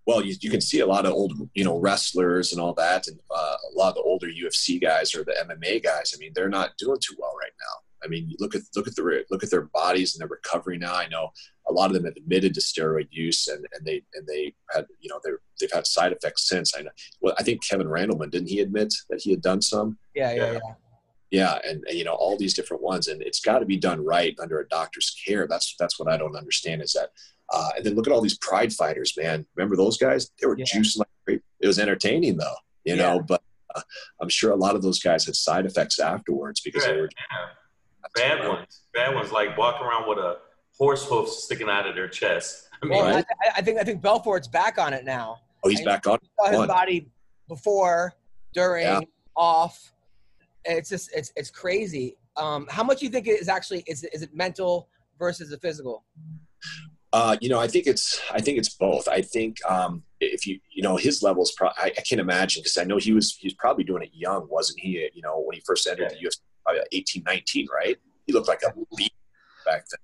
Well, 0.06 0.24
you, 0.24 0.36
you 0.40 0.50
can 0.50 0.60
see 0.60 0.80
a 0.80 0.86
lot 0.86 1.04
of 1.04 1.12
old, 1.12 1.32
you 1.54 1.64
know, 1.64 1.78
wrestlers 1.78 2.52
and 2.52 2.60
all 2.60 2.74
that, 2.74 3.08
and 3.08 3.18
uh, 3.30 3.56
a 3.72 3.76
lot 3.76 3.88
of 3.90 3.94
the 3.96 4.02
older 4.02 4.28
UFC 4.28 4.80
guys 4.80 5.14
or 5.14 5.24
the 5.24 5.34
MMA 5.44 5.82
guys. 5.82 6.12
I 6.14 6.18
mean, 6.18 6.30
they're 6.34 6.48
not 6.48 6.76
doing 6.78 6.98
too 7.00 7.16
well 7.18 7.34
right 7.40 7.50
now. 7.60 7.82
I 8.04 8.08
mean, 8.08 8.32
look 8.38 8.54
at 8.54 8.62
look 8.76 8.86
at 8.86 8.94
the 8.94 9.24
look 9.30 9.42
at 9.42 9.50
their 9.50 9.62
bodies 9.62 10.14
and 10.14 10.20
their 10.20 10.28
recovery 10.28 10.78
now. 10.78 10.94
I 10.94 11.08
know 11.08 11.30
a 11.68 11.72
lot 11.72 11.90
of 11.90 11.94
them 11.94 12.04
have 12.04 12.14
admitted 12.16 12.54
to 12.54 12.60
steroid 12.60 13.08
use, 13.10 13.48
and, 13.48 13.66
and 13.72 13.84
they 13.84 14.02
and 14.14 14.24
they 14.28 14.54
had 14.72 14.86
you 15.00 15.08
know 15.08 15.18
they're 15.24 15.40
they've 15.60 15.72
had 15.72 15.88
side 15.88 16.12
effects 16.12 16.48
since. 16.48 16.76
I 16.76 16.82
know. 16.82 16.90
Well, 17.20 17.34
I 17.38 17.42
think 17.42 17.66
Kevin 17.66 17.88
Randleman 17.88 18.30
didn't 18.30 18.48
he 18.48 18.60
admit 18.60 18.94
that 19.10 19.22
he 19.22 19.30
had 19.32 19.42
done 19.42 19.60
some? 19.60 19.98
Yeah, 20.14 20.32
yeah, 20.32 20.36
Yeah. 20.36 20.52
yeah. 20.52 20.74
Yeah, 21.30 21.58
and, 21.68 21.82
and, 21.88 21.98
you 21.98 22.04
know 22.04 22.14
all 22.14 22.36
these 22.36 22.54
different 22.54 22.82
ones, 22.82 23.08
and 23.08 23.20
it's 23.20 23.40
got 23.40 23.58
to 23.58 23.66
be 23.66 23.76
done 23.76 24.04
right 24.04 24.34
under 24.40 24.60
a 24.60 24.68
doctor's 24.68 25.10
care. 25.26 25.46
That's 25.48 25.74
that's 25.78 25.98
what 25.98 26.08
I 26.08 26.16
don't 26.16 26.36
understand 26.36 26.82
is 26.82 26.92
that. 26.92 27.10
Uh, 27.52 27.68
and 27.76 27.86
then 27.86 27.94
look 27.94 28.08
at 28.08 28.12
all 28.12 28.20
these 28.20 28.38
pride 28.38 28.72
fighters, 28.72 29.14
man. 29.16 29.46
Remember 29.54 29.76
those 29.76 29.96
guys? 29.98 30.30
They 30.40 30.48
were 30.48 30.58
Yeah. 30.58 30.64
juicing 30.64 30.98
like 30.98 31.08
crazy. 31.24 31.42
It 31.60 31.66
was 31.68 31.78
entertaining 31.78 32.36
though, 32.38 32.54
you 32.84 32.96
Yeah. 32.96 33.02
know. 33.14 33.20
But 33.20 33.40
uh, 33.74 33.82
I'm 34.20 34.28
sure 34.28 34.50
a 34.50 34.56
lot 34.56 34.74
of 34.74 34.82
those 34.82 34.98
guys 35.00 35.24
had 35.26 35.36
side 35.36 35.64
effects 35.64 36.00
afterwards 36.00 36.60
because 36.60 36.84
they 36.84 36.96
were 36.96 37.08
Yeah. 37.16 37.46
Bad 38.16 38.48
ones. 38.48 38.82
Bad 38.94 39.14
ones 39.14 39.30
like 39.30 39.56
walking 39.56 39.86
around 39.86 40.08
with 40.08 40.18
a 40.18 40.38
horse 40.76 41.04
hoof 41.08 41.28
sticking 41.28 41.68
out 41.68 41.86
of 41.86 41.94
their 41.94 42.08
chest. 42.08 42.68
I 42.82 42.86
mean, 42.86 42.98
Well, 42.98 43.14
Right. 43.14 43.24
I, 43.42 43.58
I 43.58 43.62
think 43.62 43.78
I 43.78 43.84
think 43.84 44.02
Belfort's 44.02 44.48
back 44.48 44.78
on 44.78 44.92
it 44.92 45.04
now. 45.04 45.38
Oh, 45.64 45.68
he's 45.68 45.82
I- 45.82 45.84
back 45.84 46.06
on. 46.08 46.18
saw 46.40 46.48
his 46.50 46.66
body 46.66 47.08
before, 47.48 48.14
during, 48.54 48.84
Yeah. 48.86 49.00
off. 49.36 49.92
And 50.68 50.78
it's 50.78 50.88
just 50.88 51.10
it's 51.14 51.32
it's 51.36 51.50
crazy. 51.50 52.16
Um, 52.36 52.66
how 52.70 52.82
much 52.82 53.00
do 53.00 53.06
you 53.06 53.10
think 53.10 53.26
it 53.26 53.40
is 53.40 53.48
actually 53.48 53.84
is 53.86 54.04
it, 54.04 54.10
is 54.12 54.22
it 54.22 54.34
mental 54.34 54.88
versus 55.18 55.50
the 55.50 55.58
physical? 55.58 56.04
Uh, 57.12 57.36
you 57.40 57.48
know, 57.48 57.58
I 57.58 57.68
think 57.68 57.86
it's 57.86 58.20
I 58.30 58.40
think 58.40 58.58
it's 58.58 58.74
both. 58.74 59.08
I 59.08 59.22
think 59.22 59.56
um, 59.68 60.02
if 60.20 60.46
you 60.46 60.60
you 60.70 60.82
know 60.82 60.96
his 60.96 61.22
levels, 61.22 61.52
pro- 61.56 61.68
I, 61.68 61.86
I 61.96 62.02
can't 62.02 62.20
imagine 62.20 62.62
because 62.62 62.76
I 62.76 62.84
know 62.84 62.98
he 62.98 63.12
was 63.12 63.34
he 63.34 63.46
was 63.46 63.54
probably 63.54 63.84
doing 63.84 64.02
it 64.02 64.10
young, 64.12 64.46
wasn't 64.50 64.80
he? 64.80 65.08
You 65.14 65.22
know, 65.22 65.40
when 65.40 65.54
he 65.54 65.62
first 65.64 65.86
entered 65.86 66.10
the 66.10 66.16
UFC, 66.16 66.38
probably 66.64 66.82
18, 66.92 67.22
19, 67.24 67.68
right? 67.72 67.96
He 68.26 68.32
looked 68.32 68.48
like 68.48 68.62
a 68.62 68.72
beast 68.96 69.12
back 69.64 69.84
then. 69.88 70.00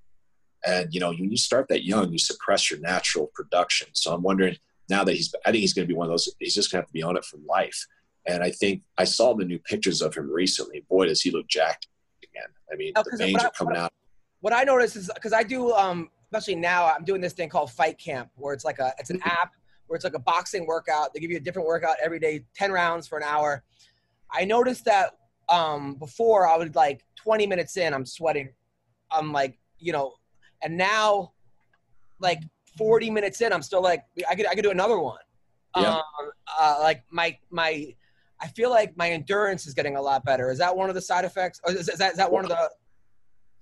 And 0.65 0.95
you 0.95 1.01
know, 1.01 1.11
when 1.11 1.31
you 1.31 1.37
start 1.37 1.69
that 1.69 1.85
young, 1.85 2.13
you 2.13 2.19
suppress 2.19 2.71
your 2.71 2.81
natural 2.81 3.31
production. 3.35 3.89
So 3.93 4.15
I'm 4.15 4.23
wondering 4.23 4.57
now 4.89 5.05
that 5.05 5.15
he's, 5.15 5.35
I 5.45 5.51
think 5.51 5.63
he's 5.63 5.75
going 5.75 5.87
to 5.87 5.93
be 5.93 5.97
one 5.97 6.07
of 6.07 6.13
those. 6.13 6.33
He's 6.39 6.55
just 6.55 6.71
going 6.71 6.81
to 6.81 6.83
have 6.83 6.89
to 6.89 6.93
be 6.93 7.03
on 7.03 7.17
it 7.17 7.25
for 7.25 7.39
life. 7.49 7.87
And 8.27 8.43
I 8.43 8.51
think 8.51 8.83
I 8.99 9.05
saw 9.05 9.35
the 9.35 9.45
new 9.45 9.59
pictures 9.59 10.01
of 10.01 10.15
him 10.15 10.31
recently. 10.31 10.85
Boy, 10.89 11.07
does 11.07 11.21
he 11.21 11.31
look 11.31 11.49
jacked 11.49 11.89
again. 12.23 12.49
I 12.73 12.77
mean, 12.77 12.93
Oh, 12.97 13.03
the 13.09 13.17
veins 13.17 13.35
what 13.35 13.43
I- 13.43 13.47
are 13.47 13.51
coming 13.53 13.77
out. 13.77 13.93
What 14.41 14.53
I 14.53 14.65
notice 14.65 14.97
is 14.97 15.11
because 15.15 15.33
I 15.33 15.43
do 15.45 15.73
um, 15.73 16.11
especially 16.33 16.57
now 16.57 16.87
I'm 16.87 17.05
doing 17.05 17.21
this 17.21 17.33
thing 17.33 17.49
called 17.49 17.71
Fight 17.71 17.99
Camp 17.99 18.29
where 18.37 18.55
it's 18.55 18.65
like 18.65 18.79
a 18.81 18.93
it's 18.99 19.11
an 19.11 19.21
app 19.25 19.53
where 19.87 19.97
it's 19.97 20.05
like 20.05 20.15
a 20.15 20.19
boxing 20.19 20.67
workout. 20.67 21.13
They 21.15 21.21
give 21.21 21.31
you 21.31 21.37
a 21.37 21.41
different 21.41 21.69
workout 21.69 21.97
every 22.03 22.19
day, 22.19 22.45
ten 22.55 22.73
rounds 22.73 23.07
for 23.07 23.19
an 23.19 23.25
hour. 23.25 23.63
I 24.31 24.45
noticed 24.45 24.85
that 24.87 25.17
um, 25.49 25.95
before 25.97 26.49
I 26.49 26.57
would 26.57 26.75
like 26.75 27.05
20 27.17 27.47
minutes 27.47 27.77
in, 27.77 27.93
I'm 27.93 28.07
sweating. 28.07 28.49
I'm 29.11 29.31
like, 29.33 29.59
you 29.79 29.93
know, 29.93 30.15
and 30.63 30.77
now 30.77 31.33
like 32.19 32.41
40 32.79 33.11
minutes 33.11 33.43
in, 33.43 33.53
I'm 33.53 33.61
still 33.63 33.83
like, 33.83 34.05
I 34.31 34.35
could, 34.35 34.47
I 34.47 34.55
could 34.55 34.63
do 34.63 34.71
another 34.71 34.99
one. 34.99 35.19
Yeah. 35.77 35.97
Um, 35.97 36.03
uh, 36.59 36.79
like 36.81 37.03
my, 37.11 37.37
my, 37.51 37.95
I 38.43 38.49
feel 38.49 38.71
like 38.71 38.97
my 38.97 39.11
endurance 39.11 39.67
is 39.67 39.75
getting 39.75 39.97
a 39.97 40.03
lot 40.03 40.25
better. 40.25 40.51
Is 40.51 40.59
that 40.59 40.77
one 40.77 40.89
of 40.89 40.95
the 40.95 41.01
side 41.01 41.25
effects? 41.25 41.61
Or 41.65 41.73
is, 41.73 41.89
is 41.89 41.99
that, 41.99 42.13
is 42.13 42.17
that 42.17 42.31
one 42.31 42.45
of 42.45 42.51
the, 42.51 42.71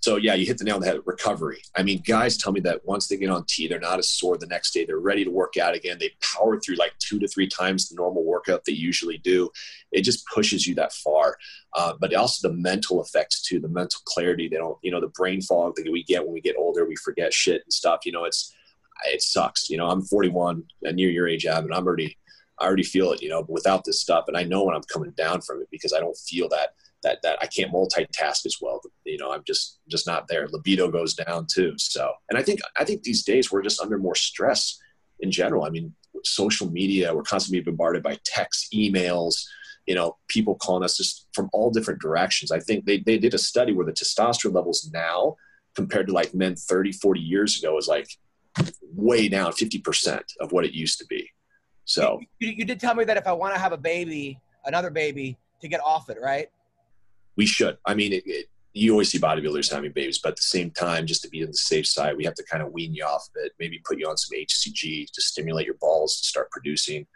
So 0.00 0.16
yeah, 0.16 0.34
you 0.34 0.46
hit 0.46 0.56
the 0.56 0.64
nail 0.64 0.76
on 0.76 0.80
the 0.80 0.86
head. 0.86 1.00
Recovery. 1.04 1.60
I 1.76 1.82
mean, 1.82 2.02
guys 2.06 2.38
tell 2.38 2.52
me 2.52 2.60
that 2.60 2.80
once 2.84 3.06
they 3.06 3.18
get 3.18 3.28
on 3.28 3.44
T, 3.46 3.68
they're 3.68 3.78
not 3.78 3.98
as 3.98 4.08
sore 4.08 4.38
the 4.38 4.46
next 4.46 4.72
day. 4.72 4.86
They're 4.86 4.98
ready 4.98 5.24
to 5.24 5.30
work 5.30 5.58
out 5.58 5.74
again. 5.74 5.98
They 6.00 6.12
power 6.34 6.58
through 6.58 6.76
like 6.76 6.92
two 6.98 7.18
to 7.18 7.28
three 7.28 7.46
times 7.46 7.88
the 7.88 7.96
normal 7.96 8.24
workout 8.24 8.64
they 8.64 8.72
usually 8.72 9.18
do. 9.18 9.50
It 9.92 10.02
just 10.02 10.26
pushes 10.34 10.66
you 10.66 10.74
that 10.76 10.94
far. 10.94 11.36
Uh, 11.76 11.92
but 12.00 12.14
also 12.14 12.48
the 12.48 12.54
mental 12.54 13.02
effects 13.02 13.42
too, 13.42 13.60
the 13.60 13.68
mental 13.68 14.00
clarity. 14.06 14.48
They 14.48 14.56
don't, 14.56 14.78
you 14.82 14.90
know, 14.90 15.00
the 15.00 15.08
brain 15.08 15.42
fog 15.42 15.74
that 15.76 15.92
we 15.92 16.04
get 16.04 16.24
when 16.24 16.32
we 16.32 16.40
get 16.40 16.56
older, 16.56 16.86
we 16.86 16.96
forget 16.96 17.34
shit 17.34 17.62
and 17.64 17.72
stuff. 17.72 18.00
You 18.06 18.12
know, 18.12 18.24
it's 18.24 18.54
it 19.06 19.22
sucks. 19.22 19.70
You 19.70 19.76
know, 19.76 19.88
I'm 19.88 20.02
41, 20.02 20.64
and 20.82 20.96
near 20.96 21.10
your 21.10 21.28
age, 21.28 21.46
Ab, 21.46 21.64
and 21.64 21.74
I'm 21.74 21.86
already, 21.86 22.16
I 22.60 22.66
already 22.66 22.82
feel 22.82 23.12
it. 23.12 23.22
You 23.22 23.30
know, 23.30 23.42
but 23.42 23.52
without 23.52 23.84
this 23.84 24.00
stuff, 24.00 24.24
and 24.28 24.36
I 24.36 24.44
know 24.44 24.64
when 24.64 24.74
I'm 24.74 24.82
coming 24.92 25.12
down 25.16 25.40
from 25.40 25.60
it 25.62 25.68
because 25.70 25.92
I 25.92 26.00
don't 26.00 26.16
feel 26.16 26.48
that 26.50 26.70
that 27.02 27.18
that 27.22 27.38
I 27.40 27.46
can't 27.46 27.72
multitask 27.72 28.46
as 28.46 28.56
well. 28.60 28.80
You 29.04 29.18
know, 29.18 29.32
I'm 29.32 29.44
just 29.46 29.78
just 29.88 30.06
not 30.06 30.28
there. 30.28 30.48
Libido 30.48 30.90
goes 30.90 31.14
down 31.14 31.46
too. 31.52 31.74
So, 31.76 32.12
and 32.28 32.38
I 32.38 32.42
think 32.42 32.60
I 32.78 32.84
think 32.84 33.02
these 33.02 33.24
days 33.24 33.50
we're 33.50 33.62
just 33.62 33.80
under 33.80 33.98
more 33.98 34.14
stress 34.14 34.78
in 35.20 35.30
general. 35.30 35.64
I 35.64 35.70
mean, 35.70 35.94
social 36.24 36.70
media, 36.70 37.14
we're 37.14 37.22
constantly 37.22 37.60
bombarded 37.60 38.02
by 38.02 38.18
texts, 38.24 38.68
emails. 38.74 39.44
You 39.86 39.94
know, 39.94 40.18
people 40.28 40.54
calling 40.56 40.84
us 40.84 40.96
just 40.96 41.26
from 41.34 41.48
all 41.52 41.70
different 41.70 42.00
directions. 42.00 42.52
I 42.52 42.60
think 42.60 42.84
they 42.84 42.98
they 42.98 43.18
did 43.18 43.34
a 43.34 43.38
study 43.38 43.72
where 43.72 43.86
the 43.86 43.92
testosterone 43.92 44.54
levels 44.54 44.90
now 44.92 45.36
compared 45.74 46.08
to 46.08 46.12
like 46.12 46.34
men 46.34 46.56
30, 46.56 46.92
40 46.92 47.20
years 47.20 47.58
ago 47.58 47.78
is 47.78 47.88
like 47.88 48.08
way 48.92 49.28
down 49.28 49.52
50% 49.52 50.20
of 50.40 50.52
what 50.52 50.64
it 50.64 50.72
used 50.72 50.98
to 50.98 51.06
be. 51.06 51.30
So, 51.90 52.20
you, 52.38 52.52
you 52.52 52.64
did 52.64 52.78
tell 52.78 52.94
me 52.94 53.02
that 53.02 53.16
if 53.16 53.26
I 53.26 53.32
want 53.32 53.52
to 53.54 53.60
have 53.60 53.72
a 53.72 53.76
baby, 53.76 54.38
another 54.64 54.90
baby 54.90 55.36
to 55.60 55.66
get 55.66 55.80
off 55.82 56.08
it, 56.08 56.18
right? 56.20 56.48
we 57.36 57.46
should. 57.46 57.78
I 57.86 57.94
mean, 57.94 58.12
it, 58.12 58.22
it, 58.26 58.46
you 58.74 58.92
always 58.92 59.10
see 59.10 59.18
bodybuilders 59.18 59.72
having 59.72 59.92
babies, 59.92 60.18
but 60.18 60.30
at 60.30 60.36
the 60.36 60.42
same 60.42 60.70
time, 60.70 61.06
just 61.06 61.22
to 61.22 61.28
be 61.28 61.42
on 61.42 61.48
the 61.48 61.54
safe 61.54 61.86
side, 61.86 62.16
we 62.16 62.24
have 62.24 62.34
to 62.34 62.44
kind 62.44 62.62
of 62.62 62.70
wean 62.72 62.94
you 62.94 63.02
off 63.04 63.28
of 63.28 63.42
it. 63.42 63.52
Maybe 63.58 63.80
put 63.84 63.98
you 63.98 64.08
on 64.08 64.16
some 64.16 64.38
HCG 64.38 65.10
to 65.10 65.22
stimulate 65.22 65.66
your 65.66 65.76
balls 65.80 66.20
to 66.20 66.28
start 66.28 66.50
producing 66.50 67.06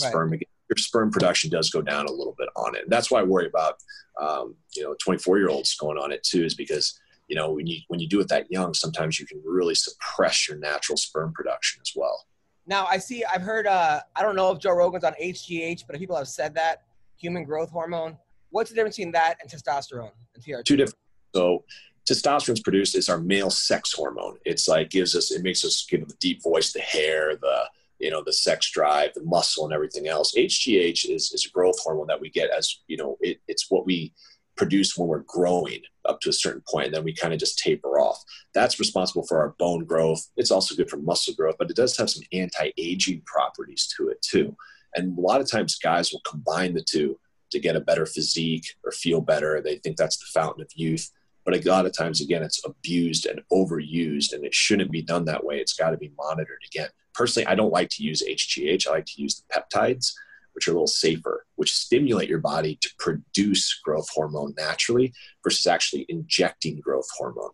Right. 0.00 0.08
sperm. 0.08 0.32
again. 0.32 0.46
Your 0.70 0.76
sperm 0.76 1.10
production 1.10 1.50
does 1.50 1.68
go 1.68 1.82
down 1.82 2.06
a 2.06 2.12
little 2.12 2.34
bit 2.38 2.48
on 2.56 2.74
it. 2.74 2.84
And 2.84 2.90
that's 2.90 3.10
why 3.10 3.20
I 3.20 3.24
worry 3.24 3.46
about, 3.46 3.74
um, 4.18 4.54
you 4.74 4.82
know, 4.82 4.94
24 5.04 5.38
year 5.38 5.48
olds 5.50 5.74
going 5.74 5.98
on 5.98 6.12
it 6.12 6.22
too, 6.22 6.44
is 6.44 6.54
because, 6.54 6.98
you 7.28 7.36
know, 7.36 7.50
when 7.52 7.66
you, 7.66 7.80
when 7.88 8.00
you 8.00 8.08
do 8.08 8.20
it 8.20 8.28
that 8.28 8.50
young, 8.50 8.72
sometimes 8.72 9.20
you 9.20 9.26
can 9.26 9.42
really 9.44 9.74
suppress 9.74 10.48
your 10.48 10.56
natural 10.56 10.96
sperm 10.96 11.32
production 11.34 11.82
as 11.84 11.92
well. 11.94 12.24
Now 12.66 12.86
I 12.86 12.98
see, 12.98 13.24
I've 13.24 13.42
heard, 13.42 13.66
uh, 13.66 14.00
I 14.14 14.22
don't 14.22 14.36
know 14.36 14.50
if 14.52 14.58
Joe 14.58 14.72
Rogan's 14.72 15.04
on 15.04 15.14
HGH, 15.20 15.84
but 15.86 15.98
people 15.98 16.16
have 16.16 16.28
said 16.28 16.54
that 16.54 16.84
human 17.16 17.44
growth 17.44 17.70
hormone. 17.70 18.16
What's 18.50 18.70
the 18.70 18.76
difference 18.76 18.96
between 18.96 19.12
that 19.12 19.36
and 19.40 19.50
testosterone 19.50 20.10
and 20.34 20.44
TRT? 20.44 20.64
two 20.64 20.76
different. 20.76 20.98
So 21.34 21.64
testosterone 22.08 22.54
is 22.54 22.60
produced 22.60 22.96
is 22.96 23.08
our 23.08 23.18
male 23.18 23.50
sex 23.50 23.92
hormone. 23.92 24.36
It's 24.44 24.68
like 24.68 24.90
gives 24.90 25.16
us 25.16 25.30
it 25.30 25.42
makes 25.42 25.64
us 25.64 25.86
give 25.88 26.06
the 26.06 26.14
deep 26.20 26.42
voice, 26.42 26.72
the 26.72 26.80
hair, 26.80 27.36
the 27.36 27.64
you 27.98 28.10
know 28.10 28.22
the 28.24 28.32
sex 28.32 28.70
drive, 28.70 29.14
the 29.14 29.22
muscle, 29.22 29.64
and 29.64 29.72
everything 29.72 30.08
else. 30.08 30.34
HGH 30.36 31.08
is 31.08 31.32
is 31.32 31.46
a 31.46 31.50
growth 31.50 31.78
hormone 31.82 32.08
that 32.08 32.20
we 32.20 32.30
get 32.30 32.50
as 32.50 32.80
you 32.86 32.96
know 32.96 33.16
it, 33.20 33.40
it's 33.48 33.70
what 33.70 33.86
we 33.86 34.12
produce 34.56 34.96
when 34.96 35.08
we're 35.08 35.24
growing 35.26 35.80
up 36.06 36.20
to 36.20 36.30
a 36.30 36.32
certain 36.32 36.62
point, 36.68 36.86
and 36.86 36.94
then 36.94 37.04
we 37.04 37.14
kind 37.14 37.32
of 37.32 37.40
just 37.40 37.58
taper 37.58 37.98
off. 38.00 38.22
That's 38.54 38.78
responsible 38.78 39.26
for 39.26 39.38
our 39.38 39.54
bone 39.58 39.84
growth. 39.84 40.28
It's 40.36 40.50
also 40.50 40.74
good 40.74 40.90
for 40.90 40.96
muscle 40.96 41.34
growth, 41.34 41.56
but 41.58 41.70
it 41.70 41.76
does 41.76 41.96
have 41.96 42.10
some 42.10 42.24
anti-aging 42.32 43.22
properties 43.26 43.92
to 43.96 44.08
it 44.08 44.20
too. 44.22 44.56
And 44.94 45.16
a 45.16 45.20
lot 45.20 45.40
of 45.40 45.50
times, 45.50 45.78
guys 45.78 46.12
will 46.12 46.20
combine 46.20 46.74
the 46.74 46.82
two 46.82 47.18
to 47.50 47.60
get 47.60 47.76
a 47.76 47.80
better 47.80 48.06
physique 48.06 48.66
or 48.84 48.92
feel 48.92 49.20
better. 49.20 49.60
They 49.60 49.76
think 49.76 49.96
that's 49.96 50.18
the 50.18 50.26
fountain 50.32 50.62
of 50.62 50.70
youth. 50.74 51.10
But 51.44 51.54
a 51.54 51.68
lot 51.68 51.86
of 51.86 51.96
times, 51.96 52.20
again, 52.20 52.42
it's 52.42 52.64
abused 52.64 53.26
and 53.26 53.42
overused, 53.52 54.32
and 54.32 54.44
it 54.44 54.54
shouldn't 54.54 54.92
be 54.92 55.02
done 55.02 55.24
that 55.24 55.44
way. 55.44 55.58
It's 55.58 55.74
got 55.74 55.90
to 55.90 55.96
be 55.96 56.12
monitored 56.16 56.62
again. 56.66 56.88
Personally, 57.14 57.46
I 57.46 57.54
don't 57.54 57.72
like 57.72 57.88
to 57.90 58.02
use 58.02 58.22
HGH. 58.22 58.86
I 58.86 58.90
like 58.90 59.06
to 59.06 59.20
use 59.20 59.42
the 59.42 59.52
peptides, 59.52 60.12
which 60.52 60.68
are 60.68 60.72
a 60.72 60.74
little 60.74 60.86
safer, 60.86 61.46
which 61.56 61.74
stimulate 61.74 62.28
your 62.28 62.38
body 62.40 62.78
to 62.80 62.90
produce 62.98 63.80
growth 63.84 64.08
hormone 64.14 64.54
naturally 64.56 65.12
versus 65.42 65.66
actually 65.66 66.06
injecting 66.08 66.80
growth 66.80 67.08
hormone. 67.16 67.50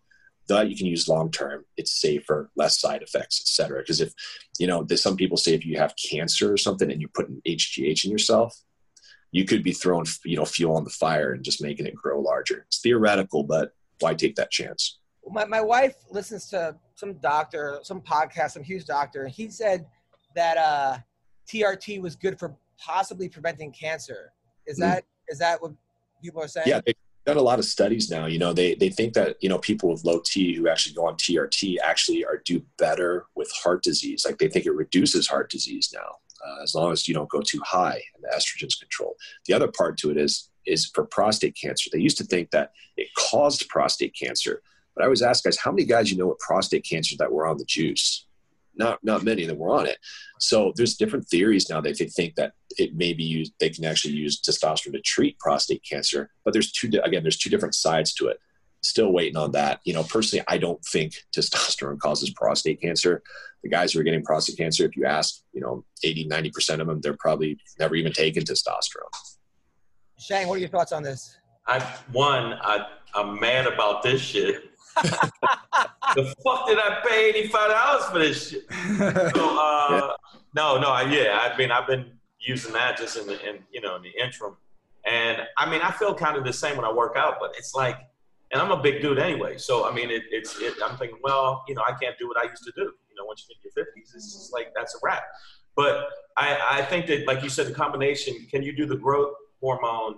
That 0.47 0.69
you 0.69 0.75
can 0.75 0.87
use 0.87 1.07
long 1.07 1.29
term. 1.31 1.65
It's 1.77 2.01
safer, 2.01 2.49
less 2.55 2.79
side 2.79 3.03
effects, 3.03 3.39
etc. 3.39 3.81
Because 3.81 4.01
if 4.01 4.13
you 4.57 4.65
know, 4.65 4.85
some 4.95 5.15
people 5.15 5.37
say 5.37 5.53
if 5.53 5.65
you 5.65 5.77
have 5.77 5.93
cancer 6.11 6.51
or 6.51 6.57
something 6.57 6.91
and 6.91 6.99
you 6.99 7.07
put 7.07 7.29
an 7.29 7.41
HGH 7.47 8.05
in 8.05 8.11
yourself, 8.11 8.59
you 9.31 9.45
could 9.45 9.63
be 9.63 9.73
throwing 9.73 10.07
you 10.25 10.37
know 10.37 10.45
fuel 10.45 10.75
on 10.75 10.85
the 10.85 10.89
fire 10.89 11.33
and 11.33 11.43
just 11.43 11.61
making 11.61 11.85
it 11.85 11.93
grow 11.93 12.19
larger. 12.19 12.65
It's 12.67 12.81
theoretical, 12.81 13.43
but 13.43 13.73
why 13.99 14.15
take 14.15 14.35
that 14.35 14.49
chance? 14.49 14.99
my, 15.29 15.45
my 15.45 15.61
wife 15.61 15.95
listens 16.09 16.49
to 16.49 16.75
some 16.95 17.13
doctor, 17.15 17.79
some 17.83 18.01
podcast, 18.01 18.51
some 18.51 18.63
huge 18.63 18.85
doctor, 18.85 19.23
and 19.23 19.31
he 19.33 19.49
said 19.49 19.85
that 20.35 20.57
uh, 20.57 20.97
TRT 21.47 22.01
was 22.01 22.15
good 22.15 22.39
for 22.39 22.55
possibly 22.83 23.29
preventing 23.29 23.71
cancer. 23.71 24.31
Is 24.65 24.77
Mm. 24.77 24.81
that 24.81 25.05
is 25.27 25.39
that 25.39 25.61
what 25.61 25.73
people 26.23 26.41
are 26.41 26.47
saying? 26.47 26.67
Yeah, 26.67 26.81
they've 26.85 26.95
done 27.25 27.37
a 27.37 27.41
lot 27.41 27.59
of 27.59 27.65
studies 27.65 28.09
now. 28.09 28.25
You 28.25 28.39
know, 28.39 28.53
they 28.53 28.75
they 28.75 28.89
think 28.89 29.13
that 29.13 29.37
you 29.41 29.49
know 29.49 29.59
people 29.59 29.89
with 29.89 30.03
low 30.03 30.21
T 30.23 30.53
who 30.55 30.67
actually 30.67 30.95
go 30.95 31.05
on 31.07 31.15
TRT 31.17 31.77
actually 31.79 32.25
are 32.25 32.41
do 32.45 32.61
better 32.77 33.25
with 33.35 33.51
heart 33.63 33.83
disease. 33.83 34.25
Like 34.25 34.37
they 34.37 34.47
think 34.47 34.65
it 34.65 34.71
reduces 34.71 35.27
heart 35.27 35.49
disease 35.51 35.91
now, 35.93 36.17
uh, 36.45 36.63
as 36.63 36.73
long 36.75 36.91
as 36.91 37.07
you 37.07 37.13
don't 37.13 37.29
go 37.29 37.41
too 37.41 37.61
high 37.65 38.01
and 38.15 38.23
the 38.23 38.29
estrogen's 38.35 38.75
controlled. 38.75 39.15
The 39.45 39.53
other 39.53 39.67
part 39.67 39.97
to 39.99 40.11
it 40.11 40.17
is 40.17 40.49
is 40.65 40.85
for 40.93 41.05
prostate 41.05 41.55
cancer. 41.59 41.89
They 41.91 41.99
used 41.99 42.17
to 42.17 42.23
think 42.23 42.51
that 42.51 42.71
it 42.97 43.07
caused 43.17 43.67
prostate 43.69 44.15
cancer, 44.19 44.61
but 44.95 45.01
I 45.01 45.05
always 45.05 45.21
ask 45.21 45.43
guys, 45.43 45.57
how 45.57 45.71
many 45.71 45.85
guys 45.85 46.11
you 46.11 46.17
know 46.17 46.27
with 46.27 46.39
prostate 46.39 46.85
cancer 46.85 47.15
that 47.19 47.31
were 47.31 47.47
on 47.47 47.57
the 47.57 47.65
juice? 47.65 48.25
Not 48.79 49.03
not 49.03 49.23
many 49.23 49.45
that 49.45 49.57
were 49.57 49.77
on 49.77 49.85
it. 49.85 49.99
So 50.39 50.73
there's 50.75 50.95
different 50.95 51.27
theories 51.27 51.69
now 51.69 51.81
that 51.81 51.99
they 51.99 52.05
think 52.05 52.35
that 52.35 52.53
it 52.77 52.95
may 52.95 53.13
be 53.13 53.25
used. 53.25 53.53
They 53.59 53.69
can 53.69 53.85
actually 53.85 54.13
use 54.13 54.41
testosterone 54.41 54.93
to 54.93 55.01
treat 55.01 55.37
prostate 55.37 55.83
cancer, 55.87 56.31
but 56.45 56.53
there's 56.53 56.71
two 56.71 56.89
again. 57.03 57.23
There's 57.23 57.37
two 57.37 57.49
different 57.49 57.75
sides 57.75 58.13
to 58.15 58.29
it. 58.29 58.39
still 58.81 59.11
waiting 59.11 59.35
on 59.35 59.51
that. 59.51 59.81
You 59.83 59.93
know, 59.93 60.03
personally, 60.03 60.45
I 60.47 60.57
don't 60.57 60.83
think 60.85 61.13
testosterone 61.35 61.99
causes 61.99 62.31
prostate 62.31 62.81
cancer. 62.81 63.21
The 63.63 63.69
guys 63.69 63.91
who 63.91 63.99
are 63.99 64.03
getting 64.03 64.23
prostate 64.23 64.57
cancer, 64.57 64.85
if 64.85 64.95
you 64.95 65.05
ask, 65.05 65.41
you 65.51 65.59
know, 65.59 65.83
80, 66.01 66.29
90% 66.29 66.79
of 66.79 66.87
them, 66.87 67.01
they're 67.01 67.17
probably 67.19 67.57
never 67.77 67.95
even 67.95 68.13
taken 68.13 68.43
testosterone. 68.45 69.11
Shane, 70.17 70.47
what 70.47 70.55
are 70.55 70.59
your 70.59 70.69
thoughts 70.69 70.93
on 70.93 71.03
this? 71.03 71.37
I 71.67 71.79
one, 72.13 72.53
I 72.61 72.87
I'm 73.13 73.39
mad 73.39 73.67
about 73.67 74.03
this 74.03 74.21
shit. 74.21 74.68
the 76.15 76.35
fuck 76.43 76.67
did 76.67 76.77
I 76.77 77.01
pay 77.07 77.29
eighty 77.29 77.47
five 77.47 77.69
dollars 77.69 78.05
for 78.05 78.19
this 78.19 78.49
shit? 78.49 78.65
So, 79.35 79.59
uh, 79.61 80.13
no, 80.55 80.79
no, 80.79 80.89
I, 80.89 81.03
yeah, 81.11 81.49
I 81.51 81.57
mean, 81.57 81.71
I've 81.71 81.87
been 81.87 82.11
using 82.39 82.73
that 82.73 82.97
just 82.97 83.17
in 83.17 83.27
the, 83.27 83.49
in 83.49 83.59
you 83.71 83.81
know, 83.81 83.95
in 83.95 84.01
the 84.01 84.11
interim, 84.21 84.55
and 85.05 85.41
I 85.57 85.69
mean, 85.69 85.81
I 85.81 85.91
feel 85.91 86.13
kind 86.13 86.37
of 86.37 86.43
the 86.43 86.53
same 86.53 86.75
when 86.75 86.85
I 86.85 86.91
work 86.91 87.15
out, 87.15 87.35
but 87.39 87.51
it's 87.57 87.75
like, 87.75 87.97
and 88.51 88.61
I'm 88.61 88.71
a 88.71 88.81
big 88.81 89.01
dude 89.01 89.19
anyway, 89.19 89.57
so 89.57 89.89
I 89.89 89.93
mean, 89.93 90.09
it, 90.09 90.23
it's, 90.31 90.59
it, 90.59 90.73
I'm 90.83 90.97
thinking, 90.97 91.19
well, 91.21 91.63
you 91.67 91.75
know, 91.75 91.83
I 91.87 91.93
can't 91.93 92.17
do 92.17 92.27
what 92.27 92.37
I 92.37 92.49
used 92.49 92.63
to 92.63 92.71
do. 92.75 92.81
You 92.81 93.15
know, 93.17 93.25
once 93.25 93.45
you're 93.47 93.55
in 93.55 93.61
your 93.63 93.85
fifties, 93.85 94.13
it's 94.15 94.33
just 94.33 94.53
like 94.53 94.73
that's 94.75 94.95
a 94.95 94.97
wrap. 95.03 95.23
But 95.75 96.09
I, 96.37 96.79
I 96.79 96.81
think 96.83 97.07
that, 97.07 97.25
like 97.25 97.43
you 97.43 97.49
said, 97.49 97.67
the 97.67 97.73
combination. 97.73 98.35
Can 98.51 98.63
you 98.63 98.75
do 98.75 98.85
the 98.85 98.97
growth 98.97 99.33
hormone 99.61 100.15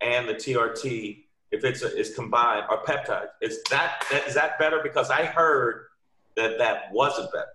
and 0.00 0.28
the 0.28 0.34
TRT 0.34 1.24
if 1.50 1.64
it's 1.64 1.82
a, 1.82 1.96
is 1.96 2.14
combined 2.14 2.64
or 2.70 2.82
peptide? 2.84 3.28
Is 3.40 3.62
that, 3.70 4.04
that 4.10 4.26
is 4.26 4.34
that 4.34 4.58
better? 4.58 4.80
Because 4.82 5.10
I 5.10 5.24
heard 5.24 5.86
that 6.36 6.58
that 6.58 6.92
wasn't 6.92 7.32
better. 7.32 7.46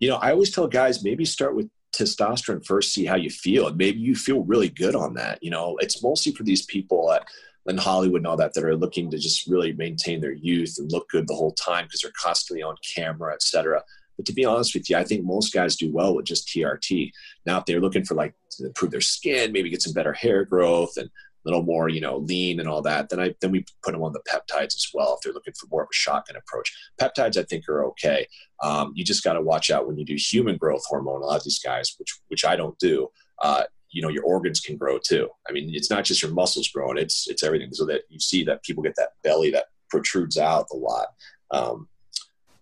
You 0.00 0.10
know, 0.10 0.16
I 0.16 0.32
always 0.32 0.50
tell 0.50 0.66
guys 0.66 1.02
maybe 1.02 1.24
start 1.24 1.54
with 1.54 1.68
testosterone 1.94 2.64
first, 2.64 2.92
see 2.92 3.04
how 3.04 3.16
you 3.16 3.30
feel. 3.30 3.68
And 3.68 3.76
maybe 3.76 3.98
you 3.98 4.14
feel 4.14 4.42
really 4.42 4.68
good 4.68 4.94
on 4.94 5.14
that. 5.14 5.42
You 5.42 5.50
know, 5.50 5.76
it's 5.80 6.02
mostly 6.02 6.32
for 6.32 6.42
these 6.42 6.64
people 6.66 7.12
at, 7.12 7.26
in 7.66 7.78
Hollywood 7.78 8.20
and 8.20 8.26
all 8.26 8.36
that 8.36 8.52
that 8.54 8.64
are 8.64 8.76
looking 8.76 9.10
to 9.10 9.18
just 9.18 9.46
really 9.46 9.72
maintain 9.72 10.20
their 10.20 10.32
youth 10.32 10.76
and 10.78 10.90
look 10.92 11.08
good 11.08 11.26
the 11.26 11.34
whole 11.34 11.52
time 11.52 11.84
because 11.86 12.00
they're 12.02 12.12
constantly 12.20 12.62
on 12.62 12.76
camera, 12.94 13.32
etc. 13.32 13.82
But 14.16 14.26
to 14.26 14.32
be 14.32 14.44
honest 14.44 14.74
with 14.74 14.90
you, 14.90 14.96
I 14.96 15.04
think 15.04 15.24
most 15.24 15.52
guys 15.52 15.76
do 15.76 15.90
well 15.90 16.14
with 16.14 16.26
just 16.26 16.48
TRT. 16.48 17.10
Now, 17.46 17.58
if 17.58 17.64
they're 17.64 17.80
looking 17.80 18.04
for 18.04 18.14
like 18.14 18.34
to 18.52 18.66
improve 18.66 18.90
their 18.90 19.00
skin, 19.00 19.52
maybe 19.52 19.70
get 19.70 19.82
some 19.82 19.92
better 19.92 20.12
hair 20.12 20.44
growth 20.44 20.96
and 20.96 21.10
little 21.44 21.62
more, 21.62 21.88
you 21.88 22.00
know, 22.00 22.18
lean 22.18 22.60
and 22.60 22.68
all 22.68 22.82
that, 22.82 23.08
then 23.08 23.20
I 23.20 23.34
then 23.40 23.50
we 23.50 23.64
put 23.82 23.92
them 23.92 24.02
on 24.02 24.12
the 24.12 24.22
peptides 24.28 24.74
as 24.74 24.88
well 24.94 25.14
if 25.14 25.20
they're 25.22 25.32
looking 25.32 25.54
for 25.54 25.66
more 25.70 25.82
of 25.82 25.88
a 25.90 25.94
shotgun 25.94 26.36
approach. 26.36 26.74
Peptides, 27.00 27.36
I 27.36 27.44
think, 27.44 27.68
are 27.68 27.84
okay. 27.86 28.26
Um, 28.62 28.92
you 28.94 29.04
just 29.04 29.24
got 29.24 29.34
to 29.34 29.42
watch 29.42 29.70
out 29.70 29.86
when 29.86 29.98
you 29.98 30.04
do 30.04 30.16
human 30.16 30.56
growth 30.56 30.84
hormone. 30.86 31.22
A 31.22 31.26
lot 31.26 31.36
of 31.38 31.44
these 31.44 31.60
guys, 31.60 31.94
which 31.98 32.18
which 32.28 32.44
I 32.44 32.56
don't 32.56 32.78
do, 32.78 33.08
uh, 33.42 33.64
you 33.90 34.02
know, 34.02 34.08
your 34.08 34.24
organs 34.24 34.60
can 34.60 34.76
grow 34.76 34.98
too. 34.98 35.28
I 35.48 35.52
mean, 35.52 35.70
it's 35.72 35.90
not 35.90 36.04
just 36.04 36.22
your 36.22 36.32
muscles 36.32 36.68
growing; 36.68 36.98
it's 36.98 37.28
it's 37.28 37.42
everything. 37.42 37.72
So 37.72 37.84
that 37.86 38.02
you 38.08 38.20
see 38.20 38.44
that 38.44 38.62
people 38.62 38.82
get 38.82 38.96
that 38.96 39.10
belly 39.22 39.50
that 39.50 39.66
protrudes 39.90 40.38
out 40.38 40.66
a 40.72 40.76
lot. 40.76 41.06
Um, 41.50 41.88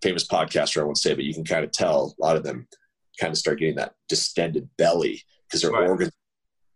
famous 0.03 0.26
podcaster, 0.26 0.80
I 0.80 0.85
won't 0.85 0.99
say, 0.99 1.14
but 1.14 1.24
you 1.24 1.33
can 1.33 1.45
kind 1.45 1.64
of 1.64 1.70
tell 1.70 2.14
a 2.18 2.22
lot 2.22 2.37
of 2.37 2.43
them 2.43 2.66
kind 3.18 3.30
of 3.30 3.39
start 3.39 3.59
getting 3.59 3.76
that 3.76 3.95
distended 4.09 4.68
belly 4.76 5.22
because 5.47 5.62
their 5.62 5.70
Right. 5.70 5.89
organs 5.89 6.12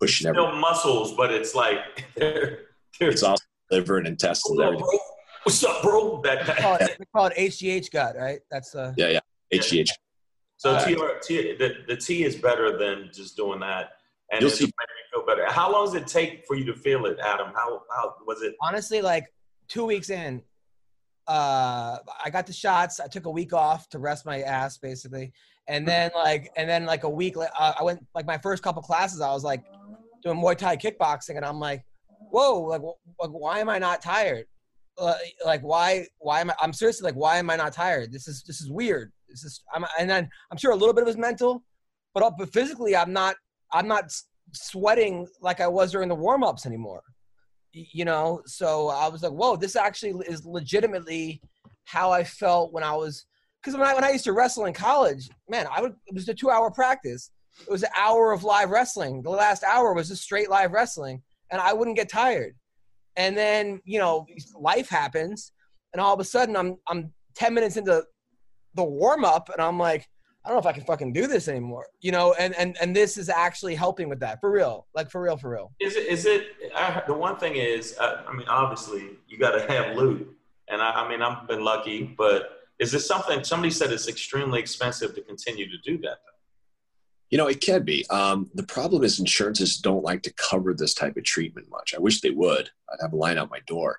pushing 0.01 0.27
everything. 0.29 0.61
Muscles, 0.61 1.15
but 1.15 1.33
it's 1.33 1.55
like 1.55 2.05
they're, 2.17 2.61
they're 2.99 3.11
It's 3.11 3.23
also 3.23 3.43
liver 3.71 3.99
and 3.99 4.07
intestines, 4.07 4.57
Hello, 4.57 4.67
everything. 4.69 4.87
bro. 4.87 4.99
What's 5.45 5.63
up, 5.65 5.83
bro? 5.83 6.21
That, 6.23 6.47
They 6.47 6.53
call 6.55 6.75
it, 6.77 6.97
they 6.99 7.05
call 7.15 7.27
it 7.27 7.37
HGH 7.37 7.91
gut, 7.93 8.17
right? 8.19 8.41
That's 8.51 8.75
uh, 8.75 8.93
Yeah, 8.97 9.09
yeah. 9.09 9.21
HGH. 9.61 9.89
so 10.57 10.73
Uh, 10.73 10.85
TR, 10.85 11.19
T, 11.23 11.57
the, 11.57 11.75
the 11.87 11.97
T 11.97 12.25
is 12.25 12.35
better 12.37 12.77
than 12.77 13.11
just 13.13 13.37
doing 13.37 13.61
that, 13.61 13.93
and 14.33 14.41
You'll 14.41 14.51
it 14.51 14.55
see- 14.57 14.65
just 14.65 14.75
made 14.79 14.87
feel 15.15 15.25
better. 15.27 15.47
How 15.51 15.71
long 15.71 15.85
does 15.85 15.95
it 15.95 16.07
take 16.09 16.45
for 16.47 16.57
you 16.57 16.65
to 16.65 16.75
feel 16.75 17.07
it, 17.07 17.19
Adam? 17.21 17.53
How 17.55 17.83
how 17.95 18.15
was 18.27 18.43
it? 18.43 18.55
honestly 18.61 19.01
like 19.01 19.33
two 19.69 19.85
weeks 19.85 20.11
in 20.11 20.43
uh 21.29 21.99
i 22.25 22.31
got 22.31 22.47
the 22.47 22.53
shots 22.53 23.01
i 23.01 23.07
took 23.09 23.27
a 23.27 23.31
week 23.31 23.53
off 23.53 23.89
to 23.89 23.99
rest 23.99 24.25
my 24.25 24.43
ass 24.43 24.79
basically 24.79 25.33
and 25.67 25.87
then 25.87 26.09
like 26.15 26.49
and 26.57 26.69
then 26.71 26.87
like 26.87 27.03
a 27.03 27.09
week 27.11 27.37
uh, 27.37 27.73
i 27.79 27.83
went 27.83 27.99
like 28.15 28.27
my 28.27 28.39
first 28.39 28.63
couple 28.63 28.81
classes 28.81 29.21
i 29.21 29.33
was 29.33 29.43
like 29.43 29.65
doing 30.23 30.39
muay 30.39 30.57
thai 30.57 30.77
kickboxing 30.77 31.37
and 31.37 31.45
i'm 31.45 31.61
like 31.61 31.85
whoa 32.31 32.61
like, 32.61 32.81
wh- 32.81 33.21
like 33.21 33.31
why 33.31 33.59
am 33.59 33.69
i 33.69 33.79
not 33.79 34.03
tired? 34.03 34.47
Uh, 34.99 35.15
like 35.45 35.61
why 35.61 36.07
why 36.19 36.41
am 36.41 36.51
i 36.51 36.55
i'm 36.61 36.73
seriously 36.73 37.05
like 37.05 37.15
why 37.15 37.37
am 37.37 37.51
i 37.51 37.57
not 37.57 37.73
tired? 37.73 38.11
This 38.13 38.27
is 38.27 38.43
this 38.45 38.61
is 38.63 38.71
weird. 38.71 39.13
This 39.29 39.45
is 39.45 39.63
i'm 39.75 39.85
and 39.99 40.09
then 40.09 40.29
i'm 40.51 40.57
sure 40.57 40.73
a 40.73 40.77
little 40.77 40.95
bit 40.95 41.03
of 41.03 41.09
it 41.09 41.11
was 41.11 41.19
mental 41.19 41.63
but 42.15 42.23
uh, 42.23 42.31
but 42.39 42.53
physically 42.53 42.97
i'm 42.97 43.13
not 43.13 43.37
i'm 43.73 43.87
not 43.87 44.11
sweating 44.53 45.27
like 45.41 45.61
i 45.61 45.69
was 45.69 45.93
during 45.93 46.09
the 46.09 46.15
warm-ups 46.15 46.65
anymore. 46.67 47.03
You 47.73 48.07
know 48.07 48.41
so 48.47 48.89
i 48.89 49.07
was 49.09 49.23
like 49.23 49.33
whoa 49.33 49.57
this 49.57 49.77
actually 49.77 50.15
is 50.27 50.47
legitimately 50.47 51.43
how 51.85 52.11
i 52.11 52.25
felt 52.25 52.73
when 52.73 52.83
i 52.83 52.95
was 52.95 53.27
because 53.61 53.79
when 53.79 53.87
I, 53.87 53.95
when 53.95 54.05
I 54.05 54.13
used 54.13 54.25
to 54.25 54.33
wrestle 54.33 54.65
in 54.65 54.73
college 54.73 55.29
man 55.51 55.67
i 55.71 55.83
would 55.83 55.95
it 56.07 56.15
was 56.15 56.27
a 56.29 56.35
two 56.35 56.49
hour 56.49 56.71
practice 56.71 57.31
it 57.61 57.71
was 57.71 57.83
an 57.83 57.91
hour 57.97 58.33
of 58.33 58.45
live 58.45 58.71
wrestling 58.71 59.23
the 59.23 59.31
last 59.31 59.63
hour 59.65 59.93
was 59.93 60.09
just 60.09 60.23
straight 60.23 60.51
live 60.51 60.73
wrestling 60.73 61.23
and 61.51 61.61
i 61.61 61.73
wouldn't 61.73 61.97
get 61.97 62.09
tired 62.09 62.55
and 63.17 63.37
then 63.37 63.81
you 63.85 63.99
know 63.99 64.27
life 64.59 64.89
happens 64.89 65.53
and 65.93 66.01
all 66.01 66.15
of 66.15 66.21
a 66.21 66.25
sudden 66.25 66.57
i'm 66.57 66.77
i'm 66.89 67.13
10 67.35 67.55
minutes 67.55 67.77
into 67.77 68.03
the 68.75 68.85
warm 68.85 69.25
up 69.25 69.49
and 69.53 69.61
i'm 69.61 69.79
like 69.79 70.07
i 70.45 70.49
don't 70.49 70.57
know 70.57 70.61
if 70.61 70.67
i 70.67 70.73
can 70.73 70.85
fucking 70.85 71.13
do 71.13 71.27
this 71.27 71.49
anymore 71.49 71.87
you 72.01 72.13
know 72.13 72.35
and 72.39 72.55
and 72.57 72.77
and 72.81 72.95
this 72.95 73.17
is 73.17 73.29
actually 73.29 73.75
helping 73.75 74.09
with 74.09 74.21
that 74.21 74.41
for 74.41 74.51
real 74.51 74.87
like 74.95 75.11
for 75.11 75.21
real 75.21 75.37
for 75.37 75.51
real 75.51 75.73
Is 75.81 75.97
it? 75.97 76.07
Is 76.07 76.27
it? 76.27 76.49
I, 76.75 77.03
the 77.07 77.15
one 77.15 77.37
thing 77.37 77.57
is, 77.57 77.97
uh, 77.99 78.23
I 78.27 78.33
mean, 78.35 78.47
obviously, 78.49 79.11
you 79.27 79.39
got 79.39 79.53
to 79.53 79.73
have 79.73 79.97
loot, 79.97 80.37
and 80.69 80.83
I, 80.83 80.91
I 80.91 81.09
mean, 81.09 81.23
I've 81.23 81.49
been 81.49 81.65
lucky, 81.65 82.15
but 82.19 82.51
is 82.79 82.93
this 82.93 83.07
something? 83.07 83.43
Somebody 83.45 83.71
said 83.71 83.91
it's 83.93 84.09
extremely 84.09 84.61
expensive 84.61 85.15
to 85.15 85.23
continue 85.23 85.71
to 85.71 85.79
do 85.79 85.99
that. 85.99 86.19
You 87.31 87.39
know, 87.39 87.49
it 87.49 87.61
can 87.61 87.83
be. 87.83 88.07
Um, 88.09 88.51
the 88.55 88.63
problem 88.63 89.03
is 89.03 89.19
insurances 89.19 89.79
don't 89.79 90.05
like 90.05 90.23
to 90.23 90.33
cover 90.35 90.73
this 90.73 90.95
type 90.95 91.17
of 91.17 91.25
treatment 91.25 91.69
much. 91.71 91.95
I 91.95 91.99
wish 91.99 92.21
they 92.21 92.31
would. 92.31 92.71
I'd 92.91 93.03
have 93.03 93.13
a 93.13 93.17
line 93.17 93.37
out 93.37 93.51
my 93.51 93.61
door. 93.67 93.99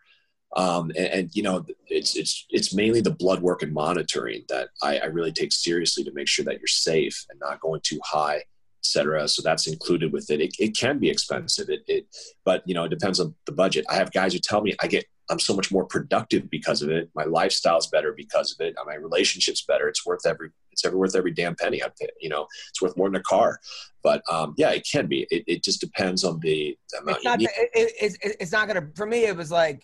Um, 0.56 0.92
and, 0.96 1.08
and 1.08 1.36
you 1.36 1.44
know, 1.44 1.66
it's 1.88 2.16
it's 2.16 2.46
it's 2.50 2.74
mainly 2.74 3.02
the 3.02 3.12
blood 3.12 3.42
work 3.42 3.64
and 3.64 3.74
monitoring 3.74 4.44
that 4.48 4.70
I, 4.82 5.00
I 5.00 5.06
really 5.06 5.34
take 5.34 5.52
seriously 5.52 6.06
to 6.06 6.12
make 6.14 6.30
sure 6.30 6.46
that 6.46 6.60
you're 6.60 6.68
safe 6.68 7.26
and 7.30 7.40
not 7.40 7.60
going 7.60 7.82
too 7.84 8.00
high, 8.04 8.38
et 8.38 8.44
cetera. 8.82 9.28
So 9.28 9.42
that's 9.42 9.68
included 9.68 10.14
with 10.14 10.32
it. 10.32 10.40
It, 10.40 10.56
it 10.58 10.78
can 10.78 10.98
be 10.98 11.10
expensive. 11.10 11.70
It, 11.70 11.84
it, 11.88 12.08
but 12.46 12.64
you 12.66 12.74
know, 12.74 12.86
it 12.86 12.90
depends 12.90 13.20
on 13.20 13.36
the 13.46 13.52
budget. 13.52 13.86
I 13.90 13.96
have 13.96 14.14
guys 14.14 14.32
who 14.32 14.40
tell 14.40 14.62
me 14.62 14.74
I 14.82 14.88
get 14.88 15.06
I'm 15.30 15.40
so 15.40 15.56
much 15.56 15.72
more 15.72 15.86
productive 15.86 16.50
because 16.50 16.82
of 16.82 16.90
it. 16.90 17.10
My 17.16 17.26
lifestyle's 17.26 17.88
better 17.88 18.14
because 18.14 18.54
of 18.54 18.66
it. 18.66 18.76
My 18.86 18.96
relationship's 18.96 19.64
better. 19.64 19.88
It's 19.88 20.06
worth 20.06 20.26
every 20.26 20.52
it's 20.72 20.86
ever 20.86 20.98
worth 20.98 21.16
every 21.16 21.32
damn 21.32 21.56
penny 21.56 21.84
I 21.84 21.90
pay. 22.00 22.08
You 22.22 22.30
know, 22.30 22.48
it's 22.70 22.82
worth 22.82 22.96
more 22.96 23.10
than 23.10 23.16
a 23.16 23.24
car. 23.24 23.60
But 24.04 24.22
um, 24.32 24.54
yeah, 24.58 24.70
it 24.72 24.88
can 24.90 25.08
be. 25.08 25.28
It, 25.32 25.44
it 25.48 25.64
just 25.64 25.82
depends 25.82 26.24
on 26.24 26.40
the, 26.40 26.78
the 26.92 27.00
amount 27.00 27.18
it's 27.18 27.24
you 27.26 27.30
not. 27.32 27.40
need. 27.40 27.50
It, 27.58 27.70
it, 27.74 27.94
it's 28.02 28.18
it's 28.22 28.52
not 28.52 28.68
gonna. 28.68 28.88
For 28.96 29.06
me, 29.06 29.26
it 29.26 29.36
was 29.36 29.52
like, 29.52 29.84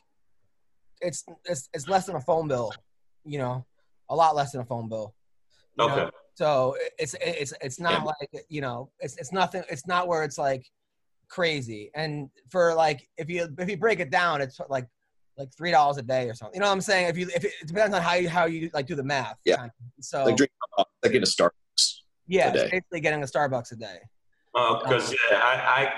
it's 1.02 1.26
it's 1.46 1.68
it's 1.74 1.88
less 1.88 2.06
than 2.06 2.16
a 2.16 2.22
phone 2.22 2.48
bill. 2.48 2.72
You 3.26 3.40
know, 3.40 3.66
a 4.10 4.16
lot 4.16 4.36
less 4.36 4.52
than 4.52 4.62
a 4.62 4.66
phone 4.66 4.88
bill. 4.88 5.16
you 5.80 5.88
know? 5.88 5.94
Okay. 5.94 6.10
So 6.36 6.76
it's 6.98 7.16
it's 7.22 7.54
it's 7.62 7.80
not 7.80 7.94
Yeah. 7.94 8.04
like 8.04 8.46
you 8.50 8.62
know 8.62 8.90
it's 9.00 9.18
it's 9.18 9.32
nothing. 9.32 9.64
It's 9.70 9.88
not 9.88 10.08
where 10.08 10.24
it's 10.24 10.38
like 10.38 10.66
crazy. 11.28 11.92
And 11.96 12.30
for 12.50 12.74
like 12.74 13.08
if 13.18 13.30
you 13.30 13.50
if 13.58 13.70
you 13.70 13.78
break 13.78 14.00
it 14.00 14.10
down, 14.10 14.42
it's 14.42 14.60
like 14.70 14.88
like 15.38 15.50
three 15.56 15.72
dollars 15.72 15.98
a 15.98 16.02
day 16.04 16.30
or 16.30 16.34
something. 16.34 16.56
You 16.56 16.62
know 16.62 16.68
what 16.68 16.74
I'm 16.74 16.82
saying? 16.82 17.08
If 17.08 17.18
you 17.18 17.28
if 17.36 17.44
it, 17.44 17.52
it 17.62 17.68
depends 17.68 17.96
on 17.96 18.02
how 18.02 18.14
you 18.16 18.30
how 18.30 18.46
you 18.46 18.70
like 18.74 18.88
do 18.88 18.96
the 18.96 19.04
math. 19.04 19.38
Yeah. 19.46 19.58
kind 19.58 19.72
of. 19.98 20.04
So 20.04 20.26
Like 20.26 20.38
drink, 20.38 20.52
like 21.04 21.14
in 21.14 21.24
a 21.24 21.26
Starbucks. 21.26 22.00
yeah, 22.28 22.50
a 22.50 22.54
day. 22.54 22.70
basically 22.72 23.02
getting 23.02 23.24
a 23.24 23.26
Starbucks 23.26 23.72
a 23.72 23.76
day. 23.76 24.00
Because 24.54 25.10
Um, 25.10 25.16
yeah, 25.32 25.38
I, 25.40 25.54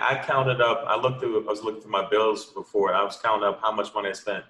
I 0.10 0.12
I 0.20 0.24
counted 0.24 0.62
up. 0.62 0.84
I 0.88 0.96
looked 0.96 1.20
through. 1.20 1.46
I 1.46 1.50
was 1.50 1.62
looking 1.64 1.82
through 1.82 1.92
my 1.92 2.08
bills 2.10 2.46
before. 2.54 2.90
And 2.90 2.98
I 2.98 3.04
was 3.04 3.18
counting 3.18 3.48
up 3.48 3.60
how 3.62 3.72
much 3.72 3.94
money 3.94 4.10
I 4.10 4.14
spent 4.14 4.44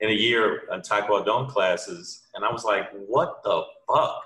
in 0.00 0.08
a 0.08 0.14
year 0.14 0.62
on 0.72 0.80
Taekwondo 0.80 1.46
classes, 1.46 2.22
and 2.34 2.42
I 2.42 2.50
was 2.50 2.64
like, 2.64 2.90
"What 3.06 3.42
the 3.44 3.62
fuck?" 3.86 4.22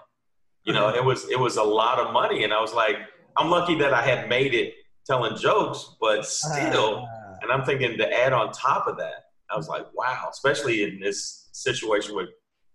You 0.62 0.72
know, 0.72 0.88
it 0.94 1.04
was 1.04 1.28
it 1.28 1.38
was 1.38 1.56
a 1.56 1.62
lot 1.64 1.98
of 1.98 2.12
money, 2.12 2.44
and 2.44 2.52
I 2.54 2.60
was 2.60 2.72
like, 2.72 2.96
"I'm 3.36 3.50
lucky 3.50 3.74
that 3.78 3.92
I 3.92 4.02
had 4.02 4.28
made 4.28 4.54
it 4.54 4.74
telling 5.04 5.36
jokes, 5.36 5.96
but 6.00 6.24
still." 6.24 7.04
Uh, 7.04 7.20
And 7.42 7.52
I'm 7.52 7.62
thinking 7.64 7.98
to 7.98 8.10
add 8.24 8.32
on 8.32 8.52
top 8.52 8.86
of 8.86 8.96
that, 8.98 9.23
I 9.54 9.56
was 9.56 9.68
like, 9.68 9.86
wow, 9.94 10.26
especially 10.32 10.82
in 10.82 10.98
this 11.00 11.48
situation 11.52 12.16
with 12.16 12.28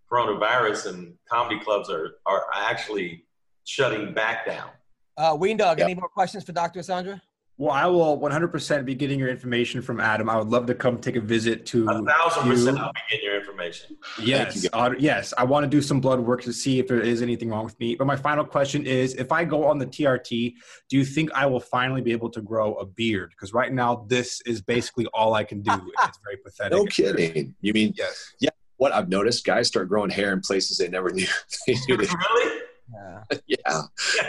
coronavirus 0.10 0.88
and 0.88 1.14
comedy 1.30 1.60
clubs 1.60 1.90
are, 1.90 2.12
are 2.26 2.46
actually 2.56 3.26
shutting 3.66 4.14
back 4.14 4.46
down. 4.46 4.70
uh, 5.18 5.36
Ween 5.38 5.58
Dog, 5.58 5.80
Yeah. 5.80 5.84
any 5.86 5.96
more 5.96 6.08
questions 6.08 6.46
for 6.46 6.54
Dr. 6.54 6.80
Asandra? 6.80 7.22
Well, 7.60 7.72
I 7.74 7.88
will 7.88 8.18
100% 8.18 8.86
be 8.86 8.96
getting 8.96 9.20
your 9.20 9.28
information 9.28 9.82
from 9.82 10.00
Adam. 10.00 10.30
I 10.30 10.38
would 10.38 10.48
love 10.48 10.66
to 10.68 10.74
come 10.74 10.98
take 10.98 11.18
a 11.18 11.22
visit 11.22 11.66
to 11.68 11.90
A 11.90 12.02
thousand 12.06 12.46
you. 12.46 12.54
percent, 12.54 12.80
I'll 12.80 12.94
be 12.94 13.02
getting 13.12 13.26
your 13.26 13.38
information. 13.38 13.98
Yes, 14.18 14.64
you, 14.64 14.70
uh, 14.72 14.92
yes. 14.98 15.34
I 15.38 15.44
want 15.44 15.66
to 15.66 15.70
do 15.70 15.82
some 15.82 16.00
blood 16.00 16.22
work 16.22 16.42
to 16.44 16.54
see 16.54 16.80
if 16.80 16.88
there 16.88 17.02
is 17.02 17.22
anything 17.22 17.50
wrong 17.50 17.66
with 17.66 17.78
me. 17.78 17.96
But 17.96 18.08
my 18.08 18.16
final 18.16 18.46
question 18.46 18.86
is: 18.86 19.14
If 19.16 19.34
I 19.34 19.44
go 19.44 19.66
on 19.66 19.78
the 19.78 19.86
TRT, 19.86 20.54
do 20.90 20.96
you 20.98 21.04
think 21.04 21.32
I 21.34 21.48
will 21.48 21.60
finally 21.60 22.00
be 22.00 22.14
able 22.14 22.30
to 22.30 22.42
grow 22.42 22.76
a 22.76 22.86
beard? 22.86 23.32
Because 23.32 23.52
right 23.54 23.74
now, 23.74 24.06
this 24.08 24.40
is 24.46 24.62
basically 24.62 25.08
all 25.08 25.34
I 25.34 25.44
can 25.44 25.62
do. 25.62 25.72
it's 26.06 26.20
very 26.24 26.38
pathetic. 26.46 26.78
No 26.78 26.86
kidding. 26.86 27.56
You 27.60 27.74
mean 27.74 27.94
Yes. 27.98 28.32
Yeah. 28.40 28.52
What 28.78 28.94
I've 28.94 29.10
noticed? 29.10 29.44
Guys 29.44 29.68
start 29.68 29.90
growing 29.90 30.10
hair 30.12 30.32
in 30.32 30.40
places 30.40 30.78
they 30.78 30.88
never 30.88 31.10
knew 31.12 31.28
they 31.68 31.74
knew. 31.90 31.98
They, 31.98 32.06
really? 32.30 32.62
Yeah. 32.94 33.24
yeah, 33.48 33.82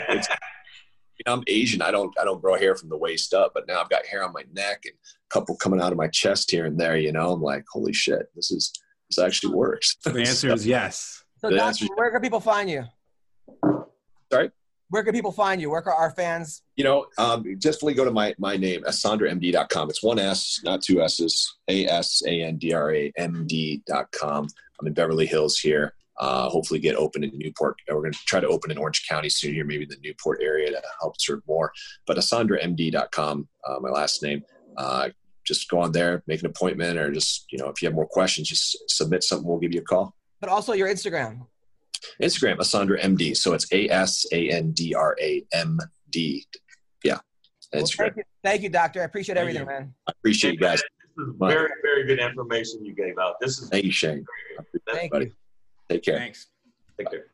It's- 0.09 0.27
you 1.25 1.31
know, 1.31 1.37
I'm 1.37 1.43
Asian. 1.47 1.81
I 1.81 1.91
don't 1.91 2.13
I 2.19 2.23
don't 2.23 2.41
grow 2.41 2.57
hair 2.57 2.75
from 2.75 2.89
the 2.89 2.97
waist 2.97 3.33
up, 3.33 3.51
but 3.53 3.67
now 3.67 3.79
I've 3.79 3.89
got 3.89 4.05
hair 4.05 4.23
on 4.23 4.33
my 4.33 4.43
neck 4.53 4.81
and 4.85 4.93
a 4.93 5.33
couple 5.33 5.55
coming 5.55 5.81
out 5.81 5.91
of 5.91 5.97
my 5.97 6.07
chest 6.07 6.49
here 6.49 6.65
and 6.65 6.79
there. 6.79 6.97
You 6.97 7.11
know, 7.11 7.31
I'm 7.31 7.41
like, 7.41 7.63
holy 7.71 7.93
shit, 7.93 8.31
this 8.35 8.49
is 8.51 8.73
this 9.09 9.23
actually 9.23 9.53
works. 9.53 9.97
So 10.01 10.11
the 10.11 10.21
answer 10.21 10.51
is 10.51 10.65
yes. 10.65 11.23
So, 11.37 11.49
The 11.49 11.57
Doctor, 11.57 11.87
where 11.95 12.11
can 12.11 12.21
people 12.21 12.39
find 12.39 12.69
you? 12.69 12.85
Sorry? 14.31 14.51
Where 14.89 15.03
can 15.03 15.13
people 15.13 15.31
find 15.31 15.61
you? 15.61 15.69
Where 15.69 15.81
can 15.81 15.93
our 15.97 16.11
fans? 16.11 16.63
you 16.75 16.83
know, 16.83 17.05
um, 17.17 17.45
just 17.59 17.81
really 17.81 17.93
go 17.93 18.03
to 18.03 18.11
my 18.11 18.33
my 18.39 18.57
name, 18.57 18.83
asandramd.com. 18.83 19.89
It's 19.89 20.03
one 20.03 20.19
S, 20.19 20.59
not 20.63 20.81
two 20.81 21.01
S's. 21.01 21.55
A 21.67 21.85
S 21.85 22.23
A 22.25 22.43
N 22.43 22.57
D 22.57 22.73
R 22.73 22.93
A 22.93 23.11
M 23.17 23.45
D.com. 23.47 24.47
I'm 24.79 24.87
in 24.87 24.93
Beverly 24.93 25.27
Hills 25.27 25.59
here. 25.59 25.93
Uh, 26.21 26.47
hopefully, 26.49 26.79
get 26.79 26.95
open 26.95 27.23
in 27.23 27.31
Newport. 27.35 27.75
Uh, 27.89 27.95
We're 27.95 28.01
going 28.03 28.13
to 28.13 28.19
try 28.27 28.39
to 28.39 28.47
open 28.47 28.69
in 28.69 28.77
Orange 28.77 29.07
County 29.09 29.27
soon 29.27 29.53
here, 29.55 29.65
maybe 29.65 29.85
the 29.85 29.97
Newport 30.03 30.39
area 30.41 30.69
to 30.69 30.81
help 31.01 31.19
serve 31.19 31.41
more. 31.47 31.71
But 32.05 32.17
asandramd.com, 32.17 33.47
uh, 33.67 33.79
my 33.81 33.89
last 33.89 34.21
name. 34.21 34.43
Uh, 34.77 35.09
just 35.43 35.67
go 35.69 35.79
on 35.79 35.91
there, 35.91 36.21
make 36.27 36.39
an 36.41 36.45
appointment, 36.45 36.99
or 36.99 37.11
just 37.11 37.45
you 37.51 37.57
know, 37.57 37.67
if 37.69 37.81
you 37.81 37.87
have 37.87 37.95
more 37.95 38.05
questions, 38.07 38.47
just 38.47 38.77
submit 38.87 39.23
something. 39.23 39.47
We'll 39.47 39.57
give 39.57 39.73
you 39.73 39.81
a 39.81 39.83
call. 39.83 40.15
But 40.39 40.49
also 40.49 40.73
your 40.73 40.87
Instagram. 40.87 41.47
Instagram, 42.21 42.57
Asandra 42.57 43.01
MD. 43.01 43.35
So 43.35 43.53
it's 43.53 43.71
A 43.73 43.89
S 43.89 44.25
A 44.31 44.49
N 44.51 44.71
D 44.73 44.93
R 44.93 45.15
A 45.19 45.43
M 45.53 45.79
D. 46.11 46.45
Yeah, 47.03 47.17
Well, 47.73 47.81
Instagram. 47.83 47.97
thank 47.97 48.15
you, 48.17 48.23
thank 48.43 48.61
you, 48.61 48.69
Doctor. 48.69 49.01
I 49.01 49.05
appreciate 49.05 49.35
Thank 49.35 49.49
everything, 49.49 49.61
you. 49.67 49.73
man. 49.73 49.93
I 50.07 50.11
appreciate 50.11 50.53
you 50.53 50.59
guys. 50.59 50.83
This 51.17 51.27
is 51.27 51.33
very, 51.39 51.69
very 51.81 52.05
good 52.05 52.19
information 52.19 52.85
you 52.85 52.93
gave 52.93 53.17
out. 53.17 53.35
This 53.41 53.57
is 53.59 53.69
Thank 53.69 53.85
you, 53.85 53.91
Shane. 53.91 54.23
I 54.57 54.61
appreciate 54.61 54.99
Thank 54.99 55.11
buddy. 55.11 55.25
you. 55.25 55.31
Take 55.91 56.03
care. 56.03 56.17
Thanks. 56.17 56.47
Take 56.97 57.11
care. 57.11 57.25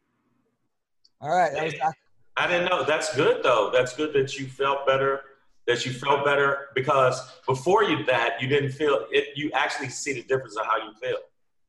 All 1.21 1.29
right, 1.29 1.53
that 1.53 1.63
was 1.63 1.73
Doc- 1.75 1.93
I 2.37 2.47
didn't 2.47 2.69
know. 2.69 2.83
That's 2.83 3.15
good 3.15 3.43
though. 3.43 3.69
That's 3.71 3.95
good 3.95 4.13
that 4.13 4.37
you 4.37 4.47
felt 4.47 4.87
better. 4.87 5.21
That 5.67 5.85
you 5.85 5.91
felt 5.91 6.25
better 6.25 6.67
because 6.73 7.21
before 7.45 7.83
you 7.83 8.03
that 8.05 8.41
you 8.41 8.47
didn't 8.47 8.71
feel 8.71 9.05
it. 9.11 9.37
You 9.37 9.51
actually 9.53 9.89
see 9.89 10.13
the 10.13 10.23
difference 10.23 10.55
of 10.55 10.65
how 10.65 10.77
you 10.77 10.93
feel. 11.01 11.17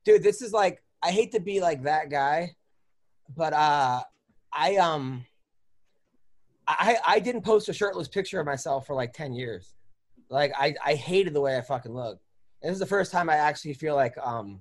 dude. 0.05 0.23
This 0.23 0.41
is 0.41 0.53
like 0.53 0.83
I 1.03 1.11
hate 1.11 1.33
to 1.33 1.41
be 1.41 1.61
like 1.61 1.83
that 1.83 2.09
guy, 2.11 2.55
but 3.37 3.53
uh, 3.53 4.03
I 4.53 4.77
um, 4.77 5.27
I 6.67 6.97
I 7.07 7.19
didn't 7.19 7.43
post 7.43 7.69
a 7.69 7.73
shirtless 7.75 8.09
picture 8.09 8.41
of 8.41 8.47
myself 8.47 8.87
for 8.87 8.95
like 8.95 9.13
ten 9.13 9.35
years. 9.35 9.75
Like 10.31 10.53
I 10.57 10.75
I 10.85 10.95
hated 10.95 11.35
the 11.35 11.41
way 11.41 11.59
I 11.59 11.61
fucking 11.61 11.93
look. 11.93 12.19
And 12.63 12.71
this 12.71 12.77
is 12.77 12.81
the 12.81 12.87
first 12.87 13.13
time 13.13 13.29
I 13.29 13.37
actually 13.37 13.75
feel 13.75 13.95
like 13.95 14.17
um, 14.19 14.61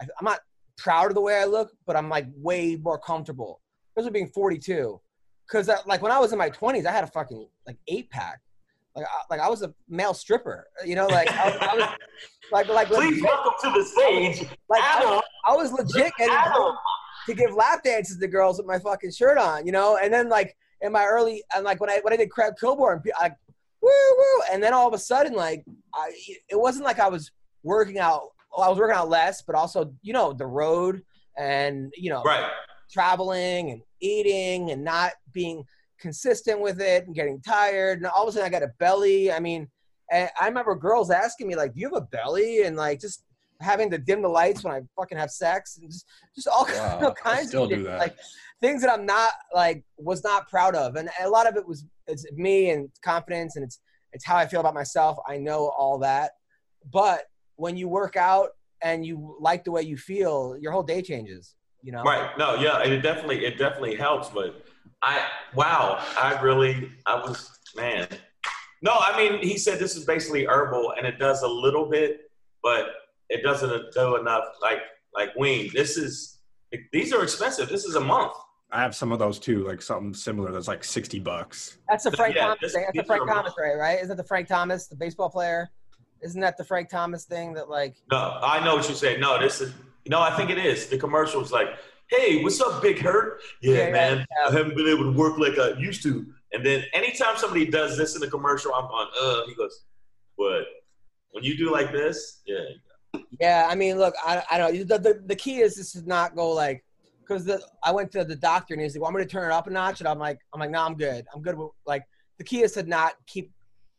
I, 0.00 0.06
I'm 0.18 0.24
not 0.24 0.40
proud 0.78 1.08
of 1.08 1.14
the 1.14 1.20
way 1.20 1.36
I 1.36 1.44
look, 1.44 1.70
but 1.86 1.96
I'm 1.96 2.08
like 2.08 2.26
way 2.36 2.76
more 2.76 2.98
comfortable. 2.98 3.60
Especially 3.96 4.12
being 4.12 4.28
42, 4.28 5.00
because 5.46 5.68
like 5.86 6.00
when 6.02 6.12
I 6.12 6.18
was 6.18 6.32
in 6.32 6.38
my 6.38 6.48
20s, 6.50 6.86
I 6.86 6.92
had 6.92 7.04
a 7.04 7.08
fucking 7.08 7.46
like 7.66 7.76
eight 7.88 8.08
pack. 8.10 8.40
Like, 8.96 9.06
I, 9.06 9.18
like 9.30 9.40
I 9.40 9.48
was 9.48 9.62
a 9.62 9.72
male 9.88 10.14
stripper, 10.14 10.66
you 10.84 10.94
know. 10.94 11.06
Like 11.06 11.30
I, 11.30 11.48
was- 11.50 11.58
I 11.60 11.74
was 11.76 11.88
like 12.52 12.68
like 12.68 12.88
Please 12.88 13.20
legit- 13.20 13.22
welcome 13.24 13.52
to 13.62 13.78
the 13.78 13.84
stage, 13.86 14.40
like 14.68 14.82
I, 14.82 14.98
Adam. 14.98 15.20
I 15.46 15.54
was 15.56 15.72
legit 15.72 16.12
getting 16.18 16.34
Adam. 16.34 16.74
to 17.26 17.34
give 17.34 17.54
lap 17.54 17.82
dances 17.84 18.18
to 18.18 18.28
girls 18.28 18.58
with 18.58 18.66
my 18.66 18.78
fucking 18.78 19.12
shirt 19.12 19.38
on, 19.38 19.64
you 19.66 19.72
know. 19.72 19.96
And 20.02 20.12
then 20.12 20.28
like 20.28 20.54
in 20.82 20.92
my 20.92 21.04
early 21.06 21.42
and 21.54 21.64
like 21.64 21.80
when 21.80 21.88
I 21.90 22.00
when 22.02 22.12
I 22.12 22.16
did 22.16 22.30
Craig 22.30 22.52
Kilborn, 22.62 23.02
I 23.18 23.22
like 23.22 23.36
woo 23.80 23.90
woo, 23.90 24.42
and 24.52 24.62
then 24.62 24.72
all 24.74 24.86
of 24.88 24.92
a 24.94 24.98
sudden 24.98 25.32
like 25.34 25.64
I 25.94 26.10
it 26.50 26.58
wasn't 26.60 26.84
like 26.84 26.98
I 26.98 27.08
was 27.08 27.30
working 27.62 27.98
out. 27.98 28.28
Well, 28.56 28.66
I 28.66 28.68
was 28.68 28.78
working 28.78 28.96
out 28.96 29.08
less, 29.08 29.42
but 29.42 29.54
also 29.54 29.92
you 30.02 30.12
know 30.12 30.32
the 30.32 30.46
road 30.46 31.02
and 31.38 31.92
you 31.96 32.10
know 32.10 32.22
Right. 32.22 32.50
traveling 32.90 33.70
and 33.70 33.82
eating 34.00 34.70
and 34.70 34.84
not 34.84 35.12
being 35.32 35.64
consistent 36.00 36.60
with 36.60 36.80
it 36.80 37.06
and 37.06 37.14
getting 37.14 37.40
tired. 37.40 37.98
And 37.98 38.06
all 38.06 38.24
of 38.24 38.28
a 38.28 38.32
sudden 38.32 38.46
I 38.46 38.50
got 38.50 38.62
a 38.62 38.72
belly. 38.78 39.32
I 39.32 39.38
mean, 39.40 39.68
and 40.10 40.28
I 40.40 40.46
remember 40.48 40.74
girls 40.74 41.10
asking 41.10 41.46
me 41.48 41.56
like, 41.56 41.74
"Do 41.74 41.80
you 41.80 41.86
have 41.88 41.96
a 42.02 42.06
belly?" 42.06 42.62
And 42.64 42.76
like 42.76 43.00
just 43.00 43.24
having 43.60 43.90
to 43.92 43.98
dim 43.98 44.22
the 44.22 44.28
lights 44.28 44.64
when 44.64 44.74
I 44.74 44.80
fucking 44.96 45.16
have 45.16 45.30
sex 45.30 45.78
and 45.78 45.88
just 45.90 46.04
just 46.34 46.48
all 46.48 46.66
Wow, 46.66 47.14
I 47.24 47.34
kinds 47.34 47.48
still 47.48 47.64
of 47.64 47.70
do 47.70 47.82
that. 47.84 47.98
like 47.98 48.16
things 48.60 48.82
that 48.82 48.90
I'm 48.92 49.06
not 49.06 49.32
like 49.54 49.84
was 49.96 50.22
not 50.24 50.48
proud 50.50 50.74
of. 50.74 50.96
And 50.96 51.08
a 51.22 51.28
lot 51.30 51.46
of 51.48 51.56
it 51.56 51.66
was 51.66 51.86
it's 52.08 52.30
me 52.32 52.70
and 52.70 52.90
confidence 53.02 53.56
and 53.56 53.64
it's 53.64 53.80
it's 54.12 54.26
how 54.26 54.36
I 54.36 54.46
feel 54.46 54.60
about 54.60 54.74
myself. 54.74 55.16
I 55.26 55.38
know 55.38 55.68
all 55.78 55.98
that. 56.00 56.32
But 56.92 57.22
when 57.56 57.76
you 57.76 57.88
work 57.88 58.16
out 58.16 58.50
and 58.82 59.04
you 59.06 59.36
like 59.40 59.64
the 59.64 59.70
way 59.70 59.82
you 59.82 59.96
feel, 59.96 60.56
your 60.60 60.72
whole 60.72 60.82
day 60.82 61.02
changes. 61.02 61.54
You 61.82 61.92
know? 61.92 62.02
Right. 62.02 62.30
No. 62.38 62.54
Yeah. 62.56 62.78
It 62.82 63.00
definitely. 63.00 63.44
It 63.44 63.58
definitely 63.58 63.96
helps. 63.96 64.28
But 64.28 64.64
I. 65.02 65.26
Wow. 65.54 65.98
I 66.16 66.40
really. 66.40 66.90
I 67.06 67.16
was. 67.16 67.50
Man. 67.76 68.06
No. 68.82 68.92
I 68.94 69.16
mean, 69.16 69.42
he 69.42 69.58
said 69.58 69.78
this 69.78 69.96
is 69.96 70.04
basically 70.04 70.46
herbal, 70.46 70.94
and 70.96 71.06
it 71.06 71.18
does 71.18 71.42
a 71.42 71.48
little 71.48 71.86
bit, 71.88 72.30
but 72.62 72.86
it 73.28 73.42
doesn't 73.42 73.92
do 73.92 74.16
enough. 74.16 74.44
Like 74.60 74.78
like 75.14 75.34
wean. 75.36 75.70
This 75.74 75.96
is. 75.96 76.38
These 76.92 77.12
are 77.12 77.22
expensive. 77.22 77.68
This 77.68 77.84
is 77.84 77.96
a 77.96 78.00
month. 78.00 78.32
I 78.70 78.80
have 78.80 78.94
some 78.94 79.12
of 79.12 79.18
those 79.18 79.38
too, 79.38 79.66
like 79.66 79.82
something 79.82 80.14
similar 80.14 80.50
that's 80.50 80.66
like 80.68 80.82
60 80.82 81.18
bucks. 81.18 81.76
That's 81.90 82.04
the 82.04 82.12
Frank 82.12 82.34
Yeah, 82.34 82.44
Thomas 82.44 82.58
this- 82.62 82.72
thing. 82.72 82.84
That's 82.86 82.96
the 82.96 83.04
Frank 83.04 83.28
Thomas, 83.28 83.52
right? 83.58 83.76
Right? 83.76 83.96
Isn't 83.98 84.08
that 84.08 84.16
the 84.16 84.24
Frank 84.26 84.48
Thomas, 84.48 84.86
the 84.86 84.96
baseball 84.96 85.28
player? 85.28 85.70
Isn't 86.22 86.40
that 86.40 86.56
the 86.56 86.64
Frank 86.64 86.88
Thomas 86.88 87.24
thing 87.24 87.52
that 87.54 87.68
like? 87.68 87.96
No, 88.10 88.38
I 88.42 88.64
know 88.64 88.76
what 88.76 88.86
you're 88.86 88.96
saying. 88.96 89.20
No, 89.20 89.40
this 89.40 89.60
is 89.60 89.72
no. 90.06 90.20
I 90.20 90.34
think 90.36 90.50
it 90.50 90.58
is. 90.58 90.86
The 90.86 90.98
commercial's 90.98 91.50
like, 91.52 91.68
"Hey, 92.08 92.42
what's 92.42 92.60
up, 92.60 92.80
Big 92.80 93.00
Hurt? 93.00 93.40
Yeah, 93.60 93.86
Yeah, 93.86 93.90
man, 93.90 94.18
yeah. 94.18 94.48
I 94.48 94.52
haven't 94.52 94.76
been 94.76 94.86
able 94.88 95.12
to 95.12 95.18
work 95.18 95.38
like 95.38 95.58
I 95.58 95.78
used 95.78 96.02
to." 96.04 96.26
And 96.52 96.64
then 96.64 96.84
anytime 96.92 97.36
somebody 97.36 97.66
does 97.66 97.96
this 97.96 98.14
in 98.14 98.20
the 98.20 98.30
commercial, 98.30 98.72
I'm 98.74 98.84
on. 98.84 99.08
Uh, 99.20 99.46
he 99.46 99.54
goes, 99.54 99.84
"What? 100.36 100.64
When 101.32 101.42
you 101.42 101.56
do 101.56 101.72
like 101.72 101.92
this, 101.92 102.42
yeah, 102.46 103.20
Yeah, 103.40 103.66
I 103.68 103.74
mean, 103.74 103.98
look, 103.98 104.14
I, 104.24 104.42
I 104.50 104.58
don't. 104.58 104.86
The, 104.86 104.98
the 104.98 105.22
the 105.26 105.36
key 105.36 105.60
is 105.60 105.76
this 105.76 105.92
to 105.92 106.06
not 106.06 106.36
go 106.36 106.50
like, 106.50 106.84
because 107.20 107.44
the 107.44 107.60
I 107.82 107.90
went 107.90 108.12
to 108.12 108.24
the 108.24 108.36
doctor 108.36 108.74
and 108.74 108.82
he's 108.82 108.94
like, 108.94 109.00
"Well, 109.00 109.08
I'm 109.08 109.14
going 109.14 109.24
to 109.24 109.30
turn 109.30 109.50
it 109.50 109.54
up 109.54 109.66
a 109.66 109.70
notch," 109.70 110.00
and 110.00 110.08
I'm 110.08 110.18
like, 110.18 110.38
I'm 110.54 110.60
like, 110.60 110.70
no, 110.70 110.82
I'm 110.82 110.94
good. 110.94 111.26
I'm 111.34 111.42
good. 111.42 111.56
With, 111.58 111.70
like, 111.86 112.04
the 112.38 112.44
key 112.44 112.62
is 112.62 112.72
to 112.72 112.82
not 112.84 113.14
keep 113.26 113.50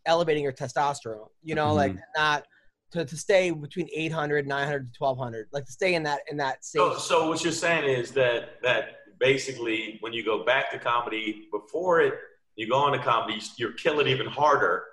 elevating 0.05 0.43
your 0.43 0.53
testosterone. 0.53 1.29
You 1.43 1.55
know, 1.55 1.73
like 1.73 1.91
mm-hmm. 1.91 2.21
not 2.21 2.45
to, 2.91 3.05
to 3.05 3.17
stay 3.17 3.51
between 3.51 3.89
800, 3.93 4.47
900 4.47 4.93
to 4.93 4.97
1200. 4.99 5.47
Like 5.51 5.65
to 5.65 5.71
stay 5.71 5.95
in 5.95 6.03
that 6.03 6.21
in 6.29 6.37
that 6.37 6.63
safe. 6.63 6.79
So, 6.79 6.97
so 6.97 7.29
what 7.29 7.43
you're 7.43 7.53
saying 7.53 7.89
is 7.89 8.11
that 8.11 8.61
that 8.61 8.97
basically, 9.19 9.97
when 10.01 10.13
you 10.13 10.23
go 10.23 10.43
back 10.43 10.71
to 10.71 10.79
comedy, 10.79 11.47
before 11.51 12.01
it, 12.01 12.13
you 12.55 12.69
go 12.69 12.87
into 12.87 12.99
comedy, 12.99 13.41
you're 13.57 13.73
killing 13.73 14.07
even 14.07 14.27
harder 14.27 14.83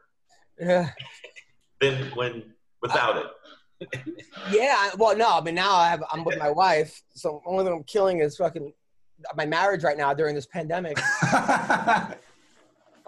Yeah. 0.59 0.91
than 1.81 2.11
when 2.15 2.55
without 2.83 3.17
it. 3.17 3.27
Yeah, 4.51 4.91
well, 4.99 5.17
no, 5.17 5.39
I 5.39 5.41
mean 5.41 5.55
now 5.55 5.75
I 5.75 5.89
have 5.89 6.05
I'm 6.13 6.23
with 6.23 6.39
my 6.39 6.51
wife, 6.51 7.03
so 7.15 7.43
only 7.47 7.65
thing 7.65 7.73
I'm 7.73 7.83
killing 7.85 8.21
is 8.21 8.37
fucking 8.37 8.75
my 9.37 9.47
marriage 9.47 9.83
right 9.85 9.97
now 9.97 10.13
during 10.13 10.35
this 10.35 10.47
pandemic. 10.47 10.99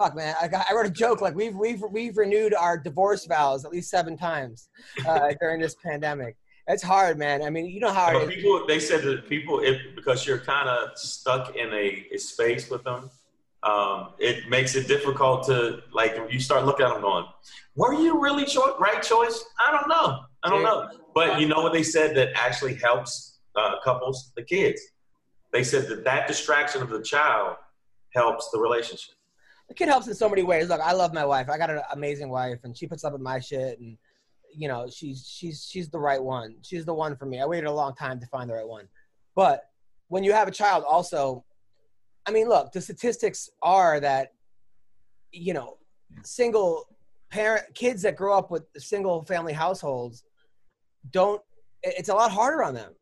Fuck, 0.02 0.16
man, 0.16 0.34
I, 0.42 0.48
got, 0.48 0.66
I 0.68 0.74
wrote 0.74 0.86
a 0.86 0.90
joke 0.90 1.20
like 1.20 1.36
we've 1.36 1.54
we've 1.54 1.80
we've 1.92 2.16
renewed 2.16 2.54
our 2.54 2.76
divorce 2.76 3.24
vows 3.24 3.64
at 3.64 3.70
least 3.70 3.88
seven 3.88 4.16
times 4.16 4.68
uh, 5.06 5.32
during 5.40 5.60
this 5.60 5.76
pandemic. 5.76 6.36
It's 6.66 6.82
hard, 6.82 7.18
man. 7.18 7.40
I 7.40 7.50
mean, 7.50 7.66
you 7.66 7.78
know 7.78 7.92
how 7.92 8.12
But 8.12 8.22
it 8.22 8.30
is. 8.30 8.34
people, 8.34 8.66
they 8.66 8.80
said 8.80 9.02
that 9.04 9.28
people, 9.28 9.60
if 9.60 9.80
because 9.94 10.26
you're 10.26 10.40
kind 10.40 10.68
of 10.68 10.98
stuck 10.98 11.54
in 11.54 11.72
a, 11.72 12.04
a 12.12 12.18
space 12.18 12.68
with 12.68 12.82
them, 12.82 13.10
um, 13.62 14.14
it 14.18 14.48
makes 14.48 14.74
it 14.74 14.88
difficult 14.88 15.46
to 15.46 15.84
like. 15.92 16.18
You 16.28 16.40
start 16.40 16.66
looking 16.66 16.84
at 16.84 16.94
them 16.94 17.02
going, 17.02 17.26
"Were 17.76 17.94
you 17.94 18.20
really 18.20 18.44
cho- 18.44 18.76
right 18.80 19.00
choice?" 19.00 19.44
I 19.64 19.70
don't 19.70 19.88
know. 19.88 20.18
I 20.42 20.50
don't 20.50 20.64
know. 20.64 20.88
But 21.14 21.40
you 21.40 21.46
know 21.46 21.62
what 21.62 21.72
they 21.72 21.84
said 21.84 22.16
that 22.16 22.30
actually 22.34 22.74
helps 22.74 23.38
uh, 23.54 23.76
couples, 23.84 24.32
the 24.34 24.42
kids. 24.42 24.82
They 25.52 25.62
said 25.62 25.86
that 25.90 26.02
that 26.02 26.26
distraction 26.26 26.82
of 26.82 26.88
the 26.88 27.02
child 27.02 27.54
helps 28.16 28.50
the 28.50 28.58
relationship. 28.58 29.14
Kid 29.76 29.88
helps 29.88 30.08
in 30.08 30.14
so 30.14 30.28
many 30.28 30.42
ways. 30.42 30.68
Look, 30.68 30.80
I 30.80 30.92
love 30.92 31.12
my 31.12 31.24
wife. 31.24 31.48
I 31.48 31.58
got 31.58 31.70
an 31.70 31.80
amazing 31.92 32.28
wife, 32.28 32.60
and 32.64 32.76
she 32.76 32.86
puts 32.86 33.04
up 33.04 33.12
with 33.12 33.22
my 33.22 33.38
shit, 33.38 33.78
and 33.80 33.96
you 34.54 34.68
know, 34.68 34.86
she's 34.88 35.26
she's 35.28 35.66
she's 35.70 35.88
the 35.88 35.98
right 35.98 36.22
one. 36.22 36.56
She's 36.62 36.84
the 36.84 36.94
one 36.94 37.16
for 37.16 37.26
me. 37.26 37.40
I 37.40 37.46
waited 37.46 37.66
a 37.66 37.72
long 37.72 37.94
time 37.94 38.20
to 38.20 38.26
find 38.26 38.48
the 38.48 38.54
right 38.54 38.66
one. 38.66 38.88
But 39.34 39.62
when 40.08 40.24
you 40.24 40.32
have 40.32 40.48
a 40.48 40.52
child, 40.52 40.84
also, 40.86 41.44
I 42.26 42.32
mean, 42.32 42.48
look, 42.48 42.72
the 42.72 42.80
statistics 42.80 43.48
are 43.62 43.98
that, 44.00 44.32
you 45.30 45.54
know, 45.54 45.78
single 46.22 46.88
parent 47.30 47.64
kids 47.74 48.02
that 48.02 48.16
grow 48.16 48.36
up 48.36 48.50
with 48.50 48.64
single 48.76 49.24
family 49.24 49.52
households 49.52 50.24
don't. 51.10 51.40
It's 51.82 52.10
a 52.10 52.14
lot 52.14 52.30
harder 52.30 52.62
on 52.62 52.74
them. 52.74 52.92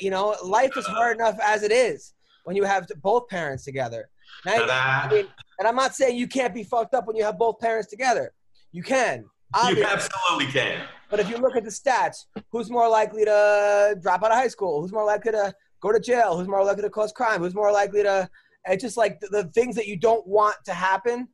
You 0.00 0.10
know, 0.10 0.34
life 0.42 0.76
is 0.76 0.86
hard 0.86 1.16
enough 1.16 1.38
as 1.42 1.62
it 1.62 1.70
is 1.70 2.14
when 2.44 2.56
you 2.56 2.64
have 2.64 2.88
both 3.02 3.28
parents 3.28 3.64
together. 3.64 4.08
I 4.46 5.08
mean, 5.10 5.26
and 5.58 5.68
I'm 5.68 5.76
not 5.76 5.94
saying 5.94 6.16
you 6.16 6.26
can't 6.26 6.54
be 6.54 6.64
fucked 6.64 6.94
up 6.94 7.06
when 7.06 7.16
you 7.16 7.24
have 7.24 7.38
both 7.38 7.58
parents 7.58 7.88
together. 7.88 8.32
You 8.72 8.82
can. 8.82 9.24
You 9.68 9.84
absolutely 9.84 10.46
can. 10.46 10.82
But 11.10 11.20
if 11.20 11.28
you 11.28 11.36
look 11.38 11.56
at 11.56 11.64
the 11.64 11.70
stats, 11.70 12.26
who's 12.50 12.70
more 12.70 12.88
likely 12.88 13.24
to 13.24 13.98
drop 14.00 14.22
out 14.22 14.30
of 14.30 14.36
high 14.36 14.48
school? 14.48 14.80
Who's 14.80 14.92
more 14.92 15.04
likely 15.04 15.32
to 15.32 15.52
go 15.80 15.92
to 15.92 15.98
jail? 15.98 16.38
Who's 16.38 16.46
more 16.46 16.64
likely 16.64 16.82
to 16.82 16.90
cause 16.90 17.12
crime? 17.12 17.40
Who's 17.40 17.54
more 17.54 17.72
likely 17.72 18.04
to? 18.04 18.28
It's 18.66 18.82
just 18.82 18.96
like 18.96 19.18
the, 19.20 19.26
the 19.28 19.44
things 19.44 19.74
that 19.76 19.88
you 19.88 19.96
don't 19.96 20.24
want 20.26 20.56
to 20.66 20.72
happen, 20.72 21.28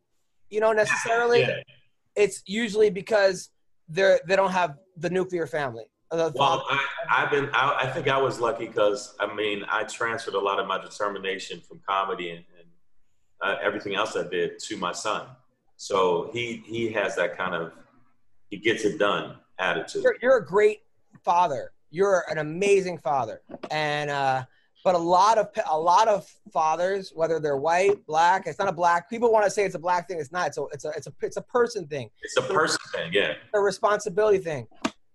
you 0.49 0.61
know, 0.61 0.73
necessarily. 0.73 1.41
Yeah. 1.41 1.61
It's 2.15 2.43
usually 2.47 2.89
because 2.89 3.51
they're 3.89 4.21
they 4.27 4.35
don't 4.35 4.53
have 4.53 4.77
the 4.97 5.11
nuclear 5.11 5.47
family. 5.47 5.85
The 6.11 6.33
Well, 6.35 6.65
I, 6.71 6.85
I've 7.11 7.31
been. 7.31 7.51
I, 7.53 7.81
I 7.83 7.87
think 7.89 8.09
I 8.09 8.17
was 8.17 8.41
lucky 8.41 8.67
because 8.67 9.15
I 9.21 9.33
mean 9.35 9.65
I 9.69 9.85
transferred 9.85 10.35
a 10.35 10.41
lot 10.41 10.59
of 10.59 10.67
my 10.67 10.81
determination 10.81 11.61
from 11.61 11.81
comedy 11.87 12.31
and 12.31 12.45
uh, 13.41 13.57
everything 13.63 13.95
else 13.95 14.17
I 14.17 14.27
did 14.29 14.59
to 14.61 14.77
my 14.77 14.93
son. 14.93 15.27
So 15.77 16.31
he 16.33 16.63
he 16.67 16.91
has 16.93 17.17
that 17.17 17.37
kind 17.37 17.55
of 17.55 17.73
he 18.51 18.57
gets 18.57 18.85
it 18.85 18.99
done 18.99 19.37
attitude. 19.59 20.03
you're, 20.03 20.17
you're 20.23 20.37
a 20.39 20.45
great 20.45 20.81
father. 21.25 21.73
You're 21.91 22.25
an 22.29 22.39
amazing 22.39 22.99
father, 22.99 23.43
and 23.71 24.11
uh, 24.11 24.45
but 24.85 24.95
a 24.95 24.99
lot 24.99 25.39
of 25.39 25.49
a 25.71 25.79
lot 25.79 26.09
of 26.09 26.29
fathers, 26.53 27.13
whether 27.15 27.39
they're 27.39 27.57
white, 27.57 28.05
black, 28.07 28.47
it's 28.47 28.59
not 28.59 28.69
a 28.69 28.73
black. 28.73 29.09
People 29.09 29.33
want 29.33 29.45
to 29.45 29.51
say 29.51 29.65
it's 29.65 29.75
a 29.75 29.79
black 29.79 30.09
thing. 30.09 30.19
It's 30.19 30.33
not. 30.33 30.49
It's 30.49 30.59
a 30.59 30.65
it's 30.73 30.85
a 30.85 30.91
it's 30.91 31.07
a 31.07 31.13
it's 31.23 31.37
a 31.37 31.43
person 31.43 31.87
thing. 31.87 32.11
It's 32.23 32.37
a 32.37 32.43
person 32.43 32.79
thing, 32.93 33.13
yeah. 33.13 33.35
a 33.55 33.61
responsibility 33.61 34.39
thing. 34.39 34.67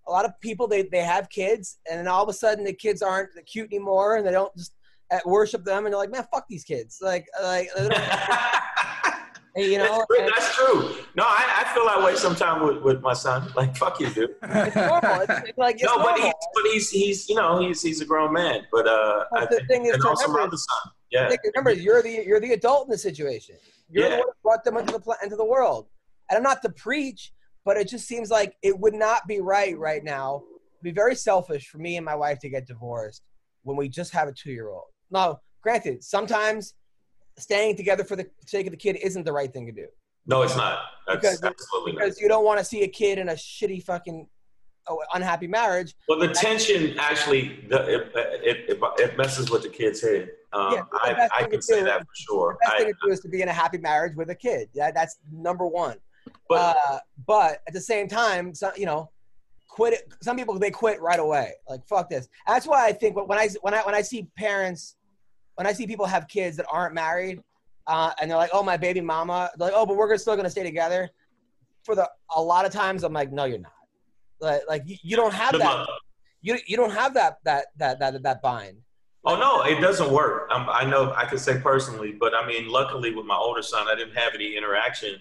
A 0.07 0.11
lot 0.11 0.25
of 0.25 0.39
people 0.41 0.67
they, 0.67 0.83
they 0.83 1.03
have 1.03 1.29
kids 1.29 1.77
and 1.89 1.99
then 1.99 2.07
all 2.07 2.23
of 2.23 2.27
a 2.27 2.33
sudden 2.33 2.65
the 2.65 2.73
kids 2.73 3.01
aren't 3.01 3.29
cute 3.45 3.71
anymore 3.71 4.17
and 4.17 4.25
they 4.25 4.31
don't 4.31 4.53
just 4.57 4.73
uh, 5.11 5.19
worship 5.25 5.63
them 5.63 5.85
and 5.85 5.93
they're 5.93 5.99
like, 5.99 6.11
man, 6.11 6.25
fuck 6.31 6.45
these 6.49 6.63
kids. 6.63 6.97
Like 7.01 7.25
like 7.43 7.69
you 9.57 9.77
know, 9.77 9.83
that's, 9.83 10.05
true, 10.07 10.19
and 10.19 10.31
that's 10.35 10.55
true. 10.55 10.95
No, 11.15 11.23
I, 11.25 11.63
I 11.65 11.73
feel 11.73 11.85
that 11.85 12.01
way 12.01 12.15
sometimes 12.15 12.63
with, 12.63 12.83
with 12.83 13.01
my 13.01 13.13
son. 13.13 13.51
Like, 13.55 13.75
fuck 13.75 13.99
you, 13.99 14.09
dude. 14.09 14.29
it's 14.43 14.75
normal. 14.75 15.21
It's, 15.21 15.49
it's 15.49 15.57
like 15.57 15.75
it's 15.75 15.83
no, 15.83 15.97
but 15.97 16.17
he's 16.19 16.33
but 16.53 16.63
he's 16.71 16.89
he's 16.89 17.29
you 17.29 17.35
know 17.35 17.59
he's 17.59 17.81
he's 17.81 17.99
a 18.01 18.05
grown 18.05 18.31
man. 18.33 18.61
But 18.71 18.87
uh, 18.87 19.25
But 19.31 19.49
the 19.49 19.57
think, 19.57 19.67
thing 19.67 19.85
is 19.87 19.93
and 19.95 20.03
to 20.03 20.09
also 20.09 20.27
my 20.27 20.33
remember- 20.35 20.47
other 20.47 20.57
son. 20.57 20.91
Yeah, 21.11 21.29
remember, 21.53 21.73
you're 21.73 22.01
the 22.01 22.23
you're 22.25 22.39
the 22.39 22.53
adult 22.53 22.87
in 22.87 22.91
the 22.91 22.97
situation. 22.97 23.55
You're 23.89 24.05
Yeah. 24.05 24.09
the 24.11 24.17
one 24.19 24.27
who 24.27 24.33
brought 24.43 24.63
them 24.63 24.77
into 24.77 24.93
the 24.97 25.17
into 25.21 25.35
the 25.35 25.43
world. 25.45 25.87
And 26.29 26.37
I'm 26.37 26.43
not 26.43 26.61
to 26.61 26.69
preach, 26.69 27.33
but 27.65 27.75
it 27.75 27.89
just 27.89 28.07
seems 28.07 28.29
like 28.31 28.55
it 28.63 28.79
would 28.79 28.93
not 28.93 29.27
be 29.27 29.41
right 29.41 29.77
right 29.77 30.01
now. 30.01 30.43
It'd 30.75 30.83
be 30.83 30.91
very 30.91 31.15
selfish 31.15 31.67
for 31.67 31.79
me 31.79 31.97
and 31.97 32.05
my 32.05 32.15
wife 32.15 32.39
to 32.39 32.49
get 32.49 32.65
divorced 32.65 33.23
when 33.63 33.75
we 33.75 33.89
just 33.89 34.13
have 34.13 34.29
a 34.29 34.31
two 34.31 34.51
year 34.51 34.69
old. 34.69 34.85
Now, 35.11 35.39
granted, 35.61 36.03
sometimes 36.03 36.73
staying 37.37 37.75
together 37.77 38.03
for 38.03 38.15
the 38.15 38.27
sake 38.45 38.65
of 38.67 38.71
the 38.71 38.77
kid 38.77 38.97
isn't 39.01 39.25
the 39.25 39.33
right 39.33 39.51
thing 39.51 39.65
to 39.65 39.71
do 39.71 39.87
no, 40.27 40.43
it's 40.43 40.55
not. 40.55 40.79
That's 41.07 41.19
Because- 41.19 41.43
absolutely 41.43 41.93
not. 41.93 41.99
because 42.01 42.21
you 42.21 42.27
don't 42.27 42.45
want 42.45 42.59
to 42.59 42.65
see 42.65 42.83
a 42.83 42.87
kid 42.87 43.17
in 43.17 43.29
a 43.29 43.33
shitty 43.33 43.83
fucking 43.83 44.27
oh, 44.87 45.01
unhappy 45.13 45.47
marriage. 45.47 45.95
Well, 46.07 46.19
the 46.19 46.27
tension 46.29 46.95
actually 46.99 47.65
the, 47.69 47.81
it, 47.89 48.11
it, 48.15 48.69
it, 48.69 48.79
it 48.99 49.17
messes 49.17 49.49
with 49.49 49.63
the 49.63 49.69
kid's 49.69 50.01
head. 50.01 50.29
Um, 50.53 50.73
Yeah, 50.73 50.83
I, 50.93 51.29
I 51.39 51.43
can 51.45 51.61
say 51.61 51.79
do- 51.79 51.85
that 51.85 52.01
for 52.01 52.13
sure. 52.13 52.57
The 52.61 52.65
best 52.67 52.73
I, 52.75 52.83
thing 52.83 52.93
to 52.93 52.99
do 53.03 53.11
is 53.11 53.19
to 53.21 53.29
be 53.29 53.41
in 53.41 53.49
a 53.49 53.53
happy 53.53 53.79
marriage 53.79 54.15
with 54.15 54.29
a 54.29 54.35
kid. 54.35 54.69
Yeah, 54.73 54.91
that's 54.91 55.17
number 55.31 55.65
one. 55.65 55.97
but 56.47 56.77
uh, 56.87 56.99
but 57.25 57.61
at 57.67 57.73
the 57.73 57.81
same 57.81 58.07
time, 58.07 58.53
so, 58.53 58.71
you 58.77 58.85
know, 58.85 59.09
quit 59.67 59.93
it. 59.93 60.13
Some 60.21 60.37
people 60.37 60.59
they 60.59 60.69
quit 60.69 61.01
right 61.01 61.19
away. 61.19 61.53
Like 61.67 61.81
fuck 61.87 62.09
this. 62.09 62.27
That's 62.47 62.67
why 62.67 62.85
I 62.85 62.91
think 62.91 63.15
when 63.15 63.39
I 63.39 63.49
when 63.61 63.73
I 63.73 63.81
when 63.81 63.95
I 63.95 64.01
see 64.03 64.27
parents, 64.37 64.97
when 65.55 65.67
I 65.67 65.73
see 65.73 65.87
people 65.87 66.05
have 66.05 66.27
kids 66.27 66.57
that 66.57 66.65
aren't 66.71 66.93
married, 66.93 67.41
uh, 67.87 68.11
and 68.21 68.29
they're 68.29 68.37
like, 68.37 68.51
oh 68.53 68.63
my 68.63 68.77
baby 68.77 69.01
mama, 69.01 69.49
they're 69.57 69.67
like, 69.67 69.75
oh, 69.75 69.85
but 69.85 69.97
we're 69.97 70.15
still 70.17 70.35
gonna 70.35 70.49
stay 70.49 70.63
together. 70.63 71.09
For 71.83 71.95
the 71.95 72.09
a 72.35 72.41
lot 72.41 72.65
of 72.65 72.71
times, 72.71 73.03
I'm 73.03 73.13
like, 73.13 73.31
no, 73.31 73.45
you're 73.45 73.57
not. 73.57 73.73
Like, 74.39 74.61
like 74.67 74.83
you, 74.85 74.97
you 75.03 75.15
don't 75.15 75.33
have 75.33 75.57
that. 75.57 75.87
You 76.41 76.57
you 76.65 76.77
don't 76.77 76.91
have 76.91 77.13
that 77.15 77.37
that 77.43 77.67
that 77.77 77.99
that 77.99 78.23
that 78.23 78.41
bind. 78.41 78.77
Oh 79.23 79.37
no, 79.37 79.61
it 79.63 79.79
doesn't 79.79 80.11
work. 80.11 80.49
Um, 80.51 80.67
I 80.69 80.83
know 80.83 81.13
I 81.15 81.25
can 81.25 81.37
say 81.37 81.59
personally, 81.59 82.15
but 82.19 82.33
I 82.33 82.45
mean, 82.47 82.67
luckily 82.67 83.13
with 83.13 83.25
my 83.25 83.35
older 83.35 83.61
son, 83.61 83.87
I 83.87 83.95
didn't 83.95 84.15
have 84.15 84.33
any 84.33 84.57
interaction 84.57 85.19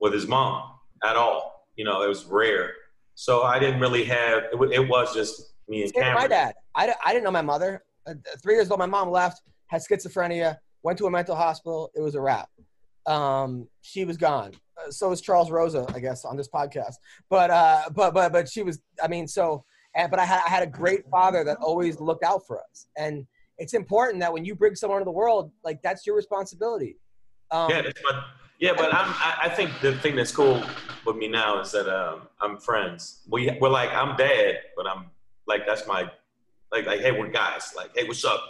with 0.00 0.14
his 0.14 0.26
mom 0.26 0.72
at 1.04 1.16
all. 1.16 1.66
You 1.76 1.84
know, 1.84 2.02
it 2.02 2.08
was 2.08 2.24
rare, 2.24 2.72
so 3.14 3.42
I 3.42 3.58
didn't 3.58 3.80
really 3.80 4.04
have. 4.04 4.44
It, 4.52 4.72
it 4.72 4.88
was 4.88 5.14
just 5.14 5.52
me 5.68 5.82
and 5.82 5.92
Cameron. 5.92 6.14
my 6.14 6.28
dad. 6.28 6.54
I, 6.74 6.94
I 7.04 7.12
didn't 7.12 7.24
know 7.24 7.30
my 7.30 7.42
mother. 7.42 7.84
Uh, 8.06 8.14
three 8.42 8.54
years 8.54 8.70
old, 8.70 8.78
my 8.78 8.86
mom 8.86 9.10
left, 9.10 9.42
had 9.68 9.82
schizophrenia, 9.82 10.58
went 10.82 10.98
to 10.98 11.06
a 11.06 11.10
mental 11.10 11.34
hospital. 11.34 11.90
It 11.94 12.00
was 12.00 12.14
a 12.14 12.20
wrap. 12.20 12.48
Um, 13.06 13.68
she 13.82 14.04
was 14.04 14.16
gone. 14.16 14.52
Uh, 14.76 14.90
so 14.90 15.10
was 15.10 15.20
Charles 15.20 15.50
Rosa, 15.50 15.86
I 15.94 16.00
guess, 16.00 16.24
on 16.24 16.36
this 16.36 16.48
podcast. 16.48 16.94
But 17.30 17.50
uh, 17.50 17.82
but 17.94 18.14
but 18.14 18.32
but 18.32 18.48
she 18.48 18.62
was. 18.62 18.80
I 19.02 19.08
mean, 19.08 19.26
so. 19.28 19.64
And, 19.94 20.10
but 20.10 20.20
I 20.20 20.26
had 20.26 20.42
I 20.46 20.50
had 20.50 20.62
a 20.62 20.66
great 20.66 21.08
father 21.10 21.42
that 21.44 21.56
always 21.58 22.00
looked 22.00 22.22
out 22.22 22.46
for 22.46 22.58
us, 22.58 22.86
and 22.98 23.26
it's 23.58 23.72
important 23.72 24.20
that 24.20 24.32
when 24.32 24.44
you 24.44 24.54
bring 24.54 24.74
someone 24.74 24.98
into 24.98 25.06
the 25.06 25.12
world, 25.12 25.50
like 25.64 25.80
that's 25.82 26.06
your 26.06 26.14
responsibility. 26.14 26.98
Um, 27.50 27.70
Yeah, 27.70 27.82
but 27.82 28.24
yeah, 28.58 28.72
but 28.76 28.94
I'm. 28.94 29.08
I, 29.08 29.38
I 29.44 29.48
think 29.48 29.70
the 29.80 29.96
thing 29.98 30.16
that's 30.16 30.32
cool 30.32 30.62
with 31.06 31.16
me 31.16 31.28
now 31.28 31.60
is 31.60 31.72
that 31.72 31.88
um, 31.88 32.28
I'm 32.40 32.58
friends. 32.58 33.22
We 33.28 33.56
we're 33.60 33.70
like 33.70 33.90
I'm 33.92 34.16
dad, 34.16 34.58
but 34.76 34.86
I'm 34.86 35.06
like 35.46 35.66
that's 35.66 35.86
my 35.86 36.10
like 36.72 36.86
like 36.86 37.00
hey 37.00 37.12
we're 37.12 37.28
guys. 37.28 37.72
Like 37.76 37.90
hey 37.94 38.04
what's 38.06 38.24
up? 38.24 38.42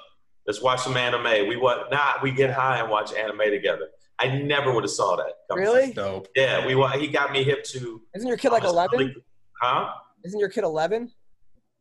Let's 0.46 0.62
watch 0.62 0.80
some 0.80 0.96
anime. 0.96 1.48
We 1.48 1.56
what? 1.56 1.90
Nah, 1.90 2.14
we 2.22 2.30
get 2.30 2.50
high 2.50 2.78
and 2.78 2.88
watch 2.88 3.12
anime 3.12 3.38
together. 3.50 3.88
I 4.18 4.28
never 4.38 4.72
would 4.72 4.84
have 4.84 4.90
saw 4.90 5.16
that. 5.16 5.32
Really? 5.54 5.92
Dope. 5.92 6.28
Yeah, 6.36 6.64
we 6.66 6.74
wa- 6.74 6.96
he 6.96 7.08
got 7.08 7.32
me 7.32 7.42
hip 7.42 7.64
to. 7.64 8.00
Isn't 8.14 8.28
your 8.28 8.36
kid 8.36 8.52
like 8.52 8.64
eleven? 8.64 9.14
Huh? 9.60 9.90
Isn't 10.24 10.38
your 10.38 10.48
kid 10.48 10.64
eleven? 10.64 11.10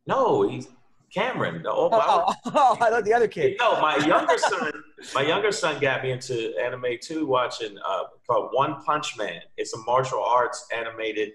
No, 0.06 0.48
he's 0.48 0.68
Cameron. 1.14 1.62
The 1.62 1.70
old, 1.70 1.92
Oh, 1.94 2.24
oh, 2.28 2.34
oh, 2.54 2.76
I 2.80 2.90
love 2.90 3.04
the 3.04 3.14
other 3.14 3.28
kid. 3.28 3.56
No, 3.60 3.80
my 3.80 3.96
younger 4.06 4.36
son, 4.36 4.72
my 5.14 5.22
younger 5.22 5.52
son 5.52 5.80
got 5.80 6.02
me 6.02 6.10
into 6.10 6.54
anime 6.58 6.96
too, 7.00 7.24
watching 7.26 7.76
uh, 7.86 8.02
called 8.28 8.50
One 8.52 8.82
Punch 8.84 9.16
Man. 9.16 9.40
It's 9.56 9.72
a 9.74 9.78
martial 9.78 10.22
arts 10.22 10.66
animated, 10.76 11.30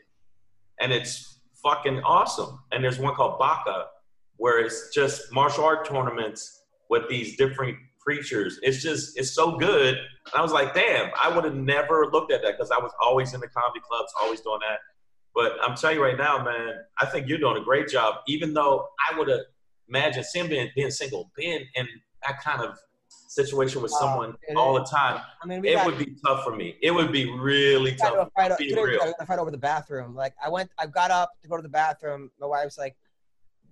and 0.81 0.91
it's 0.91 1.39
fucking 1.63 2.01
awesome. 2.03 2.59
And 2.73 2.83
there's 2.83 2.99
one 2.99 3.15
called 3.15 3.39
Baki, 3.39 3.85
where 4.35 4.59
it's 4.59 4.93
just 4.93 5.31
martial 5.31 5.63
art 5.63 5.85
tournaments 5.87 6.60
with 6.91 7.09
these 7.09 7.37
different 7.37 7.77
creatures. 7.99 8.59
It's 8.61 8.83
just 8.83 9.17
it's 9.17 9.31
so 9.31 9.57
good. 9.57 9.95
And 9.95 10.35
I 10.35 10.41
was 10.41 10.51
like, 10.51 10.75
damn, 10.75 11.09
I 11.23 11.33
would 11.33 11.45
have 11.45 11.55
never 11.55 12.09
looked 12.11 12.31
at 12.31 12.43
that 12.43 12.57
because 12.57 12.69
I 12.69 12.77
was 12.77 12.91
always 13.01 13.33
in 13.33 13.39
the 13.39 13.47
comedy 13.47 13.79
clubs, 13.79 14.13
always 14.21 14.41
doing 14.41 14.59
that. 14.69 14.79
But 15.33 15.53
I'm 15.63 15.75
telling 15.75 15.97
you 15.97 16.03
right 16.03 16.17
now, 16.17 16.43
man, 16.43 16.73
I 16.99 17.05
think 17.05 17.29
you're 17.29 17.37
doing 17.39 17.57
a 17.57 17.63
great 17.63 17.87
job. 17.87 18.15
Even 18.27 18.53
though 18.53 18.89
I 19.09 19.17
would 19.17 19.29
have 19.29 19.39
imagined 19.87 20.25
Sim 20.25 20.49
being, 20.49 20.69
being 20.75 20.91
single, 20.91 21.31
being 21.37 21.65
in 21.75 21.87
that 22.27 22.43
kind 22.43 22.61
of 22.61 22.77
situation 23.29 23.81
with 23.81 23.91
someone 23.91 24.35
it 24.49 24.57
all 24.57 24.77
is. 24.77 24.89
the 24.89 24.97
time, 24.97 25.21
I 25.41 25.47
mean, 25.47 25.63
it 25.63 25.75
got, 25.75 25.85
would 25.85 25.97
be 25.97 26.17
tough 26.25 26.43
for 26.43 26.53
me. 26.53 26.75
It 26.81 26.91
would 26.91 27.13
be 27.13 27.31
really 27.31 27.95
tough. 27.95 28.13
a 28.17 28.29
fight, 28.35 28.57
Be 28.57 28.65
you 28.65 28.75
know, 28.75 28.83
we 28.83 28.97
got 28.97 29.13
a 29.17 29.25
fight 29.25 29.39
over 29.39 29.51
the 29.51 29.57
bathroom. 29.57 30.13
Like 30.13 30.33
I 30.43 30.49
went, 30.49 30.69
I 30.77 30.87
got 30.87 31.11
up 31.11 31.31
to 31.41 31.47
go 31.47 31.55
to 31.55 31.63
the 31.63 31.69
bathroom. 31.69 32.29
My 32.41 32.47
wife's 32.47 32.77
like, 32.77 32.97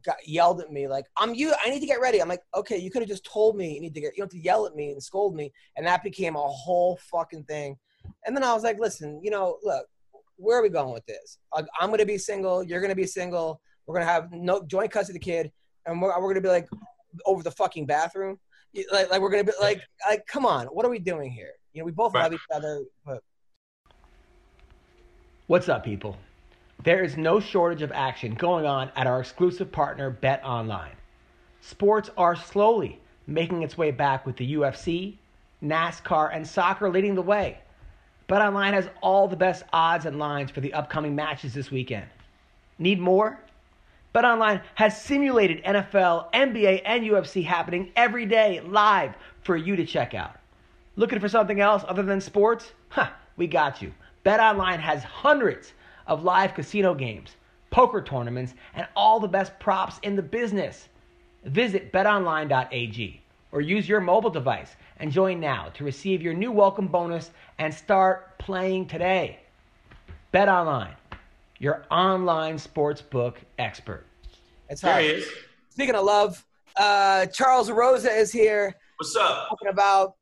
got 0.10 0.28
yelled 0.28 0.60
at 0.62 0.72
me 0.72 0.88
like, 0.88 1.06
"I'm 1.18 1.36
you. 1.36 1.54
I 1.64 1.70
need 1.70 1.82
to 1.82 1.86
get 1.86 2.02
ready." 2.02 2.20
I'm 2.20 2.28
like, 2.28 2.42
"Okay, 2.56 2.78
you 2.78 2.90
could 2.90 3.02
have 3.04 3.10
just 3.10 3.24
told 3.26 3.56
me 3.56 3.74
you 3.76 3.82
need 3.82 3.94
to 3.94 4.02
get. 4.02 4.14
You 4.16 4.24
don't 4.24 4.32
have 4.34 4.40
to 4.42 4.44
yell 4.44 4.66
at 4.66 4.76
me 4.76 4.92
and 4.92 5.02
scold 5.02 5.36
me." 5.36 5.52
And 5.76 5.86
that 5.86 6.04
became 6.04 6.36
a 6.36 6.48
whole 6.48 6.98
fucking 7.12 7.44
thing. 7.44 7.78
And 8.26 8.36
then 8.36 8.44
I 8.44 8.54
was 8.54 8.64
like, 8.64 8.80
"Listen, 8.80 9.20
you 9.24 9.30
know, 9.30 9.60
look, 9.64 9.86
where 10.38 10.58
are 10.58 10.64
we 10.64 10.70
going 10.70 10.94
with 10.94 11.06
this? 11.06 11.38
Like, 11.54 11.68
I'm 11.80 11.92
gonna 11.92 12.06
be 12.06 12.18
single. 12.18 12.64
You're 12.64 12.82
gonna 12.82 12.96
be 12.96 13.06
single. 13.06 13.62
We're 13.86 13.96
gonna 13.96 14.12
have 14.12 14.32
no 14.32 14.64
joint 14.64 14.92
custody 14.92 15.18
of 15.18 15.22
the 15.22 15.32
kid, 15.32 15.52
and 15.86 16.02
we're, 16.02 16.20
we're 16.20 16.30
gonna 16.30 16.42
be 16.42 16.50
like 16.50 16.68
over 17.26 17.44
the 17.44 17.52
fucking 17.52 17.86
bathroom. 17.86 18.40
Like, 18.92 19.10
like 19.12 19.22
we're 19.22 19.32
gonna 19.32 19.44
be 19.44 19.52
like, 19.62 19.82
like, 20.08 20.26
come 20.28 20.46
on, 20.46 20.68
what 20.68 20.86
are 20.86 20.90
we 20.90 21.00
doing 21.00 21.32
here? 21.32 21.54
You 21.74 21.82
know, 21.82 21.86
we 21.86 21.92
both 21.92 22.14
Right. 22.14 22.24
love 22.24 22.34
each 22.34 22.50
other, 22.54 22.84
but 23.06 23.22
What's 25.48 25.68
up, 25.68 25.84
people? 25.84 26.16
There 26.82 27.04
is 27.04 27.18
no 27.18 27.42
shortage 27.42 27.82
of 27.82 27.92
action 27.92 28.36
going 28.36 28.66
on 28.66 28.90
at 28.96 29.06
our 29.06 29.20
exclusive 29.20 29.70
partner, 29.70 30.10
Bet 30.10 30.42
Online. 30.46 30.96
Sports 31.60 32.10
are 32.18 32.38
slowly 32.38 33.02
making 33.28 33.64
its 33.64 33.78
way 33.78 33.92
back 33.92 34.26
with 34.26 34.38
the 34.38 34.54
UFC, 34.54 35.16
NASCAR, 35.62 36.34
and 36.34 36.48
soccer 36.48 36.90
leading 36.90 37.16
the 37.16 37.22
way. 37.22 37.60
Bet 38.28 38.42
Online 38.42 38.74
has 38.74 38.88
all 39.02 39.28
the 39.28 39.36
best 39.36 39.64
odds 39.74 40.06
and 40.06 40.20
lines 40.20 40.52
for 40.52 40.62
the 40.62 40.74
upcoming 40.74 41.14
matches 41.14 41.54
this 41.54 41.70
weekend. 41.70 42.06
Need 42.78 43.00
more? 43.02 43.42
Bet 44.14 44.24
Online 44.24 44.62
has 44.76 45.02
simulated 45.02 45.62
NFL, 45.66 46.32
NBA, 46.32 46.82
and 46.86 47.04
UFC 47.04 47.44
happening 47.44 47.92
every 47.98 48.26
day 48.26 48.62
live 48.62 49.16
for 49.42 49.58
you 49.58 49.76
to 49.76 49.86
check 49.86 50.14
out. 50.14 50.38
Looking 50.96 51.20
for 51.20 51.28
something 51.28 51.60
else 51.60 51.84
other 51.88 52.04
than 52.04 52.22
sports? 52.22 52.72
Huh, 52.88 53.10
we 53.36 53.48
got 53.48 53.82
you. 53.82 53.94
BetOnline 54.26 54.80
has 54.80 55.04
hundreds 55.04 55.74
of 56.10 56.24
live 56.24 56.54
casino 56.56 56.94
games, 56.94 57.36
poker 57.72 58.02
tournaments, 58.02 58.56
and 58.74 58.86
all 58.96 59.20
the 59.20 59.28
best 59.28 59.58
props 59.60 60.00
in 60.04 60.16
the 60.16 60.22
business. 60.22 60.90
Visit 61.46 61.94
betonline.ag 61.94 63.22
or 63.52 63.62
use 63.62 63.88
your 63.88 64.02
mobile 64.02 64.30
device 64.30 64.76
and 64.98 65.12
join 65.12 65.40
now 65.40 65.70
to 65.76 65.84
receive 65.86 66.22
your 66.22 66.34
new 66.34 66.52
welcome 66.52 66.88
bonus 66.88 67.32
and 67.60 67.74
start 67.74 68.38
playing 68.40 68.88
today. 68.88 69.40
BetOnline, 70.34 70.94
your 71.60 71.86
online 71.90 72.56
sportsbook 72.58 73.36
expert. 73.58 74.06
It's 74.68 74.82
There 74.82 74.92
hard. 74.92 75.04
he 75.06 75.12
is. 75.12 75.30
Speaking 75.70 75.96
of 75.96 76.04
love, 76.06 76.46
uh, 76.76 77.28
Charles 77.28 77.72
Rosa 77.72 78.12
is 78.12 78.32
here 78.32 78.76
What's 78.98 79.16
up? 79.16 79.48
talking 79.50 79.70
about 79.70 80.16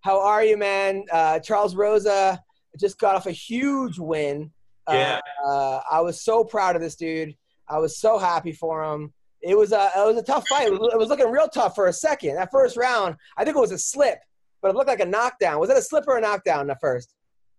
how 0.00 0.20
are 0.20 0.42
you, 0.44 0.56
man? 0.56 1.04
Uh, 1.12 1.38
Charles 1.38 1.76
Rosa 1.76 2.42
just 2.80 2.98
got 2.98 3.14
off 3.14 3.26
a 3.26 3.30
huge 3.32 3.98
win. 3.98 4.50
Yeah. 4.88 5.20
Uh, 5.44 5.80
I 5.90 6.00
was 6.00 6.20
so 6.20 6.44
proud 6.44 6.76
of 6.76 6.82
this 6.82 6.96
dude. 6.96 7.36
I 7.68 7.78
was 7.78 7.98
so 7.98 8.18
happy 8.18 8.52
for 8.52 8.82
him. 8.82 9.12
It 9.40 9.56
was 9.56 9.72
a 9.72 9.90
it 9.96 10.06
was 10.06 10.16
a 10.16 10.22
tough 10.22 10.46
fight. 10.48 10.68
It 10.68 10.72
was, 10.72 10.90
it 10.92 10.98
was 10.98 11.08
looking 11.08 11.30
real 11.30 11.48
tough 11.48 11.74
for 11.74 11.88
a 11.88 11.92
second. 11.92 12.36
That 12.36 12.50
first 12.52 12.76
round, 12.76 13.16
I 13.36 13.44
think 13.44 13.56
it 13.56 13.60
was 13.60 13.72
a 13.72 13.78
slip, 13.78 14.18
but 14.60 14.70
it 14.70 14.76
looked 14.76 14.88
like 14.88 15.00
a 15.00 15.06
knockdown. 15.06 15.58
Was 15.58 15.70
it 15.70 15.76
a 15.76 15.82
slip 15.82 16.04
or 16.06 16.18
a 16.18 16.20
knockdown? 16.20 16.66
The 16.66 16.76
first. 16.80 17.14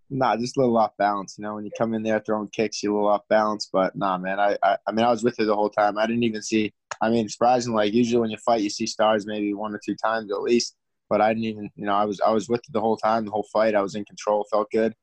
Nah, 0.10 0.38
just 0.38 0.58
a 0.58 0.60
little 0.60 0.78
off 0.78 0.96
balance. 0.98 1.36
You 1.38 1.44
know, 1.44 1.56
when 1.56 1.66
you 1.66 1.72
come 1.78 1.94
in 1.94 2.04
there 2.04 2.20
throwing 2.20 2.48
kicks, 2.50 2.84
you're 2.84 2.94
a 2.94 2.96
little 2.96 3.10
off 3.10 3.28
balance. 3.30 3.70
But 3.72 3.96
nah, 3.96 4.18
man, 4.18 4.40
I, 4.40 4.58
I, 4.62 4.78
I 4.86 4.92
mean, 4.92 5.06
I 5.06 5.10
was 5.10 5.24
with 5.24 5.38
her 5.38 5.46
the 5.46 5.56
whole 5.56 5.70
time. 5.70 5.98
I 5.98 6.06
didn't 6.06 6.24
even 6.24 6.42
see. 6.42 6.72
I 7.02 7.10
mean, 7.10 7.28
surprisingly, 7.28 7.86
like 7.86 7.94
usually 7.94 8.22
when 8.22 8.30
you 8.30 8.38
fight, 8.38 8.62
you 8.62 8.70
see 8.70 8.86
stars 8.86 9.26
maybe 9.26 9.54
one 9.54 9.74
or 9.74 9.82
two 9.84 9.96
times 9.96 10.32
at 10.32 10.42
least. 10.42 10.76
But 11.10 11.22
I 11.22 11.34
didn't 11.34 11.46
even, 11.46 11.70
you 11.76 11.86
know, 11.86 11.94
I 11.94 12.06
was 12.06 12.22
I 12.22 12.32
was 12.32 12.48
with 12.48 12.62
her 12.66 12.72
the 12.72 12.82
whole 12.82 12.98
time, 12.98 13.26
the 13.26 13.32
whole 13.32 13.48
fight. 13.52 13.76
I 13.76 13.82
was 13.82 13.96
in 13.96 14.06
control, 14.06 14.46
felt 14.52 14.70
good. 14.72 14.94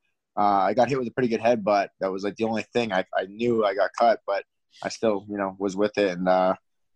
Uh, 0.41 0.63
I 0.69 0.73
got 0.73 0.89
hit 0.89 0.99
with 0.99 1.07
a 1.07 1.11
pretty 1.11 1.29
good 1.29 1.41
headbutt. 1.41 1.89
That 2.01 2.11
was 2.11 2.25
like 2.25 2.37
the 2.37 2.45
only 2.45 2.63
thing 2.73 2.93
I, 2.95 3.05
I 3.15 3.27
knew 3.27 3.63
I 3.65 3.75
got 3.75 3.91
cut, 3.99 4.21
but 4.27 4.45
I 4.83 4.89
still, 4.89 5.27
you 5.29 5.37
know, 5.37 5.55
was 5.59 5.77
with 5.77 5.99
it, 5.99 6.17
and 6.17 6.27
uh, 6.27 6.55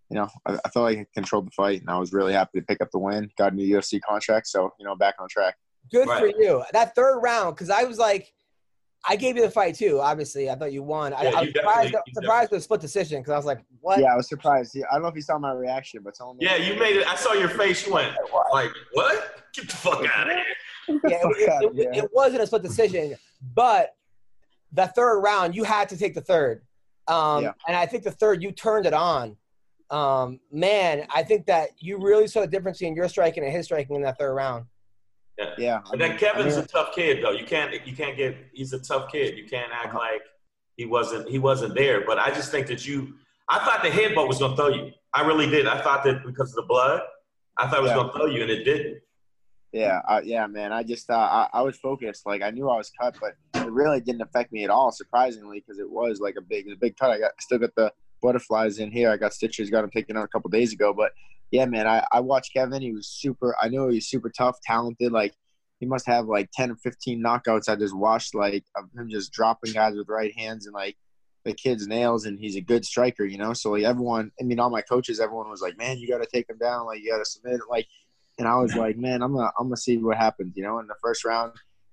you 0.08 0.16
know, 0.16 0.28
I, 0.46 0.54
I 0.64 0.68
felt 0.70 0.84
like 0.84 0.98
I 0.98 1.06
controlled 1.14 1.46
the 1.48 1.50
fight, 1.50 1.80
and 1.82 1.90
I 1.90 1.98
was 1.98 2.12
really 2.14 2.32
happy 2.32 2.58
to 2.60 2.64
pick 2.64 2.80
up 2.80 2.90
the 2.90 2.98
win. 2.98 3.30
Got 3.36 3.52
a 3.52 3.54
new 3.56 3.76
UFC 3.76 4.00
contract, 4.00 4.46
so 4.46 4.72
you 4.78 4.86
know, 4.86 4.96
back 4.96 5.16
on 5.18 5.28
track. 5.28 5.56
Good 5.92 6.08
for 6.08 6.26
you. 6.26 6.64
That 6.72 6.94
third 6.94 7.18
round, 7.20 7.54
because 7.54 7.68
I 7.68 7.84
was 7.84 7.98
like, 7.98 8.32
I 9.06 9.16
gave 9.16 9.36
you 9.36 9.42
the 9.42 9.50
fight 9.50 9.74
too. 9.74 10.00
Obviously, 10.00 10.48
I 10.48 10.54
thought 10.54 10.72
you 10.72 10.82
won. 10.82 11.12
I, 11.12 11.24
Yeah, 11.24 11.28
I 11.36 11.40
was 11.42 11.48
surprised, 11.52 11.92
definitely- 11.92 12.12
surprised 12.14 12.50
with 12.50 12.60
a 12.60 12.62
split 12.62 12.80
decision 12.80 13.20
because 13.20 13.32
I 13.32 13.36
was 13.36 13.44
like, 13.44 13.60
what? 13.80 13.98
Yeah, 14.00 14.14
I 14.14 14.16
was 14.16 14.28
surprised. 14.28 14.74
Yeah, 14.74 14.84
I 14.90 14.94
don't 14.94 15.02
know 15.02 15.08
if 15.08 15.16
you 15.16 15.20
saw 15.20 15.36
my 15.38 15.52
reaction, 15.52 16.00
but 16.02 16.16
someone. 16.16 16.38
Yeah, 16.40 16.56
you 16.56 16.78
made 16.78 16.96
it. 16.96 17.06
I 17.06 17.16
saw 17.16 17.34
your 17.34 17.50
face. 17.50 17.86
You 17.86 17.92
went 17.92 18.16
like, 18.54 18.70
"What? 18.94 19.42
Get 19.52 19.68
the 19.68 19.76
fuck 19.76 20.02
out 20.16 20.30
of 20.30 20.34
here!" 20.34 20.44
Yeah, 20.88 20.96
it, 21.04 21.04
it, 21.04 21.78
it, 21.78 21.88
Yeah. 21.94 22.02
it 22.04 22.10
wasn't 22.12 22.42
a 22.42 22.46
split 22.46 22.62
decision, 22.62 23.14
but 23.54 23.96
the 24.72 24.86
third 24.88 25.20
round, 25.20 25.54
you 25.54 25.64
had 25.64 25.88
to 25.90 25.96
take 25.96 26.14
the 26.14 26.20
third. 26.20 26.62
Um, 27.08 27.44
Yeah. 27.44 27.52
And 27.68 27.76
I 27.76 27.86
think 27.86 28.02
the 28.04 28.10
third, 28.10 28.42
you 28.42 28.50
turned 28.52 28.86
it 28.86 28.94
on. 28.94 29.36
Um, 29.90 30.40
man, 30.50 31.06
I 31.14 31.22
think 31.22 31.46
that 31.46 31.70
you 31.78 31.98
really 31.98 32.26
saw 32.26 32.40
the 32.40 32.46
difference 32.46 32.80
in 32.80 32.94
your 32.96 33.08
striking 33.08 33.44
and 33.44 33.52
his 33.52 33.66
striking 33.66 33.94
in 33.96 34.02
that 34.02 34.18
third 34.18 34.34
round. 34.34 34.64
Yeah, 35.58 35.80
I 35.84 35.90
But 35.90 35.98
then 35.98 36.16
Kevin's 36.16 36.54
I 36.54 36.56
mean, 36.58 36.64
a 36.64 36.68
tough 36.68 36.94
kid, 36.94 37.22
though. 37.22 37.32
You 37.32 37.44
can't 37.44 37.84
you 37.86 37.94
can't 37.94 38.16
get. 38.16 38.36
He's 38.52 38.72
a 38.72 38.78
tough 38.78 39.10
kid. 39.10 39.36
You 39.36 39.44
can't 39.48 39.70
act 39.72 39.92
like 39.94 40.22
he 40.76 40.86
wasn't 40.86 41.28
he 41.28 41.38
wasn't 41.40 41.74
there. 41.74 42.04
But 42.06 42.18
I 42.20 42.28
just 42.30 42.50
think 42.52 42.68
that 42.68 42.86
you. 42.86 43.14
I 43.48 43.58
thought 43.64 43.82
the 43.82 43.90
headbutt 43.90 44.28
was 44.28 44.38
gonna 44.38 44.54
throw 44.56 44.68
you. 44.68 44.92
I 45.12 45.26
really 45.26 45.48
did. 45.50 45.66
I 45.66 45.80
thought 45.82 46.04
that 46.04 46.24
because 46.24 46.50
of 46.50 46.54
the 46.56 46.62
blood, 46.68 47.02
I 47.58 47.66
thought 47.68 47.80
it 47.80 47.82
was 47.82 47.90
Yeah. 47.90 47.96
gonna 47.96 48.12
throw 48.12 48.26
you, 48.26 48.42
and 48.42 48.50
it 48.50 48.62
didn't. 48.64 49.00
Yeah, 49.74 50.20
yeah, 50.22 50.46
man. 50.46 50.72
I 50.72 50.84
just 50.84 51.10
uh, 51.10 51.14
I, 51.14 51.48
I 51.52 51.62
was 51.62 51.76
focused. 51.76 52.26
Like 52.26 52.42
I 52.42 52.50
knew 52.50 52.68
I 52.68 52.76
was 52.76 52.92
cut, 53.00 53.16
but 53.20 53.32
it 53.60 53.72
really 53.72 54.00
didn't 54.00 54.22
affect 54.22 54.52
me 54.52 54.62
at 54.62 54.70
all. 54.70 54.92
Surprisingly, 54.92 55.64
because 55.66 55.80
it 55.80 55.90
was 55.90 56.20
like 56.20 56.36
a 56.38 56.42
big, 56.42 56.68
a 56.70 56.76
big 56.76 56.96
cut. 56.96 57.10
I 57.10 57.18
got 57.18 57.32
still 57.40 57.58
got 57.58 57.74
the 57.74 57.92
butterflies 58.22 58.78
in 58.78 58.92
here. 58.92 59.10
I 59.10 59.16
got 59.16 59.34
stitches. 59.34 59.70
Got 59.70 59.80
them 59.82 59.90
taken 59.90 60.16
out 60.16 60.24
a 60.24 60.28
couple 60.28 60.48
days 60.48 60.72
ago. 60.72 60.94
But 60.94 61.10
yeah, 61.50 61.66
man, 61.66 61.88
I, 61.88 62.06
I 62.12 62.20
watched 62.20 62.52
Kevin. 62.54 62.82
He 62.82 62.92
was 62.92 63.08
super. 63.08 63.56
I 63.60 63.68
knew 63.68 63.88
he 63.88 63.96
was 63.96 64.08
super 64.08 64.30
tough, 64.30 64.60
talented. 64.62 65.10
Like 65.10 65.34
he 65.80 65.86
must 65.86 66.06
have 66.06 66.26
like 66.26 66.50
ten 66.52 66.70
or 66.70 66.76
fifteen 66.76 67.20
knockouts. 67.20 67.68
I 67.68 67.74
just 67.74 67.96
watched 67.96 68.32
like 68.32 68.64
of 68.76 68.84
him 68.96 69.10
just 69.10 69.32
dropping 69.32 69.72
guys 69.72 69.96
with 69.96 70.08
right 70.08 70.32
hands 70.38 70.66
and 70.66 70.74
like 70.74 70.96
the 71.44 71.52
kid's 71.52 71.88
nails. 71.88 72.26
And 72.26 72.38
he's 72.38 72.54
a 72.54 72.60
good 72.60 72.84
striker, 72.84 73.24
you 73.24 73.38
know. 73.38 73.52
So 73.54 73.72
like 73.72 73.82
everyone, 73.82 74.30
I 74.40 74.44
mean, 74.44 74.60
all 74.60 74.70
my 74.70 74.82
coaches, 74.82 75.18
everyone 75.18 75.50
was 75.50 75.62
like, 75.62 75.76
man, 75.76 75.98
you 75.98 76.06
got 76.06 76.18
to 76.18 76.28
take 76.32 76.48
him 76.48 76.58
down. 76.58 76.86
Like 76.86 77.00
you 77.02 77.10
got 77.10 77.18
to 77.18 77.24
submit. 77.24 77.58
Like 77.68 77.88
and 78.38 78.48
I 78.48 78.56
was 78.56 78.74
like, 78.76 78.96
man, 78.96 79.22
I'm 79.22 79.34
gonna 79.34 79.50
I'm 79.58 79.66
gonna 79.66 79.76
see 79.76 79.96
what 79.98 80.16
happens. 80.16 80.54
You 80.56 80.64
know, 80.64 80.78
in 80.78 80.86
the 80.86 80.94
first 81.02 81.24
round, 81.24 81.52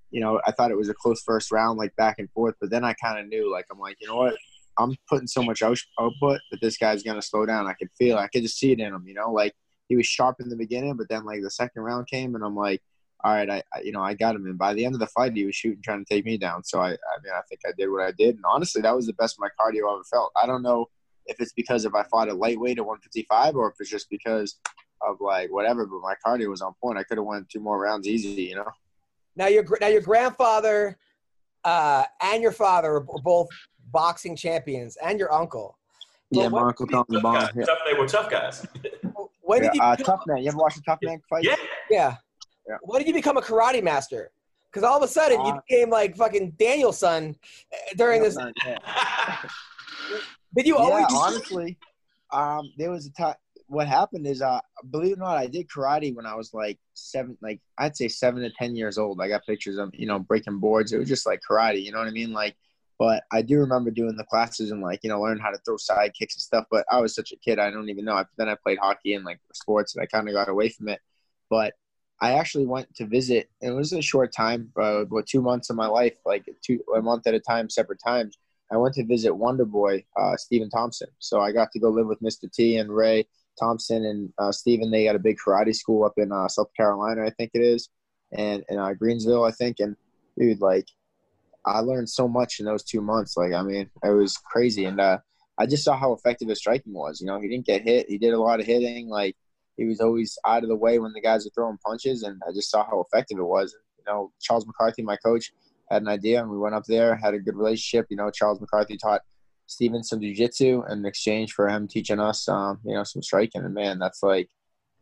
you 0.10 0.22
know, 0.22 0.42
I 0.46 0.52
thought 0.52 0.72
it 0.72 0.78
was 0.78 0.90
a 0.90 0.94
close 0.94 1.22
first 1.22 1.52
round, 1.52 1.78
like 1.78 1.96
back 1.96 2.16
and 2.20 2.30
forth. 2.32 2.56
But 2.60 2.70
then 2.70 2.84
I 2.84 2.94
kind 2.94 3.20
of 3.20 3.28
knew, 3.28 3.52
like, 3.52 3.66
I'm 3.72 3.80
like, 3.80 3.98
you 4.00 4.08
know 4.08 4.18
what? 4.18 4.36
I'm 4.78 4.96
putting 5.10 5.28
so 5.28 5.44
much 5.44 5.62
output 5.62 6.40
that 6.52 6.62
this 6.62 6.78
guy's 6.78 7.04
gonna 7.04 7.22
slow 7.22 7.46
down. 7.46 7.68
I 7.68 7.74
could 7.74 7.90
feel, 7.98 8.18
it. 8.18 8.22
I 8.22 8.28
could 8.28 8.44
just 8.44 8.58
see 8.58 8.72
it 8.72 8.80
in 8.80 8.94
him. 8.94 9.04
You 9.06 9.16
know, 9.16 9.32
like 9.32 9.54
he 9.90 9.96
was 9.96 10.06
sharp 10.06 10.38
in 10.40 10.50
the 10.50 10.56
beginning, 10.56 10.96
but 10.96 11.10
then 11.10 11.26
like 11.26 11.42
the 11.42 11.52
second 11.52 11.82
round 11.82 12.08
came, 12.08 12.36
and 12.36 12.44
I'm 12.44 12.56
like, 12.56 12.82
all 13.24 13.34
right, 13.34 13.50
I, 13.50 13.64
I 13.74 13.82
you 13.82 13.92
know 13.92 14.02
I 14.02 14.14
got 14.14 14.36
him. 14.36 14.46
And 14.46 14.58
by 14.58 14.74
the 14.74 14.86
end 14.86 14.96
of 14.96 15.00
the 15.00 15.08
fight, 15.08 15.34
he 15.34 15.46
was 15.46 15.56
shooting, 15.56 15.82
trying 15.84 16.04
to 16.04 16.14
take 16.14 16.26
me 16.26 16.38
down. 16.38 16.64
So 16.64 16.80
I, 16.80 16.90
I 16.92 17.18
mean, 17.24 17.34
I 17.34 17.42
think 17.50 17.62
I 17.66 17.72
did 17.78 17.90
what 17.90 18.04
I 18.04 18.12
did, 18.12 18.36
and 18.36 18.46
honestly, 18.48 18.82
that 18.82 18.96
was 18.96 19.06
the 19.06 19.14
best 19.14 19.36
my 19.40 19.50
cardio 19.60 19.94
ever 19.94 20.04
felt. 20.10 20.32
I 20.42 20.48
don't 20.48 20.64
know 20.64 20.88
if 21.28 21.40
it's 21.40 21.54
because 21.54 21.86
if 21.86 21.94
I 21.94 22.04
fought 22.04 22.30
a 22.30 22.34
lightweight 22.34 22.80
at 22.80 22.86
155, 22.86 23.56
or 23.56 23.70
if 23.70 23.76
it's 23.80 23.90
just 23.90 24.10
because 24.10 24.58
of 25.08 25.18
like 25.20 25.52
whatever, 25.52 25.86
but 25.86 26.00
my 26.02 26.16
cardio 26.26 26.50
was 26.50 26.62
on 26.62 26.74
point. 26.82 26.98
I 26.98 27.04
could 27.04 27.18
have 27.18 27.26
won 27.26 27.46
two 27.52 27.60
more 27.60 27.80
rounds 27.80 28.08
easy, 28.08 28.30
you 28.44 28.56
know. 28.56 28.68
Now 29.36 29.48
your 29.48 29.64
gr- 29.64 29.78
now 29.82 29.88
your 29.88 30.02
grandfather 30.02 30.98
uh, 31.64 32.04
and 32.22 32.42
your 32.42 32.52
father 32.52 32.94
were 32.94 33.22
both 33.24 33.48
boxing 33.92 34.36
champions, 34.36 34.98
and 35.04 35.20
your 35.20 35.32
uncle. 35.34 35.78
Yeah, 36.32 36.48
my 36.48 36.60
when, 36.60 36.68
uncle 36.68 36.88
Tom 36.88 37.06
the 37.10 37.16
Tough 37.16 37.24
bomb. 37.24 37.36
guys. 37.36 37.50
Yeah, 37.56 37.66
Tough, 37.66 37.78
they 37.86 37.94
were 37.94 38.08
tough 38.08 38.30
guys. 38.30 38.66
when 39.42 39.64
yeah. 39.64 39.70
did 39.70 39.76
you 39.76 39.82
Uh, 39.82 39.96
become, 39.96 40.18
tough 40.18 40.28
man. 40.28 40.38
You 40.38 40.48
ever 40.50 40.58
watched 40.58 40.78
a 40.78 40.82
tough 40.84 41.00
man 41.02 41.22
fight? 41.30 41.44
yeah. 41.44 41.56
yeah. 41.90 42.16
Yeah. 42.70 42.78
When 42.84 43.00
did 43.02 43.08
you 43.08 43.14
become 43.14 43.38
a 43.38 43.42
karate 43.42 43.84
master? 43.84 44.32
Because 44.72 44.84
all 44.84 44.96
of 44.96 45.04
a 45.04 45.08
sudden 45.08 45.44
you 45.46 45.52
Uh, 45.52 45.60
became 45.68 45.90
like 45.90 46.16
fucking 46.16 46.52
Daniel-san 46.52 47.36
uh, 47.74 47.78
during 47.98 48.22
this. 48.22 48.38
Yeah, 48.66 48.78
Did 50.56 50.68
you 50.68 50.78
yeah 50.78 50.84
always? 50.84 51.06
honestly, 51.14 51.78
um, 52.32 52.72
there 52.78 52.92
was 52.92 53.08
a 53.08 53.12
time. 53.12 53.36
What 53.72 53.88
happened 53.88 54.28
is, 54.28 54.42
uh, 54.42 54.60
believe 54.90 55.14
it 55.14 55.20
or 55.20 55.22
not, 55.22 55.38
I 55.38 55.48
did 55.48 55.70
karate 55.70 56.14
when 56.14 56.26
I 56.26 56.36
was 56.36 56.54
like 56.54 56.78
seven, 56.94 57.38
like 57.42 57.62
I'd 57.78 57.96
say 57.96 58.10
seven 58.10 58.44
to 58.44 58.50
ten 58.50 58.76
years 58.76 58.98
old. 58.98 59.22
I 59.22 59.30
got 59.30 59.46
pictures 59.46 59.78
of 59.78 59.92
you 59.94 60.08
know 60.08 60.20
breaking 60.20 60.60
boards. 60.60 60.92
It 60.92 60.98
was 60.98 61.08
just 61.08 61.26
like 61.26 61.40
karate, 61.50 61.82
you 61.82 61.94
know 61.94 62.00
what 62.00 62.10
I 62.10 62.12
mean? 62.12 62.34
Like, 62.34 62.58
but 63.00 63.24
I 63.32 63.42
do 63.42 63.60
remember 63.60 63.90
doing 63.90 64.18
the 64.18 64.26
classes 64.26 64.72
and 64.72 64.82
like 64.82 65.00
you 65.04 65.10
know 65.10 65.22
learn 65.22 65.40
how 65.40 65.52
to 65.52 65.58
throw 65.60 65.78
side 65.78 66.14
kicks 66.20 66.36
and 66.36 66.42
stuff. 66.42 66.66
But 66.70 66.86
I 66.92 67.00
was 67.00 67.16
such 67.16 67.32
a 67.32 67.38
kid, 67.38 67.60
I 67.60 67.72
don't 67.72 67.90
even 67.90 68.04
know. 68.04 68.16
I, 68.16 68.26
then 68.38 68.50
I 68.50 68.56
played 68.56 68.78
hockey 68.78 69.14
and 69.14 69.24
like 69.24 69.40
sports, 69.54 69.96
and 69.96 70.04
I 70.04 70.06
kind 70.06 70.28
of 70.28 70.34
got 70.34 70.50
away 70.50 70.68
from 70.68 70.90
it. 70.90 71.00
But 71.50 71.74
I 72.20 72.34
actually 72.34 72.66
went 72.66 72.94
to 72.96 73.06
visit. 73.06 73.50
It 73.62 73.72
was 73.72 73.94
a 73.94 74.02
short 74.02 74.34
time, 74.34 74.70
uh, 74.78 75.04
about 75.04 75.28
two 75.28 75.42
months 75.42 75.70
of 75.70 75.78
my 75.78 75.88
life, 75.88 76.16
like 76.26 76.46
two 76.62 76.84
a 76.94 77.02
month 77.02 77.26
at 77.26 77.36
a 77.36 77.40
time, 77.40 77.70
separate 77.70 78.02
times. 78.06 78.38
I 78.70 78.76
went 78.76 78.96
to 78.96 79.06
visit 79.06 79.34
Wonder 79.34 79.66
Boy, 79.66 80.06
uh, 80.18 80.36
Stephen 80.38 80.70
Thompson. 80.70 81.08
So 81.20 81.42
I 81.42 81.52
got 81.52 81.72
to 81.72 81.80
go 81.80 81.90
live 81.90 82.08
with 82.08 82.22
Mr. 82.22 82.52
T 82.52 82.78
and 82.78 82.90
Ray 82.90 83.28
Thompson 83.60 84.06
and 84.06 84.34
uh, 84.38 84.52
Stephen. 84.52 84.92
They 84.92 85.06
got 85.06 85.16
a 85.16 85.20
big 85.20 85.38
karate 85.38 85.76
school 85.76 86.04
up 86.04 86.14
in 86.18 86.32
uh, 86.32 86.48
South 86.48 86.74
Carolina, 86.76 87.26
I 87.26 87.30
think 87.32 87.52
it 87.54 87.62
is, 87.62 87.90
and 88.32 88.64
in 88.70 88.78
uh, 88.78 88.94
Greensville, 89.02 89.48
I 89.48 89.52
think. 89.52 89.78
And 89.80 89.96
dude, 90.38 90.62
like, 90.62 90.88
I 91.66 91.80
learned 91.80 92.10
so 92.10 92.28
much 92.28 92.60
in 92.60 92.66
those 92.66 92.84
two 92.84 93.02
months. 93.02 93.38
Like, 93.38 93.54
I 93.54 93.62
mean, 93.62 93.90
it 94.04 94.10
was 94.10 94.38
crazy, 94.38 94.86
and 94.86 95.00
uh, 95.00 95.20
I 95.58 95.66
just 95.66 95.84
saw 95.84 95.98
how 95.98 96.14
effective 96.14 96.50
his 96.50 96.60
striking 96.60 96.94
was. 96.94 97.22
You 97.22 97.28
know, 97.28 97.40
he 97.40 97.48
didn't 97.48 97.66
get 97.66 97.84
hit. 97.84 98.10
He 98.10 98.18
did 98.18 98.34
a 98.34 98.40
lot 98.42 98.60
of 98.60 98.66
hitting. 98.66 99.10
Like, 99.10 99.36
he 99.78 99.86
was 99.86 100.02
always 100.02 100.38
out 100.46 100.64
of 100.64 100.70
the 100.70 100.76
way 100.76 101.00
when 101.00 101.14
the 101.14 101.22
guys 101.22 101.46
were 101.46 101.52
throwing 101.54 101.78
punches, 101.86 102.24
and 102.24 102.42
I 102.48 102.52
just 102.52 102.70
saw 102.70 102.86
how 102.86 103.02
effective 103.02 103.38
it 103.38 103.44
was. 103.44 103.76
You 103.98 104.04
know, 104.12 104.32
Charles 104.42 104.66
McCarthy, 104.66 105.04
my 105.04 105.18
coach, 105.18 105.52
had 105.90 106.02
an 106.02 106.08
idea, 106.08 106.42
and 106.42 106.50
we 106.50 106.58
went 106.58 106.76
up 106.76 106.86
there, 106.86 107.16
had 107.16 107.34
a 107.34 107.40
good 107.40 107.56
relationship. 107.56 108.08
You 108.10 108.18
know, 108.18 108.32
Charles 108.32 108.60
McCarthy 108.60 108.98
taught 108.98 109.22
Steven 109.72 110.04
some 110.04 110.20
jujitsu 110.20 110.90
in 110.92 111.06
exchange 111.06 111.54
for 111.54 111.70
him 111.70 111.88
teaching 111.88 112.20
us, 112.20 112.50
um, 112.50 112.80
you 112.84 112.94
know, 112.94 113.04
some 113.04 113.24
striking. 113.24 113.64
And 113.64 113.74
man, 113.74 114.00
that's 114.00 114.22
like 114.22 114.50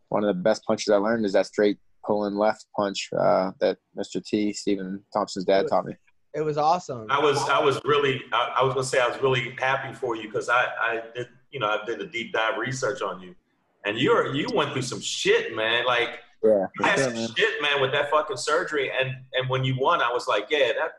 one 0.09 0.24
of 0.24 0.28
the 0.28 0.39
best 0.41 0.63
punches 0.65 0.89
I 0.89 0.97
learned 0.97 1.26
is 1.26 1.34
that 1.34 1.47
straight 1.47 1.80
pulling 2.05 2.36
left 2.36 2.67
punch 2.76 3.09
uh, 3.17 3.51
that 3.61 3.78
Mr. 3.97 4.24
T, 4.24 4.53
Stephen 4.53 5.03
Thompson's 5.11 5.45
dad 5.45 5.65
taught 5.67 5.86
me. 5.86 5.95
It 6.36 6.41
was 6.41 6.59
awesome. 6.59 7.07
I 7.09 7.20
was 7.20 7.38
I 7.49 7.59
was 7.59 7.82
really 7.84 8.22
I, 8.32 8.57
I 8.59 8.63
was 8.63 8.76
gonna 8.76 8.86
say 8.86 8.99
I 8.99 9.07
was 9.07 9.20
really 9.24 9.55
happy 9.57 9.91
for 9.91 10.15
you 10.15 10.24
because 10.24 10.49
I 10.49 10.67
I 10.80 11.01
did 11.15 11.28
you 11.49 11.59
know 11.59 11.67
I 11.67 11.84
did 11.86 11.99
a 11.99 12.05
deep 12.05 12.32
dive 12.32 12.59
research 12.59 13.01
on 13.01 13.20
you, 13.20 13.34
and 13.86 13.97
you're 13.97 14.36
you 14.36 14.47
went 14.53 14.72
through 14.72 14.84
some 14.84 15.01
shit, 15.01 15.55
man. 15.55 15.88
Like 15.88 16.20
Yeah, 16.43 16.67
you 16.80 16.86
had 16.86 16.99
some 16.99 17.13
man. 17.13 17.30
shit, 17.36 17.59
man, 17.63 17.82
with 17.82 17.91
that 17.93 18.11
fucking 18.11 18.38
surgery, 18.38 18.91
and 18.91 19.09
and 19.34 19.49
when 19.49 19.63
you 19.63 19.76
won, 19.80 20.01
I 20.01 20.13
was 20.13 20.28
like, 20.28 20.45
yeah, 20.51 20.74
that 20.74 20.91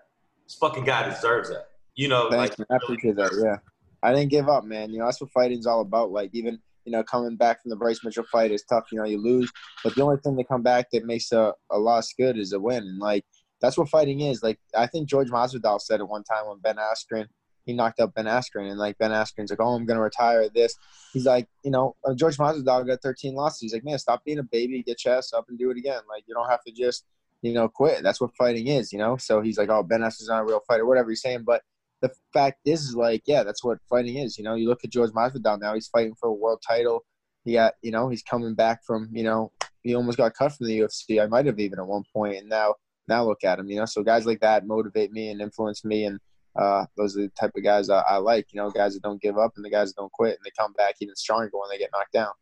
this 0.43 0.57
fucking 0.57 0.85
guy 0.85 1.09
deserves 1.09 1.51
that. 1.51 1.70
You 1.97 2.09
know, 2.09 2.31
Thanks, 2.31 2.59
like 2.59 2.59
man. 2.59 2.67
I 2.71 2.77
appreciate 2.83 3.17
that. 3.17 3.33
Yeah, 3.43 3.57
I 4.03 4.15
didn't 4.15 4.31
give 4.31 4.49
up, 4.49 4.65
man. 4.65 4.91
You 4.91 4.99
know, 4.99 5.07
that's 5.07 5.21
what 5.21 5.31
fighting's 5.31 5.67
all 5.67 5.81
about. 5.81 6.11
Like 6.11 6.31
even 6.33 6.61
you 6.85 6.93
know, 6.93 7.03
coming 7.03 7.37
back 7.37 7.63
from 7.63 7.71
the 7.71 7.77
Bryce 7.77 8.01
Mitchell 8.05 8.25
fight 8.33 8.51
is 8.51 8.65
tough. 8.65 8.87
You 8.91 8.99
know, 8.99 9.05
you 9.05 9.19
lose, 9.19 9.51
but 9.85 9.95
the 9.95 10.03
only 10.03 10.17
thing 10.25 10.37
to 10.37 10.45
come 10.45 10.63
back 10.63 10.91
that 10.93 11.05
makes 11.05 11.33
a, 11.33 11.53
a 11.71 11.79
loss 11.79 12.13
good 12.19 12.39
is 12.39 12.53
a 12.53 12.61
win. 12.61 12.83
And 12.85 12.99
like 12.99 13.25
that's 13.61 13.77
what 13.77 13.89
fighting 13.89 14.21
is. 14.21 14.43
Like 14.43 14.59
I 14.77 14.87
think 14.87 15.09
George 15.09 15.29
Masvidal 15.29 15.81
said 15.81 16.01
it 16.01 16.09
one 16.09 16.25
time 16.25 16.47
when 16.47 16.59
Ben 16.59 16.77
Askren, 16.77 17.27
he 17.67 17.75
knocked 17.75 18.01
out 18.01 18.15
Ben 18.15 18.25
Askren, 18.25 18.71
and 18.71 18.79
like 18.79 18.99
Ben 18.99 19.11
Askren's 19.11 19.51
like, 19.51 19.61
oh, 19.61 19.75
I'm 19.75 19.87
gonna 19.87 20.01
retire 20.01 20.49
this. 20.49 20.75
He's 21.13 21.27
like, 21.27 21.49
you 21.63 21.71
know, 21.71 21.97
uh, 22.05 22.15
George 22.15 22.39
Masvidal 22.39 22.87
got 22.87 23.03
13 23.03 23.35
losses. 23.35 23.61
He's 23.61 23.73
like, 23.73 23.85
man, 23.85 23.99
stop 23.99 24.25
being 24.25 24.39
a 24.39 24.45
baby, 24.45 24.83
get 24.83 25.05
your 25.05 25.15
ass 25.15 25.33
up 25.33 25.47
and 25.49 25.59
do 25.59 25.71
it 25.71 25.77
again. 25.77 26.01
Like 26.09 26.25
you 26.27 26.35
don't 26.35 26.49
have 26.49 26.65
to 26.65 26.73
just, 26.73 27.05
you 27.43 27.53
know, 27.53 27.69
quit. 27.69 28.03
That's 28.03 28.21
what 28.21 28.35
fighting 28.37 28.69
is, 28.69 28.93
you 28.93 28.99
know. 28.99 29.17
So 29.19 29.43
he's 29.43 29.59
like, 29.59 29.69
oh, 29.69 29.83
Ben 29.83 30.01
Askren's 30.01 30.29
not 30.29 30.43
a 30.43 30.45
real 30.45 30.63
fighter, 30.67 30.87
whatever 30.87 31.11
he's 31.11 31.23
saying. 31.23 31.45
But 31.45 31.63
the 32.01 32.11
fact 32.33 32.61
is, 32.65 32.95
like, 32.95 33.23
yeah, 33.27 33.43
that's 33.43 33.63
what 33.63 33.79
fighting 33.89 34.17
is. 34.17 34.39
You 34.39 34.45
know, 34.45 34.55
you 34.55 34.69
look 34.69 34.85
at 34.85 34.91
George 34.91 35.11
Masvidal 35.11 35.61
now; 35.61 35.75
he's 35.75 35.89
fighting 35.89 36.15
for 36.19 36.29
a 36.29 36.33
world 36.33 36.63
title. 36.67 37.05
He 37.45 37.55
got, 37.55 37.75
you 37.83 37.91
know, 37.91 38.09
he's 38.09 38.23
coming 38.23 38.55
back 38.55 38.81
from, 38.85 39.09
you 39.13 39.25
know, 39.25 39.51
he 39.83 39.95
almost 39.95 40.19
got 40.19 40.35
cut 40.35 40.53
from 40.53 40.67
the 40.67 40.81
UFC. 40.81 41.23
I 41.23 41.27
might 41.27 41.47
have 41.47 41.59
even 41.59 41.79
at 41.79 41.87
one 41.87 42.05
point, 42.15 42.37
and 42.37 42.49
now, 42.49 42.75
now 43.09 43.25
look 43.25 43.45
at 43.45 43.59
him. 43.59 43.69
You 43.69 43.77
know, 43.77 43.87
so 43.87 44.03
guys 44.03 44.27
like 44.27 44.41
that 44.41 44.67
motivate 44.67 45.11
me 45.11 45.31
and 45.31 45.41
influence 45.41 45.85
me, 45.85 46.05
and 46.05 46.19
uh, 46.57 46.85
those 46.97 47.17
are 47.17 47.23
the 47.23 47.29
type 47.41 47.53
of 47.57 47.65
guys 47.65 47.89
I, 47.89 48.01
I 48.01 48.17
like. 48.17 48.49
You 48.53 48.61
know, 48.61 48.71
guys 48.71 48.95
that 48.95 49.03
don't 49.03 49.23
give 49.23 49.39
up 49.39 49.53
and 49.57 49.65
the 49.65 49.71
guys 49.71 49.89
that 49.89 50.01
don't 50.01 50.13
quit, 50.13 50.37
and 50.37 50.45
they 50.45 50.51
come 50.59 50.73
back 50.75 50.97
even 51.01 51.17
stronger 51.17 51.51
when 51.53 51.71
they 51.71 51.79
get 51.79 51.91
knocked 51.93 52.13
down. 52.13 52.33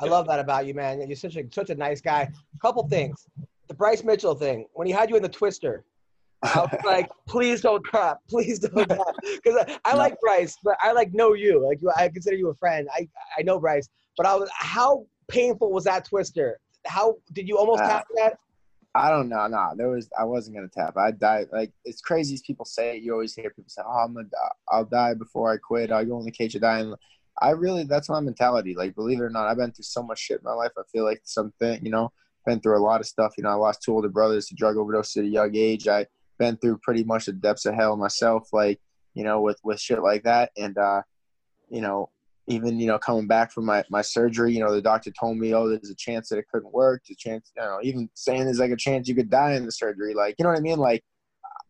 I 0.00 0.06
love 0.06 0.26
that 0.26 0.40
about 0.40 0.66
you, 0.66 0.74
man. 0.74 1.00
You're 1.06 1.16
such 1.16 1.36
a 1.36 1.44
such 1.52 1.70
a 1.70 1.74
nice 1.74 2.00
guy. 2.00 2.30
Couple 2.60 2.86
things. 2.88 3.26
The 3.68 3.74
Bryce 3.74 4.04
Mitchell 4.04 4.34
thing. 4.34 4.66
When 4.74 4.86
he 4.86 4.92
had 4.92 5.08
you 5.08 5.16
in 5.16 5.22
the 5.22 5.28
twister, 5.28 5.84
I 6.44 6.60
was 6.60 6.80
like, 6.84 7.10
please 7.26 7.60
don't 7.60 7.84
crap. 7.84 8.18
Please 8.28 8.58
don't 8.58 8.88
crap. 8.88 9.14
Because 9.22 9.64
I, 9.66 9.78
I 9.84 9.94
like 9.94 10.18
Bryce, 10.20 10.56
but 10.62 10.76
I 10.82 10.92
like 10.92 11.12
know 11.12 11.32
you. 11.34 11.64
Like 11.66 11.80
I 11.96 12.08
consider 12.08 12.36
you 12.36 12.48
a 12.50 12.54
friend. 12.54 12.88
I 12.94 13.08
I 13.38 13.42
know 13.42 13.58
Bryce, 13.58 13.88
but 14.16 14.26
I 14.26 14.34
was 14.34 14.50
how 14.54 15.06
painful 15.28 15.72
was 15.72 15.84
that 15.84 16.04
twister? 16.04 16.60
How 16.86 17.14
did 17.32 17.48
you 17.48 17.56
almost 17.58 17.82
Uh, 17.82 17.88
tap 17.88 18.06
that? 18.16 18.38
I 18.96 19.10
don't 19.10 19.28
know. 19.28 19.46
No, 19.48 19.72
there 19.76 19.88
was. 19.88 20.08
I 20.18 20.24
wasn't 20.24 20.56
gonna 20.56 20.68
tap. 20.68 20.96
I 20.96 21.10
died. 21.10 21.48
Like 21.52 21.72
it's 21.84 22.00
crazy. 22.00 22.34
as 22.34 22.42
People 22.42 22.64
say 22.64 22.96
it. 22.96 23.02
You 23.02 23.12
always 23.12 23.34
hear 23.34 23.50
people 23.50 23.68
say, 23.68 23.82
"Oh, 23.84 23.90
I'm 24.04 24.14
gonna. 24.14 24.28
I'll 24.68 24.84
die 24.84 25.14
before 25.14 25.52
I 25.52 25.56
quit. 25.56 25.90
I'll 25.90 26.04
go 26.04 26.18
in 26.20 26.24
the 26.26 26.30
cage 26.30 26.52
to 26.52 26.60
die." 26.60 26.84
I 27.42 27.50
really, 27.50 27.82
that's 27.82 28.08
my 28.08 28.20
mentality. 28.20 28.76
Like, 28.76 28.94
believe 28.94 29.18
it 29.18 29.24
or 29.24 29.30
not, 29.30 29.48
I've 29.48 29.56
been 29.56 29.72
through 29.72 29.82
so 29.82 30.04
much 30.04 30.20
shit 30.20 30.38
in 30.38 30.44
my 30.44 30.52
life. 30.52 30.70
I 30.78 30.82
feel 30.92 31.02
like 31.02 31.20
something, 31.24 31.84
you 31.84 31.90
know, 31.90 32.12
been 32.46 32.60
through 32.60 32.78
a 32.78 32.84
lot 32.84 33.00
of 33.00 33.08
stuff. 33.08 33.34
You 33.36 33.42
know, 33.42 33.50
I 33.50 33.54
lost 33.54 33.82
two 33.82 33.92
older 33.92 34.08
brothers 34.08 34.46
to 34.46 34.54
drug 34.54 34.76
overdose 34.76 35.16
at 35.16 35.24
a 35.24 35.26
young 35.26 35.50
age. 35.56 35.88
I 35.88 36.06
been 36.38 36.56
through 36.56 36.78
pretty 36.78 37.04
much 37.04 37.26
the 37.26 37.32
depths 37.32 37.66
of 37.66 37.74
hell 37.74 37.96
myself. 37.96 38.48
Like, 38.52 38.80
you 39.14 39.24
know, 39.24 39.40
with 39.40 39.58
with 39.64 39.80
shit 39.80 40.02
like 40.02 40.24
that. 40.24 40.50
And 40.56 40.76
uh, 40.78 41.02
you 41.70 41.80
know, 41.80 42.10
even 42.46 42.78
you 42.78 42.86
know 42.86 42.98
coming 42.98 43.26
back 43.26 43.52
from 43.52 43.64
my, 43.64 43.82
my 43.90 44.02
surgery 44.02 44.52
you 44.52 44.60
know 44.60 44.72
the 44.72 44.82
doctor 44.82 45.10
told 45.18 45.36
me 45.38 45.54
oh 45.54 45.68
there's 45.68 45.90
a 45.90 45.94
chance 45.94 46.28
that 46.28 46.38
it 46.38 46.46
couldn't 46.52 46.72
work 46.72 47.02
there's 47.06 47.16
a 47.16 47.28
chance 47.28 47.50
you 47.56 47.62
know 47.62 47.78
even 47.82 48.08
saying 48.14 48.44
there's 48.44 48.58
like 48.58 48.70
a 48.70 48.76
chance 48.76 49.08
you 49.08 49.14
could 49.14 49.30
die 49.30 49.54
in 49.54 49.64
the 49.64 49.72
surgery 49.72 50.14
like 50.14 50.34
you 50.38 50.42
know 50.42 50.50
what 50.50 50.58
i 50.58 50.62
mean 50.62 50.78
like 50.78 51.02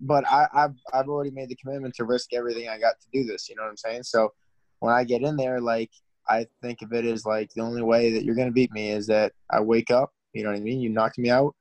but 0.00 0.26
I, 0.28 0.48
I've, 0.52 0.74
I've 0.92 1.08
already 1.08 1.30
made 1.30 1.48
the 1.48 1.56
commitment 1.56 1.94
to 1.94 2.04
risk 2.04 2.32
everything 2.32 2.68
i 2.68 2.78
got 2.78 2.94
to 3.00 3.06
do 3.12 3.24
this 3.24 3.48
you 3.48 3.54
know 3.54 3.62
what 3.62 3.70
i'm 3.70 3.76
saying 3.76 4.02
so 4.02 4.32
when 4.80 4.92
i 4.92 5.04
get 5.04 5.22
in 5.22 5.36
there 5.36 5.60
like 5.60 5.90
i 6.28 6.46
think 6.62 6.82
of 6.82 6.92
it 6.92 7.04
as 7.04 7.24
like 7.24 7.50
the 7.54 7.62
only 7.62 7.82
way 7.82 8.10
that 8.12 8.24
you're 8.24 8.34
going 8.34 8.48
to 8.48 8.52
beat 8.52 8.72
me 8.72 8.90
is 8.90 9.06
that 9.06 9.32
i 9.50 9.60
wake 9.60 9.90
up 9.90 10.12
you 10.32 10.42
know 10.42 10.50
what 10.50 10.56
i 10.56 10.60
mean 10.60 10.80
you 10.80 10.88
knocked 10.88 11.18
me 11.18 11.30
out 11.30 11.54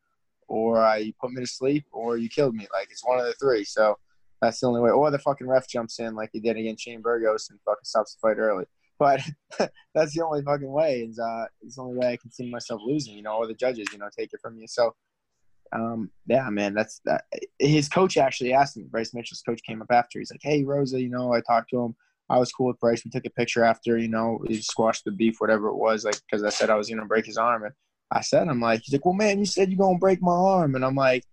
or 0.54 0.84
I, 0.84 0.98
you 0.98 1.14
put 1.20 1.32
me 1.32 1.42
to 1.42 1.48
sleep 1.48 1.86
or 1.92 2.18
you 2.18 2.30
killed 2.30 2.56
me 2.56 2.68
like 2.74 2.90
it's 2.92 3.06
one 3.06 3.20
of 3.20 3.26
the 3.26 3.34
three 3.34 3.64
so 3.64 3.98
that's 4.42 4.60
the 4.60 4.68
only 4.68 4.82
way 4.82 4.92
or 4.92 5.10
the 5.10 5.20
fucking 5.20 5.48
ref 5.48 5.68
jumps 5.68 6.00
in 6.00 6.16
like 6.16 6.30
he 6.34 6.40
did 6.40 6.58
against 6.58 6.84
shane 6.84 7.02
burgos 7.02 7.50
and 7.50 7.60
fucking 7.66 7.86
stops 7.86 8.16
the 8.16 8.20
fight 8.20 8.38
early 8.38 8.66
but 9.00 9.22
that's 9.94 10.14
the 10.14 10.24
only 10.24 10.42
fucking 10.42 10.72
way. 10.72 11.02
Is 11.02 11.20
uh, 11.20 11.46
it's 11.62 11.76
the 11.76 11.82
only 11.82 11.98
way 11.98 12.14
I 12.14 12.18
can 12.18 12.32
see 12.32 12.50
myself 12.50 12.82
losing. 12.86 13.16
You 13.16 13.24
know, 13.24 13.36
or 13.36 13.48
the 13.48 13.54
judges, 13.54 13.88
you 13.92 14.00
know, 14.00 14.10
take 14.18 14.34
it 14.34 14.40
from 14.42 14.58
you. 14.58 14.68
So, 14.68 14.96
um, 15.74 16.10
yeah, 16.28 16.50
man, 16.50 16.74
that's 16.74 17.02
that. 17.06 17.26
His 17.60 17.90
coach 17.90 18.18
actually 18.18 18.54
asked 18.54 18.78
me. 18.78 18.84
Bryce 18.84 19.14
Mitchell's 19.14 19.42
coach 19.42 19.62
came 19.68 19.82
up 19.82 19.92
after. 19.92 20.20
He's 20.20 20.32
like, 20.32 20.42
"Hey, 20.44 20.64
Rosa, 20.64 21.02
you 21.02 21.10
know, 21.10 21.34
I 21.34 21.42
talked 21.42 21.70
to 21.72 21.82
him. 21.82 21.96
I 22.30 22.38
was 22.40 22.52
cool 22.52 22.68
with 22.68 22.80
Bryce. 22.80 23.04
We 23.04 23.12
took 23.12 23.26
a 23.26 23.30
picture 23.32 23.64
after. 23.64 23.98
You 23.98 24.10
know, 24.10 24.40
he 24.48 24.62
squashed 24.62 25.06
the 25.06 25.12
beef, 25.12 25.36
whatever 25.40 25.68
it 25.68 25.76
was. 25.76 26.06
Like, 26.06 26.20
because 26.22 26.44
I 26.44 26.50
said 26.50 26.70
I 26.70 26.76
was 26.76 26.90
gonna 26.90 27.06
break 27.06 27.26
his 27.26 27.38
arm, 27.38 27.64
and 27.64 27.74
I 28.12 28.22
said, 28.22 28.48
I'm 28.48 28.60
like, 28.62 28.82
he's 28.84 28.94
like, 28.94 29.06
well, 29.06 29.14
man, 29.14 29.40
you 29.40 29.46
said 29.46 29.70
you're 29.72 29.78
gonna 29.78 29.98
break 29.98 30.22
my 30.22 30.32
arm, 30.34 30.76
and 30.76 30.84
I'm 30.86 30.96
like. 30.96 31.24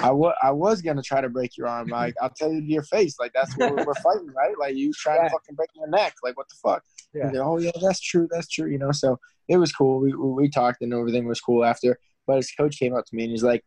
I 0.00 0.10
wa- 0.10 0.34
I 0.42 0.50
was 0.50 0.82
gonna 0.82 1.00
try 1.00 1.22
to 1.22 1.30
break 1.30 1.56
your 1.56 1.66
arm. 1.66 1.88
Like 1.88 2.14
I'll 2.20 2.28
tell 2.28 2.52
you 2.52 2.60
to 2.60 2.66
your 2.66 2.82
face. 2.82 3.18
Like 3.18 3.32
that's 3.34 3.56
what 3.56 3.70
we're, 3.70 3.86
we're 3.86 3.94
fighting, 3.94 4.30
right? 4.36 4.52
Like 4.60 4.76
you 4.76 4.92
trying 4.92 5.20
Right. 5.20 5.28
to 5.28 5.30
fucking 5.30 5.54
break 5.54 5.70
my 5.74 5.86
neck. 5.86 6.12
Like 6.22 6.36
what 6.36 6.46
the 6.50 6.56
fuck? 6.62 6.82
Yeah. 7.14 7.28
Like, 7.28 7.36
oh 7.36 7.58
yeah, 7.58 7.70
that's 7.80 7.98
true, 7.98 8.28
that's 8.30 8.48
true. 8.48 8.70
You 8.70 8.76
know, 8.76 8.92
so 8.92 9.18
it 9.48 9.56
was 9.56 9.72
cool. 9.72 10.00
We 10.00 10.12
we 10.12 10.28
we 10.32 10.48
talked 10.50 10.82
and 10.82 10.92
everything 10.92 11.26
was 11.26 11.40
cool 11.40 11.64
after. 11.64 11.98
But 12.26 12.36
his 12.36 12.50
coach 12.52 12.78
came 12.78 12.94
up 12.94 13.06
to 13.06 13.16
me 13.16 13.22
and 13.22 13.30
he's 13.32 13.42
like, 13.42 13.64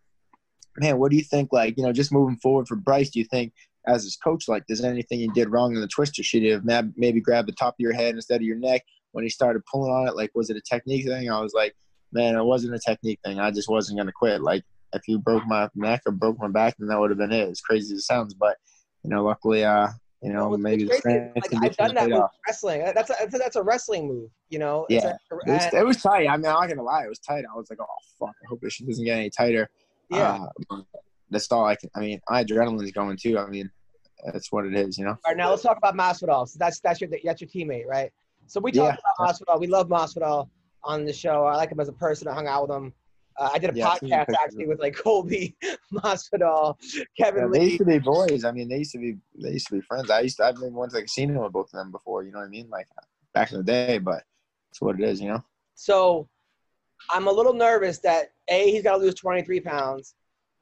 man, 0.78 1.00
what 1.00 1.10
do 1.10 1.18
you 1.18 1.24
think? 1.24 1.52
Like 1.52 1.76
you 1.76 1.84
know, 1.84 1.92
just 1.92 2.12
moving 2.14 2.38
forward 2.38 2.68
for 2.68 2.76
Bryce, 2.76 3.10
do 3.10 3.18
you 3.18 3.26
think 3.26 3.52
as 3.88 4.04
his 4.04 4.16
coach, 4.16 4.48
like, 4.48 4.64
there's 4.68 4.84
anything 4.84 5.20
he 5.22 5.28
did 5.30 5.50
wrong 5.50 5.74
in 5.74 5.82
the 5.82 5.88
twister? 5.88 6.22
Should 6.22 6.44
he 6.44 6.50
have 6.50 6.64
maybe 6.96 7.20
grabbed 7.20 7.48
the 7.48 7.52
top 7.54 7.74
of 7.74 7.80
your 7.80 7.94
head 7.94 8.14
instead 8.14 8.42
of 8.42 8.46
your 8.46 8.58
neck 8.58 8.84
when 9.14 9.24
he 9.24 9.30
started 9.32 9.64
pulling 9.72 9.92
on 9.92 10.08
it? 10.08 10.16
Like, 10.16 10.30
was 10.36 10.52
it 10.52 10.58
a 10.58 10.62
technique 10.62 11.06
thing? 11.08 11.32
I 11.32 11.40
was 11.42 11.54
like, 11.56 11.76
man, 12.16 12.36
it 12.36 12.44
wasn't 12.44 12.74
a 12.74 12.80
technique 12.80 13.20
thing. 13.24 13.40
I 13.40 13.52
just 13.52 13.70
wasn't 13.70 14.00
gonna 14.00 14.12
quit. 14.14 14.42
Like, 14.42 14.64
if 14.94 15.08
you 15.08 15.20
broke 15.20 15.46
my 15.46 15.70
neck 15.76 16.02
or 16.06 16.14
broke 16.14 16.40
my 16.40 16.48
back, 16.48 16.76
then 16.80 16.88
that 16.88 17.00
would 17.00 17.12
have 17.12 17.20
been 17.20 17.34
it. 17.34 17.50
As 17.50 17.62
crazy 17.62 17.94
as 17.94 18.00
it 18.00 18.04
sounds, 18.06 18.34
but 18.34 18.58
you 19.04 19.10
know, 19.12 19.24
luckily, 19.24 19.64
uh, 19.64 19.90
you 20.24 20.34
know, 20.34 20.48
Well, 20.50 20.58
maybe 20.58 20.86
the 20.86 21.00
crazy. 21.02 21.30
Like, 21.36 21.54
I've 21.64 21.78
done 21.78 21.94
that 21.96 22.06
with 22.08 22.14
off. 22.18 22.32
wrestling. 22.48 22.82
That's 22.96 23.12
a, 23.12 23.28
that's 23.30 23.56
a, 23.58 23.62
wrestling 23.62 24.08
move, 24.08 24.32
you 24.50 24.58
know. 24.58 24.88
It's 24.90 25.04
Yeah. 25.04 25.12
a- 25.32 25.36
It 25.36 25.54
was, 25.54 25.74
it 25.74 25.86
was 25.86 26.02
tight. 26.02 26.28
I 26.28 26.38
mean, 26.38 26.48
I'm 26.48 26.54
not 26.62 26.68
gonna 26.70 26.82
lie, 26.82 27.04
it 27.04 27.10
was 27.10 27.20
tight. 27.20 27.44
I 27.46 27.56
was 27.56 27.70
like, 27.70 27.80
oh 27.82 27.86
fuck, 28.18 28.30
I 28.44 28.46
hope 28.50 28.62
this 28.62 28.80
doesn't 28.80 29.06
get 29.06 29.18
any 29.18 29.30
tighter. 29.30 29.70
yeah. 30.10 30.46
Uh, 30.72 30.82
that's 31.30 31.52
all 31.52 31.66
I 31.66 31.76
can. 31.76 31.90
I 31.96 32.00
mean, 32.00 32.20
my 32.30 32.44
adrenaline's 32.44 32.92
going 32.92 33.18
too. 33.18 33.38
I 33.38 33.48
mean, 33.48 33.70
that's 34.32 34.52
what 34.52 34.66
it 34.66 34.74
is, 34.76 34.98
you 34.98 35.04
know. 35.06 35.12
All 35.12 35.18
right, 35.28 35.38
now 35.38 35.50
let's 35.50 35.64
talk 35.64 35.78
about 35.78 35.96
Masvidal. 35.96 36.48
So 36.48 36.58
that's 36.60 36.80
that's 36.80 37.02
your 37.02 37.10
that's 37.24 37.42
your 37.42 37.50
teammate, 37.50 37.86
right? 37.86 38.12
So 38.48 38.60
we 38.60 38.72
talked 38.72 39.00
about 39.18 39.28
Masvidal. 39.30 39.60
We 39.60 39.68
love 39.68 39.90
Masvidal 39.90 40.50
on 40.86 41.06
the 41.06 41.14
show. 41.14 41.44
I 41.46 41.56
like 41.56 41.72
him 41.72 41.80
as 41.80 41.90
a 41.90 41.94
person. 41.94 42.28
I 42.28 42.34
hung 42.34 42.48
out 42.48 42.68
with 42.68 42.78
him. 42.78 42.94
Uh, 43.38 43.50
I 43.54 43.58
did 43.60 43.70
a 43.72 43.74
Yeah, 43.74 43.88
podcast 43.88 44.28
actually 44.44 44.68
with 44.68 44.80
like 44.80 44.96
Colby, 44.96 45.58
Masvidal, 45.94 46.76
Kevin 47.20 47.44
Yeah, 47.44 47.50
they 47.52 47.60
Lee. 47.60 47.66
used 47.66 47.78
to 47.80 47.86
be 47.86 48.00
boys. 48.00 48.46
I 48.46 48.52
mean, 48.52 48.70
they 48.70 48.78
used 48.78 48.94
to 48.94 48.98
be 49.00 49.18
they 49.42 49.52
used 49.52 49.68
to 49.68 49.74
be 49.76 49.82
friends. 49.82 50.10
I 50.10 50.22
used 50.22 50.38
to 50.38 50.46
I've 50.46 50.56
been 50.56 50.74
went 50.74 50.92
to 50.92 50.98
the 50.98 51.02
casino 51.04 51.44
with 51.44 51.52
both 51.52 51.66
of 51.74 51.78
them 51.80 51.92
before. 51.92 52.24
You 52.24 52.32
know 52.32 52.40
what 52.40 52.46
I 52.46 52.50
mean? 52.50 52.70
Like 52.70 52.88
back 53.34 53.52
in 53.52 53.58
the 53.58 53.64
day, 53.64 53.98
but 53.98 54.24
it's 54.72 54.82
what 54.82 54.98
it 55.00 55.04
is, 55.04 55.20
you 55.20 55.28
know. 55.28 55.44
So 55.74 56.30
I'm 57.12 57.28
a 57.28 57.32
little 57.32 57.54
nervous 57.54 58.00
that 58.00 58.30
a 58.48 58.72
he's 58.72 58.84
got 58.84 58.94
to 58.98 59.04
lose 59.04 59.16
23 59.16 59.60
pounds. 59.60 60.16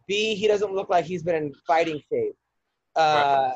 B 0.07 0.33
he 0.33 0.47
doesn't 0.47 0.73
look 0.73 0.89
like 0.89 1.05
he's 1.05 1.21
been 1.21 1.35
in 1.35 1.53
fighting 1.67 2.01
shape. 2.11 2.35
Uh, 2.95 3.51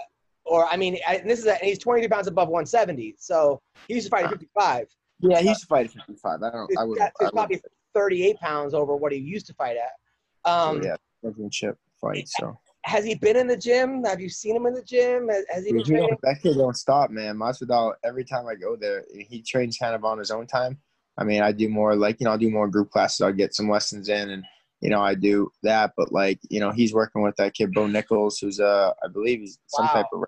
Or 0.46 0.66
I 0.68 0.78
mean, 0.78 0.98
I, 1.08 1.18
this 1.26 1.40
is 1.40 1.46
a, 1.48 1.56
he's 1.56 1.80
23 1.80 2.08
pounds 2.08 2.28
above 2.28 2.50
170. 2.50 3.16
So 3.18 3.62
he 3.88 3.96
used 3.96 4.06
to 4.08 4.12
fight 4.12 4.26
at 4.26 4.30
55. 4.32 4.88
Yeah, 5.20 5.40
he 5.40 5.50
used 5.50 5.62
to 5.62 5.68
fight 5.68 5.86
at 5.88 5.92
55. 5.94 6.44
I 6.44 6.52
don't. 6.52 6.70
It's, 6.72 6.80
I 6.80 6.84
would. 6.84 6.98
got- 6.98 7.04
I 7.06 7.08
it's 7.08 7.22
would 7.22 7.34
probably 7.34 7.62
38 7.94 8.38
pounds 8.40 8.74
over 8.74 8.96
what 8.96 9.12
he 9.12 9.18
used 9.18 9.48
to 9.48 9.54
fight 9.54 9.78
at. 9.78 10.50
Um, 10.50 10.82
yeah, 10.84 10.96
championship 11.24 11.78
fight. 12.00 12.28
So 12.30 12.58
Has 12.86 13.04
he 13.04 13.16
been 13.16 13.36
in 13.36 13.48
the 13.48 13.58
gym? 13.58 14.04
Have 14.04 14.22
you 14.22 14.30
seen 14.30 14.56
him 14.56 14.66
in 14.68 14.74
the 14.74 14.84
gym? 14.84 15.28
Has, 15.30 15.44
has 15.50 15.66
he 15.66 15.72
been 15.72 15.80
don't- 15.80 15.88
training? 15.88 16.18
that 16.24 16.40
kid 16.42 16.56
don't 16.58 16.78
stop, 16.78 17.10
man. 17.10 17.36
Masvidal. 17.38 17.94
Every 18.04 18.24
time 18.24 18.46
I 18.48 18.56
go 18.56 18.76
there, 18.76 19.04
he 19.12 19.42
trains 19.42 19.78
kind 19.78 19.96
of 19.96 20.06
on 20.06 20.20
his 20.20 20.32
own 20.32 20.46
time. 20.48 20.78
I 21.18 21.24
mean, 21.24 21.42
I 21.42 21.52
do 21.52 21.68
more 21.68 21.96
like 21.96 22.20
you 22.20 22.26
know, 22.26 22.34
I 22.34 22.38
do 22.38 22.52
more 22.52 22.68
group 22.68 22.92
classes. 22.92 23.22
I'll 23.22 23.34
get 23.34 23.56
some 23.56 23.70
lessons 23.70 24.08
in, 24.10 24.30
and 24.30 24.44
you 24.82 24.92
know, 24.92 25.02
I 25.02 25.16
do 25.16 25.52
that. 25.64 25.94
But 25.98 26.12
like 26.12 26.40
you 26.52 26.60
know, 26.60 26.70
he's 26.70 26.94
working 26.94 27.24
with 27.24 27.36
that 27.38 27.56
kid 27.56 27.74
Bo 27.74 27.88
Nickal, 27.88 28.32
who's 28.40 28.60
uh, 28.60 28.92
I 29.04 29.08
believe 29.08 29.40
he's 29.40 29.58
some 29.68 29.86
Wow. 29.88 29.94
type 29.94 30.06
of. 30.14 30.24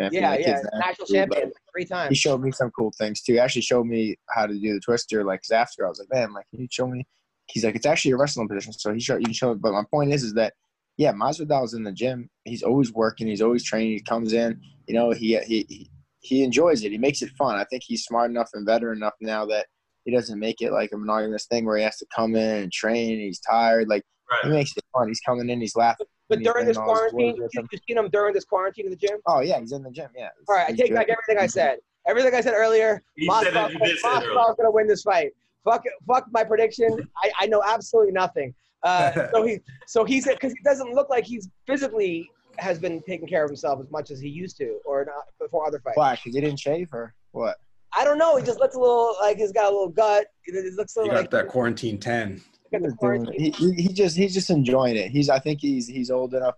Yeah, 0.00 0.34
yeah, 0.34 0.36
kid's 0.36 0.62
national 0.72 0.82
athlete, 0.82 1.08
champion 1.08 1.52
three 1.72 1.84
times. 1.84 2.08
he 2.10 2.14
showed 2.14 2.40
me 2.40 2.50
some 2.52 2.70
cool 2.70 2.92
things 2.98 3.22
too. 3.22 3.34
He 3.34 3.38
actually 3.38 3.62
showed 3.62 3.86
me 3.86 4.16
how 4.30 4.46
to 4.46 4.54
do 4.54 4.74
the 4.74 4.80
twister. 4.80 5.24
Like 5.24 5.42
'cause 5.42 5.50
after 5.50 5.86
I 5.86 5.88
was 5.88 5.98
like, 5.98 6.08
man, 6.12 6.32
like 6.32 6.46
can 6.50 6.60
you 6.60 6.68
show 6.70 6.86
me? 6.86 7.06
He's 7.46 7.64
like, 7.64 7.74
it's 7.74 7.86
actually 7.86 8.12
a 8.12 8.16
wrestling 8.16 8.48
position. 8.48 8.72
So 8.72 8.92
he 8.94 9.00
showed 9.00 9.18
you 9.18 9.24
can 9.26 9.34
show. 9.34 9.54
But 9.54 9.72
my 9.72 9.84
point 9.90 10.12
is, 10.12 10.22
is 10.22 10.34
that 10.34 10.54
yeah, 10.96 11.12
Masvidal's 11.12 11.74
in 11.74 11.82
the 11.82 11.92
gym. 11.92 12.28
He's 12.44 12.62
always 12.62 12.92
working. 12.92 13.26
He's 13.26 13.42
always 13.42 13.64
training. 13.64 13.92
He 13.92 14.00
comes 14.00 14.32
in. 14.32 14.60
You 14.86 14.94
know, 14.94 15.10
he 15.12 15.38
he 15.46 15.66
he, 15.68 15.90
he 16.20 16.42
enjoys 16.44 16.82
it. 16.84 16.92
He 16.92 16.98
makes 16.98 17.22
it 17.22 17.30
fun. 17.38 17.56
I 17.56 17.64
think 17.64 17.82
he's 17.86 18.04
smart 18.04 18.30
enough 18.30 18.50
and 18.54 18.66
veteran 18.66 18.98
enough 18.98 19.14
now 19.20 19.46
that 19.46 19.66
he 20.04 20.12
doesn't 20.14 20.38
make 20.38 20.60
it 20.60 20.72
like 20.72 20.90
a 20.92 20.96
monogamous 20.98 21.46
thing 21.46 21.64
where 21.64 21.76
he 21.76 21.82
has 21.84 21.96
to 21.98 22.06
come 22.14 22.34
in 22.36 22.62
and 22.64 22.72
train. 22.72 23.12
And 23.12 23.20
he's 23.22 23.40
tired. 23.40 23.88
Like 23.88 24.02
he 24.42 24.48
makes 24.50 24.76
it 24.76 24.84
fun. 24.92 25.08
He's 25.08 25.20
coming 25.20 25.48
in. 25.50 25.60
He's 25.60 25.76
laughing. 25.76 26.06
But 26.30 26.42
during 26.44 26.64
this 26.64 26.76
quarantine, 26.78 27.36
you 27.36 27.48
him. 27.52 27.68
you 27.72 27.78
seen 27.86 27.98
him 27.98 28.08
during 28.10 28.32
this 28.32 28.44
quarantine 28.44 28.86
in 28.86 28.90
the 28.90 28.96
gym? 28.96 29.18
Oh 29.26 29.40
yeah, 29.40 29.58
he's 29.60 29.72
in 29.72 29.82
the 29.82 29.90
gym. 29.90 30.08
Yeah. 30.16 30.28
All 30.48 30.54
right, 30.54 30.66
I 30.68 30.72
take 30.72 30.88
good. 30.88 30.94
back 30.94 31.08
everything 31.10 31.42
I 31.42 31.46
said. 31.48 31.78
Everything 32.06 32.34
I 32.34 32.40
said 32.40 32.54
earlier. 32.54 33.02
He 33.16 33.26
said 33.26 33.52
Masvidal's 33.52 33.74
it, 33.74 33.80
you 33.80 33.86
did 33.86 33.98
say 33.98 34.08
it 34.08 34.14
earlier. 34.14 34.30
Masvidal's 34.30 34.56
gonna 34.56 34.70
win 34.70 34.86
this 34.86 35.02
fight. 35.02 35.32
Fuck, 35.64 35.84
it- 35.84 35.92
fuck 36.06 36.26
my 36.30 36.44
prediction. 36.44 36.96
I, 37.22 37.30
I 37.40 37.46
know 37.46 37.62
absolutely 37.66 38.12
nothing. 38.12 38.54
Uh, 38.84 39.26
so 39.34 39.44
he, 39.44 39.58
so 39.86 40.04
he 40.04 40.20
said 40.20 40.34
because 40.34 40.52
he 40.52 40.60
doesn't 40.64 40.94
look 40.94 41.10
like 41.10 41.24
he's 41.24 41.48
physically 41.66 42.30
has 42.58 42.78
been 42.78 43.02
taking 43.02 43.26
care 43.26 43.44
of 43.44 43.50
himself 43.50 43.80
as 43.80 43.90
much 43.90 44.10
as 44.10 44.20
he 44.20 44.28
used 44.28 44.56
to, 44.58 44.78
or 44.86 45.04
not 45.04 45.24
before 45.40 45.66
other 45.66 45.80
fights. 45.80 45.96
Why? 45.96 46.14
Because 46.14 46.34
he 46.34 46.40
didn't 46.40 46.60
shave 46.60 46.88
or 46.92 47.14
what? 47.32 47.56
I 47.92 48.04
don't 48.04 48.18
know. 48.18 48.36
He 48.36 48.44
just 48.44 48.60
looks 48.60 48.76
a 48.76 48.78
little 48.78 49.16
like 49.20 49.36
he's 49.36 49.52
got 49.52 49.64
a 49.64 49.70
little 49.72 49.88
gut. 49.88 50.26
It 50.44 50.54
it 50.54 50.74
looks 50.74 50.96
a 50.96 51.00
You 51.00 51.04
little 51.06 51.16
got 51.16 51.20
like 51.22 51.30
that 51.30 51.48
quarantine 51.48 51.98
10. 51.98 52.40
The 52.70 52.92
quarantine. 52.98 53.34
he, 53.38 53.50
he, 53.50 53.72
he 53.82 53.88
just 53.92 54.16
he's 54.16 54.34
just 54.34 54.50
enjoying 54.50 54.96
it. 54.96 55.10
He's 55.10 55.28
I 55.28 55.38
think 55.38 55.60
he's 55.60 55.86
he's 55.86 56.10
old 56.10 56.34
enough 56.34 56.54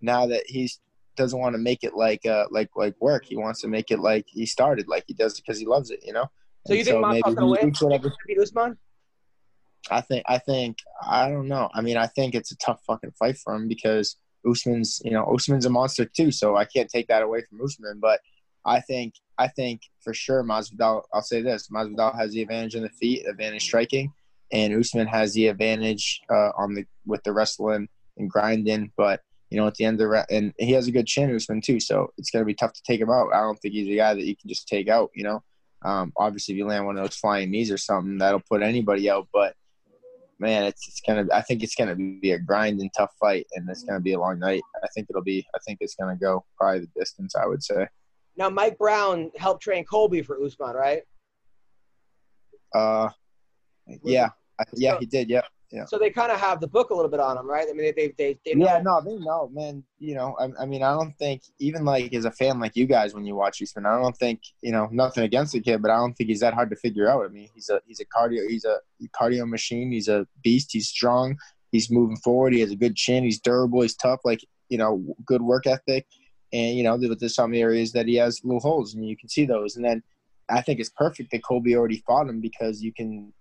now 0.00 0.26
that 0.26 0.44
he's 0.46 0.78
doesn't 1.16 1.38
want 1.38 1.54
to 1.54 1.58
make 1.58 1.84
it 1.84 1.94
like 1.94 2.26
uh 2.26 2.46
like 2.50 2.70
like 2.76 2.94
work. 3.00 3.24
He 3.24 3.36
wants 3.36 3.60
to 3.62 3.68
make 3.68 3.90
it 3.90 4.00
like 4.00 4.26
he 4.28 4.46
started, 4.46 4.88
like 4.88 5.04
he 5.06 5.14
does 5.14 5.38
because 5.40 5.58
he 5.58 5.66
loves 5.66 5.90
it. 5.90 6.00
You 6.04 6.12
know. 6.12 6.26
So 6.66 6.74
you 6.74 6.84
think 6.84 6.96
Masvidal's 6.96 7.22
maybe 7.24 7.34
gonna 7.34 7.46
win? 7.46 7.72
whatever- 7.80 8.12
Beat 8.26 8.38
Usman? 8.38 8.78
I 9.90 10.00
think 10.00 10.24
I 10.26 10.38
think 10.38 10.78
I 11.02 11.28
don't 11.28 11.48
know. 11.48 11.68
I 11.74 11.82
mean, 11.82 11.96
I 11.96 12.06
think 12.06 12.34
it's 12.34 12.52
a 12.52 12.56
tough 12.56 12.80
fucking 12.86 13.12
fight 13.18 13.36
for 13.36 13.54
him 13.54 13.68
because 13.68 14.16
Usman's 14.48 15.00
you 15.04 15.10
know 15.10 15.24
Usman's 15.24 15.66
a 15.66 15.70
monster 15.70 16.04
too, 16.04 16.30
so 16.30 16.56
I 16.56 16.64
can't 16.64 16.88
take 16.88 17.06
that 17.08 17.22
away 17.22 17.42
from 17.42 17.60
Usman. 17.62 17.98
But 18.00 18.20
I 18.64 18.80
think 18.80 19.14
I 19.38 19.48
think 19.48 19.82
for 20.02 20.14
sure 20.14 20.42
Masvidal. 20.42 21.02
I'll 21.12 21.22
say 21.22 21.42
this: 21.42 21.68
Masvidal 21.68 22.16
has 22.18 22.32
the 22.32 22.42
advantage 22.42 22.74
in 22.74 22.82
the 22.82 22.88
feet, 22.88 23.26
advantage 23.26 23.62
striking, 23.62 24.12
and 24.54 24.72
Usman 24.72 25.08
has 25.08 25.34
the 25.34 25.48
advantage 25.48 26.22
uh, 26.30 26.50
on 26.56 26.74
the 26.74 26.86
with 27.04 27.22
the 27.24 27.32
wrestling 27.32 27.88
and 28.16 28.30
grinding. 28.30 28.92
But 28.96 29.20
you 29.50 29.58
know, 29.58 29.66
at 29.66 29.74
the 29.74 29.84
end 29.84 30.00
of 30.00 30.08
the 30.08 30.26
and 30.30 30.54
he 30.58 30.72
has 30.72 30.86
a 30.86 30.92
good 30.92 31.06
chin, 31.06 31.34
Usman 31.34 31.60
too. 31.60 31.80
So 31.80 32.12
it's 32.16 32.30
gonna 32.30 32.44
be 32.44 32.54
tough 32.54 32.72
to 32.72 32.82
take 32.86 33.00
him 33.00 33.10
out. 33.10 33.34
I 33.34 33.40
don't 33.40 33.56
think 33.56 33.74
he's 33.74 33.88
a 33.88 33.96
guy 33.96 34.14
that 34.14 34.24
you 34.24 34.36
can 34.36 34.48
just 34.48 34.68
take 34.68 34.88
out. 34.88 35.10
You 35.14 35.24
know, 35.24 35.42
um, 35.84 36.12
obviously 36.16 36.54
if 36.54 36.58
you 36.58 36.66
land 36.66 36.86
one 36.86 36.96
of 36.96 37.04
those 37.04 37.16
flying 37.16 37.50
knees 37.50 37.70
or 37.70 37.78
something, 37.78 38.18
that'll 38.18 38.42
put 38.48 38.62
anybody 38.62 39.10
out. 39.10 39.28
But 39.32 39.54
man, 40.38 40.64
it's 40.64 40.86
it's 40.88 41.00
gonna. 41.00 41.26
I 41.32 41.42
think 41.42 41.64
it's 41.64 41.74
gonna 41.74 41.96
be 41.96 42.30
a 42.30 42.38
grind 42.38 42.80
and 42.80 42.90
tough 42.96 43.12
fight, 43.18 43.46
and 43.54 43.68
it's 43.68 43.82
gonna 43.82 44.00
be 44.00 44.12
a 44.12 44.20
long 44.20 44.38
night. 44.38 44.62
I 44.82 44.88
think 44.94 45.08
it'll 45.10 45.22
be. 45.22 45.44
I 45.54 45.58
think 45.66 45.78
it's 45.80 45.96
gonna 45.96 46.16
go 46.16 46.44
probably 46.56 46.80
the 46.80 47.00
distance. 47.00 47.34
I 47.34 47.46
would 47.46 47.62
say. 47.62 47.88
Now 48.36 48.50
Mike 48.50 48.78
Brown 48.78 49.32
helped 49.36 49.62
train 49.62 49.84
Colby 49.84 50.22
for 50.22 50.42
Usman, 50.42 50.74
right? 50.74 51.02
Uh, 52.74 53.10
yeah, 54.02 54.30
Yeah, 54.74 54.98
he 54.98 55.06
did. 55.06 55.28
Yeah, 55.28 55.42
yeah. 55.72 55.84
So 55.86 55.98
they 55.98 56.10
kind 56.10 56.30
of 56.30 56.38
have 56.40 56.60
the 56.60 56.68
book 56.68 56.90
a 56.90 56.94
little 56.94 57.10
bit 57.10 57.20
on 57.20 57.36
him, 57.36 57.48
right? 57.48 57.66
I 57.68 57.72
mean, 57.72 57.86
they 57.86 57.92
they 57.92 58.08
they, 58.16 58.38
they 58.44 58.58
Yeah, 58.58 58.80
know- 58.80 59.00
no, 59.00 59.10
they 59.18 59.24
know, 59.24 59.48
man. 59.52 59.82
You 59.98 60.14
know, 60.14 60.36
I, 60.38 60.62
I 60.62 60.66
mean, 60.66 60.82
I 60.82 60.92
don't 60.92 61.16
think 61.18 61.42
even 61.58 61.84
like 61.84 62.12
as 62.14 62.24
a 62.24 62.30
fan 62.30 62.60
like 62.60 62.76
you 62.76 62.86
guys 62.86 63.14
when 63.14 63.24
you 63.24 63.34
watch 63.34 63.60
Usman, 63.62 63.86
I 63.86 64.00
don't 64.00 64.16
think 64.16 64.40
you 64.62 64.72
know 64.72 64.88
nothing 64.92 65.24
against 65.24 65.52
the 65.52 65.60
kid, 65.60 65.82
but 65.82 65.90
I 65.90 65.96
don't 65.96 66.14
think 66.14 66.28
he's 66.28 66.40
that 66.40 66.54
hard 66.54 66.70
to 66.70 66.76
figure 66.76 67.08
out. 67.08 67.24
I 67.24 67.28
mean, 67.28 67.48
he's 67.54 67.68
a 67.68 67.80
he's 67.86 68.00
a 68.00 68.04
cardio 68.06 68.48
he's 68.48 68.64
a 68.64 68.78
cardio 69.20 69.48
machine. 69.48 69.90
He's 69.92 70.08
a 70.08 70.26
beast. 70.42 70.70
He's 70.72 70.88
strong. 70.88 71.36
He's 71.72 71.90
moving 71.90 72.16
forward. 72.18 72.52
He 72.54 72.60
has 72.60 72.70
a 72.70 72.76
good 72.76 72.94
chin. 72.96 73.24
He's 73.24 73.40
durable. 73.40 73.82
He's 73.82 73.96
tough. 73.96 74.20
Like 74.24 74.40
you 74.68 74.78
know, 74.78 75.04
good 75.26 75.42
work 75.42 75.66
ethic. 75.66 76.06
And 76.52 76.76
you 76.76 76.84
know, 76.84 76.96
there- 76.96 77.14
there's 77.16 77.34
some 77.34 77.52
areas 77.52 77.90
that 77.92 78.06
he 78.06 78.14
has 78.14 78.40
little 78.44 78.60
holes, 78.60 78.94
and 78.94 79.04
you 79.08 79.16
can 79.16 79.28
see 79.28 79.44
those. 79.44 79.74
And 79.76 79.84
then 79.84 80.02
I 80.48 80.60
think 80.60 80.78
it's 80.78 80.90
perfect 80.90 81.32
that 81.32 81.42
Colby 81.42 81.74
already 81.74 82.02
fought 82.06 82.28
him 82.28 82.40
because 82.40 82.80
you 82.82 82.92
can 82.92 83.32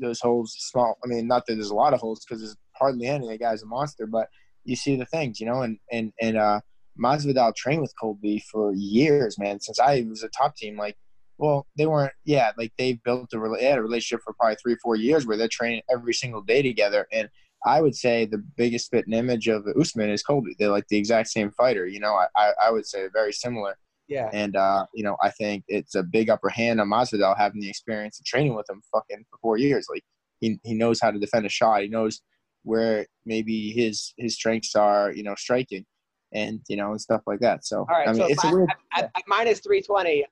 those 0.00 0.20
holes 0.20 0.54
small. 0.58 0.98
I 1.04 1.08
mean, 1.08 1.26
not 1.26 1.46
that 1.46 1.54
there's 1.54 1.70
a 1.70 1.74
lot 1.74 1.94
of 1.94 2.00
holes 2.00 2.24
because 2.24 2.40
there's 2.40 2.56
hardly 2.76 3.06
any. 3.06 3.28
The 3.28 3.38
guy's 3.38 3.62
a 3.62 3.66
monster, 3.66 4.06
but 4.06 4.28
you 4.64 4.76
see 4.76 4.96
the 4.96 5.06
things, 5.06 5.40
you 5.40 5.46
know. 5.46 5.62
And 5.62 5.78
and 5.90 6.12
and 6.20 6.36
uh, 6.36 6.60
Masvidal 6.98 7.54
trained 7.54 7.82
with 7.82 7.94
Colby 8.00 8.42
for 8.50 8.72
years, 8.74 9.38
man. 9.38 9.60
Since 9.60 9.78
I 9.78 10.04
was 10.08 10.22
a 10.22 10.28
top 10.28 10.56
team, 10.56 10.76
like, 10.76 10.96
well, 11.38 11.66
they 11.76 11.86
weren't. 11.86 12.12
Yeah, 12.24 12.52
like 12.58 12.72
they 12.78 12.94
built 13.04 13.32
a, 13.32 13.56
they 13.58 13.64
had 13.66 13.78
a 13.78 13.82
relationship 13.82 14.22
for 14.24 14.34
probably 14.34 14.56
three, 14.56 14.76
four 14.82 14.96
years 14.96 15.26
where 15.26 15.36
they're 15.36 15.48
training 15.48 15.82
every 15.90 16.14
single 16.14 16.42
day 16.42 16.62
together. 16.62 17.06
And 17.12 17.28
I 17.66 17.82
would 17.82 17.94
say 17.94 18.24
the 18.24 18.42
biggest 18.56 18.90
fit 18.90 19.06
and 19.06 19.14
image 19.14 19.48
of 19.48 19.66
Usman 19.78 20.10
is 20.10 20.22
Colby. 20.22 20.56
They're 20.58 20.70
like 20.70 20.88
the 20.88 20.98
exact 20.98 21.28
same 21.28 21.50
fighter. 21.50 21.86
You 21.86 22.00
know, 22.00 22.14
I 22.14 22.26
I, 22.36 22.52
I 22.66 22.70
would 22.70 22.86
say 22.86 23.08
very 23.12 23.32
similar. 23.32 23.76
Yeah. 24.10 24.28
And 24.32 24.56
uh, 24.56 24.84
you 24.92 25.04
know, 25.04 25.16
I 25.22 25.30
think 25.30 25.64
it's 25.68 25.94
a 25.94 26.02
big 26.02 26.28
upper 26.28 26.48
hand 26.48 26.80
on 26.80 26.88
Masvidal 26.88 27.38
having 27.38 27.60
the 27.60 27.70
experience 27.70 28.18
of 28.18 28.26
training 28.26 28.54
with 28.54 28.68
him 28.68 28.82
fucking 28.92 29.24
for 29.30 29.38
four 29.40 29.56
years. 29.56 29.86
Like 29.88 30.02
he 30.40 30.58
he 30.64 30.74
knows 30.74 31.00
how 31.00 31.12
to 31.12 31.18
defend 31.18 31.46
a 31.46 31.48
shot. 31.48 31.82
He 31.82 31.88
knows 31.88 32.20
where 32.64 33.06
maybe 33.24 33.70
his 33.70 34.12
his 34.18 34.34
strengths 34.34 34.74
are, 34.74 35.12
you 35.12 35.22
know, 35.22 35.36
striking 35.36 35.86
and 36.34 36.60
you 36.68 36.76
know, 36.76 36.90
and 36.90 37.00
stuff 37.00 37.22
like 37.26 37.38
that. 37.40 37.64
So 37.64 37.78
All 37.78 37.86
right. 37.88 38.08
I 38.08 38.12
mean 38.12 38.22
so 38.22 38.26
it's 38.26 38.44
a 38.44 38.50
weird 38.50 38.68
at, 38.70 39.04
at, 39.04 39.10
at 39.16 39.22
minus 39.28 39.60
three 39.60 39.80
twenty, 39.80 40.26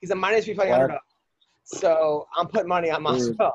he's 0.00 0.10
a 0.10 0.16
minus 0.16 0.44
three 0.44 0.54
twenty 0.54 0.72
What? 0.72 0.80
underdog. 0.80 1.00
So 1.64 2.26
I'm 2.36 2.48
putting 2.48 2.68
money 2.68 2.90
on 2.90 3.04
Weird. 3.04 3.38
Masvidal. 3.38 3.52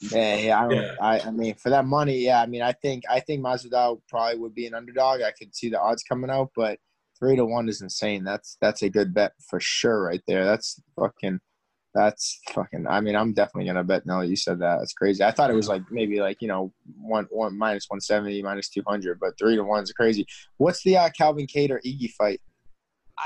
yeah, 0.00 0.36
yeah, 0.36 0.58
I, 0.58 0.68
don't, 0.68 0.72
Yeah. 0.82 0.94
I 1.00 1.20
I 1.20 1.30
mean 1.30 1.54
for 1.54 1.70
that 1.70 1.86
money, 1.86 2.18
yeah, 2.18 2.42
I 2.42 2.46
mean 2.46 2.60
I 2.60 2.72
think 2.72 3.04
I 3.08 3.20
think 3.20 3.42
Masvidal 3.42 4.02
probably 4.10 4.38
would 4.38 4.54
be 4.54 4.66
an 4.66 4.74
underdog. 4.74 5.22
I 5.22 5.32
could 5.32 5.56
see 5.56 5.70
the 5.70 5.80
odds 5.80 6.02
coming 6.02 6.30
out, 6.30 6.50
but 6.54 6.78
three 7.18 7.36
to 7.36 7.44
one 7.44 7.68
is 7.68 7.82
insane. 7.82 8.24
That's 8.24 8.56
that's 8.60 8.82
a 8.82 8.90
good 8.90 9.14
bet 9.14 9.32
for 9.48 9.60
sure 9.60 10.02
right 10.02 10.22
there. 10.26 10.44
That's 10.44 10.80
fucking 10.98 11.40
that's 11.94 12.40
fucking 12.50 12.86
I 12.86 13.00
mean 13.00 13.16
I'm 13.16 13.32
definitely 13.32 13.66
gonna 13.66 13.84
bet 13.84 14.06
no, 14.06 14.20
you 14.20 14.36
said 14.36 14.58
that. 14.60 14.78
That's 14.78 14.92
crazy. 14.92 15.24
I 15.24 15.30
thought 15.30 15.50
it 15.50 15.54
was 15.54 15.68
like 15.68 15.82
maybe 15.90 16.20
like, 16.20 16.40
you 16.40 16.48
know, 16.48 16.72
one 17.00 17.26
one 17.30 17.56
minus 17.56 17.86
one 17.88 18.00
seventy, 18.00 18.42
minus 18.42 18.68
two 18.68 18.82
hundred, 18.86 19.18
but 19.20 19.38
three 19.38 19.56
to 19.56 19.64
one 19.64 19.82
is 19.82 19.92
crazy. 19.92 20.26
What's 20.58 20.82
the 20.82 20.96
uh, 20.96 21.10
Calvin 21.10 21.46
Kattar 21.46 21.80
Ige 21.84 22.12
fight? 22.12 22.40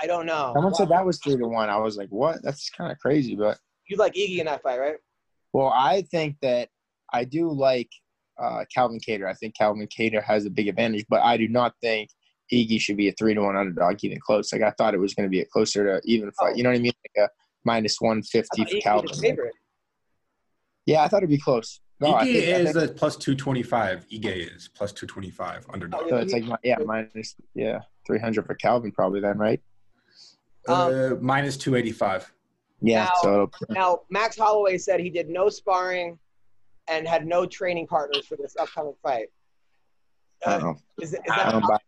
I 0.00 0.06
don't 0.06 0.26
know. 0.26 0.52
Someone 0.54 0.74
said 0.74 0.88
that 0.88 1.04
was 1.04 1.18
three 1.18 1.36
to 1.36 1.46
one. 1.46 1.68
I 1.68 1.78
was 1.78 1.96
like, 1.96 2.08
what? 2.08 2.42
That's 2.42 2.70
kind 2.70 2.90
of 2.90 2.98
crazy, 2.98 3.36
but 3.36 3.58
You 3.88 3.96
like 3.96 4.14
Ige 4.14 4.38
in 4.38 4.46
that 4.46 4.62
fight, 4.62 4.80
right? 4.80 4.96
Well, 5.52 5.72
I 5.74 6.02
think 6.10 6.36
that 6.40 6.70
I 7.12 7.24
do 7.24 7.50
like 7.50 7.90
uh, 8.42 8.64
Calvin 8.74 9.00
Kattar. 9.06 9.28
I 9.28 9.34
think 9.34 9.54
Calvin 9.54 9.86
Kattar 9.86 10.22
has 10.22 10.46
a 10.46 10.50
big 10.50 10.68
advantage, 10.68 11.04
but 11.10 11.20
I 11.20 11.36
do 11.36 11.48
not 11.48 11.74
think 11.82 12.08
Ige 12.52 12.80
should 12.80 12.96
be 12.96 13.08
a 13.08 13.12
three 13.12 13.34
to 13.34 13.40
one 13.42 13.56
underdog 13.56 13.96
even 14.02 14.18
close. 14.20 14.52
Like 14.52 14.62
I 14.62 14.70
thought 14.72 14.94
it 14.94 15.00
was 15.00 15.14
going 15.14 15.26
to 15.26 15.30
be 15.30 15.40
a 15.40 15.44
closer 15.46 15.84
to 16.00 16.00
even 16.08 16.30
fight. 16.32 16.56
You 16.56 16.62
know 16.62 16.70
what 16.70 16.76
I 16.76 16.80
mean? 16.82 16.92
Like 17.16 17.28
a 17.28 17.30
minus 17.64 18.00
one 18.00 18.18
I 18.18 18.22
fifty 18.22 18.64
thought 18.64 18.70
for 18.72 18.80
Calvin. 18.80 19.36
Yeah, 20.86 21.02
I 21.02 21.08
thought 21.08 21.18
it'd 21.18 21.28
be 21.30 21.38
close. 21.38 21.80
No, 22.00 22.14
I 22.14 22.24
Ige 22.24 22.32
think, 22.32 22.36
I 22.36 22.58
is 22.58 22.72
think 22.72 22.90
a 22.90 22.94
plus 22.94 23.16
225. 23.16 24.06
Ige 24.12 24.56
is 24.56 24.68
plus 24.74 24.92
225 24.92 25.66
underdog. 25.72 26.08
so. 26.08 26.16
It's 26.16 26.32
like 26.32 26.44
yeah, 26.64 26.76
minus 26.84 27.36
yeah 27.54 27.78
three 28.06 28.18
hundred 28.18 28.44
for 28.46 28.54
Calvin 28.56 28.90
probably 28.92 29.20
then, 29.20 29.38
right? 29.38 29.60
uh, 30.68 31.14
minus 31.20 31.56
285. 31.56 32.32
Yeah. 32.80 33.04
Now- 33.04 33.10
so 33.22 33.50
Now 33.70 34.00
Max 34.10 34.36
Holloway 34.36 34.78
said 34.78 35.00
he 35.00 35.10
did 35.10 35.28
no 35.28 35.48
sparring 35.48 36.18
and 36.88 37.06
had 37.06 37.26
no 37.26 37.46
training 37.46 37.86
partners 37.86 38.26
for 38.26 38.36
this 38.36 38.56
upcoming 38.58 38.94
fight. 39.02 39.28
I 40.44 40.50
Uh, 40.50 40.58
don't 40.58 40.66
know. 40.66 40.76
is, 41.00 41.12
is, 41.14 41.20
I 41.30 41.36
that, 41.44 41.52
don't 41.52 41.62
buy. 41.62 41.78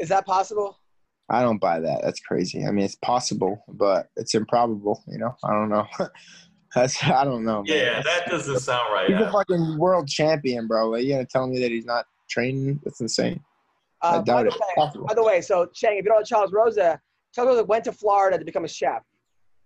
Is 0.00 0.08
that 0.08 0.26
possible? 0.26 0.78
I 1.28 1.42
don't 1.42 1.58
buy 1.58 1.78
that. 1.80 2.00
That's 2.02 2.20
crazy. 2.20 2.64
I 2.66 2.70
mean, 2.72 2.84
it's 2.84 2.96
possible, 2.96 3.62
but 3.68 4.08
it's 4.16 4.34
improbable. 4.34 5.02
You 5.06 5.18
know, 5.18 5.36
I 5.44 5.52
don't 5.52 5.68
know. 5.68 5.86
That's 6.74 7.02
I 7.04 7.24
don't 7.24 7.44
know. 7.44 7.62
Man. 7.64 7.76
Yeah, 7.76 8.02
that 8.02 8.26
doesn't 8.28 8.60
sound 8.60 8.92
right. 8.92 9.08
He's 9.08 9.16
a 9.20 9.26
Uh, 9.26 9.32
fucking 9.32 9.78
world 9.78 10.08
champion, 10.08 10.66
bro. 10.66 10.92
Are 10.94 10.98
you 10.98 11.12
gonna 11.14 11.24
tell 11.26 11.46
me 11.48 11.58
that 11.60 11.70
he's 11.70 11.84
not 11.84 12.06
training? 12.28 12.80
That's 12.84 13.00
insane. 13.00 13.40
I 14.02 14.08
Uh, 14.16 14.18
by, 14.18 14.24
doubt 14.24 14.42
the 14.44 14.48
it. 14.50 14.94
way, 14.94 15.04
by 15.08 15.14
the 15.14 15.22
way, 15.22 15.40
so 15.40 15.66
Chang, 15.66 15.98
if 15.98 16.04
you 16.04 16.10
don't 16.10 16.20
know 16.20 16.24
Charles 16.24 16.52
Rosa, 16.52 17.00
Charles 17.34 17.48
Rosa 17.50 17.64
went 17.64 17.84
to 17.84 17.92
Florida 17.92 18.38
to 18.38 18.44
become 18.44 18.64
a 18.64 18.68
chef, 18.68 19.02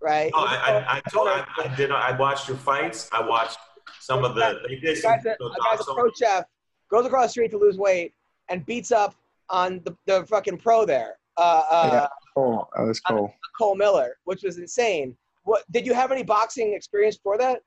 right? 0.02 0.32
No, 0.34 0.40
I, 0.40 0.54
I, 0.54 0.96
I 0.96 1.00
told 1.10 1.28
I, 1.28 1.44
I 1.58 1.68
did. 1.76 1.90
I 1.90 2.16
watched 2.16 2.48
your 2.48 2.56
fights. 2.56 3.08
I 3.12 3.26
watched 3.26 3.58
some 4.00 4.24
of 4.24 4.34
the. 4.34 4.60
They 4.68 4.76
did 4.76 4.96
a 4.96 5.00
some. 5.00 5.12
guy's 5.12 5.24
a, 5.26 5.30
a 5.32 5.36
guy's 5.70 5.80
a 5.80 5.84
some- 5.84 5.94
pro 5.96 6.10
chef, 6.18 6.44
goes 6.90 7.04
across 7.06 7.26
the 7.26 7.30
street 7.32 7.50
to 7.50 7.58
lose 7.58 7.76
weight, 7.76 8.12
and 8.48 8.64
beats 8.66 8.92
up 8.92 9.14
on 9.50 9.80
the, 9.84 9.96
the 10.06 10.24
fucking 10.26 10.58
pro 10.58 10.84
there, 10.84 11.18
uh, 11.36 11.62
uh, 11.70 11.90
Yeah. 11.92 12.06
Cool. 12.36 12.68
That 12.76 12.82
was 12.82 13.00
cool. 13.00 13.32
Cole 13.56 13.76
Miller, 13.76 14.16
which 14.24 14.42
was 14.42 14.58
insane. 14.58 15.16
What 15.44 15.62
did 15.70 15.86
you 15.86 15.94
have 15.94 16.10
any 16.10 16.22
boxing 16.24 16.74
experience 16.74 17.18
for 17.22 17.38
that? 17.38 17.62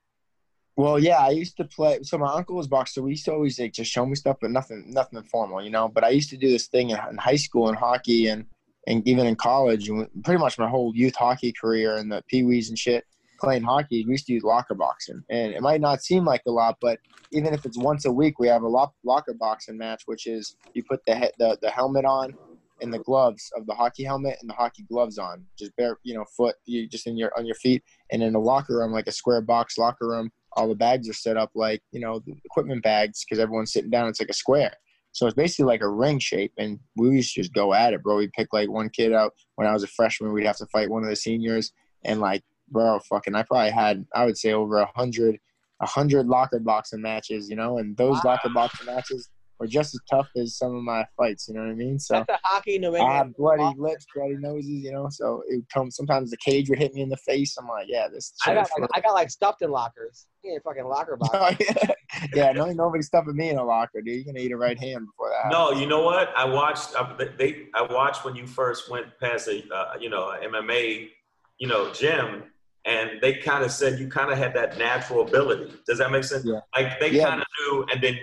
Well, 0.76 0.98
yeah, 0.98 1.18
I 1.18 1.30
used 1.30 1.56
to 1.56 1.64
play. 1.64 2.00
So 2.02 2.18
my 2.18 2.32
uncle 2.32 2.54
was 2.54 2.68
boxer. 2.68 3.02
We 3.02 3.10
used 3.10 3.24
to 3.24 3.32
always 3.32 3.58
like 3.58 3.72
just 3.72 3.90
show 3.90 4.06
me 4.06 4.14
stuff, 4.14 4.36
but 4.40 4.50
nothing, 4.50 4.84
nothing 4.92 5.22
formal, 5.24 5.62
you 5.62 5.70
know. 5.70 5.88
But 5.88 6.04
I 6.04 6.10
used 6.10 6.30
to 6.30 6.36
do 6.36 6.48
this 6.48 6.68
thing 6.68 6.90
in, 6.90 6.98
in 7.10 7.16
high 7.16 7.36
school 7.36 7.68
and 7.68 7.76
hockey, 7.76 8.28
and 8.28 8.44
and 8.86 9.06
even 9.08 9.26
in 9.26 9.34
college, 9.34 9.88
and 9.88 10.08
pretty 10.22 10.38
much 10.38 10.58
my 10.58 10.68
whole 10.68 10.92
youth 10.94 11.16
hockey 11.16 11.52
career 11.52 11.96
and 11.96 12.12
the 12.12 12.22
pee 12.28 12.44
wees 12.44 12.68
and 12.68 12.78
shit. 12.78 13.04
Playing 13.40 13.62
hockey, 13.62 14.04
we 14.04 14.12
used 14.12 14.26
to 14.26 14.32
use 14.32 14.42
locker 14.42 14.74
boxing, 14.74 15.22
and 15.30 15.52
it 15.52 15.62
might 15.62 15.80
not 15.80 16.02
seem 16.02 16.24
like 16.24 16.42
a 16.46 16.50
lot, 16.50 16.76
but 16.80 16.98
even 17.32 17.52
if 17.54 17.64
it's 17.64 17.78
once 17.78 18.04
a 18.04 18.12
week, 18.12 18.38
we 18.38 18.48
have 18.48 18.62
a 18.62 18.68
lock, 18.68 18.94
locker 19.04 19.34
boxing 19.34 19.78
match, 19.78 20.02
which 20.06 20.26
is 20.26 20.56
you 20.74 20.82
put 20.88 21.00
the 21.06 21.14
he- 21.16 21.32
the 21.38 21.58
the 21.62 21.70
helmet 21.70 22.04
on 22.04 22.36
and 22.80 22.92
the 22.92 22.98
gloves 23.00 23.50
of 23.56 23.66
the 23.66 23.74
hockey 23.74 24.04
helmet 24.04 24.36
and 24.40 24.48
the 24.48 24.54
hockey 24.54 24.84
gloves 24.88 25.18
on, 25.18 25.44
just 25.58 25.74
bare, 25.76 25.98
you 26.04 26.14
know, 26.14 26.24
foot, 26.36 26.54
you 26.64 26.88
just 26.88 27.06
in 27.06 27.16
your 27.16 27.30
on 27.36 27.46
your 27.46 27.54
feet, 27.56 27.82
and 28.10 28.22
in 28.22 28.32
the 28.32 28.38
locker 28.38 28.78
room, 28.78 28.92
like 28.92 29.06
a 29.06 29.12
square 29.12 29.40
box 29.40 29.78
locker 29.78 30.08
room, 30.08 30.30
all 30.54 30.68
the 30.68 30.74
bags 30.74 31.08
are 31.08 31.14
set 31.14 31.36
up 31.36 31.50
like 31.54 31.82
you 31.92 32.00
know 32.00 32.20
the 32.26 32.34
equipment 32.44 32.82
bags 32.82 33.24
because 33.24 33.40
everyone's 33.40 33.72
sitting 33.72 33.90
down. 33.90 34.08
It's 34.08 34.20
like 34.20 34.30
a 34.30 34.34
square, 34.34 34.72
so 35.12 35.26
it's 35.26 35.34
basically 35.34 35.66
like 35.66 35.82
a 35.82 35.88
ring 35.88 36.18
shape. 36.18 36.52
And 36.56 36.78
we 36.96 37.10
used 37.10 37.34
to 37.34 37.42
just 37.42 37.52
go 37.52 37.74
at 37.74 37.92
it, 37.92 38.02
bro. 38.02 38.16
We 38.16 38.28
pick 38.28 38.48
like 38.52 38.70
one 38.70 38.88
kid 38.90 39.12
out 39.12 39.32
when 39.56 39.68
I 39.68 39.72
was 39.72 39.82
a 39.82 39.88
freshman. 39.88 40.32
We'd 40.32 40.46
have 40.46 40.56
to 40.58 40.66
fight 40.66 40.90
one 40.90 41.02
of 41.04 41.08
the 41.10 41.16
seniors, 41.16 41.72
and 42.04 42.20
like, 42.20 42.42
bro, 42.70 42.98
fucking, 43.08 43.34
I 43.34 43.42
probably 43.42 43.70
had 43.70 44.04
I 44.14 44.24
would 44.24 44.38
say 44.38 44.52
over 44.52 44.78
a 44.78 44.90
hundred, 44.94 45.38
a 45.80 45.86
hundred 45.86 46.26
locker 46.26 46.58
boxing 46.58 47.02
matches, 47.02 47.48
you 47.48 47.56
know. 47.56 47.78
And 47.78 47.96
those 47.96 48.22
locker 48.24 48.48
boxing 48.48 48.86
matches, 48.86 49.28
were 49.58 49.66
just 49.66 49.94
as 49.94 50.00
tough 50.08 50.28
as 50.36 50.56
some 50.56 50.74
of 50.74 50.82
my 50.82 51.04
fights. 51.16 51.48
You 51.48 51.54
know 51.54 51.60
what 51.62 51.70
I 51.70 51.74
mean? 51.74 51.98
So 51.98 52.14
That's 52.14 52.28
a 52.30 52.38
hockey 52.42 52.78
New 52.78 52.94
I 52.94 52.98
England. 52.98 53.12
have 53.12 53.36
bloody 53.36 53.74
lips, 53.78 54.06
bloody 54.14 54.36
noses. 54.36 54.68
You 54.68 54.92
know, 54.92 55.08
so 55.10 55.42
it 55.48 55.56
would 55.56 55.68
come. 55.72 55.90
Sometimes 55.90 56.30
the 56.30 56.36
cage 56.38 56.68
would 56.70 56.78
hit 56.78 56.94
me 56.94 57.02
in 57.02 57.08
the 57.08 57.16
face. 57.16 57.56
I'm 57.58 57.68
like, 57.68 57.86
yeah, 57.88 58.08
this. 58.08 58.32
I 58.46 58.54
got 58.54 58.68
like, 58.78 58.90
I 58.94 59.00
got 59.00 59.12
like 59.12 59.30
stuffed 59.30 59.62
in 59.62 59.70
lockers. 59.70 60.26
You 60.44 60.54
ain't 60.54 60.62
fucking 60.62 60.86
locker 60.86 61.16
box. 61.16 61.28
Oh, 61.38 61.54
yeah, 61.60 61.92
yeah. 62.34 62.52
No, 62.52 62.66
nobody 62.72 63.02
stuffing 63.02 63.36
me 63.36 63.50
in 63.50 63.58
a 63.58 63.64
locker, 63.64 64.00
dude. 64.00 64.16
You're 64.16 64.24
gonna 64.24 64.44
eat 64.44 64.52
a 64.52 64.56
right 64.56 64.78
hand 64.78 65.06
before 65.06 65.30
that. 65.30 65.50
No, 65.50 65.72
you 65.72 65.86
know 65.86 66.02
what? 66.02 66.32
I 66.36 66.44
watched. 66.44 66.94
I, 66.96 67.28
they. 67.36 67.66
I 67.74 67.82
watched 67.82 68.24
when 68.24 68.34
you 68.34 68.46
first 68.46 68.90
went 68.90 69.06
past 69.20 69.46
a, 69.48 69.62
uh, 69.72 69.92
you 70.00 70.08
know, 70.08 70.30
a 70.30 70.38
MMA, 70.38 71.10
you 71.58 71.68
know, 71.68 71.92
gym, 71.92 72.44
and 72.88 73.20
they 73.20 73.34
kind 73.34 73.62
of 73.64 73.70
said 73.70 73.98
you 74.00 74.08
kind 74.08 74.32
of 74.32 74.38
had 74.38 74.54
that 74.54 74.78
natural 74.78 75.20
ability. 75.28 75.72
Does 75.86 75.98
that 75.98 76.10
make 76.10 76.24
sense? 76.24 76.44
Yeah. 76.44 76.60
Like 76.76 76.98
they 76.98 77.10
Yeah. 77.10 77.28
kind 77.28 77.40
of 77.42 77.46
knew, 77.60 77.86
and 77.92 78.02
then 78.02 78.18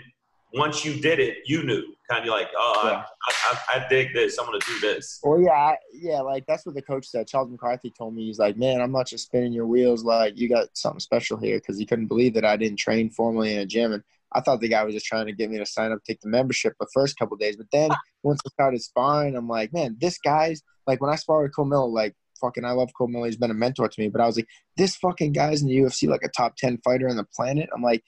once 0.53 0.83
you 0.85 0.93
did 1.01 1.19
it, 1.19 1.37
you 1.45 1.63
knew. 1.63 1.83
Kind 2.09 2.23
of 2.23 2.29
like, 2.29 2.49
oh, 2.55 2.81
Yeah. 2.85 3.03
I, 3.27 3.33
I, 3.73 3.79
I 3.85 3.87
dig 3.89 4.13
this. 4.13 4.37
I'm 4.37 4.45
gonna 4.45 4.59
do 4.67 4.79
this. 4.79 5.19
Well, 5.23 5.39
yeah, 5.41 5.51
I, 5.51 5.77
yeah, 5.93 6.21
like 6.21 6.45
that's 6.47 6.65
what 6.65 6.75
the 6.75 6.81
coach 6.81 7.05
said. 7.07 7.27
Charles 7.27 7.49
McCarthy 7.49 7.91
told 7.97 8.13
me 8.15 8.25
he's 8.25 8.37
like, 8.39 8.57
man, 8.57 8.79
I'm 8.81 8.91
not 8.91 9.07
just 9.07 9.25
spinning 9.25 9.53
your 9.53 9.65
wheels. 9.67 10.03
Like 10.03 10.37
you 10.37 10.47
got 10.49 10.67
something 10.73 10.99
special 10.99 11.37
here 11.37 11.57
because 11.57 11.77
he 11.79 11.85
couldn't 11.85 12.07
believe 12.07 12.33
that 12.35 12.45
I 12.45 12.57
didn't 12.57 12.77
train 12.79 13.09
formally 13.09 13.53
in 13.53 13.59
a 13.59 13.65
gym, 13.65 13.91
and 13.93 14.03
I 14.33 14.41
thought 14.41 14.59
the 14.61 14.67
guy 14.67 14.83
was 14.83 14.93
just 14.93 15.05
trying 15.07 15.25
to 15.27 15.31
get 15.33 15.49
me 15.49 15.57
to 15.57 15.65
sign 15.65 15.91
up, 15.91 16.03
take 16.03 16.21
the 16.21 16.29
membership 16.29 16.73
the 16.79 16.87
first 16.93 17.17
couple 17.17 17.37
days. 17.37 17.55
But 17.57 17.67
then 17.71 17.89
once 18.23 18.39
I 18.45 18.49
started 18.49 18.81
sparring, 18.81 19.35
I'm 19.35 19.47
like, 19.49 19.73
man, 19.73 19.97
this 19.99 20.17
guy's 20.19 20.61
like 20.87 21.01
when 21.01 21.09
I 21.11 21.15
sparred 21.15 21.43
with 21.49 21.55
Cole 21.55 21.65
Miller, 21.65 21.87
like 21.87 22.13
fucking, 22.39 22.65
I 22.65 22.71
love 22.71 22.91
Cole 22.97 23.07
Miller. 23.07 23.25
He's 23.25 23.37
been 23.37 23.51
a 23.51 23.55
mentor 23.55 23.87
to 23.87 24.01
me, 24.01 24.09
but 24.09 24.21
I 24.21 24.25
was 24.25 24.35
like, 24.35 24.47
this 24.77 24.95
fucking 24.95 25.33
guy's 25.33 25.61
in 25.61 25.67
the 25.67 25.77
UFC, 25.77 26.07
like 26.07 26.23
a 26.23 26.29
top 26.29 26.55
ten 26.57 26.79
fighter 26.83 27.09
on 27.09 27.17
the 27.17 27.25
planet. 27.35 27.69
I'm 27.75 27.81
like, 27.81 28.03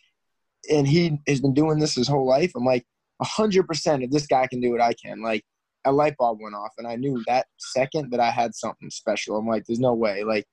and 0.71 0.87
he 0.87 1.19
has 1.27 1.41
been 1.41 1.53
doing 1.53 1.79
this 1.79 1.95
his 1.95 2.07
whole 2.07 2.27
life. 2.27 2.51
I'm 2.55 2.65
like, 2.65 2.85
hundred 3.21 3.67
percent. 3.67 4.03
If 4.03 4.11
this 4.11 4.27
guy 4.27 4.47
can 4.47 4.59
do 4.59 4.75
it, 4.75 4.81
I 4.81 4.93
can. 4.93 5.21
Like 5.21 5.43
a 5.85 5.91
light 5.91 6.15
bulb 6.17 6.39
went 6.41 6.55
off, 6.55 6.73
and 6.77 6.87
I 6.87 6.95
knew 6.95 7.23
that 7.27 7.47
second 7.57 8.11
that 8.11 8.19
I 8.19 8.31
had 8.31 8.55
something 8.55 8.89
special. 8.89 9.37
I'm 9.37 9.47
like, 9.47 9.65
there's 9.65 9.79
no 9.79 9.93
way. 9.93 10.23
Like 10.23 10.45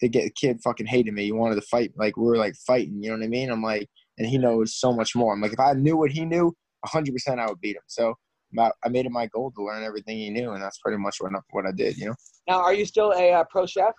the 0.00 0.08
get- 0.08 0.34
kid 0.34 0.60
fucking 0.62 0.86
hated 0.86 1.14
me. 1.14 1.24
He 1.24 1.32
wanted 1.32 1.56
to 1.56 1.62
fight. 1.62 1.92
Like 1.96 2.16
we 2.16 2.24
were 2.24 2.36
like 2.36 2.54
fighting. 2.66 3.02
You 3.02 3.10
know 3.10 3.18
what 3.18 3.24
I 3.24 3.28
mean? 3.28 3.50
I'm 3.50 3.62
like, 3.62 3.88
and 4.18 4.26
he 4.26 4.38
knows 4.38 4.76
so 4.76 4.92
much 4.92 5.14
more. 5.14 5.32
I'm 5.32 5.40
like, 5.40 5.52
if 5.52 5.60
I 5.60 5.72
knew 5.74 5.96
what 5.96 6.10
he 6.10 6.24
knew, 6.24 6.54
hundred 6.84 7.12
percent, 7.12 7.40
I 7.40 7.46
would 7.46 7.60
beat 7.60 7.76
him. 7.76 7.82
So. 7.86 8.14
I 8.56 8.88
made 8.88 9.04
it 9.04 9.10
my 9.10 9.26
goal 9.26 9.50
to 9.50 9.64
learn 9.64 9.82
everything 9.82 10.16
he 10.16 10.30
knew, 10.30 10.52
and 10.52 10.62
that's 10.62 10.78
pretty 10.78 10.98
much 10.98 11.16
what 11.18 11.32
what 11.50 11.66
I 11.66 11.72
did. 11.72 11.96
You 11.98 12.06
know. 12.06 12.14
Now, 12.48 12.60
are 12.60 12.74
you 12.74 12.84
still 12.84 13.12
a 13.12 13.32
uh, 13.32 13.44
pro 13.44 13.66
chef? 13.66 13.94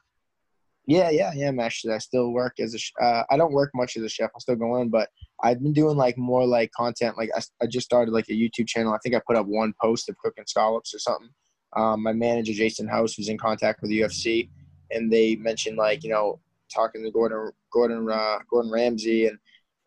Yeah, 0.87 1.09
yeah, 1.09 1.31
yeah. 1.33 1.47
I'm 1.47 1.59
actually. 1.59 1.93
I 1.93 1.97
still 1.97 2.31
work 2.31 2.59
as 2.59 2.75
a. 2.75 3.03
Uh, 3.03 3.23
I 3.31 3.37
don't 3.37 3.53
work 3.53 3.71
much 3.73 3.97
as 3.97 4.03
a 4.03 4.09
chef. 4.09 4.29
I'm 4.33 4.39
still 4.39 4.55
going, 4.55 4.89
but 4.89 5.09
I've 5.43 5.61
been 5.61 5.73
doing 5.73 5.97
like 5.97 6.17
more 6.17 6.45
like 6.45 6.71
content. 6.71 7.17
Like 7.17 7.31
I, 7.35 7.41
I 7.61 7.67
just 7.67 7.85
started 7.85 8.11
like 8.11 8.29
a 8.29 8.33
YouTube 8.33 8.67
channel. 8.67 8.93
I 8.93 8.99
think 9.01 9.15
I 9.15 9.21
put 9.25 9.35
up 9.35 9.47
one 9.47 9.73
post 9.81 10.09
of 10.09 10.17
cooking 10.17 10.43
scallops 10.47 10.93
or 10.93 10.99
something. 10.99 11.29
Um, 11.75 12.03
my 12.03 12.13
manager 12.13 12.53
Jason 12.53 12.87
House 12.87 13.17
was 13.17 13.29
in 13.29 13.37
contact 13.37 13.81
with 13.81 13.89
the 13.89 14.01
UFC, 14.01 14.49
and 14.91 15.11
they 15.11 15.35
mentioned 15.37 15.77
like 15.77 16.03
you 16.03 16.11
know 16.11 16.39
talking 16.73 17.03
to 17.03 17.11
Gordon 17.11 17.51
Gordon 17.73 18.07
uh, 18.09 18.37
Gordon 18.51 18.71
Ramsay 18.71 19.25
and 19.25 19.39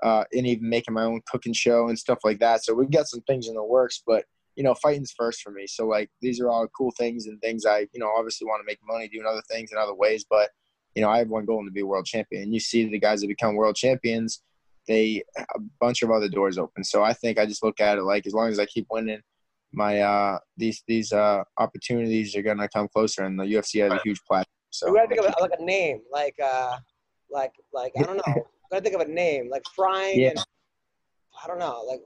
uh, 0.03 0.25
and 0.33 0.47
even 0.49 0.69
making 0.69 0.95
my 0.95 1.05
own 1.05 1.21
cooking 1.31 1.53
show 1.53 1.89
and 1.89 1.99
stuff 1.99 2.19
like 2.25 2.41
that. 2.41 2.65
So 2.65 2.75
we've 2.75 2.91
got 2.91 3.07
some 3.07 3.21
things 3.23 3.47
in 3.47 3.55
the 3.55 3.63
works, 3.63 4.03
but 4.05 4.25
you 4.59 4.65
know, 4.65 4.75
fighting's 4.75 5.13
first 5.13 5.41
for 5.41 5.53
me. 5.53 5.69
So 5.69 5.87
like 5.87 6.11
these 6.21 6.41
are 6.41 6.51
all 6.51 6.67
cool 6.77 6.93
things 6.99 7.27
and 7.27 7.41
things 7.41 7.65
I 7.65 7.87
you 7.93 8.01
know 8.01 8.11
obviously 8.19 8.45
want 8.45 8.61
to 8.61 8.67
make 8.67 8.81
money 8.85 9.07
doing 9.07 9.25
other 9.25 9.43
things 9.49 9.71
in 9.71 9.79
other 9.79 9.95
ways, 9.95 10.25
but 10.29 10.51
you 10.97 11.03
know, 11.03 11.09
I 11.09 11.19
have 11.19 11.29
one 11.29 11.45
goal 11.45 11.65
to 11.65 11.71
be 11.71 11.83
a 11.83 11.87
world 11.87 12.07
champion. 12.07 12.43
And 12.43 12.53
you 12.53 12.59
see 12.59 12.85
the 12.91 12.99
guys 12.99 13.21
that 13.21 13.29
become 13.29 13.55
world 13.55 13.77
champions, 13.77 14.43
they 14.89 15.23
a 15.39 15.61
bunch 15.81 16.03
of 16.03 16.11
other 16.11 16.29
doors 16.29 16.59
open. 16.59 16.83
So 16.83 17.05
I 17.05 17.13
think 17.13 17.39
I 17.39 17.47
just 17.47 17.63
look 17.63 17.79
at 17.79 17.99
it 17.99 18.03
like 18.03 18.27
as 18.27 18.35
long 18.35 18.49
as 18.49 18.59
I 18.59 18.67
keep 18.67 18.89
winning, 18.91 19.21
my 19.73 20.01
uh 20.01 20.39
these 20.57 20.83
these 20.89 21.13
uh 21.13 21.45
opportunities 21.57 22.35
are 22.35 22.43
gonna 22.43 22.69
come 22.69 22.89
closer, 22.89 23.23
and 23.23 23.39
the 23.39 23.45
UFC 23.45 23.81
has 23.81 23.93
a 23.93 24.01
huge 24.03 24.21
platform. 24.27 24.53
So 24.71 24.91
we 24.91 24.97
gotta 24.97 25.09
think 25.09 25.21
of 25.21 25.27
a, 25.27 25.41
like 25.41 25.53
a 25.57 25.65
name, 25.65 26.01
like 26.11 26.35
uh, 26.45 26.79
like 27.31 27.53
like 27.73 27.93
I 27.97 28.03
don't 28.03 28.17
know. 28.17 28.35
gotta 28.73 28.83
think 28.83 28.97
of 28.97 29.03
a 29.03 29.11
name, 29.11 29.49
like 29.51 29.63
frying. 29.77 30.19
Yeah. 30.19 30.31
And, 30.31 30.45
I 31.45 31.47
don't 31.47 31.61
know, 31.61 31.85
like 31.87 32.01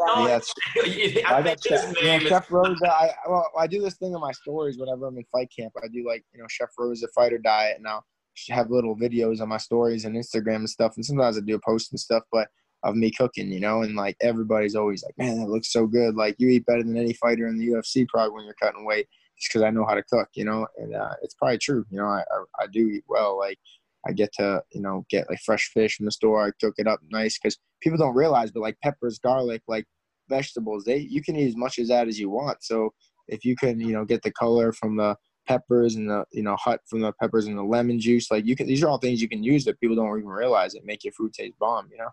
Yeah, 0.00 0.36
it's- 0.36 0.52
I 1.26 1.34
I 1.38 1.42
think 1.42 1.62
got 1.62 1.80
his 1.80 1.82
Chef, 1.96 2.02
you 2.02 2.04
know. 2.04 2.18
Chef 2.28 2.50
Rosa. 2.50 2.92
I 2.92 3.10
well, 3.28 3.50
I 3.58 3.66
do 3.66 3.80
this 3.80 3.96
thing 3.96 4.12
in 4.12 4.20
my 4.20 4.32
stories 4.32 4.78
whenever 4.78 5.06
I'm 5.06 5.16
in 5.16 5.24
fight 5.32 5.50
camp. 5.56 5.72
I 5.82 5.88
do 5.88 6.04
like 6.06 6.24
you 6.32 6.40
know 6.40 6.46
Chef 6.48 6.68
Rose 6.78 7.02
Rosa 7.02 7.08
fighter 7.14 7.38
diet, 7.38 7.78
and 7.78 7.86
I'll 7.86 8.04
have 8.50 8.70
little 8.70 8.96
videos 8.96 9.40
on 9.40 9.48
my 9.48 9.56
stories 9.58 10.04
and 10.04 10.16
Instagram 10.16 10.56
and 10.56 10.70
stuff. 10.70 10.94
And 10.96 11.04
sometimes 11.04 11.36
I 11.38 11.40
do 11.40 11.54
a 11.54 11.60
post 11.60 11.92
and 11.92 12.00
stuff, 12.00 12.24
but 12.32 12.48
of 12.82 12.96
me 12.96 13.10
cooking, 13.10 13.50
you 13.50 13.60
know, 13.60 13.82
and 13.82 13.94
like 13.96 14.16
everybody's 14.20 14.74
always 14.74 15.02
like, 15.04 15.14
"Man, 15.16 15.38
that 15.38 15.48
looks 15.48 15.72
so 15.72 15.86
good! 15.86 16.16
Like 16.16 16.34
you 16.38 16.48
eat 16.48 16.66
better 16.66 16.82
than 16.82 16.96
any 16.96 17.12
fighter 17.14 17.46
in 17.46 17.56
the 17.58 17.68
UFC 17.68 18.06
probably 18.08 18.32
when 18.34 18.44
you're 18.44 18.54
cutting 18.60 18.84
weight, 18.84 19.06
just 19.38 19.50
because 19.52 19.62
I 19.62 19.70
know 19.70 19.84
how 19.86 19.94
to 19.94 20.02
cook, 20.02 20.28
you 20.34 20.44
know." 20.44 20.66
And 20.76 20.94
uh, 20.94 21.14
it's 21.22 21.34
probably 21.34 21.58
true, 21.58 21.84
you 21.90 21.98
know. 21.98 22.06
I, 22.06 22.20
I 22.30 22.64
I 22.64 22.66
do 22.72 22.88
eat 22.88 23.04
well, 23.08 23.38
like. 23.38 23.58
I 24.06 24.12
get 24.12 24.32
to, 24.34 24.62
you 24.72 24.80
know, 24.80 25.04
get 25.10 25.28
like 25.28 25.40
fresh 25.44 25.70
fish 25.72 25.96
from 25.96 26.06
the 26.06 26.12
store. 26.12 26.46
I 26.46 26.50
cook 26.60 26.74
it 26.78 26.86
up 26.86 27.00
nice 27.10 27.38
because 27.38 27.58
people 27.80 27.98
don't 27.98 28.14
realize, 28.14 28.50
but 28.50 28.60
like 28.60 28.78
peppers, 28.82 29.18
garlic, 29.18 29.62
like 29.68 29.86
vegetables 30.26 30.84
they 30.84 30.96
you 30.96 31.22
can 31.22 31.36
eat 31.36 31.48
as 31.48 31.54
much 31.54 31.78
of 31.78 31.86
that 31.86 32.08
as 32.08 32.18
you 32.18 32.30
want 32.30 32.56
so 32.64 32.88
if 33.28 33.44
you 33.44 33.54
can 33.54 33.78
you 33.78 33.92
know 33.92 34.06
get 34.06 34.22
the 34.22 34.30
color 34.30 34.72
from 34.72 34.96
the 34.96 35.14
peppers 35.46 35.96
and 35.96 36.08
the 36.08 36.24
you 36.32 36.42
know 36.42 36.56
hut 36.56 36.80
from 36.86 37.00
the 37.00 37.12
peppers 37.20 37.44
and 37.44 37.58
the 37.58 37.62
lemon 37.62 38.00
juice 38.00 38.30
like 38.30 38.46
you 38.46 38.56
can 38.56 38.66
these 38.66 38.82
are 38.82 38.88
all 38.88 38.96
things 38.96 39.20
you 39.20 39.28
can 39.28 39.42
use 39.42 39.66
that 39.66 39.78
people 39.80 39.94
don't 39.94 40.18
even 40.18 40.30
realize 40.30 40.74
it 40.74 40.82
make 40.86 41.04
your 41.04 41.12
food 41.12 41.30
taste 41.34 41.58
bomb 41.58 41.86
you 41.92 41.98
know 41.98 42.08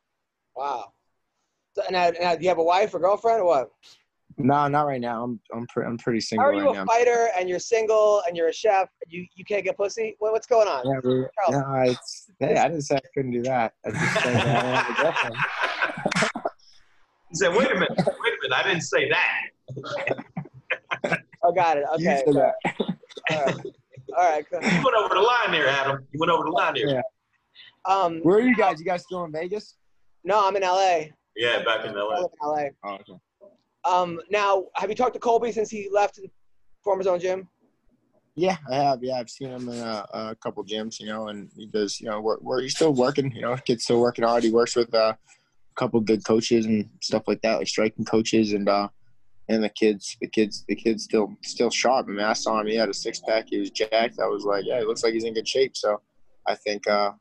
Wow. 0.56 0.94
So, 1.74 1.84
now, 1.90 2.08
uh, 2.08 2.12
now, 2.20 2.32
uh, 2.32 2.36
do 2.36 2.44
you 2.44 2.50
have 2.50 2.58
a 2.58 2.64
wife 2.64 2.94
or 2.94 3.00
girlfriend 3.00 3.42
or 3.42 3.46
what? 3.46 3.72
No 4.38 4.68
not 4.68 4.86
right 4.88 5.02
now 5.02 5.24
i'm 5.24 5.40
i'm, 5.54 5.66
pre- 5.68 5.86
I'm 5.86 5.98
pretty 5.98 6.22
single 6.22 6.46
How 6.46 6.52
are 6.52 6.54
you 6.56 6.68
right 6.68 6.76
a 6.76 6.80
now 6.80 6.86
fighter 6.86 7.30
and 7.38 7.50
you're 7.50 7.60
single 7.60 8.22
and 8.28 8.36
you're 8.38 8.48
a 8.50 8.54
chef? 8.54 8.88
And 9.04 9.12
you 9.12 9.26
you 9.36 9.44
can't 9.46 9.64
get 9.64 9.76
pussy? 9.78 10.16
What, 10.20 10.32
what's 10.32 10.48
going 10.48 10.68
on? 10.68 10.86
yeah, 10.86 11.00
we- 11.04 11.26
no, 11.52 11.82
it's, 11.92 12.28
hey, 12.40 12.58
I 12.58 12.68
didn't 12.68 12.84
say 12.84 12.96
I 12.96 13.02
couldn't 13.14 13.32
do 13.32 13.42
that. 13.44 13.74
I 13.86 13.92
just 13.92 14.14
said 14.22 14.36
that 14.36 14.48
I 14.66 14.70
have 14.76 14.90
a 14.90 14.94
girlfriend. 14.94 15.36
He 17.30 17.36
said, 17.36 17.56
"Wait 17.56 17.72
a 17.72 17.74
minute, 17.74 17.90
wait 17.98 18.06
a 18.06 18.38
minute. 18.44 18.54
I 18.56 18.64
didn't 18.64 18.82
say 18.82 19.10
that." 19.10 19.42
Oh, 21.44 21.52
got 21.52 21.78
it. 21.78 21.86
You 21.98 22.10
Okay. 22.10 22.24
said 22.26 22.36
that. 22.36 22.54
All 23.32 23.42
right. 23.42 23.56
All 24.18 24.30
right. 24.32 24.46
Cool. 24.52 24.62
You 24.62 24.84
went 24.84 24.96
over 24.98 25.16
the 25.16 25.22
line 25.22 25.52
there, 25.52 25.68
Adam. 25.68 26.06
You 26.12 26.20
went 26.20 26.32
over 26.32 26.44
the 26.44 26.52
line 26.52 26.74
there. 26.76 26.90
Yeah. 26.90 27.02
Um, 27.86 28.20
Where 28.22 28.38
are 28.38 28.42
you 28.42 28.56
guys? 28.56 28.80
You 28.80 28.86
guys 28.86 29.04
still 29.04 29.24
in 29.24 29.32
Vegas? 29.32 29.78
no, 30.24 30.46
I'm 30.48 30.56
in 30.56 30.62
LA. 30.62 31.06
Yeah, 31.36 31.64
back 31.64 31.86
in 31.86 31.92
I 31.98 32.02
LA. 32.02 32.20
live 32.20 32.30
in 32.42 32.48
LA. 32.48 32.64
Oh, 32.84 32.94
okay. 32.96 33.14
Um, 33.86 34.20
now, 34.30 34.66
have 34.76 34.90
you 34.90 34.96
talked 34.96 35.14
to 35.14 35.20
Colby 35.20 35.52
since 35.52 35.70
he 35.70 35.90
left 35.92 36.18
and 36.18 36.30
formed 36.84 37.00
his 37.00 37.08
own 37.08 37.20
gym? 37.20 37.48
Yeah, 38.36 38.58
I 38.70 38.76
have. 38.76 39.04
Yeah, 39.04 39.20
I've 39.20 39.30
seen 39.30 39.50
him 39.50 39.68
in 39.68 39.80
a, 39.80 40.06
a 40.14 40.36
couple 40.36 40.64
gyms, 40.64 41.00
you 41.00 41.08
know, 41.08 41.28
and 41.28 41.50
he 41.56 41.68
does, 41.68 42.00
you 42.00 42.08
know, 42.08 42.22
work, 42.22 42.40
he's 42.62 42.76
still 42.76 42.94
working, 42.94 43.32
you 43.34 43.42
know, 43.42 43.58
kid's 43.58 43.84
still 43.84 44.00
working 44.00 44.24
hard. 44.24 44.44
He 44.44 44.52
works 44.52 44.76
with 44.76 44.94
uh, 44.94 45.14
a 45.16 45.80
couple 45.80 46.00
good 46.00 46.24
coaches 46.24 46.66
and 46.66 46.90
stuff 47.02 47.24
like 47.28 47.42
that, 47.42 47.58
like 47.58 47.68
striking 47.68 48.06
coaches 48.06 48.54
and 48.54 48.70
uh, 48.70 48.88
and 49.50 49.62
the 49.62 49.70
kids, 49.70 50.16
the 50.22 50.28
kids, 50.28 50.64
the 50.68 50.76
kids 50.76 51.04
still 51.04 51.36
still 51.44 51.70
sharp. 51.70 52.08
I 52.08 52.12
mean, 52.12 52.26
I 52.26 52.34
saw 52.34 52.62
him. 52.62 52.68
He 52.68 52.76
had 52.76 52.88
a 52.88 52.94
six 52.94 53.20
pack. 53.20 53.48
He 53.50 53.60
was 53.60 53.70
jacked. 53.70 54.20
I 54.20 54.28
was 54.28 54.46
like, 54.46 54.64
yeah, 54.66 54.80
it 54.80 54.88
looks 54.88 55.04
like 55.04 55.14
he's 55.14 55.26
in 55.26 55.34
good 55.34 55.48
shape. 55.48 55.76
So, 55.76 56.02
I 56.48 56.56
think 56.56 56.88
uh, 56.88 57.12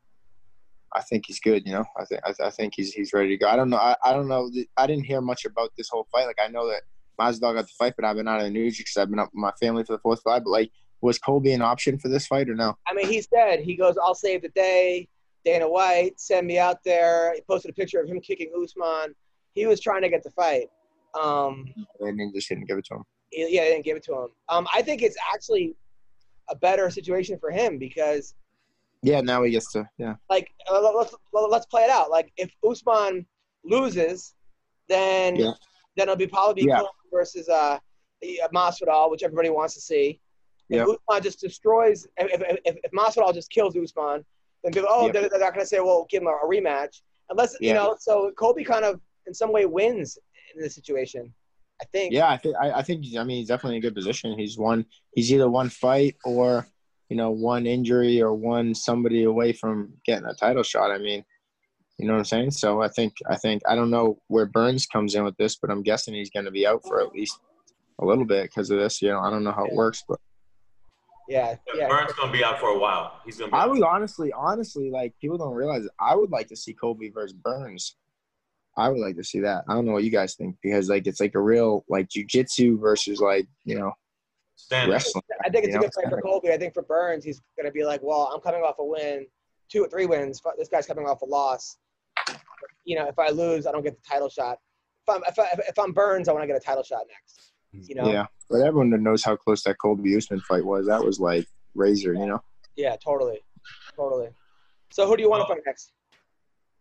I 0.95 1.03
think 1.03 1.25
he's 1.27 1.41
good. 1.41 1.65
You 1.67 1.73
know, 1.73 1.85
I 1.99 2.05
think 2.05 2.21
I, 2.25 2.47
I 2.47 2.51
think 2.51 2.75
he's 2.77 2.93
he's 2.93 3.13
ready 3.13 3.29
to 3.31 3.37
go. 3.37 3.49
I 3.49 3.57
don't 3.57 3.71
know. 3.71 3.77
I, 3.77 3.97
I 4.05 4.13
don't 4.13 4.29
know. 4.29 4.51
I 4.77 4.87
didn't 4.87 5.05
hear 5.05 5.21
much 5.21 5.45
about 5.45 5.71
this 5.77 5.89
whole 5.89 6.07
fight. 6.13 6.27
Like 6.27 6.39
I 6.43 6.49
know 6.49 6.69
that 6.69 6.83
Masvidal 7.21 7.55
got 7.55 7.67
the 7.67 7.73
fight, 7.79 7.95
but 7.97 8.05
I've 8.05 8.17
been 8.17 8.29
out 8.29 8.39
of 8.39 8.45
the 8.45 8.51
news 8.51 8.77
because 8.79 8.97
I've 8.97 9.11
been 9.11 9.19
up 9.19 9.31
with 9.33 9.41
my 9.41 9.53
family 9.61 9.85
for 9.85 9.93
the 9.93 10.01
Fourth 10.01 10.23
fight. 10.23 10.43
But 10.45 10.51
like, 10.51 10.71
was 11.01 11.19
Colby 11.19 11.53
an 11.53 11.63
option 11.63 11.99
for 11.99 12.09
this 12.09 12.27
fight 12.27 12.49
or 12.49 12.55
no? 12.55 12.77
I 12.89 12.95
mean, 12.95 13.07
he 13.09 13.23
said 13.23 13.61
he 13.61 13.77
goes, 13.77 13.97
"I'll 14.03 14.15
save 14.15 14.43
the 14.43 14.49
day." 14.51 15.09
Dana 15.45 15.67
White 15.69 16.21
send 16.21 16.47
me 16.47 16.59
out 16.59 16.79
there. 16.85 17.33
He 17.35 17.41
posted 17.49 17.71
a 17.71 17.75
picture 17.75 17.99
of 18.01 18.07
him 18.09 18.21
kicking 18.21 18.53
Usman. 18.63 19.15
He 19.55 19.67
was 19.67 19.81
trying 19.81 20.03
to 20.03 20.11
get 20.11 20.23
the 20.23 20.31
fight. 20.33 20.67
Um, 21.21 21.65
And 22.01 22.21
then 22.21 22.31
just 22.35 22.49
didn't 22.49 22.67
give 22.69 22.77
it 22.79 22.85
to 22.87 22.97
him. 22.97 23.05
yeah, 23.33 23.47
they 23.63 23.71
didn't 23.71 23.85
give 23.85 23.97
it 23.97 24.05
to 24.05 24.13
him. 24.13 24.29
Um, 24.51 24.67
I 24.75 24.83
think 24.83 25.03
it's 25.03 25.17
actually 25.33 25.75
a 26.51 26.57
better 26.57 26.91
situation 26.91 27.39
for 27.39 27.51
him 27.51 27.79
because, 27.79 28.35
Yeah, 29.03 29.21
now 29.21 29.43
he 29.43 29.51
gets 29.51 29.73
to 29.73 29.89
yeah. 29.99 30.15
like, 30.29 30.51
uh, 30.71 30.81
let's 30.95 31.15
let's 31.33 31.67
play 31.67 31.85
it 31.85 31.91
out. 31.91 32.11
Like, 32.11 32.33
if 32.37 32.51
Usman 32.69 33.27
loses, 33.65 34.35
then 34.89 35.37
Yeah. 35.37 35.53
then 35.97 36.05
it'll 36.05 36.17
be 36.17 36.27
probably 36.27 36.65
Yeah. 36.65 36.83
Versus 37.13 37.49
uh, 37.49 37.79
Masvidal, 38.55 39.11
which 39.11 39.23
everybody 39.23 39.51
wants 39.51 39.75
to 39.75 39.81
see. 39.81 40.21
If 40.69 40.77
Yeah. 40.77 40.83
Usman 40.85 41.23
just 41.23 41.41
destroys, 41.41 42.07
if, 42.19 42.41
if, 42.41 42.59
if, 42.65 42.77
if 42.85 42.91
Masvidal 42.93 43.35
just 43.35 43.51
kills 43.51 43.77
Usman, 43.77 44.25
then 44.63 44.73
people, 44.73 44.89
oh, 44.91 45.07
Yeah. 45.07 45.13
they're, 45.13 45.29
they're 45.29 45.41
not 45.41 45.55
going 45.55 45.65
to 45.65 45.67
say, 45.67 45.81
well, 45.81 46.07
give 46.11 46.23
him 46.23 46.29
a, 46.29 46.47
rematch. 46.47 47.01
Unless, 47.31 47.57
you 47.61 47.73
know, 47.75 47.97
so 47.99 48.33
Colby 48.37 48.65
kind 48.65 48.85
of, 48.85 49.01
in 49.27 49.33
some 49.35 49.53
way, 49.53 49.65
wins 49.65 50.19
in 50.55 50.61
this 50.61 50.75
situation. 50.75 51.33
I 51.81 51.85
think. 51.87 52.13
Yeah, 52.13 52.29
I 52.29 52.37
think 52.37 52.57
I, 52.61 52.73
I 52.73 52.83
think 52.83 53.07
I 53.19 53.25
mean 53.25 53.39
he's 53.39 53.49
definitely 53.49 53.77
in 53.77 53.81
a 53.83 53.87
good 53.87 53.95
position. 53.95 54.39
He's 54.39 54.59
one 54.59 54.85
he's 55.15 55.33
either 55.33 55.49
one 55.49 55.71
fight 55.71 56.17
or 56.25 56.67
you 57.11 57.17
know 57.17 57.31
one 57.31 57.67
injury 57.67 58.23
or 58.23 58.33
one 58.33 58.75
somebody 58.75 59.25
away 59.25 59.53
from 59.53 59.93
getting 60.07 60.27
a 60.27 60.35
title 60.35 60.63
shot. 60.63 60.93
I 60.93 60.99
mean, 60.99 61.25
You 61.99 62.07
know 62.07 62.15
what 62.15 62.21
I'm 62.21 62.25
saying? 62.25 62.53
So 62.53 62.81
I 62.81 62.89
think 62.89 63.13
I 63.29 63.37
think 63.37 63.61
I 63.69 63.75
don't 63.75 63.91
know 63.91 64.19
where 64.29 64.47
Burns 64.47 64.87
comes 64.87 65.15
in 65.15 65.25
with 65.25 65.37
this, 65.37 65.57
but 65.57 65.71
I'm 65.71 65.83
guessing 65.83 66.15
he's 66.15 66.31
going 66.31 66.47
to 66.47 66.51
be 66.51 66.67
out 66.67 66.83
for 66.87 67.03
at 67.03 67.13
least 67.13 67.39
a 67.99 68.07
little 68.07 68.25
bit 68.25 68.45
because 68.45 68.71
of 68.71 68.79
this. 68.79 69.03
You 69.03 69.11
know, 69.11 69.21
I 69.21 69.29
don't 69.29 69.45
know 69.45 69.53
how 69.53 69.67
it 69.67 69.75
works, 69.75 70.05
but 70.09 70.19
Yeah, 71.29 71.57
yeah. 71.75 71.89
Burns 71.89 72.13
gonna 72.13 72.33
be 72.33 72.45
out 72.45 72.59
for 72.61 72.69
a 72.69 72.79
while. 72.79 73.21
He's 73.25 73.39
gonna. 73.39 73.55
I 73.55 73.67
would 73.67 73.83
honestly, 73.83 74.33
honestly, 74.33 74.91
like 74.91 75.13
people 75.21 75.37
don't 75.37 75.55
realize. 75.55 75.85
It, 75.85 75.93
I 76.01 76.15
would 76.15 76.31
like 76.31 76.49
to 76.49 76.57
see 76.57 76.73
Colby 76.73 77.11
versus 77.11 77.35
Burns. 77.35 77.97
I 78.77 78.89
would 78.89 79.01
like 79.01 79.17
to 79.17 79.25
see 79.25 79.41
that. 79.41 79.65
I 79.69 79.75
don't 79.75 79.85
know 79.85 79.93
what 79.93 80.05
you 80.05 80.11
guys 80.11 80.37
think 80.37 80.57
because 80.63 80.89
like 80.89 81.09
it's 81.09 81.21
like 81.21 81.35
a 81.35 81.41
real 81.41 81.85
like 81.89 82.09
jujitsu 82.09 82.81
versus 82.81 83.21
like 83.21 83.49
you 83.65 83.77
know 83.77 83.93
stand. 84.65 84.91
wrestling. 84.91 85.23
I 85.45 85.49
think 85.49 85.65
it's 85.65 85.73
you 85.73 85.79
a 85.79 85.83
know? 85.83 85.89
good 85.89 85.95
fight 85.95 86.11
for 86.11 86.21
Colby. 86.21 86.53
I 86.53 86.59
think 86.59 86.75
for 86.75 86.83
Burns, 86.83 87.25
he's 87.25 87.41
going 87.57 87.67
to 87.67 87.73
be 87.73 87.85
like, 87.85 88.01
well, 88.03 88.31
I'm 88.35 88.41
coming 88.41 88.63
off 88.63 88.77
a 88.79 88.85
win, 88.85 89.27
two 89.71 89.85
or 89.85 89.89
three 89.89 90.07
wins. 90.07 90.41
This 90.59 90.69
guy's 90.69 90.87
coming 90.87 91.07
off 91.07 91.23
a 91.23 91.27
loss. 91.27 91.79
You 92.85 92.97
know, 92.97 93.09
if 93.09 93.19
I 93.19 93.31
lose, 93.31 93.67
I 93.67 93.73
don't 93.73 93.83
get 93.83 93.97
the 93.97 94.09
title 94.09 94.29
shot. 94.29 94.59
If 95.07 95.15
I'm 95.15 95.23
if, 95.27 95.39
I, 95.39 95.49
if 95.69 95.79
I'm 95.79 95.93
Burns, 95.93 96.29
I 96.29 96.33
want 96.33 96.43
to 96.43 96.47
get 96.47 96.57
a 96.57 96.61
title 96.61 96.83
shot 96.83 97.03
next. 97.09 97.53
You 97.89 97.95
know? 97.95 98.11
Yeah, 98.11 98.27
but 98.49 98.61
everyone 98.63 98.91
knows 99.03 99.23
how 99.23 99.37
close 99.37 99.63
that 99.63 99.79
Colby 99.79 100.17
Usman 100.17 100.41
fight 100.41 100.65
was, 100.65 100.87
that 100.87 101.05
was 101.05 101.21
like 101.21 101.47
razor. 101.75 102.15
You 102.15 102.27
know, 102.27 102.43
Yeah, 102.77 102.97
totally, 102.97 103.41
totally. 103.97 104.29
So 104.91 105.07
who 105.07 105.17
do 105.17 105.23
you 105.23 105.31
want 105.31 105.47
to 105.47 105.55
fight 105.55 105.63
next? 105.65 105.93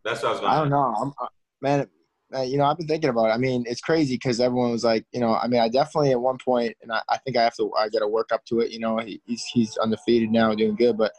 That's 0.04 0.24
what 0.24 0.30
I 0.30 0.32
was 0.32 0.42
gonna. 0.42 0.54
I 0.54 0.60
don't 0.60 0.70
know. 0.70 0.96
I'm, 1.00 1.14
uh, 1.22 1.28
man, 1.62 1.88
uh, 2.36 2.42
you 2.42 2.58
know, 2.58 2.66
I've 2.66 2.78
been 2.78 2.88
thinking 2.88 3.10
about 3.10 3.28
it. 3.28 3.34
I 3.34 3.38
mean, 3.38 3.64
it's 3.68 3.82
crazy 3.82 4.16
because 4.16 4.40
everyone 4.40 4.72
was 4.72 4.84
like, 4.84 5.06
you 5.12 5.20
know, 5.20 5.36
I 5.36 5.48
mean, 5.48 5.62
I 5.62 5.70
definitely 5.70 6.12
at 6.12 6.22
one 6.22 6.38
point, 6.38 6.76
and 6.82 6.92
I, 6.92 7.02
I 7.10 7.18
think 7.18 7.38
I 7.38 7.44
have 7.44 7.56
to, 7.56 7.74
I 7.74 7.90
got 7.90 8.00
to 8.00 8.08
work 8.08 8.32
up 8.32 8.46
to 8.46 8.60
it. 8.60 8.72
You 8.72 8.80
know, 8.80 8.98
he, 9.00 9.22
he's 9.26 9.44
he's 9.46 9.78
undefeated 9.78 10.30
now, 10.30 10.54
doing 10.54 10.76
good. 10.76 10.98
But 10.98 11.12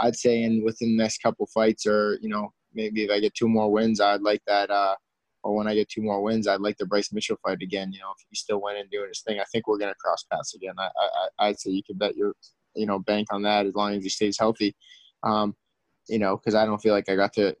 I'd 0.00 0.16
say 0.16 0.42
in 0.42 0.62
within 0.64 0.96
the 0.96 1.02
next 1.02 1.22
couple 1.22 1.46
fights, 1.46 1.86
or 1.86 2.18
you 2.20 2.28
know, 2.28 2.52
maybe 2.74 3.04
if 3.04 3.10
I 3.10 3.20
get 3.20 3.34
two 3.34 3.48
more 3.48 3.70
wins, 3.70 4.00
I'd 4.00 4.22
like 4.22 4.42
that. 4.46 4.70
uh 4.70 4.96
or 5.44 5.54
when 5.54 5.68
I 5.68 5.74
get 5.74 5.88
two 5.88 6.02
more 6.02 6.20
wins, 6.20 6.48
I'd 6.48 6.60
like 6.60 6.76
the 6.78 6.86
Bryce 6.86 7.12
Mitchell 7.12 7.38
fight 7.42 7.62
again. 7.62 7.92
You 7.92 8.00
know, 8.00 8.10
if 8.10 8.26
he's 8.28 8.40
still 8.40 8.60
winning, 8.60 8.84
doing 8.90 9.08
his 9.08 9.20
thing, 9.20 9.38
I 9.40 9.44
think 9.44 9.66
we're 9.66 9.78
gonna 9.78 9.94
cross 9.94 10.24
paths 10.30 10.54
again. 10.54 10.74
I, 10.78 10.88
I 11.38 11.48
I'd 11.48 11.60
say 11.60 11.70
you 11.70 11.82
can 11.82 11.96
bet 11.96 12.16
your, 12.16 12.34
you 12.74 12.86
know, 12.86 12.98
bank 12.98 13.28
on 13.32 13.42
that 13.42 13.66
as 13.66 13.74
long 13.74 13.94
as 13.94 14.02
he 14.02 14.08
stays 14.08 14.38
healthy. 14.38 14.74
Um, 15.22 15.54
you 16.08 16.18
know, 16.18 16.36
because 16.36 16.54
I 16.54 16.64
don't 16.64 16.80
feel 16.80 16.94
like 16.94 17.08
I 17.08 17.16
got 17.16 17.32
to 17.34 17.54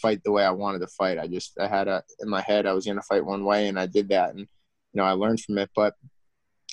fight 0.00 0.22
the 0.24 0.32
way 0.32 0.44
I 0.44 0.50
wanted 0.50 0.80
to 0.80 0.86
fight. 0.88 1.18
I 1.18 1.26
just 1.26 1.58
I 1.58 1.66
had 1.68 1.88
a 1.88 2.02
in 2.20 2.28
my 2.28 2.40
head 2.42 2.66
I 2.66 2.72
was 2.72 2.84
going 2.84 2.96
to 2.96 3.02
fight 3.02 3.24
one 3.24 3.44
way, 3.44 3.68
and 3.68 3.78
I 3.78 3.86
did 3.86 4.08
that, 4.10 4.30
and 4.30 4.40
you 4.40 4.46
know 4.94 5.04
I 5.04 5.12
learned 5.12 5.40
from 5.40 5.58
it. 5.58 5.70
But 5.74 5.94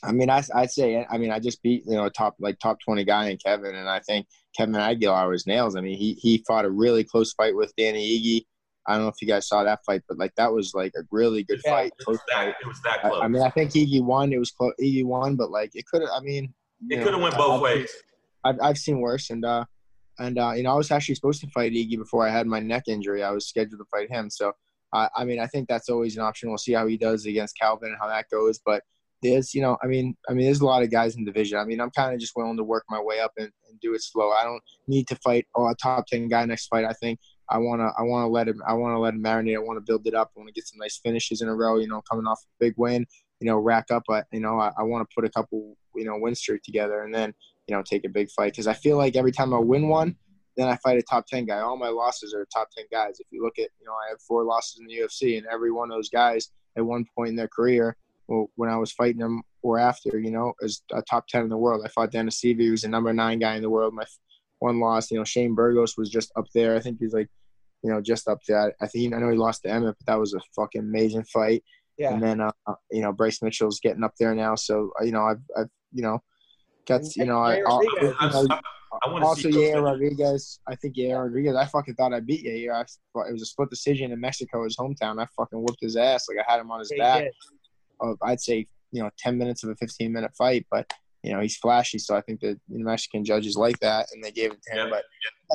I 0.03 0.11
mean, 0.11 0.29
I 0.29 0.43
I'd 0.53 0.71
say 0.71 1.05
I 1.09 1.17
mean 1.17 1.31
I 1.31 1.39
just 1.39 1.61
beat 1.63 1.83
you 1.85 1.93
know 1.93 2.05
a 2.05 2.09
top 2.09 2.35
like 2.39 2.59
top 2.59 2.79
twenty 2.79 3.03
guy 3.03 3.29
in 3.29 3.37
Kevin, 3.37 3.75
and 3.75 3.89
I 3.89 3.99
think 4.01 4.27
Kevin 4.57 4.75
Aguilar 4.75 5.29
was 5.29 5.47
nails. 5.47 5.75
I 5.75 5.81
mean, 5.81 5.97
he 5.97 6.13
he 6.13 6.43
fought 6.47 6.65
a 6.65 6.69
really 6.69 7.03
close 7.03 7.33
fight 7.33 7.55
with 7.55 7.73
Danny 7.77 8.01
Ige. 8.19 8.45
I 8.85 8.95
don't 8.95 9.03
know 9.03 9.07
if 9.07 9.21
you 9.21 9.27
guys 9.29 9.47
saw 9.47 9.63
that 9.63 9.79
fight, 9.85 10.01
but 10.09 10.17
like 10.17 10.35
that 10.35 10.51
was 10.51 10.73
like 10.73 10.91
a 10.97 11.03
really 11.09 11.43
good 11.43 11.61
Yeah. 11.63 11.71
fight. 11.71 11.93
It 11.99 12.05
was 12.07 12.19
that. 12.27 12.33
fight. 12.35 12.55
It 12.61 12.67
was 12.67 12.81
that 12.83 12.99
I, 13.05 13.09
close. 13.09 13.21
I 13.23 13.27
mean, 13.29 13.41
I 13.41 13.49
think 13.49 13.71
Ige 13.71 14.03
won. 14.03 14.33
It 14.33 14.39
was 14.39 14.51
close. 14.51 14.73
Ige 14.81 15.05
won, 15.05 15.37
but 15.37 15.51
like 15.51 15.71
it 15.73 15.85
could 15.85 16.01
have. 16.01 16.11
I 16.13 16.19
mean, 16.19 16.53
it 16.89 17.01
could 17.01 17.13
have 17.13 17.21
went 17.21 17.35
both 17.37 17.63
I've- 17.63 17.63
ways. 17.63 17.89
I've, 18.45 18.59
I've 18.61 18.77
seen 18.77 18.99
worse, 18.99 19.29
and 19.29 19.45
uh, 19.45 19.63
and 20.19 20.37
uh, 20.37 20.53
you 20.55 20.63
know, 20.63 20.71
I 20.71 20.75
was 20.75 20.91
actually 20.91 21.15
supposed 21.15 21.41
to 21.41 21.47
fight 21.49 21.73
Ige 21.73 21.97
before 21.97 22.27
I 22.27 22.31
had 22.31 22.47
my 22.47 22.59
neck 22.59 22.83
injury. 22.87 23.23
I 23.23 23.31
was 23.31 23.47
scheduled 23.47 23.79
to 23.79 23.85
fight 23.91 24.09
him, 24.11 24.29
so 24.29 24.53
I, 24.93 25.09
I 25.15 25.25
mean, 25.25 25.39
I 25.39 25.47
think 25.47 25.67
that's 25.67 25.89
always 25.89 26.15
an 26.15 26.23
option. 26.23 26.49
We'll 26.49 26.57
see 26.57 26.73
how 26.73 26.87
he 26.87 26.97
does 26.97 27.25
against 27.25 27.57
Calvin 27.57 27.89
and 27.89 27.97
how 27.99 28.07
that 28.07 28.29
goes. 28.29 28.59
But 28.63 28.83
there's, 29.23 29.53
you 29.53 29.61
know, 29.61 29.77
I 29.83 29.87
mean, 29.87 30.15
I 30.29 30.33
mean, 30.33 30.45
there's 30.45 30.61
a 30.61 30.65
lot 30.65 30.83
of 30.83 30.91
guys 30.91 31.15
in 31.15 31.23
the 31.23 31.31
division. 31.31 31.57
I 31.57 31.65
mean, 31.65 31.81
I'm 31.81 31.91
kind 31.91 32.13
of 32.13 32.19
just 32.19 32.35
willing 32.35 32.57
to 32.57 32.63
work 32.63 32.83
my 32.89 33.01
way 33.01 33.19
up 33.19 33.31
and, 33.37 33.49
and 33.69 33.79
do 33.81 33.93
it 33.95 34.03
slow. 34.03 34.31
I 34.31 34.43
don't 34.43 34.61
need 34.87 35.07
to 35.07 35.15
fight 35.15 35.47
oh, 35.55 35.67
a 35.67 35.75
top 35.75 36.05
ten 36.07 36.27
guy 36.27 36.45
next 36.45 36.67
fight. 36.67 36.85
I 36.85 36.93
think 36.93 37.19
I 37.49 37.57
wanna, 37.57 37.91
I 37.97 38.03
wanna 38.03 38.27
let 38.27 38.47
him, 38.47 38.61
I 38.67 38.73
wanna 38.73 38.99
let 38.99 39.13
him 39.15 39.23
marinate. 39.23 39.55
I 39.55 39.59
want 39.59 39.77
to 39.77 39.81
build 39.81 40.05
it 40.05 40.13
up. 40.13 40.31
I 40.35 40.39
want 40.39 40.49
to 40.49 40.53
get 40.53 40.67
some 40.67 40.79
nice 40.79 40.99
finishes 41.03 41.41
in 41.41 41.47
a 41.47 41.55
row. 41.55 41.79
You 41.79 41.87
know, 41.87 42.01
coming 42.09 42.27
off 42.27 42.41
a 42.43 42.63
big 42.63 42.75
win. 42.77 43.05
You 43.39 43.47
know, 43.47 43.57
rack 43.57 43.91
up. 43.91 44.03
I, 44.09 44.23
you 44.31 44.39
know, 44.39 44.59
I, 44.59 44.71
I 44.77 44.83
want 44.83 45.09
to 45.09 45.13
put 45.13 45.25
a 45.25 45.29
couple, 45.29 45.75
you 45.95 46.05
know, 46.05 46.17
win 46.17 46.35
streak 46.35 46.61
together, 46.61 47.03
and 47.03 47.13
then 47.13 47.33
you 47.67 47.75
know, 47.75 47.83
take 47.83 48.05
a 48.05 48.09
big 48.09 48.29
fight 48.31 48.53
because 48.53 48.67
I 48.67 48.73
feel 48.73 48.97
like 48.97 49.15
every 49.15 49.31
time 49.31 49.53
I 49.53 49.59
win 49.59 49.87
one, 49.87 50.15
then 50.57 50.67
I 50.67 50.75
fight 50.77 50.97
a 50.97 51.03
top 51.03 51.27
ten 51.27 51.45
guy. 51.45 51.59
All 51.59 51.77
my 51.77 51.89
losses 51.89 52.33
are 52.33 52.45
top 52.53 52.69
ten 52.75 52.85
guys. 52.91 53.19
If 53.19 53.27
you 53.31 53.43
look 53.43 53.57
at, 53.57 53.69
you 53.79 53.85
know, 53.85 53.93
I 53.93 54.09
have 54.09 54.21
four 54.21 54.43
losses 54.43 54.79
in 54.79 54.87
the 54.87 54.99
UFC, 54.99 55.37
and 55.37 55.47
every 55.47 55.71
one 55.71 55.91
of 55.91 55.97
those 55.97 56.09
guys 56.09 56.49
at 56.77 56.85
one 56.85 57.05
point 57.15 57.29
in 57.29 57.35
their 57.35 57.47
career, 57.47 57.95
well, 58.27 58.49
when 58.55 58.69
I 58.69 58.77
was 58.77 58.91
fighting 58.91 59.19
them 59.19 59.41
or 59.61 59.79
after, 59.79 60.19
you 60.19 60.31
know, 60.31 60.53
is 60.61 60.81
a 60.91 61.01
top 61.01 61.27
ten 61.27 61.43
in 61.43 61.49
the 61.49 61.57
world. 61.57 61.83
I 61.85 61.89
fought 61.89 62.11
Dennis 62.11 62.41
Siver, 62.41 62.57
who's 62.57 62.81
the 62.81 62.87
number 62.89 63.13
nine 63.13 63.39
guy 63.39 63.55
in 63.55 63.61
the 63.61 63.69
world. 63.69 63.93
My 63.93 64.05
one 64.59 64.79
loss, 64.79 65.11
you 65.11 65.17
know, 65.17 65.23
Shane 65.23 65.55
Burgos 65.55 65.97
was 65.97 66.09
just 66.09 66.31
up 66.35 66.45
there. 66.53 66.75
I 66.75 66.79
think 66.79 66.97
he's 66.99 67.13
like, 67.13 67.29
you 67.83 67.91
know, 67.91 68.01
just 68.01 68.27
up 68.27 68.39
there. 68.47 68.73
I 68.81 68.87
think 68.87 69.13
I 69.13 69.19
know 69.19 69.29
he 69.29 69.37
lost 69.37 69.63
to 69.63 69.69
Emmett, 69.69 69.95
but 69.99 70.05
that 70.07 70.19
was 70.19 70.33
a 70.33 70.39
fucking 70.55 70.81
amazing 70.81 71.25
fight. 71.25 71.63
Yeah. 71.97 72.13
And 72.13 72.23
then, 72.23 72.41
uh, 72.41 72.51
you 72.91 73.01
know, 73.01 73.11
Bryce 73.11 73.41
Mitchell's 73.41 73.79
getting 73.79 74.03
up 74.03 74.13
there 74.17 74.33
now. 74.33 74.55
So, 74.55 74.91
uh, 74.99 75.03
you 75.03 75.11
know, 75.11 75.23
I've, 75.23 75.41
I've, 75.57 75.69
you 75.91 76.01
know, 76.01 76.23
got, 76.87 77.01
you 77.15 77.25
know, 77.25 77.39
I, 77.39 77.57
Yair 77.57 77.63
I'll- 77.67 78.47
I, 78.51 79.09
I, 79.09 79.21
also, 79.23 79.49
see. 79.49 79.57
Yair 79.57 79.83
Rodriguez. 79.83 80.59
I 80.67 80.75
think 80.75 80.95
Yair 80.95 81.23
Rodriguez. 81.23 81.55
I 81.55 81.65
fucking 81.65 81.95
thought 81.95 82.13
I 82.13 82.19
beat 82.19 82.45
Yair. 82.45 82.73
I, 82.73 82.85
thought 83.13 83.27
it 83.27 83.33
was 83.33 83.41
a 83.41 83.45
split 83.45 83.69
decision 83.69 84.11
in 84.11 84.19
Mexico, 84.19 84.63
his 84.63 84.77
hometown. 84.77 85.21
I 85.21 85.27
fucking 85.35 85.59
whooped 85.59 85.81
his 85.81 85.95
ass. 85.97 86.25
Like 86.29 86.45
I 86.47 86.51
had 86.51 86.59
him 86.61 86.69
on 86.71 86.79
his 86.79 86.91
Yeah, 86.95 87.03
back. 87.03 87.23
did. 87.23 87.33
Of, 88.01 88.17
I'd 88.23 88.39
say 88.41 88.67
you 88.91 89.01
know 89.01 89.09
ten 89.17 89.37
minutes 89.37 89.63
of 89.63 89.69
a 89.71 89.75
fifteen 89.75 90.13
minute 90.13 90.31
fight, 90.37 90.65
but 90.69 90.91
you 91.23 91.33
know 91.33 91.39
he's 91.39 91.57
flashy. 91.57 91.97
So 91.99 92.15
I 92.15 92.21
think 92.21 92.39
the 92.41 92.59
Mexican 92.69 93.25
judges 93.25 93.55
like 93.57 93.79
that, 93.79 94.07
and 94.13 94.23
they 94.23 94.31
gave 94.31 94.51
it 94.51 94.61
to 94.63 94.71
him. 94.73 94.87
Yeah. 94.89 94.93
But 94.93 95.03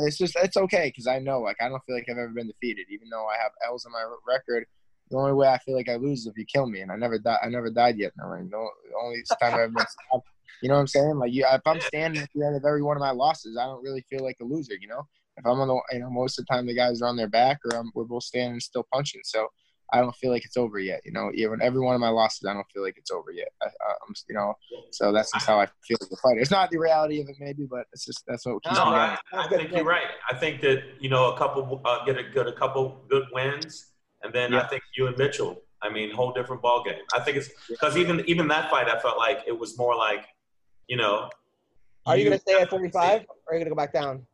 it's 0.06 0.18
just 0.18 0.34
it's 0.36 0.56
okay 0.56 0.88
because 0.88 1.06
I 1.06 1.18
know 1.20 1.40
like 1.40 1.56
I 1.60 1.68
don't 1.68 1.82
feel 1.86 1.94
like 1.94 2.06
I've 2.10 2.18
ever 2.18 2.28
been 2.32 2.48
defeated, 2.48 2.86
even 2.90 3.08
though 3.10 3.26
I 3.26 3.36
have 3.40 3.52
L's 3.66 3.86
on 3.86 3.92
my 3.92 4.02
record. 4.26 4.66
The 5.10 5.16
only 5.16 5.32
way 5.32 5.48
I 5.48 5.58
feel 5.58 5.74
like 5.74 5.88
I 5.88 5.96
lose 5.96 6.20
is 6.20 6.26
if 6.26 6.36
you 6.36 6.44
kill 6.44 6.66
me, 6.66 6.80
and 6.80 6.90
I 6.92 6.96
never 6.96 7.18
died. 7.18 7.38
I 7.42 7.48
never 7.48 7.70
died 7.70 7.98
yet 7.98 8.12
in 8.18 8.22
the 8.24 8.28
ring. 8.28 8.50
No, 8.50 8.68
the 8.90 8.96
only 9.02 9.22
time 9.40 9.54
I've 9.54 9.60
ever 9.60 9.68
been 9.68 9.86
stopped 10.10 10.28
you 10.62 10.68
know 10.68 10.74
what 10.74 10.80
I'm 10.80 10.86
saying? 10.86 11.18
Like, 11.18 11.32
you, 11.32 11.44
if 11.50 11.60
I'm 11.66 11.80
standing 11.80 12.22
at 12.22 12.28
the 12.34 12.46
end 12.46 12.56
of 12.56 12.64
every 12.64 12.82
one 12.82 12.96
of 12.96 13.00
my 13.00 13.10
losses, 13.10 13.56
I 13.56 13.64
don't 13.64 13.82
really 13.82 14.04
feel 14.08 14.24
like 14.24 14.36
a 14.40 14.44
loser. 14.44 14.74
You 14.80 14.88
know, 14.88 15.06
if 15.36 15.46
I'm 15.46 15.60
on 15.60 15.68
the, 15.68 15.80
you 15.92 16.00
know, 16.00 16.10
most 16.10 16.38
of 16.38 16.46
the 16.46 16.54
time 16.54 16.66
the 16.66 16.74
guys 16.74 17.00
are 17.00 17.06
on 17.06 17.16
their 17.16 17.28
back 17.28 17.58
or 17.64 17.76
I'm, 17.76 17.90
we're 17.94 18.04
both 18.04 18.24
standing 18.24 18.60
still 18.60 18.86
punching. 18.92 19.20
So 19.24 19.48
I 19.92 20.00
don't 20.00 20.14
feel 20.16 20.30
like 20.30 20.44
it's 20.44 20.56
over 20.56 20.78
yet. 20.78 21.00
You 21.04 21.12
know, 21.12 21.30
even 21.34 21.62
every 21.62 21.80
one 21.80 21.94
of 21.94 22.00
my 22.00 22.10
losses, 22.10 22.44
I 22.46 22.52
don't 22.52 22.66
feel 22.74 22.82
like 22.82 22.98
it's 22.98 23.10
over 23.10 23.30
yet. 23.30 23.48
I, 23.62 23.66
I'm, 23.66 24.14
you 24.28 24.34
know, 24.34 24.54
so 24.90 25.12
that's 25.12 25.32
just 25.32 25.46
how 25.46 25.60
I 25.60 25.66
feel 25.86 25.96
as 26.00 26.12
a 26.12 26.16
fighter. 26.16 26.40
It's 26.40 26.50
not 26.50 26.70
the 26.70 26.78
reality 26.78 27.22
of 27.22 27.28
it, 27.28 27.36
maybe, 27.38 27.66
but 27.70 27.86
it's 27.92 28.04
just 28.04 28.24
that's 28.26 28.44
what 28.44 28.62
keeps 28.64 28.76
No, 28.76 28.86
me 28.86 28.90
going. 28.90 29.00
I, 29.00 29.18
I 29.32 29.48
think 29.48 29.72
you're 29.72 29.84
right. 29.84 30.08
I 30.30 30.34
think 30.34 30.60
that 30.60 30.82
you 31.00 31.08
know 31.08 31.32
a 31.32 31.38
couple 31.38 31.80
uh, 31.84 32.04
get 32.04 32.18
a 32.18 32.24
get 32.24 32.46
a 32.46 32.52
couple 32.52 33.04
good 33.08 33.24
wins, 33.32 33.92
and 34.22 34.34
then 34.34 34.52
I 34.54 34.66
think 34.66 34.82
you 34.96 35.06
and 35.06 35.16
Mitchell. 35.16 35.62
I 35.80 35.88
mean, 35.90 36.10
whole 36.10 36.32
different 36.32 36.60
ball 36.60 36.82
game. 36.84 37.04
I 37.14 37.20
think 37.20 37.36
it's 37.36 37.48
because 37.68 37.96
even 37.96 38.24
even 38.26 38.48
that 38.48 38.68
fight, 38.68 38.88
I 38.88 38.98
felt 38.98 39.16
like 39.16 39.44
it 39.46 39.56
was 39.56 39.78
more 39.78 39.94
like, 39.94 40.26
you 40.88 40.96
know. 40.96 41.28
Are 42.06 42.16
you 42.16 42.24
going 42.24 42.36
to 42.36 42.40
stay 42.40 42.58
at 42.60 42.70
45 42.70 43.02
or 43.02 43.04
are 43.06 43.20
you 43.20 43.26
going 43.50 43.64
to 43.64 43.70
go 43.70 43.74
back 43.76 43.92
down? 43.92 44.26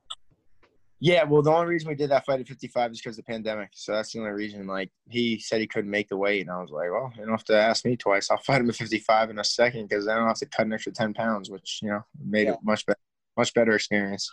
Yeah, 1.00 1.24
well, 1.24 1.42
the 1.42 1.50
only 1.50 1.66
reason 1.66 1.88
we 1.88 1.96
did 1.96 2.10
that 2.10 2.24
fight 2.24 2.40
at 2.40 2.46
55 2.48 2.92
is 2.92 3.00
because 3.00 3.18
of 3.18 3.26
the 3.26 3.30
pandemic. 3.30 3.70
So 3.74 3.92
that's 3.92 4.12
the 4.12 4.20
only 4.20 4.30
reason. 4.30 4.66
Like, 4.66 4.90
he 5.10 5.38
said 5.38 5.60
he 5.60 5.66
couldn't 5.66 5.90
make 5.90 6.08
the 6.08 6.16
weight, 6.16 6.42
and 6.42 6.50
I 6.50 6.60
was 6.62 6.70
like, 6.70 6.88
well, 6.90 7.12
you 7.14 7.22
don't 7.22 7.30
have 7.30 7.44
to 7.44 7.60
ask 7.60 7.84
me 7.84 7.96
twice. 7.96 8.30
I'll 8.30 8.38
fight 8.38 8.60
him 8.60 8.70
at 8.70 8.76
55 8.76 9.30
in 9.30 9.38
a 9.38 9.44
second 9.44 9.88
because 9.88 10.08
I 10.08 10.14
don't 10.14 10.28
have 10.28 10.38
to 10.38 10.46
cut 10.46 10.64
an 10.66 10.72
extra 10.72 10.92
10 10.92 11.12
pounds, 11.12 11.50
which 11.50 11.80
you 11.82 11.90
know 11.90 12.00
made 12.24 12.44
Yeah. 12.46 12.54
it 12.54 12.60
much 12.62 12.86
better, 12.86 12.98
much 13.36 13.52
better 13.52 13.72
experience. 13.72 14.30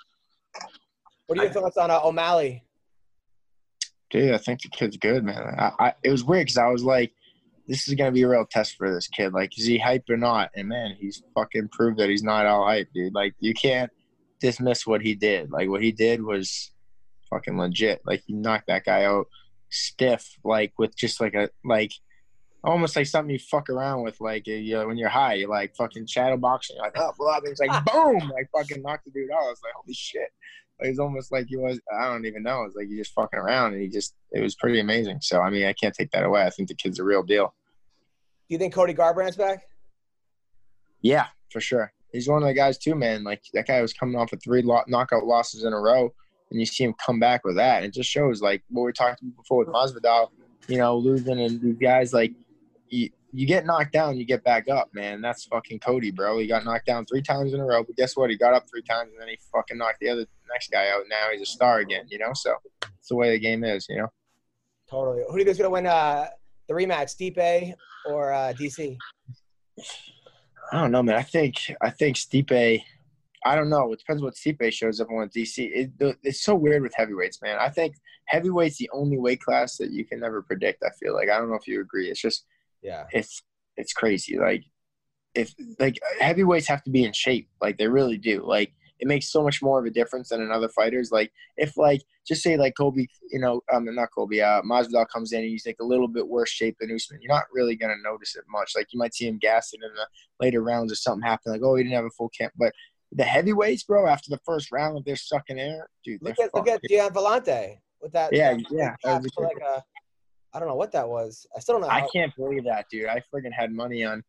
What 1.28 1.40
are 1.40 1.44
your 1.44 1.52
thoughts 1.52 1.78
on 1.78 1.92
uh, 1.92 2.00
O'Malley? 2.04 2.64
Dude, 4.12 4.34
I 4.34 4.38
think 4.38 4.62
the 4.62 4.70
kid's 4.70 4.98
good, 4.98 5.24
man. 5.26 5.56
I, 5.58 5.72
I 5.80 5.94
it 6.04 6.12
was 6.12 6.24
weird 6.24 6.46
because 6.46 6.58
I 6.58 6.68
was 6.68 6.84
like, 6.84 7.12
this 7.72 7.88
is 7.88 7.94
gonna 7.96 8.12
be 8.12 8.24
a 8.24 8.28
real 8.28 8.46
test 8.46 8.76
for 8.76 8.94
this 8.94 9.08
kid. 9.08 9.32
Like, 9.32 9.58
is 9.58 9.66
he 9.66 9.78
hype 9.78 10.04
or 10.10 10.18
not? 10.18 10.52
And 10.58 10.68
man, 10.68 10.94
he's 11.00 11.24
fucking 11.34 11.70
proved 11.70 12.00
that 12.00 12.10
he's 12.10 12.22
not 12.22 12.46
all 12.46 12.66
hype, 12.66 12.90
dude. 12.94 13.16
Like, 13.16 13.34
you 13.40 13.54
can't 13.54 13.90
dismiss 14.42 14.86
what 14.86 15.02
he 15.02 15.16
did. 15.16 15.52
Like, 15.52 15.70
what 15.70 15.82
he 15.82 15.94
did 15.94 16.22
was 16.22 16.72
fucking 17.30 17.58
legit. 17.58 18.02
Like, 18.06 18.24
he 18.28 18.34
knocked 18.34 18.68
that 18.68 18.84
guy 18.84 19.06
out 19.06 19.28
stiff, 19.70 20.38
like 20.44 20.74
with 20.78 20.98
just 20.98 21.22
like 21.22 21.34
a 21.34 21.50
like. 21.64 21.94
Almost 22.64 22.96
like 22.96 23.08
something 23.08 23.32
you 23.32 23.40
fuck 23.40 23.72
around 23.72 24.04
with, 24.04 24.22
like 24.22 24.44
uh, 24.48 24.52
you 24.52 24.76
know, 24.76 24.86
when 24.86 24.96
you're 24.96 25.10
high, 25.10 25.34
you're 25.34 25.50
like 25.50 25.76
fucking 25.76 26.06
shadow 26.06 26.38
boxing. 26.38 26.76
You're 26.76 26.86
like, 26.86 26.94
oh, 26.96 27.12
blah, 27.18 27.38
and 27.38 27.48
it's 27.48 27.60
like 27.60 27.86
boom, 27.92 28.20
like 28.30 28.50
fucking 28.56 28.84
knocked 28.84 29.06
the 29.06 29.12
dude 29.12 29.32
out. 29.32 29.46
I 29.46 29.50
was 29.50 29.62
like, 29.64 29.74
holy 29.74 29.96
shit! 29.96 30.30
It 30.80 30.90
was 30.90 31.00
almost 31.00 31.32
like 31.32 31.48
he 31.48 31.58
was. 31.58 31.80
I 31.92 32.06
don't 32.06 32.26
even 32.26 32.44
know. 32.44 32.62
It 32.62 32.66
was 32.66 32.76
like 32.76 32.88
he 32.88 32.98
just 32.98 33.14
fucking 33.14 33.40
around, 33.40 33.74
and 33.74 33.82
he 33.82 33.88
just. 33.88 34.14
It 34.32 34.42
was 34.42 34.54
pretty 34.54 34.80
amazing. 34.80 35.22
So 35.22 35.42
I 35.42 35.50
mean, 35.50 35.66
I 35.66 35.74
can't 35.74 35.96
take 35.96 36.12
that 36.12 36.24
away. 36.24 36.44
I 36.44 36.52
think 36.52 36.70
the 36.70 36.76
kid's 36.76 37.00
a 37.00 37.04
real 37.04 37.24
deal. 37.24 37.56
Do 38.52 38.56
you 38.56 38.60
think 38.60 38.74
Cody 38.74 38.94
Garbrandt's 38.94 39.38
back? 39.38 39.64
Yeah, 41.02 41.28
for 41.50 41.62
sure. 41.62 41.94
He's 42.12 42.28
one 42.28 42.44
of 42.44 42.50
the 42.50 42.54
guys 42.54 42.78
too, 42.78 42.96
man. 42.96 43.24
Like 43.24 43.42
that 43.54 43.66
guy 43.66 43.82
was 43.82 43.94
coming 43.94 44.18
off 44.18 44.34
of 44.34 44.44
three 44.44 44.62
lo- 44.62 44.84
knockout 44.90 45.24
losses 45.24 45.64
in 45.64 45.72
a 45.72 45.80
row, 45.80 46.14
and 46.50 46.60
you 46.60 46.66
see 46.66 46.84
him 46.84 46.94
come 46.96 47.18
back 47.18 47.46
with 47.46 47.56
that. 47.56 47.84
It 47.86 47.94
just 47.94 48.10
shows 48.10 48.42
like 48.42 48.62
what 48.68 48.84
we 48.84 48.92
talked 48.92 49.22
about 49.22 49.38
before 49.38 49.60
with 49.60 49.70
Masvidal. 49.70 50.32
You 50.68 50.80
know, 50.80 50.98
losing 50.98 51.40
and 51.40 51.62
these 51.62 51.78
guys 51.78 52.12
like 52.12 52.34
you, 52.90 53.10
you 53.32 53.48
get 53.48 53.66
knocked 53.66 53.94
down, 53.94 54.18
you 54.18 54.26
get 54.26 54.44
back 54.44 54.68
up, 54.68 54.90
man. 54.94 55.22
That's 55.22 55.46
fucking 55.46 55.80
Cody, 55.80 56.12
bro. 56.12 56.38
He 56.38 56.46
got 56.46 56.66
knocked 56.66 56.88
down 56.88 57.06
three 57.06 57.22
times 57.22 57.54
in 57.54 57.62
a 57.62 57.66
row, 57.66 57.86
but 57.86 57.96
guess 57.96 58.18
what? 58.18 58.32
He 58.32 58.36
got 58.36 58.54
up 58.54 58.70
three 58.70 58.84
times 58.84 59.12
and 59.14 59.22
then 59.22 59.30
he 59.30 59.38
fucking 59.54 59.78
knocked 59.78 60.02
the 60.02 60.10
other 60.10 60.26
next 60.52 60.72
guy 60.72 60.90
out. 60.90 61.04
Now 61.10 61.30
he's 61.32 61.42
a 61.42 61.46
star 61.46 61.80
again, 61.80 62.04
you 62.10 62.20
know. 62.20 62.34
So 62.34 62.58
it's 63.00 63.08
the 63.08 63.16
way 63.16 63.32
the 63.32 63.40
game 63.40 63.64
is, 63.64 63.88
you 63.88 63.96
know. 63.96 64.10
Totally. 64.90 65.24
Who 65.26 65.36
do 65.36 65.40
you 65.40 65.46
think's 65.46 65.58
gonna 65.58 65.70
win 65.70 65.88
uh, 65.88 66.28
the 66.72 66.86
rematch, 66.86 67.16
Stipe 67.16 67.74
or 68.10 68.32
uh, 68.34 68.54
DC? 68.54 68.98
I 70.72 70.82
don't 70.82 70.92
know, 70.92 71.04
man. 71.04 71.16
I 71.16 71.24
think 71.24 71.56
I 71.82 71.90
think 71.90 72.16
Stipe. 72.18 72.82
I 73.44 73.56
don't 73.56 73.70
know. 73.70 73.92
It 73.92 74.00
depends 74.00 74.22
what 74.22 74.36
Stipe 74.36 74.72
shows 74.72 75.02
up 75.02 75.10
on 75.10 75.30
DC. 75.30 75.58
It, 75.74 76.18
it's 76.24 76.44
so 76.44 76.56
weird 76.56 76.84
with 76.84 76.94
heavyweights, 76.96 77.42
man. 77.42 77.58
I 77.60 77.70
think 77.70 77.96
heavyweight's 78.26 78.78
the 78.78 78.90
only 78.94 79.18
weight 79.18 79.42
class 79.42 79.78
that 79.78 79.92
you 79.92 80.06
can 80.06 80.20
never 80.20 80.42
predict. 80.42 80.84
I 80.84 80.92
feel 81.00 81.16
like 81.16 81.30
I 81.30 81.38
don't 81.40 81.50
know 81.50 81.56
if 81.56 81.68
you 81.68 81.82
agree. 81.82 82.10
It's 82.10 82.22
just 82.22 82.46
Yeah. 82.82 83.06
it's 83.12 83.42
it's 83.78 83.94
crazy. 83.94 84.38
Like 84.38 84.64
if 85.34 85.54
like 85.80 85.98
heavyweights 86.20 86.68
have 86.68 86.84
to 86.84 86.92
be 86.92 87.04
in 87.04 87.14
shape, 87.14 87.50
like 87.62 87.78
they 87.78 87.88
really 87.88 88.18
do. 88.18 88.44
Like 88.46 88.74
it 89.02 89.08
makes 89.08 89.32
so 89.32 89.44
much 89.44 89.62
more 89.62 89.80
of 89.80 89.86
a 89.86 89.90
difference 89.90 90.30
than 90.30 90.42
in 90.42 90.52
other 90.52 90.70
fighters. 90.70 91.12
Like 91.12 91.32
if 91.58 91.76
like 91.76 92.02
just 92.26 92.44
say 92.44 92.56
like 92.56 92.76
Colby, 92.78 93.10
you 93.32 93.40
know, 93.40 93.62
um, 93.74 93.86
not 93.94 94.10
Colby, 94.16 94.42
uh, 94.42 94.62
Masvidal 94.62 95.08
comes 95.10 95.34
in 95.34 95.42
and 95.42 95.50
he's 95.50 95.66
like 95.66 95.78
a 95.82 95.86
little 95.86 96.08
bit 96.08 96.28
worse 96.28 96.50
shape 96.50 96.78
than 96.80 96.94
Usman. 96.94 97.20
You're 97.22 97.34
not 97.34 97.46
really 97.52 97.76
gonna 97.76 97.96
notice 98.04 98.36
it 98.36 98.44
much. 98.48 98.74
Like 98.76 98.88
you 98.94 99.00
might 99.00 99.16
see 99.16 99.28
him 99.28 99.40
gassing 99.42 99.80
in 99.84 99.90
the 99.94 100.08
later 100.40 100.62
rounds 100.62 100.94
or 100.94 100.96
something 100.96 101.28
happen. 101.28 101.52
Like 101.52 101.62
oh, 101.64 101.76
he 101.76 101.84
didn't 101.84 101.96
have 101.96 102.06
a 102.06 102.12
full 102.12 102.30
camp, 102.30 102.54
but 102.58 102.74
the 103.12 103.24
heavyweights, 103.24 103.84
bro, 103.84 104.08
after 104.08 104.30
the 104.30 104.40
first 104.46 104.72
round, 104.72 104.98
if 104.98 105.04
they're 105.04 105.16
sucking 105.16 105.60
air, 105.60 105.90
dude, 106.06 106.22
Look 106.22 106.40
at 106.40 106.54
look 106.54 106.68
at. 106.70 106.80
Gian 106.88 107.12
Villante 107.12 107.78
with 108.02 108.14
that. 108.14 108.34
Yeah, 108.34 108.54
that 108.54 108.98
yeah. 109.04 109.20
for 109.34 109.44
like 109.44 109.58
a, 109.58 109.84
I 110.54 110.60
don't 110.60 110.70
know 110.70 110.76
what 110.76 110.92
that 110.94 111.08
was. 111.08 111.46
I 111.56 111.60
still 111.60 111.76
don't 111.76 111.82
know. 111.82 111.90
I 111.90 112.08
can't 112.14 112.34
believe 112.36 112.66
that, 112.66 112.86
dude. 112.90 113.08
I 113.08 113.22
friggin' 113.34 113.52
had 113.52 113.72
money 113.72 114.06
on 114.06 114.24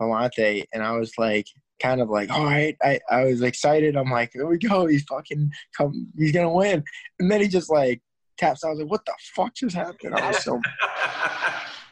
Villante, 0.00 0.64
and 0.72 0.82
I 0.82 0.92
was 0.92 1.12
like, 1.18 1.46
kind 1.82 2.00
of 2.00 2.08
like, 2.08 2.30
all 2.30 2.44
right. 2.44 2.76
I, 2.82 3.00
I 3.10 3.24
was 3.24 3.42
excited. 3.42 3.96
I'm 3.96 4.10
like, 4.10 4.30
here 4.32 4.46
we 4.46 4.58
go. 4.58 4.86
He's 4.92 5.02
fucking 5.04 5.50
come. 5.76 6.08
He's 6.16 6.32
gonna 6.32 6.52
win. 6.52 6.84
And 7.18 7.30
then 7.30 7.40
he 7.40 7.48
just 7.48 7.70
like 7.70 8.00
taps. 8.38 8.64
I 8.64 8.68
was 8.70 8.78
like, 8.78 8.90
what 8.90 9.04
the 9.04 9.14
fuck 9.34 9.54
just 9.54 9.76
happened? 9.76 10.14
I 10.14 10.28
was 10.28 10.42
so. 10.44 10.60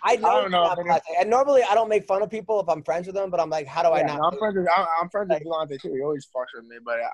I, 0.03 0.17
know 0.17 0.49
don't 0.49 0.51
know, 0.51 0.75
man. 0.87 0.99
And 1.21 1.29
normally 1.29 1.63
I 1.63 1.75
don't 1.75 1.89
make 1.89 2.07
fun 2.07 2.23
of 2.23 2.31
people 2.31 2.59
if 2.61 2.69
I'm 2.69 2.83
friends 2.83 3.07
with 3.07 3.15
them, 3.15 3.31
but 3.31 3.39
I'm 3.39 3.51
like, 3.51 3.67
how 3.67 3.83
do 3.83 3.91
I 3.91 3.99
Yeah, 4.01 4.17
not? 4.17 4.33
I'm 4.33 4.39
friends 4.39 4.57
with 4.57 4.67
I'm, 4.75 4.87
I'm 5.03 5.09
friends 5.11 5.29
with 5.31 5.43
Villante 5.43 5.81
too. 5.81 5.93
He 5.93 6.01
always 6.03 6.27
fucks 6.35 6.47
with 6.55 6.65
me, 6.65 6.77
but 6.83 7.01
uh, 7.01 7.09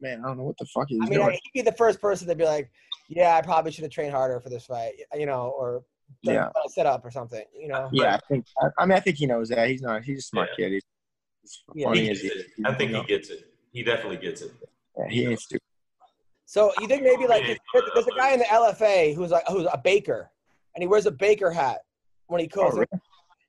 man, 0.00 0.22
I 0.24 0.28
don't 0.28 0.38
know 0.38 0.44
what 0.44 0.56
the 0.58 0.66
fuck 0.66 0.86
he's 0.88 1.00
I 1.02 1.06
mean, 1.08 1.18
doing. 1.18 1.38
He'd 1.52 1.64
be 1.64 1.68
the 1.68 1.76
first 1.76 2.00
person 2.00 2.28
to 2.28 2.36
be 2.36 2.44
like, 2.44 2.70
yeah, 3.08 3.36
I 3.36 3.42
probably 3.42 3.72
should 3.72 3.82
have 3.82 3.90
trained 3.90 4.12
harder 4.12 4.38
for 4.38 4.50
this 4.50 4.66
fight, 4.66 4.92
you 5.14 5.26
know, 5.26 5.48
or 5.58 5.82
Yeah. 6.22 6.50
set 6.68 6.86
up 6.86 7.04
or 7.04 7.10
something, 7.10 7.44
you 7.58 7.68
know. 7.68 7.88
yeah, 7.92 8.14
I 8.14 8.20
think. 8.28 8.46
I, 8.60 8.68
I 8.78 8.86
mean, 8.86 8.96
I 8.96 9.00
think 9.00 9.16
he 9.16 9.26
knows 9.26 9.48
that. 9.48 9.68
He's 9.68 9.82
not. 9.82 10.04
He's 10.04 10.18
a 10.20 10.22
smart 10.22 10.50
kid. 10.56 10.72
He's, 10.72 10.82
he's 10.84 10.97
Yeah. 11.74 11.86
funny 11.88 12.00
He 12.04 12.10
as 12.10 12.22
gets 12.22 12.34
he 12.56 12.64
I 12.64 12.74
think 12.74 12.90
you 12.92 13.00
he 13.02 13.06
gets 13.06 13.30
it. 13.30 13.50
He 13.72 13.82
definitely 13.82 14.16
gets 14.16 14.40
it. 14.42 14.52
Yeah, 14.98 15.08
he 15.08 15.26
ain't 15.26 15.40
stupid. 15.40 15.62
So 16.46 16.72
you 16.80 16.88
think 16.88 17.02
maybe 17.02 17.26
like 17.26 17.44
there's 17.44 18.06
a 18.06 18.16
guy 18.16 18.32
in 18.32 18.38
the 18.38 18.46
LFA 18.46 19.14
who's 19.14 19.30
like 19.30 19.44
who's 19.48 19.66
a 19.72 19.78
baker, 19.82 20.30
and 20.74 20.82
he 20.82 20.88
wears 20.88 21.06
a 21.06 21.10
baker 21.10 21.50
hat 21.50 21.80
when 22.26 22.40
he 22.40 22.48
Oh, 22.56 22.70
really? 22.70 22.86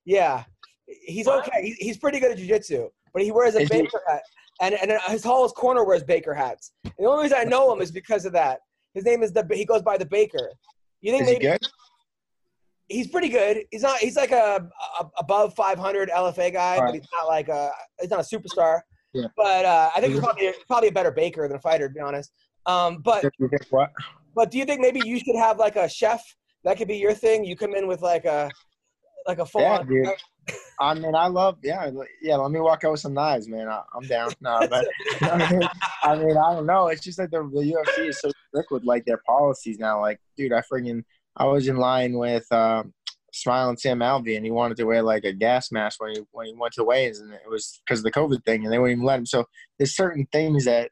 Yeah, 0.06 0.44
he's 0.86 1.28
What? 1.28 1.48
okay. 1.48 1.62
He's, 1.66 1.76
he's 1.78 1.98
pretty 1.98 2.20
good 2.20 2.32
at 2.32 2.38
jujitsu, 2.38 2.90
but 3.14 3.22
he 3.24 3.32
wears 3.32 3.56
a 3.56 3.62
Is 3.62 3.70
he- 3.70 3.82
baker 3.84 4.02
hat, 4.08 4.22
and 4.62 4.74
and 4.76 4.92
his 5.08 5.22
tallest 5.22 5.56
corner 5.56 5.84
wears 5.86 6.04
baker 6.04 6.34
hats. 6.34 6.72
And 6.84 6.94
the 7.00 7.06
only 7.06 7.24
reason 7.24 7.38
I 7.40 7.46
know 7.46 7.72
him 7.74 7.82
is 7.82 7.92
because 7.92 8.26
of 8.26 8.34
that. 8.34 8.60
His 8.94 9.06
name 9.06 9.24
is 9.24 9.32
the 9.32 9.48
he 9.54 9.64
goes 9.66 9.82
by 9.82 9.98
the 9.98 10.06
baker. 10.06 10.52
You 11.02 11.12
think 11.12 11.24
Is 11.24 11.28
he 11.30 11.34
maybe 11.36 11.46
good? 11.46 11.68
He's 12.90 13.08
pretty 13.08 13.30
good? 13.30 13.64
He's 13.72 13.84
not. 13.84 14.00
He's 14.00 14.18
like 14.18 14.32
a, 14.32 14.68
a 15.00 15.06
above 15.18 15.54
500 15.56 16.10
LFA 16.10 16.52
guy, 16.52 16.80
but 16.80 16.94
he's 16.94 17.08
not 17.14 17.28
like 17.28 17.48
a 17.48 17.72
he's 18.02 18.10
not 18.10 18.20
a 18.20 18.24
superstar. 18.24 18.82
Yeah. 19.14 19.28
But 19.38 19.66
uh, 19.66 19.92
I 19.96 20.02
think 20.02 20.14
he's 20.14 20.22
probably 20.22 20.54
probably 20.68 20.90
a 20.90 20.92
better 20.92 21.12
baker 21.12 21.48
than 21.48 21.58
a 21.58 21.62
fighter, 21.62 21.88
to 21.88 21.94
be 21.94 22.00
honest. 22.00 22.32
Um, 22.66 22.98
but 23.04 23.24
what? 23.70 23.92
but 24.36 24.52
do 24.52 24.58
you 24.58 24.66
think 24.66 24.82
maybe 24.82 25.02
you 25.06 25.20
should 25.20 25.36
have 25.38 25.58
like 25.58 25.76
a 25.76 25.88
chef? 25.88 26.22
That 26.66 26.78
could 26.78 26.88
be 26.88 26.98
your 26.98 27.14
thing. 27.14 27.46
You 27.46 27.56
come 27.56 27.74
in 27.74 27.88
with 27.88 28.02
like 28.02 28.26
a 28.26 28.50
like 29.28 29.40
a 29.40 29.46
full 29.46 29.62
Yeah, 29.62 29.80
on. 29.80 29.88
dude. 29.88 30.08
I 30.82 30.94
mean, 30.94 31.14
I 31.14 31.28
love, 31.28 31.58
yeah, 31.62 31.92
yeah. 32.22 32.38
Let 32.38 32.52
me 32.52 32.60
walk 32.60 32.84
out 32.84 32.92
with 32.92 33.02
some 33.02 33.14
knives, 33.14 33.48
man. 33.48 33.68
I, 33.68 33.82
I'm 33.94 34.08
down. 34.08 34.32
No, 34.42 34.60
but 34.70 34.88
I 35.22 35.52
mean, 35.52 35.70
I 36.04 36.16
mean, 36.16 36.38
I 36.38 36.54
don't 36.54 36.66
know. 36.66 36.88
It's 36.88 37.04
just 37.04 37.20
like 37.20 37.30
the, 37.30 37.44
the 37.54 37.74
UFC 37.74 38.08
is 38.08 38.20
so 38.20 38.32
strict 38.48 38.72
with 38.72 38.84
like 38.84 39.06
their 39.06 39.22
policies 39.28 39.78
now. 39.78 40.00
Like, 40.00 40.20
dude, 40.38 40.54
I 40.54 40.62
friggin' 40.62 41.04
I 41.38 41.46
was 41.46 41.68
in 41.68 41.78
line 41.78 42.14
with 42.14 42.52
um, 42.52 42.94
Smiling 43.34 43.78
Sam 43.78 44.00
Alvey, 44.00 44.36
and 44.36 44.46
he 44.46 44.52
wanted 44.52 44.78
to 44.78 44.86
wear 44.86 45.02
like 45.02 45.24
a 45.24 45.34
gas 45.34 45.72
mask 45.72 46.02
when 46.02 46.12
he 46.16 46.22
when 46.32 46.48
he 46.48 46.54
went 46.54 46.74
to 46.74 46.84
weigh-ins, 46.84 47.20
and 47.20 47.34
it 47.34 47.50
was 47.50 47.82
because 47.86 48.00
of 48.00 48.04
the 48.04 48.12
COVID 48.12 48.44
thing, 48.46 48.64
and 48.64 48.74
they 48.74 48.80
wouldn't 48.80 48.98
even 48.98 49.06
let 49.06 49.20
him. 49.20 49.26
So 49.26 49.46
there's 49.78 49.96
certain 49.96 50.28
things 50.32 50.66
that 50.66 50.92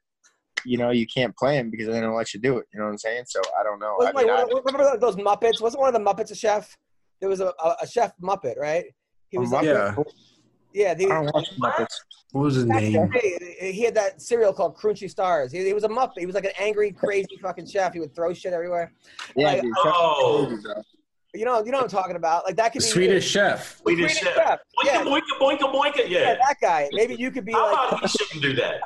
you 0.66 0.78
know 0.78 0.92
you 0.92 1.06
can't 1.08 1.36
plan 1.36 1.70
because 1.70 1.88
they 1.88 2.00
don't 2.00 2.16
let 2.16 2.34
you 2.34 2.40
do 2.40 2.58
it. 2.58 2.68
You 2.74 2.80
know 2.80 2.86
what 2.86 2.92
I'm 2.92 2.98
saying? 2.98 3.24
So 3.28 3.42
I 3.60 3.64
don't 3.64 3.80
know. 3.80 3.96
I 4.02 4.12
Wasn't 4.12 4.16
like, 4.16 4.26
mean, 4.28 4.36
I, 4.36 4.62
remember 4.66 4.98
those 4.98 5.16
Muppets? 5.16 5.62
Wasn't 5.62 5.80
one 5.80 5.94
of 5.94 6.02
the 6.02 6.10
Muppets 6.10 6.32
a 6.32 6.36
chef? 6.36 6.78
There 7.20 7.30
was 7.30 7.40
a, 7.40 7.54
a, 7.64 7.76
a 7.82 7.88
chef 7.88 8.14
Muppet, 8.22 8.58
right? 8.58 8.86
He 9.30 9.38
was 9.38 9.52
a 9.52 9.56
like, 9.56 9.66
Muppet? 9.66 10.06
Yeah. 10.78 10.92
I 10.92 10.94
The, 10.96 11.06
don't 11.08 11.34
watch 11.34 11.50
Muppets. 11.58 11.96
What 12.32 12.42
was 12.42 12.56
his 12.56 12.66
name? 12.66 13.10
he 13.60 13.84
had 13.84 13.96
that 13.96 14.22
cereal 14.22 14.52
called 14.54 14.78
Crunchy 14.78 15.10
Stars. 15.10 15.52
He, 15.52 15.64
he 15.64 15.74
was 15.74 15.84
a 15.86 15.90
Muppet. 15.90 16.18
He 16.20 16.26
was 16.26 16.36
like 16.36 16.46
an 16.46 16.52
angry, 16.60 16.92
crazy 16.92 17.38
fucking 17.42 17.66
chef. 17.68 17.94
He 17.94 18.00
would 18.00 18.14
throw 18.16 18.34
shit 18.34 18.54
everywhere. 18.54 18.92
Yeah, 19.36 19.48
Like, 19.54 19.62
dude. 19.62 19.74
Oh. 19.78 20.58
You 21.34 21.46
know, 21.46 21.64
you 21.64 21.72
know 21.72 21.78
what 21.80 21.84
I'm 21.84 21.90
talking 21.90 22.16
about. 22.16 22.46
Like 22.46 22.56
that 22.56 22.72
could 22.74 22.80
be 22.82 22.86
Swedish 22.86 23.28
chef. 23.30 23.78
The 23.78 23.82
Swedish 23.84 24.16
chef. 24.16 24.34
chef. 24.34 24.60
Boinka, 24.60 24.86
Yeah, 24.86 25.04
boinka, 25.04 25.40
boinka, 25.40 25.74
boinka. 25.74 25.98
yeah, 26.10 26.20
Yeah. 26.20 26.36
that 26.36 26.56
guy. 26.62 26.90
Maybe 26.94 27.16
you 27.16 27.32
could 27.32 27.46
be 27.46 27.52
How 27.54 27.72
like. 27.72 27.92
about 27.92 28.02
he 28.02 28.08
shouldn't 28.08 28.42
do 28.42 28.54
that, 28.56 28.82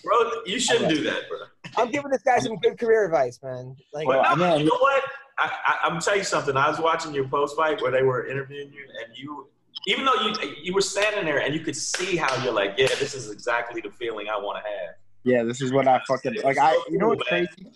bro? 0.04 0.30
You 0.46 0.58
shouldn't 0.58 0.88
do 0.90 1.02
that, 1.04 1.28
bro. 1.28 1.38
I'm 1.76 1.90
giving 1.90 2.10
this 2.10 2.22
guy 2.22 2.38
some 2.38 2.56
good 2.56 2.78
career 2.78 3.04
advice, 3.04 3.38
man. 3.42 3.76
Like, 3.92 4.06
Well, 4.08 4.22
No, 4.36 4.50
mean, 4.56 4.60
you 4.60 4.66
know 4.66 4.78
what? 4.80 5.04
I, 5.38 5.44
I, 5.66 5.76
I'm 5.84 5.90
gonna 5.92 6.00
tell 6.00 6.16
you 6.16 6.24
something. 6.24 6.56
I 6.56 6.68
was 6.68 6.80
watching 6.80 7.14
your 7.14 7.28
post 7.28 7.56
fight 7.56 7.80
where 7.82 7.92
they 7.92 8.02
were 8.02 8.26
interviewing 8.26 8.72
you, 8.72 8.84
and 9.04 9.16
you, 9.16 9.48
even 9.88 10.04
though 10.04 10.20
you 10.20 10.34
you 10.62 10.74
were 10.74 10.82
standing 10.82 11.24
there 11.24 11.38
and 11.38 11.54
you 11.54 11.60
could 11.60 11.74
see 11.74 12.16
how 12.16 12.44
you're 12.44 12.52
like, 12.52 12.74
yeah, 12.76 12.88
this 13.00 13.14
is 13.14 13.30
exactly 13.30 13.80
the 13.80 13.90
feeling 13.90 14.28
I 14.28 14.36
want 14.36 14.62
to 14.62 14.70
have. 14.70 14.94
Yeah, 15.24 15.42
this 15.44 15.62
is 15.62 15.72
what 15.72 15.88
I 15.88 16.00
fucking 16.06 16.42
like. 16.44 16.56
so 16.56 16.62
I 16.62 16.84
you 16.90 16.98
know 16.98 17.08
what's 17.08 17.28
man. 17.30 17.46
crazy? 17.46 17.72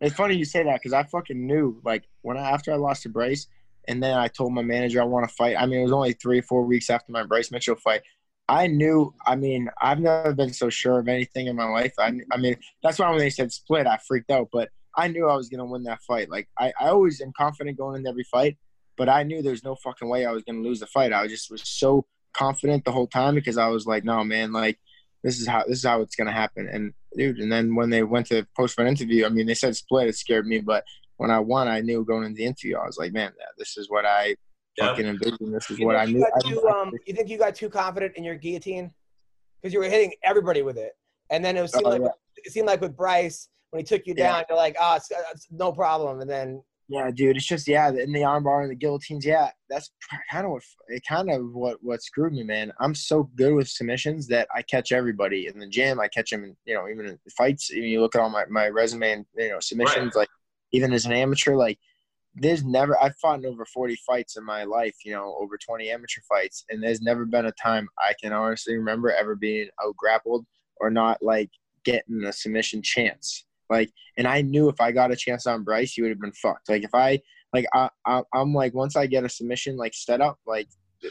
It's 0.00 0.16
funny 0.16 0.34
you 0.34 0.46
say 0.46 0.64
that 0.64 0.80
because 0.80 0.94
I 0.94 1.02
fucking 1.04 1.46
knew 1.46 1.78
like 1.84 2.04
when 2.22 2.38
I 2.38 2.50
after 2.50 2.72
I 2.72 2.76
lost 2.76 3.02
to 3.02 3.10
Brace, 3.10 3.48
and 3.86 4.02
then 4.02 4.16
I 4.16 4.28
told 4.28 4.54
my 4.54 4.62
manager 4.62 5.02
I 5.02 5.04
want 5.04 5.28
to 5.28 5.34
fight. 5.34 5.56
I 5.58 5.66
mean, 5.66 5.80
it 5.80 5.84
was 5.84 5.92
only 5.92 6.14
three 6.14 6.38
or 6.38 6.42
four 6.42 6.64
weeks 6.64 6.88
after 6.88 7.12
my 7.12 7.22
Bryce 7.22 7.50
Mitchell 7.52 7.76
fight. 7.76 8.00
I 8.48 8.66
knew. 8.66 9.14
I 9.26 9.36
mean, 9.36 9.68
I've 9.80 10.00
never 10.00 10.32
been 10.32 10.54
so 10.54 10.70
sure 10.70 10.98
of 10.98 11.06
anything 11.06 11.48
in 11.48 11.56
my 11.56 11.68
life. 11.68 11.92
I, 11.98 12.18
I 12.32 12.38
mean, 12.38 12.56
that's 12.82 12.98
why 12.98 13.10
when 13.10 13.18
they 13.18 13.30
said 13.30 13.52
split, 13.52 13.86
I 13.86 13.98
freaked 13.98 14.30
out. 14.30 14.48
But 14.50 14.70
I 14.96 15.08
knew 15.08 15.28
I 15.28 15.36
was 15.36 15.50
gonna 15.50 15.66
win 15.66 15.82
that 15.84 16.02
fight. 16.02 16.30
Like 16.30 16.48
I, 16.58 16.72
I 16.80 16.88
always 16.88 17.20
am 17.20 17.32
confident 17.36 17.76
going 17.76 17.98
into 17.98 18.08
every 18.08 18.24
fight, 18.24 18.56
but 18.96 19.08
I 19.08 19.22
knew 19.22 19.42
there's 19.42 19.64
no 19.64 19.74
fucking 19.76 20.08
way 20.08 20.24
I 20.24 20.32
was 20.32 20.42
gonna 20.44 20.60
lose 20.60 20.80
the 20.80 20.86
fight. 20.86 21.12
I 21.12 21.26
just 21.28 21.50
was 21.50 21.62
so 21.64 22.06
confident 22.34 22.84
the 22.84 22.92
whole 22.92 23.06
time 23.06 23.34
because 23.34 23.58
I 23.58 23.68
was 23.68 23.86
like, 23.86 24.04
no, 24.04 24.24
man, 24.24 24.52
like 24.52 24.78
this 25.22 25.40
is 25.40 25.46
how 25.46 25.64
this 25.64 25.78
is 25.78 25.84
how 25.84 26.00
it's 26.00 26.16
gonna 26.16 26.32
happen. 26.32 26.68
And 26.68 26.92
dude, 27.16 27.38
and 27.38 27.50
then 27.52 27.74
when 27.74 27.90
they 27.90 28.02
went 28.02 28.26
to 28.28 28.46
post 28.56 28.76
fight 28.76 28.86
interview, 28.86 29.26
I 29.26 29.28
mean, 29.28 29.46
they 29.46 29.54
said 29.54 29.76
split, 29.76 30.08
it 30.08 30.16
scared 30.16 30.46
me, 30.46 30.60
but 30.60 30.84
when 31.16 31.30
I 31.30 31.38
won, 31.38 31.68
I 31.68 31.80
knew 31.80 32.04
going 32.04 32.24
into 32.24 32.38
the 32.38 32.44
interview, 32.44 32.76
I 32.76 32.86
was 32.86 32.98
like, 32.98 33.12
man, 33.12 33.32
this 33.58 33.76
is 33.76 33.88
what 33.90 34.04
I 34.04 34.36
Yeah. 34.76 34.88
fucking 34.88 35.06
envisioned. 35.06 35.54
This 35.54 35.70
is 35.70 35.78
you 35.78 35.86
what 35.86 35.96
I 35.96 36.06
knew. 36.06 36.18
you 36.18 36.26
I, 36.34 36.40
too, 36.40 36.68
um, 36.68 36.92
you 37.06 37.14
think 37.14 37.28
you 37.28 37.38
got 37.38 37.54
too 37.54 37.68
confident 37.68 38.16
in 38.16 38.24
your 38.24 38.34
guillotine 38.34 38.92
because 39.60 39.72
you 39.72 39.78
were 39.78 39.88
hitting 39.88 40.12
everybody 40.24 40.62
with 40.62 40.78
it, 40.78 40.92
and 41.30 41.44
then 41.44 41.56
it 41.56 41.62
was 41.62 41.72
seemed 41.72 41.86
Oh, 41.86 41.90
like 41.90 42.00
yeah. 42.02 42.08
it 42.44 42.52
seemed 42.52 42.66
like 42.66 42.80
with 42.80 42.96
Bryce 42.96 43.48
when 43.70 43.80
he 43.80 43.84
took 43.84 44.06
you 44.06 44.14
Yeah. 44.16 44.32
down, 44.32 44.44
you're 44.48 44.58
like, 44.58 44.76
oh, 44.80 44.96
it's, 44.96 45.10
it's 45.32 45.46
no 45.50 45.70
problem, 45.72 46.20
and 46.20 46.28
then 46.28 46.62
yeah, 46.88 47.10
dude, 47.10 47.36
it's 47.36 47.46
just 47.46 47.68
yeah, 47.68 47.88
in 47.88 48.12
the 48.12 48.20
armbar 48.20 48.62
and 48.62 48.70
the 48.70 48.74
guillotines, 48.74 49.24
yeah, 49.24 49.50
that's 49.70 49.90
kind 50.30 50.44
of 50.44 50.52
what 50.52 50.62
it 50.88 51.02
kind 51.08 51.30
of 51.30 51.52
what 51.52 51.78
what 51.82 52.02
screwed 52.02 52.32
me, 52.32 52.42
man. 52.42 52.72
I'm 52.80 52.94
so 52.94 53.30
good 53.36 53.54
with 53.54 53.68
submissions 53.68 54.26
that 54.28 54.48
I 54.54 54.62
catch 54.62 54.92
everybody 54.92 55.46
in 55.46 55.58
the 55.58 55.68
gym. 55.68 56.00
I 56.00 56.08
catch 56.08 56.30
them, 56.30 56.44
in, 56.44 56.56
you 56.64 56.74
know, 56.74 56.88
even 56.88 57.06
in 57.06 57.18
fights. 57.36 57.70
Even 57.72 57.88
you 57.88 58.00
look 58.00 58.14
at 58.14 58.20
all 58.20 58.30
my 58.30 58.44
my 58.50 58.68
resume 58.68 59.12
and 59.12 59.26
you 59.36 59.50
know 59.50 59.60
submissions, 59.60 60.14
like 60.14 60.28
even 60.72 60.92
as 60.92 61.06
an 61.06 61.12
amateur, 61.12 61.54
like 61.54 61.78
there's 62.34 62.64
never 62.64 63.00
I've 63.02 63.16
fought 63.16 63.38
in 63.38 63.46
over 63.46 63.64
40 63.64 63.96
fights 64.06 64.36
in 64.36 64.44
my 64.44 64.64
life, 64.64 64.96
you 65.04 65.12
know, 65.12 65.36
over 65.40 65.56
20 65.58 65.90
amateur 65.90 66.22
fights, 66.28 66.64
and 66.70 66.82
there's 66.82 67.02
never 67.02 67.24
been 67.24 67.46
a 67.46 67.52
time 67.52 67.88
I 67.98 68.14
can 68.20 68.32
honestly 68.32 68.76
remember 68.76 69.12
ever 69.12 69.36
being 69.36 69.68
out 69.84 69.96
grappled 69.96 70.46
or 70.76 70.90
not 70.90 71.22
like 71.22 71.50
getting 71.84 72.24
a 72.24 72.32
submission 72.32 72.82
chance. 72.82 73.44
Like, 73.72 73.90
and 74.18 74.26
I 74.26 74.42
knew 74.42 74.68
if 74.68 74.80
I 74.80 74.92
got 74.92 75.10
a 75.10 75.16
chance 75.16 75.46
on 75.46 75.64
Bryce, 75.64 75.94
he 75.94 76.02
would 76.02 76.10
have 76.10 76.20
been 76.20 76.32
fucked. 76.32 76.68
Like 76.68 76.84
if 76.84 76.94
I 76.94 77.20
like 77.54 77.64
I, 77.72 77.88
I 78.06 78.22
I'm 78.34 78.52
like 78.52 78.74
once 78.74 78.96
I 78.96 79.06
get 79.06 79.24
a 79.24 79.30
submission 79.30 79.78
like 79.78 79.94
set 79.94 80.20
up, 80.20 80.38
like 80.46 80.68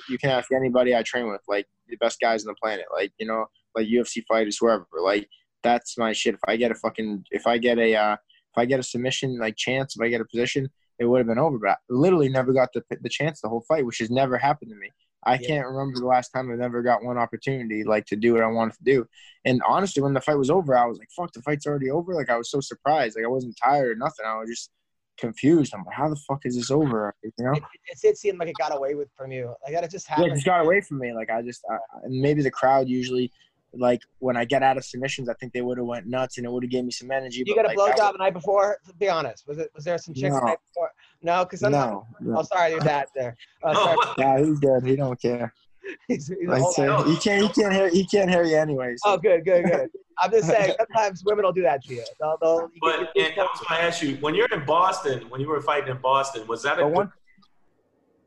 you 0.08 0.20
can 0.20 0.30
ask 0.30 0.52
anybody 0.52 0.96
I 0.96 1.02
train 1.02 1.28
with, 1.28 1.42
like 1.48 1.66
the 1.88 1.98
best 1.98 2.20
guys 2.22 2.46
on 2.46 2.52
the 2.52 2.56
planet, 2.62 2.86
like 2.94 3.12
you 3.18 3.26
know, 3.26 3.48
like 3.76 3.88
UFC 3.88 4.24
fighters, 4.28 4.58
whoever. 4.60 4.86
Like 5.02 5.28
that's 5.64 5.98
my 5.98 6.14
shit. 6.14 6.36
If 6.36 6.42
I 6.48 6.56
get 6.56 6.72
a 6.72 6.76
fucking, 6.76 7.26
if 7.32 7.48
I 7.48 7.58
get 7.58 7.80
a, 7.80 7.96
uh, 7.96 8.14
if 8.14 8.58
I 8.58 8.66
get 8.66 8.80
a 8.80 8.84
submission 8.84 9.40
like 9.40 9.56
chance, 9.58 9.96
if 9.96 10.04
I 10.04 10.10
get 10.10 10.22
a 10.22 10.26
position, 10.26 10.70
it 11.00 11.06
would 11.06 11.18
have 11.18 11.28
been 11.28 11.40
over. 11.40 11.58
But 11.58 11.70
I 11.70 11.76
literally 11.90 12.30
never 12.30 12.54
got 12.54 12.70
the 12.74 12.84
the 13.02 13.10
chance 13.10 13.42
the 13.42 13.50
whole 13.50 13.66
fight, 13.68 13.86
which 13.88 13.98
has 13.98 14.12
never 14.12 14.38
happened 14.38 14.70
to 14.70 14.78
me. 14.78 14.92
I 15.24 15.36
Yeah. 15.36 15.48
can't 15.48 15.68
remember 15.68 16.00
the 16.00 16.06
last 16.06 16.30
time 16.30 16.52
I've 16.52 16.62
ever 16.62 16.82
got 16.82 17.04
one 17.04 17.18
opportunity 17.18 17.84
like 17.84 18.06
to 18.08 18.16
do 18.16 18.34
what 18.34 18.44
I 18.44 18.48
wanted 18.48 18.78
to 18.78 18.84
do. 18.84 19.08
And 19.46 19.62
honestly, 19.68 20.02
when 20.02 20.14
the 20.14 20.22
fight 20.22 20.38
was 20.38 20.50
over, 20.50 20.76
I 20.76 20.86
was 20.86 20.98
like, 20.98 21.10
"Fuck, 21.16 21.34
the 21.34 21.42
fight's 21.42 21.68
already 21.68 21.90
over!" 21.90 22.14
Like 22.14 22.30
I 22.30 22.38
was 22.38 22.50
so 22.50 22.60
surprised. 22.60 23.16
Like 23.16 23.26
I 23.26 23.30
wasn't 23.30 23.58
tired 23.64 23.92
or 23.92 23.96
nothing. 23.96 24.26
I 24.26 24.38
was 24.40 24.50
just 24.50 24.72
confused. 25.18 25.74
I'm 25.74 25.84
like, 25.86 25.96
how 25.96 26.10
the 26.10 26.16
fuck 26.16 26.46
is 26.46 26.56
this 26.56 26.72
over? 26.72 27.14
You 27.24 27.32
know? 27.40 27.54
It, 27.54 27.64
it, 27.92 28.00
it 28.04 28.18
seemed 28.18 28.40
like 28.40 28.50
it 28.50 28.56
got 28.58 28.76
away 28.76 28.96
with 28.96 29.10
from 29.16 29.32
you. 29.32 29.54
Like 29.64 29.74
that, 29.74 29.84
it 29.84 29.92
just 29.92 30.08
Yeah, 30.10 30.16
happened. 30.16 30.32
it 30.32 30.36
just 30.36 30.46
got 30.46 30.62
away 30.62 30.82
from 30.82 31.00
me. 31.00 31.14
Like 31.14 31.30
I 31.30 31.42
just, 31.42 31.62
I, 31.70 31.78
and 32.04 32.20
maybe 32.20 32.42
the 32.42 32.52
crowd 32.52 32.90
usually, 32.90 33.32
like 33.74 34.02
when 34.20 34.36
I 34.36 34.46
get 34.46 34.64
out 34.64 34.78
of 34.78 34.84
submissions, 34.84 35.30
I 35.30 35.34
think 35.36 35.54
they 35.54 35.62
would 35.62 35.78
have 35.78 35.88
went 35.88 36.08
nuts 36.08 36.38
and 36.38 36.46
it 36.46 36.52
would 36.52 36.64
have 36.64 36.72
gave 36.72 36.84
me 36.84 36.92
some 36.92 37.12
energy. 37.12 37.44
you 37.46 37.56
got 37.56 37.66
a 37.66 37.68
like, 37.70 37.78
blowjob 37.78 38.14
the 38.14 38.18
night 38.18 38.34
before? 38.34 38.78
To 38.88 38.94
Be 38.96 39.10
honest. 39.10 39.48
Was 39.48 39.60
it? 39.60 39.70
Was 39.76 39.84
there 39.86 39.98
some 39.98 40.14
chicks 40.14 40.36
the 40.36 40.46
night 40.46 40.58
before? 40.68 40.91
No, 41.24 41.44
because 41.46 41.62
was- 41.62 41.74
sometimes. 41.74 41.92
No, 41.92 42.08
no. 42.34 42.40
Oh, 42.40 42.44
sorry, 42.44 42.72
your 42.72 42.80
dad 42.80 43.08
there. 43.16 43.36
Uh, 43.64 43.74
sorry. 43.84 43.98
Oh, 44.00 44.14
Yeah, 44.18 44.40
he's 44.40 44.60
good. 44.60 44.86
He 44.86 44.96
don't 44.96 45.20
care. 45.22 45.54
He's, 46.08 46.28
he's 46.28 46.48
Like, 46.48 46.62
old. 46.62 47.08
he 47.08 47.18
can't. 47.18 47.42
He 47.42 47.50
can't 47.62 47.74
hear. 47.74 47.90
He 47.90 48.06
can't 48.06 48.30
hear 48.30 48.44
you 48.44 48.56
anyway. 48.56 48.94
So. 48.98 49.14
Oh, 49.14 49.18
good, 49.18 49.44
good, 49.44 49.66
good. 49.66 49.90
I'm 50.20 50.30
just 50.30 50.48
saying, 50.48 50.76
sometimes 50.78 51.24
women 51.26 51.44
will 51.44 51.52
do 51.52 51.64
that 51.64 51.84
to 51.86 51.96
you. 51.96 52.04
They'll, 52.20 52.38
they'll, 52.40 52.70
you 52.72 52.80
but 52.80 53.12
get- 53.16 53.32
and 53.32 53.40
I 53.40 53.44
was 53.46 53.60
going 53.68 53.82
to 53.82 53.88
ask 53.88 54.02
you, 54.04 54.16
when 54.18 54.36
you're 54.36 54.48
in 54.54 54.64
Boston, 54.64 55.24
when 55.30 55.42
you 55.42 55.50
were 55.50 55.60
fighting 55.60 55.90
in 55.90 55.98
Boston, 55.98 56.46
was 56.48 56.62
that 56.64 56.78
a 56.80 56.84
good, 56.84 56.94
one. 56.94 57.12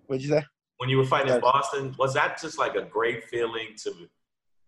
What'd 0.09 0.23
you 0.25 0.31
say? 0.31 0.45
when 0.79 0.91
you 0.91 0.99
were 0.99 1.05
fighting 1.05 1.33
in 1.33 1.41
Boston, 1.41 1.95
was 1.97 2.13
that 2.15 2.41
just 2.41 2.59
like 2.59 2.75
a 2.75 2.83
great 2.83 3.23
feeling 3.25 3.69
to 3.85 3.93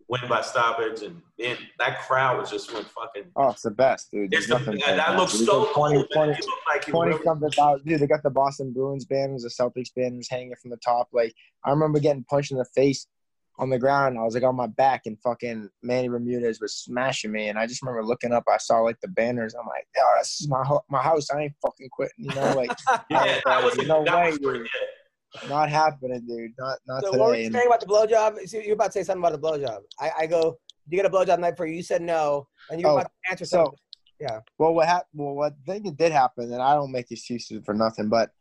win 0.09 0.21
by 0.29 0.41
stoppage 0.41 1.01
and 1.01 1.21
then 1.37 1.57
that 1.79 1.99
crowd 2.07 2.39
was 2.39 2.49
just 2.49 2.73
went 2.73 2.87
fucking. 2.89 3.23
Oh, 3.35 3.49
it's 3.49 3.61
the 3.63 3.71
best, 3.71 4.09
dude. 4.11 4.31
There's 4.31 4.47
the, 4.47 4.57
nothing 4.57 4.75
that, 4.79 4.85
better. 4.85 4.97
that 4.97 5.17
looks 5.17 5.33
so 5.33 5.37
there's 5.39 5.73
cool. 5.73 5.87
20, 5.89 5.95
man. 5.97 6.07
20, 6.13 6.31
like 6.73 6.81
20 6.85 7.11
really- 7.11 7.23
something 7.23 7.51
thousand. 7.51 7.85
Dude, 7.87 7.99
they 7.99 8.07
got 8.07 8.23
the 8.23 8.29
Boston 8.29 8.71
Bruins 8.73 9.05
banners, 9.05 9.43
the 9.43 9.49
Celtics 9.49 9.93
banners 9.95 10.27
hanging 10.29 10.53
from 10.61 10.71
the 10.71 10.77
top. 10.77 11.09
Like, 11.11 11.33
I 11.65 11.71
remember 11.71 11.99
getting 11.99 12.23
punched 12.23 12.51
in 12.51 12.57
the 12.57 12.65
face 12.75 13.07
on 13.59 13.69
the 13.71 13.79
ground. 13.79 14.17
I 14.19 14.23
was 14.23 14.35
like 14.35 14.43
on 14.43 14.55
my 14.55 14.67
back, 14.67 15.07
and 15.07 15.19
fucking 15.21 15.69
Manny 15.83 16.07
Bermudez 16.07 16.61
was 16.61 16.75
smashing 16.75 17.31
me. 17.31 17.49
And 17.49 17.57
I 17.59 17.65
just 17.67 17.81
remember 17.81 18.05
looking 18.05 18.31
up. 18.31 18.43
I 18.47 18.57
saw 18.57 18.79
like 18.79 18.99
the 19.01 19.07
banners. 19.09 19.55
I'm 19.55 19.65
like, 19.67 19.87
yo, 19.95 20.03
this 20.19 20.39
is 20.41 20.47
my 20.47 20.63
ho- 20.63 20.85
my 20.89 21.01
house. 21.01 21.29
I 21.31 21.41
ain't 21.41 21.53
fucking 21.65 21.89
quitting. 21.91 22.13
You 22.29 22.35
know, 22.35 22.53
like, 22.55 22.71
Yeah, 23.09 23.39
that 23.45 23.63
was, 23.63 23.75
No 23.87 24.03
that 24.05 24.15
way, 24.15 24.29
was 24.29 24.39
pretty 24.39 24.59
dude. 24.59 24.69
good. 24.71 24.87
Not 25.49 25.69
happening, 25.69 26.21
dude. 26.27 26.51
Not 26.57 26.79
not 26.87 27.03
So 27.03 27.11
what 27.11 27.29
were 27.29 27.35
you 27.35 27.51
saying 27.51 27.67
about 27.67 27.79
the 27.81 27.85
blowjob? 27.85 28.39
See, 28.47 28.63
You're 28.65 28.73
about 28.73 28.87
to 28.87 28.91
say 28.93 29.03
something 29.03 29.23
about 29.25 29.39
the 29.39 29.45
blowjob. 29.47 29.79
I, 29.99 30.11
I 30.19 30.27
go, 30.27 30.57
you 30.89 30.97
get 30.97 31.05
a 31.05 31.09
blowjob 31.09 31.39
night 31.39 31.51
before? 31.51 31.67
You 31.67 31.75
You 31.75 31.83
said 31.83 32.01
no, 32.01 32.47
and 32.69 32.79
you 32.79 32.87
were 32.87 32.93
Oh, 32.93 32.97
about 32.97 33.11
to 33.25 33.31
answer 33.31 33.45
so- 33.45 33.57
something. 33.57 33.77
Well, 34.57 34.73
what 34.73 34.87
happened? 34.87 35.05
Well, 35.13 35.35
what 35.35 35.53
thing 35.67 35.83
did 35.95 36.11
happen, 36.11 36.51
and 36.51 36.61
I 36.61 36.73
don't 36.73 36.91
make 36.91 37.11
excuses 37.11 37.61
for 37.63 37.75
nothing. 37.75 38.09
But 38.09 38.31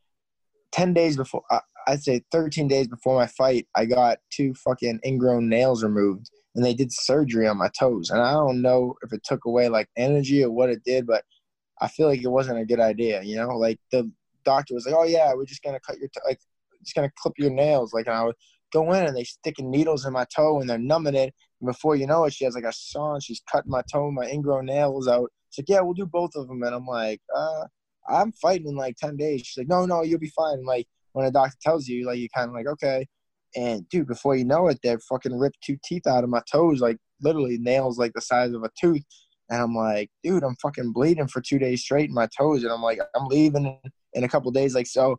ten 0.72 0.94
days 0.94 1.18
before, 1.18 1.42
uh, 1.50 1.60
I'd 1.86 2.02
say 2.02 2.22
thirteen 2.32 2.66
days 2.66 2.88
before 2.88 3.14
my 3.18 3.26
fight, 3.26 3.68
I 3.74 3.84
got 3.84 4.18
two 4.30 4.54
fucking 4.54 5.00
ingrown 5.04 5.50
nails 5.50 5.84
removed, 5.84 6.30
and 6.54 6.64
they 6.64 6.72
did 6.72 6.90
surgery 6.92 7.46
on 7.46 7.58
my 7.58 7.68
toes. 7.78 8.08
And 8.08 8.22
I 8.22 8.32
don't 8.32 8.62
know 8.62 8.94
if 9.02 9.12
it 9.12 9.22
took 9.22 9.44
away 9.44 9.68
like 9.68 9.88
energy 9.98 10.42
or 10.42 10.50
what 10.50 10.70
it 10.70 10.82
did, 10.82 11.06
but 11.06 11.24
I 11.78 11.88
feel 11.88 12.08
like 12.08 12.22
it 12.22 12.28
wasn't 12.28 12.58
a 12.58 12.64
good 12.64 12.80
idea. 12.80 13.20
You 13.22 13.36
know, 13.36 13.48
like 13.58 13.78
the 13.92 14.10
doctor 14.46 14.72
was 14.72 14.86
like, 14.86 14.94
"Oh 14.96 15.04
yeah, 15.04 15.34
we're 15.34 15.44
just 15.44 15.62
gonna 15.62 15.80
cut 15.80 15.98
your 15.98 16.08
to- 16.08 16.22
like, 16.26 16.40
just 16.86 16.96
gonna 16.96 17.10
clip 17.18 17.34
your 17.38 17.50
nails." 17.50 17.92
Like, 17.92 18.08
I 18.08 18.24
would 18.24 18.36
go 18.72 18.92
in 18.92 19.04
and 19.06 19.16
they 19.16 19.24
sticking 19.24 19.70
needles 19.70 20.06
in 20.06 20.12
my 20.12 20.26
toe 20.34 20.60
and 20.60 20.68
they're 20.68 20.78
numbing 20.78 21.14
it. 21.14 21.34
And 21.60 21.66
before 21.66 21.96
you 21.96 22.06
know 22.06 22.24
it, 22.24 22.34
she 22.34 22.44
has 22.44 22.54
like 22.54 22.64
a 22.64 22.72
saw 22.72 23.14
and 23.14 23.22
she's 23.22 23.42
cutting 23.50 23.70
my 23.70 23.82
toe, 23.90 24.10
my 24.10 24.28
ingrown 24.28 24.66
nails 24.66 25.08
out. 25.08 25.30
She's 25.50 25.62
like, 25.62 25.68
yeah, 25.68 25.80
we'll 25.80 25.94
do 25.94 26.06
both 26.06 26.32
of 26.36 26.48
them. 26.48 26.62
And 26.62 26.74
I'm 26.74 26.86
like, 26.86 27.20
uh, 27.34 27.64
I'm 28.08 28.32
fighting 28.32 28.68
in 28.68 28.76
like 28.76 28.96
10 28.96 29.16
days. 29.16 29.42
She's 29.42 29.58
like, 29.58 29.68
no, 29.68 29.86
no, 29.86 30.02
you'll 30.02 30.18
be 30.18 30.30
fine. 30.30 30.54
And 30.58 30.66
like, 30.66 30.86
when 31.12 31.26
a 31.26 31.30
doctor 31.30 31.56
tells 31.62 31.86
you, 31.88 32.06
like, 32.06 32.18
you 32.18 32.28
kind 32.34 32.48
of 32.48 32.54
like, 32.54 32.66
okay. 32.66 33.06
And 33.54 33.88
dude, 33.88 34.06
before 34.06 34.36
you 34.36 34.44
know 34.44 34.68
it, 34.68 34.78
they're 34.82 34.98
fucking 34.98 35.36
ripped 35.38 35.62
two 35.64 35.78
teeth 35.84 36.06
out 36.06 36.24
of 36.24 36.30
my 36.30 36.42
toes, 36.50 36.80
like 36.80 36.98
literally 37.22 37.56
nails 37.58 37.98
like 37.98 38.12
the 38.14 38.20
size 38.20 38.52
of 38.52 38.62
a 38.62 38.70
tooth. 38.78 39.02
And 39.48 39.62
I'm 39.62 39.74
like, 39.74 40.10
dude, 40.22 40.42
I'm 40.42 40.56
fucking 40.56 40.92
bleeding 40.92 41.28
for 41.28 41.40
two 41.40 41.58
days 41.58 41.82
straight 41.82 42.08
in 42.08 42.14
my 42.14 42.28
toes. 42.36 42.64
And 42.64 42.72
I'm 42.72 42.82
like, 42.82 42.98
I'm 43.14 43.26
leaving 43.28 43.78
in 44.12 44.24
a 44.24 44.28
couple 44.28 44.50
days. 44.50 44.74
Like, 44.74 44.88
so 44.88 45.16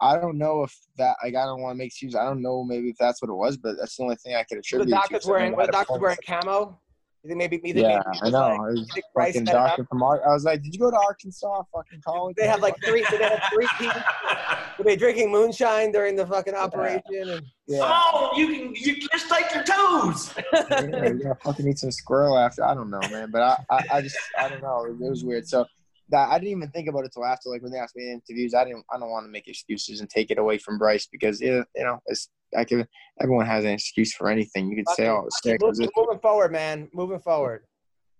I 0.00 0.18
don't 0.18 0.36
know 0.38 0.62
if 0.62 0.76
that, 0.98 1.16
like, 1.24 1.34
I 1.34 1.44
don't 1.46 1.62
want 1.62 1.74
to 1.74 1.78
make 1.78 1.86
excuses. 1.88 2.16
I 2.16 2.24
don't 2.24 2.42
know 2.42 2.62
maybe 2.64 2.90
if 2.90 2.96
that's 2.98 3.22
what 3.22 3.30
it 3.30 3.34
was, 3.34 3.56
but 3.56 3.76
that's 3.78 3.96
the 3.96 4.02
only 4.02 4.16
thing 4.16 4.34
I 4.34 4.42
could 4.42 4.56
Were 4.56 4.58
attribute 4.60 4.88
the 4.90 5.16
it 5.16 5.22
to, 5.22 5.28
I 5.28 5.30
wearing, 5.30 5.44
never 5.52 5.56
were 5.56 5.62
had 5.62 5.68
the 5.68 5.72
doctors 5.72 6.00
wearing 6.00 6.18
camo? 6.26 6.78
You 7.22 7.28
think 7.30 7.38
maybe, 7.38 7.56
you 7.56 7.74
think 7.74 7.76
Yeah, 7.88 8.02
maybe 8.06 8.18
I 8.22 8.30
know. 8.30 8.38
like- 8.50 8.60
I 8.60 8.62
was 8.64 8.90
fucking 9.18 9.32
set 9.46 9.54
it 9.54 9.58
up? 9.58 9.66
doctor 9.68 9.84
from 9.86 10.02
Ar- 10.02 10.28
I 10.28 10.32
was 10.34 10.44
like, 10.44 10.62
did 10.62 10.72
you 10.74 10.78
go 10.78 10.90
to 10.90 10.96
Arkansas 10.96 11.62
fucking 11.74 12.00
college? 12.04 12.36
They 12.36 12.46
have 12.46 12.60
like 12.60 12.76
three, 12.84 13.04
they 13.10 13.16
have 13.24 13.42
three 13.52 13.68
people. 13.78 14.00
Were 14.78 14.84
they 14.84 14.96
drinking 14.96 15.32
moonshine 15.32 15.90
during 15.90 16.14
the 16.14 16.26
fucking 16.26 16.54
operation? 16.54 17.02
And 17.16 17.30
Come 17.30 17.42
yeah, 17.66 17.80
on, 17.82 18.38
you 18.38 18.46
can 18.48 18.74
you 18.74 19.00
just 19.10 19.30
take 19.30 19.52
your 19.54 19.64
toes. 19.64 20.34
yeah, 20.52 21.06
you 21.08 21.20
gotta 21.22 21.38
fucking 21.42 21.66
eat 21.66 21.78
some 21.78 21.90
squirrel 21.90 22.36
after. 22.38 22.62
I 22.62 22.74
don't 22.74 22.90
know, 22.90 23.00
man, 23.10 23.30
but 23.30 23.40
I, 23.42 23.56
I, 23.70 23.84
I 23.94 24.00
just, 24.02 24.16
I 24.38 24.48
don't 24.50 24.62
know. 24.62 24.84
It 24.84 24.98
was 24.98 25.24
weird. 25.24 25.48
So 25.48 25.64
that 26.10 26.28
I 26.28 26.38
didn't 26.38 26.56
even 26.56 26.70
think 26.70 26.88
about 26.88 27.04
it 27.04 27.10
till 27.12 27.24
after, 27.24 27.48
like 27.50 27.62
when 27.62 27.72
they 27.72 27.78
asked 27.78 27.96
me 27.96 28.04
in 28.10 28.20
interviews. 28.28 28.54
I 28.54 28.64
didn't, 28.64 28.84
I 28.92 28.98
don't 28.98 29.10
want 29.10 29.26
to 29.26 29.30
make 29.30 29.48
excuses 29.48 30.00
and 30.00 30.08
take 30.08 30.30
it 30.30 30.38
away 30.38 30.58
from 30.58 30.78
Bryce 30.78 31.08
because 31.10 31.40
yeah, 31.40 31.62
you 31.74 31.84
know, 31.84 31.98
it's 32.06 32.28
I 32.56 32.64
could. 32.64 32.86
Everyone 33.20 33.46
has 33.46 33.64
an 33.64 33.70
excuse 33.70 34.14
for 34.14 34.30
anything. 34.30 34.70
You 34.70 34.76
could 34.76 34.94
say, 34.94 35.08
oh, 35.08 35.24
it's 35.26 35.42
sick. 35.42 35.60
moving, 35.60 35.88
moving 35.96 36.18
forward, 36.20 36.52
man. 36.52 36.88
Moving 36.94 37.18
forward. 37.20 37.64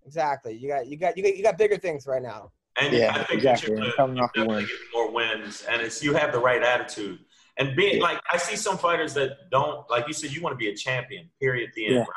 Exactly. 0.05 0.55
You 0.55 0.69
got, 0.69 0.87
you 0.87 0.97
got, 0.97 1.17
you 1.17 1.23
got, 1.23 1.37
you 1.37 1.43
got 1.43 1.57
bigger 1.57 1.77
things 1.77 2.07
right 2.07 2.21
now. 2.21 2.51
And 2.79 2.93
Yeah, 2.93 3.11
I 3.15 3.23
think 3.23 3.39
exactly. 3.39 3.75
that 3.75 3.81
I'm 3.81 3.85
you're 3.85 3.93
coming 3.95 4.19
off 4.19 4.31
a 4.35 4.39
definitely 4.39 4.55
win. 4.55 4.65
getting 4.65 4.77
more 4.93 5.11
wins, 5.11 5.65
and 5.69 5.81
it's 5.81 6.03
you 6.03 6.13
have 6.13 6.31
the 6.31 6.39
right 6.39 6.61
attitude. 6.63 7.19
And 7.57 7.75
being 7.75 7.97
Yeah. 7.97 8.03
like, 8.03 8.19
I 8.31 8.37
see 8.37 8.55
some 8.55 8.77
fighters 8.77 9.13
that 9.15 9.49
don't 9.49 9.89
like 9.89 10.07
you 10.07 10.13
said. 10.13 10.31
You 10.31 10.41
want 10.41 10.53
to 10.53 10.57
be 10.57 10.69
a 10.69 10.75
champion. 10.75 11.29
Period. 11.41 11.71
The 11.75 11.85
end. 11.87 11.95
Yeah. 11.95 11.99
Right. 12.01 12.07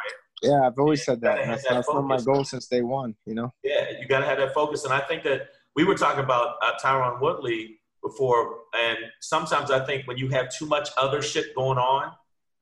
Yeah, 0.42 0.66
I've 0.66 0.78
always 0.78 1.04
said 1.04 1.20
that. 1.22 1.36
gotta 1.36 1.40
and 1.42 1.50
have 1.50 1.58
That's, 1.58 1.68
that 1.68 1.74
that's 1.74 1.86
been 1.88 2.04
my 2.04 2.14
focus. 2.16 2.24
goal 2.26 2.44
since 2.44 2.66
day 2.66 2.82
one. 2.82 3.14
You 3.26 3.34
know. 3.34 3.52
Yeah, 3.62 3.90
you 4.00 4.06
got 4.06 4.20
to 4.20 4.26
have 4.26 4.38
that 4.38 4.52
focus. 4.54 4.84
And 4.84 4.92
I 4.92 5.00
think 5.00 5.22
that 5.24 5.48
we 5.76 5.84
were 5.84 5.94
talking 5.94 6.24
about 6.24 6.56
uh, 6.62 6.72
Tyron 6.82 7.20
Woodley 7.20 7.80
before, 8.02 8.58
and 8.74 8.98
sometimes 9.20 9.70
I 9.70 9.84
think 9.84 10.06
when 10.06 10.16
you 10.16 10.28
have 10.28 10.48
too 10.50 10.66
much 10.66 10.88
other 10.98 11.22
shit 11.22 11.54
going 11.54 11.78
on, 11.78 12.12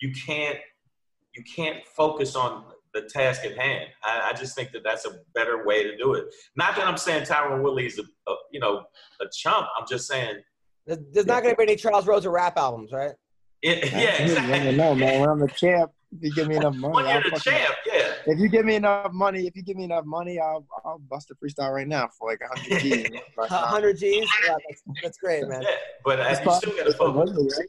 you 0.01 0.13
can't 0.27 0.59
you 1.35 1.45
can't 1.45 1.87
focus 1.87 2.35
on 2.35 2.65
the 2.95 3.03
task 3.03 3.45
at 3.45 3.57
hand. 3.57 3.87
I, 4.03 4.31
I 4.31 4.33
just 4.33 4.57
think 4.57 4.73
that 4.73 4.83
that's 4.83 5.07
a 5.07 5.21
better 5.35 5.65
way 5.65 5.85
to 5.85 5.97
do 5.97 6.15
it. 6.15 6.27
Not 6.57 6.75
that 6.77 6.87
I'm 6.87 6.97
saying 6.97 7.25
Tyron 7.25 7.63
Woodley 7.63 7.87
is 7.87 7.99
a, 7.99 8.03
a 8.31 8.35
you 8.53 8.61
know 8.61 8.85
a 9.21 9.25
chump. 9.33 9.67
I'm 9.79 9.87
just 9.89 10.07
saying, 10.09 10.37
There's, 10.87 10.99
there's 11.13 11.27
not 11.27 11.43
going 11.43 11.55
to 11.55 11.57
be 11.57 11.65
any 11.65 11.77
Charles 11.77 12.07
Rosa 12.07 12.31
rap 12.31 12.57
albums, 12.57 12.93
right? 12.93 13.13
it, 13.63 13.93
yeah, 13.93 14.23
You 14.27 14.35
never 14.35 14.47
exactly. 14.47 14.77
know, 14.77 14.95
man. 14.95 15.21
When 15.21 15.31
I'm 15.31 15.41
the 15.41 15.49
champ, 15.49 15.91
you 16.21 16.33
give 16.35 16.49
me 16.49 16.57
enough 16.57 16.75
money, 16.75 16.95
When 16.95 17.05
you're 17.05 17.15
I'll 17.15 17.23
the 17.23 17.41
champ, 17.41 17.75
yeah. 17.87 17.88
If 18.29 18.39
you 18.39 18.49
give 18.49 18.67
me 18.67 18.75
enough 18.75 19.13
money, 19.13 19.47
if 19.47 19.57
you 19.57 19.63
give 19.63 19.77
me 19.77 19.85
enough 19.85 20.05
money, 20.05 20.39
I'll 20.39 20.67
I'll 20.85 20.99
bust 20.99 21.31
a 21.31 21.35
freestyle 21.35 21.73
right 21.75 21.89
now 21.89 22.09
for 22.19 22.29
like 22.31 22.41
hundred 22.47 22.81
G's. 22.81 23.07
Uh, 23.39 23.47
100 23.47 23.99
G's? 23.99 24.29
Yeah, 24.47 24.55
that's, 24.69 24.83
that's 25.03 25.19
great, 25.19 25.47
man. 25.49 25.63
Yeah, 25.63 25.69
but 26.05 26.21
uh, 26.21 26.29
you 26.29 26.35
still 26.57 26.77
got 26.77 26.87
to 26.87 26.93
probably- 26.97 27.33
focus. 27.35 27.59
right? 27.59 27.69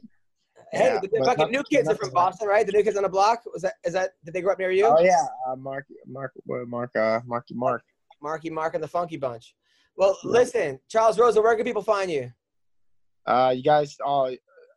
Hey, 0.72 0.84
Yeah, 0.84 1.00
the, 1.00 1.08
the 1.08 1.24
fucking 1.24 1.38
not- 1.44 1.50
new 1.50 1.62
kids 1.64 1.88
are 1.88 1.94
from 1.96 2.10
Boston, 2.10 2.46
right? 2.48 2.66
The 2.66 2.72
new 2.72 2.82
kids 2.82 2.96
on 2.96 3.02
the 3.04 3.08
block. 3.08 3.40
Was 3.52 3.62
that 3.62 3.74
is 3.84 3.92
that 3.94 4.10
did 4.24 4.34
they 4.34 4.42
grow 4.42 4.52
up 4.52 4.58
near 4.58 4.70
you? 4.70 4.86
Oh 4.86 5.00
yeah, 5.00 5.24
uh, 5.48 5.56
Mark, 5.56 5.86
Mark, 6.06 6.32
what, 6.44 6.68
Mark, 6.68 6.94
uh, 6.96 7.20
Marky, 7.26 7.54
Mark. 7.54 7.82
Marky 8.22 8.50
Mark 8.50 8.74
and 8.74 8.82
the 8.84 8.88
Funky 8.88 9.16
Bunch. 9.16 9.54
Well, 9.96 10.16
listen, 10.24 10.78
Charles 10.88 11.18
Rosa, 11.18 11.40
where 11.40 11.56
can 11.56 11.64
people 11.64 11.82
find 11.82 12.10
you? 12.10 12.30
Uh, 13.26 13.52
you 13.56 13.62
guys, 13.62 13.96
all 14.04 14.30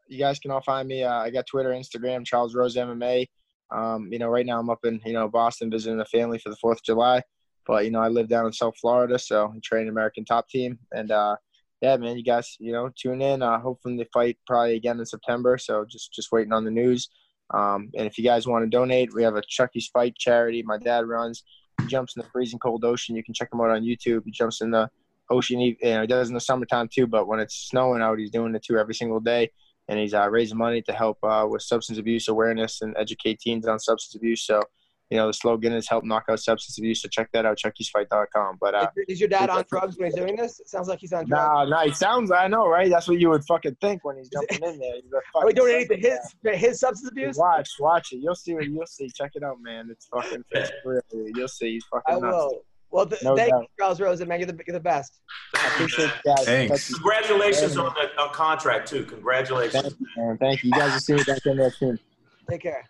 you 0.08 0.20
guys 0.20 0.40
can 0.40 0.52
all 0.52 0.62
find 0.62 0.88
me. 0.88 1.04
Uh, 1.04 1.14
I 1.14 1.30
got 1.30 1.46
Twitter, 1.48 1.70
Instagram, 1.72 2.26
Charles 2.26 2.56
Rose 2.56 2.76
MMA. 2.76 3.28
Um, 3.74 4.10
you 4.12 4.20
know, 4.20 4.28
right 4.28 4.46
now 4.46 4.60
I'm 4.60 4.70
up 4.70 4.86
in 4.86 5.02
you 5.06 5.14
know 5.14 5.28
Boston 5.28 5.72
visiting 5.72 5.98
the 5.98 6.06
family 6.06 6.40
for 6.40 6.50
the 6.50 6.58
Fourth 6.58 6.80
of 6.80 6.84
July, 6.84 7.22
but 7.66 7.86
you 7.86 7.92
know 7.92 8.02
I 8.02 8.08
live 8.08 8.30
down 8.30 8.46
in 8.46 8.54
South 8.54 8.76
Florida, 8.80 9.18
so 9.18 9.52
I 9.56 9.60
train 9.64 9.90
American 9.90 10.26
Top 10.26 10.48
Team, 10.50 10.78
and 10.92 11.12
uh, 11.12 11.36
yeah, 11.82 11.98
man, 11.98 12.18
you 12.18 12.24
guys, 12.24 12.56
you 12.60 12.72
know, 12.72 12.90
tune 12.96 13.22
in. 13.22 13.42
Uh, 13.42 13.60
hopefully 13.60 13.98
they 13.98 14.08
fight 14.14 14.38
probably 14.48 14.76
again 14.76 15.00
in 15.00 15.06
September, 15.06 15.58
so 15.58 15.86
just 15.86 16.14
just 16.14 16.32
waiting 16.32 16.54
on 16.54 16.64
the 16.64 16.72
news. 16.72 17.10
Um, 17.54 17.90
and 17.98 18.08
if 18.08 18.18
you 18.18 18.24
guys 18.24 18.48
want 18.48 18.64
to 18.64 18.70
donate, 18.70 19.14
we 19.14 19.24
have 19.24 19.36
a 19.36 19.42
Chucky's 19.48 19.88
Fight 19.88 20.16
charity. 20.16 20.64
My 20.64 20.78
dad 20.78 21.06
runs. 21.06 21.44
He 21.82 21.88
jumps 21.88 22.16
in 22.16 22.22
the 22.22 22.30
freezing 22.30 22.60
cold 22.60 22.86
ocean. 22.86 23.16
You 23.16 23.24
can 23.24 23.34
check 23.34 23.50
him 23.52 23.60
out 23.60 23.70
on 23.70 23.84
YouTube. 23.84 24.22
He 24.26 24.32
jumps 24.32 24.62
in 24.62 24.72
the 24.72 24.90
ocean. 25.30 25.60
He, 25.60 25.78
you 25.82 25.94
know, 25.94 26.02
he 26.02 26.08
does 26.08 26.30
in 26.30 26.36
the 26.36 26.40
summertime 26.40 26.88
too, 26.88 27.08
but 27.08 27.28
when 27.28 27.40
it's 27.40 27.68
snowing 27.70 28.02
out, 28.02 28.20
he's 28.20 28.32
doing 28.32 28.56
it 28.56 28.64
too 28.64 28.78
every 28.78 28.96
single 28.96 29.20
day. 29.20 29.52
And 29.90 30.00
he's 30.00 30.14
uh, 30.14 30.30
raising 30.30 30.58
money 30.58 30.82
to 30.84 30.94
help 30.94 31.18
uh, 31.24 31.46
with 31.50 31.62
substance 31.62 32.00
abuse 32.00 32.28
awareness 32.28 32.82
and 32.82 32.96
educate 32.98 33.40
teens 33.40 33.68
on 33.68 33.80
substance 33.80 34.16
abuse. 34.16 34.46
So, 34.46 34.62
you 35.10 35.18
know, 35.18 35.28
the 35.28 35.34
slogan 35.34 35.74
is 35.74 35.90
help 35.90 36.06
knock 36.06 36.24
out 36.30 36.40
substance 36.40 36.78
abuse. 36.78 37.02
So 37.02 37.10
check 37.10 37.30
that 37.34 37.46
out, 37.46 37.58
chuckysfight.com. 37.58 38.58
But 38.62 38.76
uh, 38.76 38.88
is, 38.96 39.16
is 39.16 39.20
your 39.20 39.28
dad 39.28 39.50
on 39.50 39.66
drugs 39.70 39.98
when 39.98 40.06
he's 40.08 40.16
doing 40.16 40.38
this? 40.38 40.60
It 40.62 40.70
sounds 40.70 40.88
like 40.88 41.00
he's 41.00 41.12
on 41.12 41.26
drugs. 41.26 41.70
no, 41.70 41.78
no, 41.78 41.84
he 41.86 41.92
sounds, 41.92 42.32
I 42.32 42.48
know, 42.48 42.68
right? 42.68 42.90
That's 42.90 43.10
what 43.10 43.20
you 43.20 43.30
would 43.30 43.44
fucking 43.44 43.76
think 43.82 44.06
when 44.06 44.18
he's 44.18 44.30
jumping 44.30 44.64
in 44.64 44.80
there. 44.80 44.96
Are 45.36 45.46
we 45.46 45.52
doing 45.54 45.76
anything 45.76 46.00
his 46.00 46.20
his 46.56 46.80
substance 46.80 47.12
abuse? 47.12 47.38
Watch, 47.38 47.70
watch 47.80 48.14
it. 48.14 48.20
You'll 48.24 48.36
see 48.36 48.54
what 48.56 48.66
you'll 48.66 48.86
see. 48.86 49.10
Check 49.14 49.32
it 49.36 49.44
out, 49.44 49.58
man. 49.62 49.90
It's 49.92 50.08
fucking, 50.08 50.46
it's 50.52 50.72
real. 50.86 51.02
You'll 51.12 51.48
see. 51.50 51.74
He's 51.74 51.86
fucking 51.92 52.16
I 52.16 52.20
nuts. 52.20 52.36
will. 52.36 52.64
Well, 52.94 53.08
th- 53.08 53.24
No 53.24 53.36
thank 53.36 53.50
doubt. 53.50 53.62
you, 53.64 53.68
Charles 53.80 54.00
Rosa, 54.00 54.24
man. 54.24 54.40
You're 54.40 54.52
the, 54.52 54.60
you're 54.68 54.76
the 54.76 54.80
best. 54.80 55.20
Thank 55.56 55.68
you, 55.68 55.86
appreciate 55.86 56.06
you 56.24 56.36
guys. 56.36 56.46
Thanks. 56.46 56.88
Thank 56.88 57.02
Congratulations 57.02 57.76
on 57.76 57.92
the 57.96 58.22
on 58.22 58.30
contract 58.34 58.88
too. 58.88 59.04
Congratulations. 59.06 59.82
Thank 59.82 60.00
you, 60.00 60.08
man. 60.16 60.38
Thank 60.38 60.64
you. 60.64 60.70
You 60.70 60.80
guys 60.80 60.94
will 60.94 61.00
see 61.00 61.14
me 61.14 61.24
back 61.24 61.44
in 61.48 61.58
there 61.58 61.72
soon. 61.72 61.98
Take 62.48 62.62
care. 62.62 62.84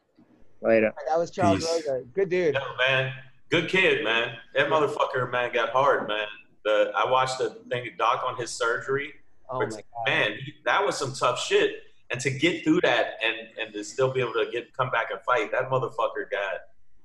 Later. 0.62 0.94
That 1.08 1.18
was 1.18 1.32
Charles 1.32 1.60
Peace. 1.60 1.88
Rosa. 1.88 2.04
Good 2.14 2.30
dude. 2.30 2.54
Yo, 2.56 2.60
man, 2.86 3.14
good 3.50 3.70
kid, 3.70 4.04
man. 4.04 4.36
That 4.56 4.68
motherfucker, 4.68 5.32
man, 5.32 5.54
got 5.54 5.70
hard, 5.70 6.06
man. 6.10 6.28
The 6.66 6.92
I 6.96 7.10
watched 7.10 7.38
the 7.38 7.52
thing, 7.70 7.90
doc 7.98 8.24
on 8.28 8.36
his 8.36 8.52
surgery. 8.52 9.14
Oh 9.50 9.60
my 9.60 9.66
god. 9.68 9.82
man, 10.06 10.32
he, 10.44 10.54
that 10.66 10.86
was 10.86 10.98
some 10.98 11.14
tough 11.14 11.40
shit. 11.42 11.76
And 12.12 12.20
to 12.20 12.30
get 12.30 12.66
through 12.66 12.82
that 12.82 13.14
and 13.24 13.36
and 13.58 13.74
to 13.74 13.86
still 13.86 14.12
be 14.12 14.20
able 14.20 14.34
to 14.34 14.48
get 14.52 14.76
come 14.76 14.90
back 14.90 15.12
and 15.12 15.22
fight, 15.22 15.50
that 15.54 15.70
motherfucker 15.70 16.30
got 16.30 16.60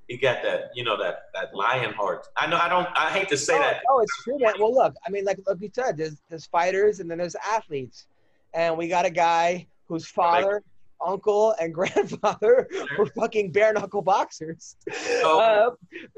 he 0.09 0.17
got 0.17 0.41
that 0.43 0.71
you 0.73 0.83
know 0.83 0.97
that 0.97 1.25
that 1.33 1.55
lion 1.55 1.93
heart. 1.93 2.27
I 2.35 2.47
know 2.47 2.57
I 2.57 2.67
don't 2.67 2.87
I 2.95 3.11
hate 3.11 3.29
to 3.29 3.37
say 3.37 3.55
oh, 3.55 3.59
that. 3.59 3.81
oh, 3.89 3.99
it's 3.99 4.23
true, 4.23 4.39
man. 4.39 4.53
Well, 4.59 4.73
look, 4.73 4.95
I 5.07 5.09
mean, 5.11 5.23
like 5.23 5.39
like 5.47 5.59
we 5.59 5.71
said, 5.73 5.97
there's 5.97 6.17
there's 6.29 6.47
fighters 6.47 6.99
and 6.99 7.09
then 7.09 7.19
there's 7.19 7.35
athletes, 7.35 8.07
and 8.53 8.75
we 8.75 8.87
got 8.87 9.05
a 9.05 9.11
guy 9.11 9.67
whose 9.87 10.07
father, 10.07 10.63
uncle, 11.05 11.55
and 11.61 11.73
grandfather 11.79 12.67
were 12.97 13.05
fucking 13.05 13.51
bare 13.51 13.71
knuckle 13.71 14.01
boxers 14.01 14.75
So- 14.91 15.39
uh, 15.39 15.69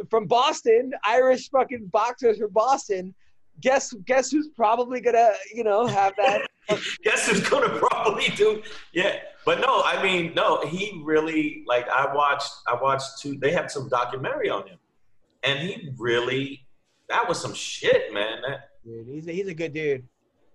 from 0.10 0.26
Boston, 0.26 0.94
Irish 1.06 1.50
fucking 1.50 1.88
boxers 1.92 2.38
from 2.40 2.52
Boston. 2.52 3.14
Guess 3.60 3.94
guess 4.06 4.32
who's 4.32 4.48
probably 4.56 5.02
gonna 5.02 5.34
you 5.54 5.66
know 5.66 5.86
have 5.86 6.14
that? 6.18 6.48
Guess 7.04 7.28
who's 7.28 7.48
gonna 7.48 7.78
probably 7.78 8.30
do? 8.30 8.64
Yeah, 8.94 9.20
but 9.46 9.60
no, 9.60 9.82
I 9.84 10.02
mean, 10.04 10.34
no, 10.36 10.62
he 10.66 11.02
really 11.04 11.64
like 11.68 11.88
I 11.90 12.14
watched. 12.14 12.52
I 12.68 12.76
watched 12.82 13.20
two. 13.20 13.38
They 13.38 13.52
have 13.52 13.72
some 13.72 13.90
documentary 13.90 14.50
on 14.50 14.68
him, 14.68 14.78
and 15.44 15.60
he 15.60 15.90
really 15.98 16.66
that 17.10 17.28
was 17.28 17.40
some 17.42 17.54
shit, 17.54 18.14
man. 18.14 18.42
That, 18.48 18.70
Dude, 18.86 19.08
he's 19.08 19.28
a, 19.28 19.32
he's 19.32 19.48
a 19.48 19.54
good 19.54 19.74
dude. 19.74 20.08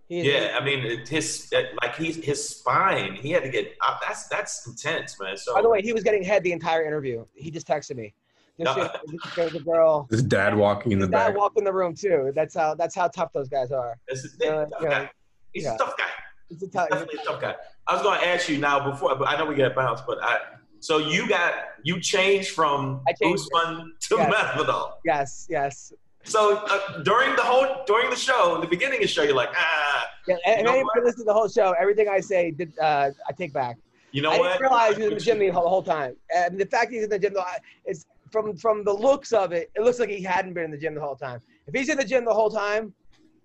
He 0.09 0.21
is- 0.21 0.27
yeah, 0.27 0.57
I 0.61 0.65
mean, 0.65 0.85
it- 0.85 1.09
his 1.09 1.53
like 1.83 1.97
he's 1.97 2.17
his 2.17 2.49
spine. 2.49 3.15
He 3.15 3.31
had 3.31 3.43
to 3.43 3.49
get 3.49 3.75
uh, 3.87 3.99
that's 4.07 4.29
that's 4.29 4.67
intense, 4.67 5.19
man. 5.21 5.37
So 5.37 5.55
By 5.55 5.63
the 5.63 5.69
way, 5.69 5.83
he 5.83 5.93
was 5.93 6.03
getting 6.03 6.23
head 6.23 6.43
the 6.43 6.53
entire 6.53 6.85
interview. 6.87 7.25
He 7.35 7.51
just 7.51 7.67
texted 7.67 7.97
me. 7.97 8.15
Just 8.59 8.77
No. 8.79 8.89
there's 9.37 9.55
a 9.55 9.61
girl. 9.61 10.07
His 10.11 10.23
dad 10.23 10.57
walking 10.57 10.93
in 10.93 10.99
the 10.99 11.07
dad 11.09 11.29
back. 11.29 11.37
walked 11.37 11.59
in 11.59 11.65
the 11.65 11.73
room 11.73 11.95
too. 11.95 12.33
That's 12.35 12.55
how 12.55 12.75
that's 12.75 12.95
how 12.95 13.09
tough 13.09 13.33
those 13.33 13.49
guys 13.49 13.71
are. 13.73 13.99
it's 14.09 14.25
a, 14.25 14.29
he's 14.29 14.49
a 14.49 14.55
Uh, 14.57 14.65
tough 14.67 14.81
yeah. 14.83 14.89
guy. 14.89 15.11
He's 15.53 15.65
Yeah. 15.65 15.75
a 15.75 15.79
tough 15.79 15.97
guy. 15.99 16.05
It's 16.51 16.63
a 16.63 16.69
tough. 16.69 16.89
Definitely 16.91 17.21
a 17.23 17.25
tough 17.25 17.41
guy. 17.41 17.55
I 17.87 17.95
was 17.95 18.03
going 18.03 18.21
to 18.21 18.27
ask 18.27 18.49
you 18.49 18.59
now 18.59 18.91
before, 18.91 19.15
but 19.17 19.29
I 19.29 19.37
know 19.37 19.47
we 19.47 19.55
got 19.55 19.75
bounced, 19.75 20.05
but 20.07 20.19
I. 20.23 20.39
So 20.81 20.99
you 20.99 21.29
got 21.29 21.55
you 21.83 22.01
changed 22.01 22.51
from 22.51 23.01
I 23.09 23.13
changed 23.13 23.43
Usman 23.55 23.95
to 24.09 24.17
Yes. 24.17 24.35
Masvidal. 24.35 24.93
Yes, 25.05 25.47
yes. 25.49 25.93
So 26.25 26.59
uh, 26.59 27.03
during 27.03 27.35
the 27.35 27.43
whole 27.43 27.83
during 27.87 28.11
the 28.11 28.17
show, 28.17 28.55
in 28.57 28.61
the 28.61 28.67
beginning 28.67 28.99
of 28.99 29.03
the 29.03 29.09
show, 29.09 29.23
you're 29.23 29.35
like, 29.35 29.49
ah, 29.57 30.07
Yeah, 30.29 30.37
and, 30.47 30.57
and 30.59 30.65
know 30.65 30.71
anyone 30.73 30.87
what? 30.87 30.99
who 30.99 31.05
listens 31.05 31.23
to 31.23 31.25
the 31.25 31.33
whole 31.33 31.49
show, 31.49 31.75
everything 31.81 32.09
I 32.09 32.21
say, 32.21 32.51
did, 32.51 32.73
uh, 32.79 33.11
I 33.29 33.33
take 33.33 33.53
back. 33.53 33.77
you 34.13 34.23
know 34.23 34.31
I 34.33 34.39
what? 34.39 34.49
I 34.49 34.53
didn't 34.53 34.63
realize 34.63 34.97
he 34.97 35.03
was 35.05 35.13
in 35.13 35.15
the 35.19 35.25
gym 35.25 35.39
the 35.39 35.49
whole, 35.49 35.69
whole 35.69 35.83
time. 35.83 36.15
And 36.35 36.61
the 36.61 36.67
fact 36.67 36.93
he's 36.93 37.05
in 37.05 37.11
the 37.11 37.19
gym, 37.19 37.33
though, 37.35 37.41
I- 37.41 37.59
is 37.87 38.05
from 38.31 38.57
from 38.57 38.85
the 38.85 38.93
looks 38.93 39.33
of 39.33 39.53
it, 39.53 39.71
it 39.75 39.83
looks 39.83 39.99
like 39.99 40.11
he 40.11 40.23
hadn't 40.23 40.53
been 40.55 40.65
in 40.65 40.71
the 40.71 40.79
gym 40.79 40.95
the 40.95 41.01
whole 41.01 41.17
time. 41.17 41.41
If 41.67 41.75
he's 41.75 41.89
in 41.89 41.97
the 41.97 42.05
gym 42.05 42.25
the 42.25 42.35
whole 42.35 42.51
time, 42.51 42.93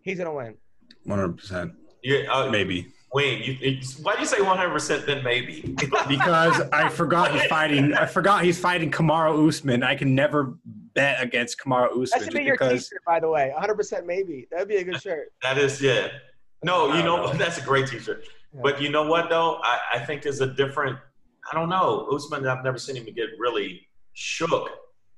he's 0.02 0.18
gonna 0.18 0.34
win. 0.34 0.56
One 1.06 1.19
hundred 1.19 1.38
percent, 1.38 1.72
Yeah, 2.03 2.32
uh, 2.32 2.49
maybe. 2.49 2.91
Wayne, 3.14 3.44
you, 3.44 3.53
you, 3.53 3.82
why 4.03 4.15
do 4.15 4.22
you 4.22 4.26
say 4.26 4.41
100 4.41 4.69
percent? 4.72 5.06
Then 5.06 5.23
maybe. 5.23 5.76
Because 6.07 6.61
I 6.72 6.90
forgot 6.90 7.34
he's 7.34 7.45
fighting. 7.45 7.94
I 7.94 8.06
forgot 8.06 8.44
he's 8.44 8.60
fighting 8.60 8.91
Kamaru 8.91 9.48
Usman. 9.48 9.84
I 9.84 9.95
can 9.95 10.15
never 10.15 10.56
bet 10.94 11.22
against 11.22 11.60
Kamaru 11.60 11.91
Usman. 11.91 12.06
That 12.06 12.23
should 12.23 12.34
be 12.34 12.40
just 12.40 12.48
your 12.48 12.56
because. 12.56 12.90
T-shirt, 12.90 13.03
by 13.06 13.19
the 13.19 13.30
way. 13.30 13.53
100% 13.57 14.06
maybe. 14.06 14.48
That'd 14.52 14.68
be 14.68 14.78
a 14.78 14.84
good 14.84 15.02
shirt. 15.02 15.32
that 15.41 15.57
is 15.57 15.82
yeah. 15.82 16.07
No, 16.64 16.94
you 16.95 17.03
know 17.03 17.26
know. 17.26 17.34
that's 17.38 17.57
a 17.57 17.61
great 17.61 17.88
T-shirt. 17.88 18.23
Yeah. 18.53 18.61
But 18.64 18.82
you 18.82 18.90
know 18.90 19.03
what 19.03 19.30
though? 19.30 19.60
I, 19.64 19.80
I 19.95 19.99
think 19.99 20.22
there's 20.22 20.41
a 20.41 20.48
different. 20.48 20.98
I 21.52 21.56
don't 21.56 21.69
know. 21.69 22.07
Usman, 22.14 22.48
I've 22.48 22.64
never 22.64 22.78
seen 22.78 22.95
him 22.95 23.06
get 23.06 23.30
really 23.38 23.88
shook. 24.14 24.69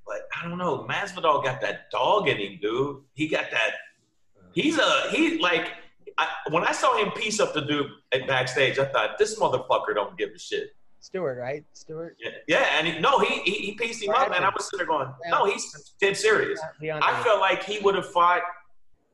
But 0.06 0.22
I 0.38 0.48
don't 0.48 0.58
know. 0.58 0.86
Masvidal 0.88 1.44
got 1.44 1.60
that 1.60 1.90
dog 1.90 2.28
in 2.28 2.36
him, 2.38 2.58
dude. 2.60 3.02
He 3.14 3.28
got 3.28 3.50
that. 3.50 3.74
He's 4.52 4.78
a 4.78 5.10
he 5.10 5.38
like. 5.38 5.68
I, 6.18 6.28
when 6.50 6.64
I 6.64 6.72
saw 6.72 6.96
him 6.96 7.10
piece 7.12 7.40
up 7.40 7.54
the 7.54 7.62
dude 7.62 7.90
at 8.12 8.26
backstage, 8.26 8.78
I 8.78 8.84
thought 8.86 9.18
this 9.18 9.38
motherfucker 9.38 9.94
don't 9.94 10.16
give 10.16 10.30
a 10.34 10.38
shit. 10.38 10.74
Stewart, 11.00 11.38
right? 11.38 11.64
Stewart. 11.74 12.16
Yeah, 12.18 12.30
yeah, 12.46 12.78
and 12.78 12.86
he, 12.86 12.98
no, 12.98 13.18
he, 13.18 13.40
he 13.40 13.50
he 13.66 13.72
pieced 13.72 14.02
him 14.02 14.14
up, 14.14 14.32
and 14.34 14.42
I 14.42 14.48
was 14.48 14.70
sitting 14.70 14.78
there 14.78 14.86
going, 14.86 15.12
no, 15.28 15.44
he's 15.44 15.94
dead 16.00 16.16
serious. 16.16 16.58
I 16.82 17.22
felt 17.22 17.40
like 17.40 17.62
he 17.62 17.78
would 17.80 17.94
have 17.94 18.08
fought. 18.10 18.40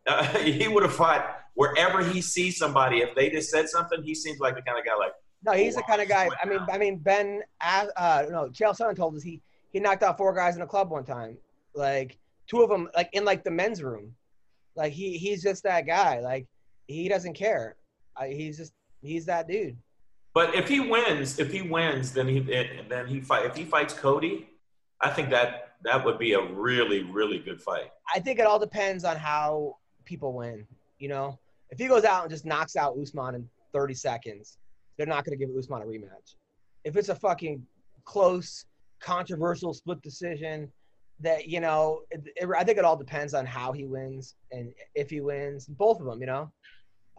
Uh, 0.06 0.24
he 0.38 0.68
would 0.68 0.84
have 0.84 0.94
fought 0.94 1.40
wherever 1.54 2.04
he 2.04 2.20
sees 2.20 2.58
somebody. 2.58 2.98
If 2.98 3.16
they 3.16 3.28
just 3.28 3.50
said 3.50 3.68
something, 3.68 4.04
he 4.04 4.14
seems 4.14 4.38
like 4.38 4.54
the 4.54 4.62
kind 4.62 4.78
of 4.78 4.84
guy 4.84 4.94
like. 4.94 5.14
No, 5.42 5.52
he's 5.52 5.74
the 5.74 5.82
kind 5.82 6.00
of 6.00 6.08
guy. 6.08 6.28
I 6.40 6.46
mean, 6.46 6.58
down. 6.58 6.70
I 6.70 6.78
mean, 6.78 6.98
Ben. 6.98 7.42
Uh, 7.60 7.86
no, 8.30 8.50
Chael 8.50 8.78
Sonnen 8.78 8.94
told 8.94 9.16
us 9.16 9.22
he 9.24 9.42
he 9.72 9.80
knocked 9.80 10.04
out 10.04 10.16
four 10.16 10.32
guys 10.32 10.54
in 10.54 10.62
a 10.62 10.66
club 10.66 10.90
one 10.90 11.04
time. 11.04 11.38
Like 11.74 12.18
two 12.46 12.62
of 12.62 12.68
them, 12.70 12.88
like 12.94 13.08
in 13.14 13.24
like 13.24 13.42
the 13.42 13.50
men's 13.50 13.82
room. 13.82 14.14
Like 14.76 14.92
he 14.92 15.18
he's 15.18 15.42
just 15.42 15.64
that 15.64 15.86
guy. 15.86 16.20
Like 16.20 16.46
he 16.90 17.08
doesn't 17.08 17.34
care. 17.34 17.76
Uh, 18.16 18.24
he's 18.24 18.56
just 18.56 18.72
he's 19.00 19.24
that 19.26 19.48
dude. 19.48 19.76
But 20.34 20.54
if 20.54 20.68
he 20.68 20.80
wins, 20.80 21.38
if 21.38 21.50
he 21.50 21.62
wins, 21.62 22.12
then 22.12 22.28
he 22.28 22.40
then 22.88 23.06
he 23.06 23.20
fight. 23.20 23.46
If 23.46 23.56
he 23.56 23.64
fights 23.64 23.94
Cody, 23.94 24.48
I 25.00 25.10
think 25.10 25.30
that 25.30 25.74
that 25.82 26.04
would 26.04 26.18
be 26.18 26.34
a 26.34 26.42
really 26.42 27.02
really 27.04 27.38
good 27.38 27.60
fight. 27.60 27.90
I 28.14 28.20
think 28.20 28.38
it 28.38 28.46
all 28.46 28.58
depends 28.58 29.04
on 29.04 29.16
how 29.16 29.76
people 30.04 30.34
win. 30.34 30.66
You 30.98 31.08
know, 31.08 31.38
if 31.70 31.78
he 31.78 31.86
goes 31.86 32.04
out 32.04 32.22
and 32.22 32.30
just 32.30 32.44
knocks 32.44 32.76
out 32.76 32.96
Usman 33.00 33.34
in 33.34 33.48
30 33.72 33.94
seconds, 33.94 34.58
they're 34.96 35.06
not 35.06 35.24
going 35.24 35.38
to 35.38 35.44
give 35.44 35.54
Usman 35.56 35.82
a 35.82 35.86
rematch. 35.86 36.34
If 36.84 36.96
it's 36.96 37.08
a 37.08 37.14
fucking 37.14 37.64
close, 38.04 38.66
controversial 39.00 39.72
split 39.72 40.02
decision, 40.02 40.70
that 41.20 41.48
you 41.48 41.60
know, 41.60 42.00
it, 42.10 42.22
it, 42.36 42.48
I 42.56 42.64
think 42.64 42.78
it 42.78 42.84
all 42.84 42.96
depends 42.96 43.34
on 43.34 43.46
how 43.46 43.72
he 43.72 43.84
wins 43.84 44.34
and 44.52 44.72
if 44.94 45.10
he 45.10 45.20
wins. 45.20 45.66
Both 45.66 46.00
of 46.00 46.06
them, 46.06 46.20
you 46.20 46.26
know. 46.26 46.50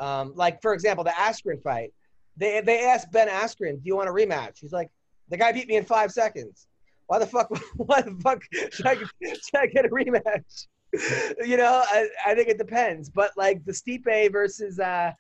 Um, 0.02 0.34
like 0.36 0.62
for 0.62 0.74
example, 0.74 1.04
the 1.04 1.12
Askren 1.12 1.62
fight. 1.62 1.94
They 2.36 2.60
they 2.62 2.84
asked 2.84 3.12
Ben 3.12 3.30
Askren, 3.30 3.76
"Do 3.76 3.82
you 3.86 3.96
want 3.96 4.10
a 4.10 4.12
rematch?" 4.12 4.60
He's 4.60 4.74
like, 4.74 4.90
"The 5.30 5.38
guy 5.38 5.52
beat 5.52 5.68
me 5.68 5.78
in 5.78 5.86
five 5.86 6.12
seconds. 6.12 6.68
Why 7.06 7.20
the 7.20 7.28
fuck? 7.28 7.50
Why 7.76 8.02
the 8.02 8.18
fuck 8.22 8.42
should 8.72 8.88
I, 8.88 8.96
should 8.96 9.56
I 9.56 9.68
get 9.68 9.86
a 9.86 9.90
rematch?" 9.90 10.68
you 11.46 11.56
know, 11.56 11.84
I, 11.86 12.08
I 12.26 12.36
think 12.36 12.50
it 12.50 12.58
depends. 12.58 13.10
But 13.10 13.32
like 13.38 13.64
the 13.64 13.72
Stipe 13.72 14.32
versus 14.32 14.80
uh, 14.80 15.12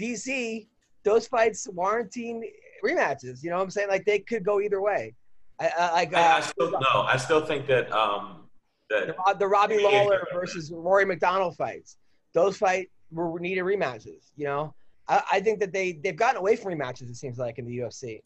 DC, 0.00 0.68
those 1.04 1.26
fights 1.26 1.66
warranting 1.72 2.48
rematches. 2.84 3.42
You 3.42 3.50
know 3.50 3.56
what 3.56 3.62
I'm 3.62 3.70
saying? 3.70 3.88
Like 3.88 4.04
they 4.04 4.18
could 4.18 4.44
go 4.44 4.60
either 4.60 4.82
way. 4.82 5.14
I, 5.60 5.70
I 5.76 5.92
like 5.92 6.14
uh, 6.14 6.18
I, 6.18 6.40
still 6.40 6.70
no, 6.70 7.02
I 7.02 7.16
still 7.16 7.44
think 7.44 7.66
that 7.66 7.90
um 7.90 8.44
that 8.90 9.08
the, 9.08 9.36
the 9.38 9.46
Robbie 9.48 9.82
Lawler 9.82 10.24
versus 10.32 10.70
Rory 10.70 11.04
MacDonald 11.04 11.56
fights. 11.56 11.96
Those 12.34 12.58
fight 12.58 12.90
were 13.10 13.38
needed 13.38 13.64
rematches. 13.64 14.30
You 14.36 14.46
know, 14.46 14.74
I, 15.08 15.22
I 15.32 15.40
think 15.40 15.60
that 15.60 15.72
they 15.72 15.92
they've 15.92 16.16
gotten 16.16 16.36
away 16.36 16.56
from 16.56 16.72
rematches. 16.72 17.08
It 17.08 17.16
seems 17.16 17.38
like 17.38 17.58
in 17.58 17.64
the 17.64 17.78
UFC, 17.78 18.20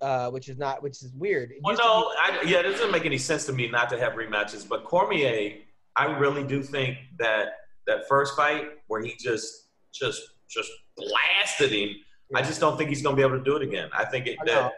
uh, 0.00 0.30
which 0.30 0.48
is 0.48 0.58
not 0.58 0.82
which 0.82 1.02
is 1.02 1.12
weird. 1.14 1.52
Well, 1.62 1.76
no, 1.76 2.12
I, 2.18 2.42
yeah, 2.46 2.60
it 2.60 2.64
doesn't 2.64 2.90
make 2.90 3.06
any 3.06 3.18
sense 3.18 3.46
to 3.46 3.52
me 3.52 3.68
not 3.68 3.88
to 3.90 3.98
have 3.98 4.14
rematches. 4.14 4.68
But 4.68 4.84
Cormier, 4.84 5.58
I 5.96 6.04
really 6.18 6.44
do 6.44 6.62
think 6.62 6.98
that 7.18 7.48
that 7.86 8.08
first 8.08 8.36
fight 8.36 8.66
where 8.88 9.02
he 9.02 9.14
just 9.18 9.68
just 9.92 10.22
just 10.48 10.70
blasted 10.96 11.72
him, 11.72 11.96
I 12.34 12.42
just 12.42 12.60
don't 12.60 12.76
think 12.76 12.90
he's 12.90 13.02
going 13.02 13.16
to 13.16 13.20
be 13.20 13.26
able 13.26 13.38
to 13.38 13.44
do 13.44 13.56
it 13.56 13.62
again. 13.62 13.88
I 13.92 14.04
think 14.04 14.26
it. 14.26 14.36
I. 14.40 14.44
That, 14.44 14.72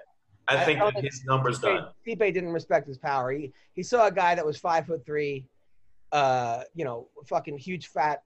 I 0.50 0.56
I 0.56 0.64
think 0.64 0.78
don't 0.78 0.94
that 0.94 1.04
his 1.04 1.24
number's 1.26 1.58
Stipe, 1.58 1.76
done. 1.76 1.88
Stipe 2.06 2.32
didn't 2.32 2.52
respect 2.52 2.88
his 2.88 2.96
power. 2.96 3.30
He 3.32 3.52
he 3.74 3.82
saw 3.82 4.06
a 4.06 4.10
guy 4.10 4.34
that 4.34 4.46
was 4.46 4.56
five 4.56 4.86
foot 4.86 5.04
three, 5.04 5.44
uh, 6.10 6.62
you 6.74 6.86
know, 6.86 7.08
fucking 7.26 7.58
huge 7.58 7.88
fat 7.88 8.22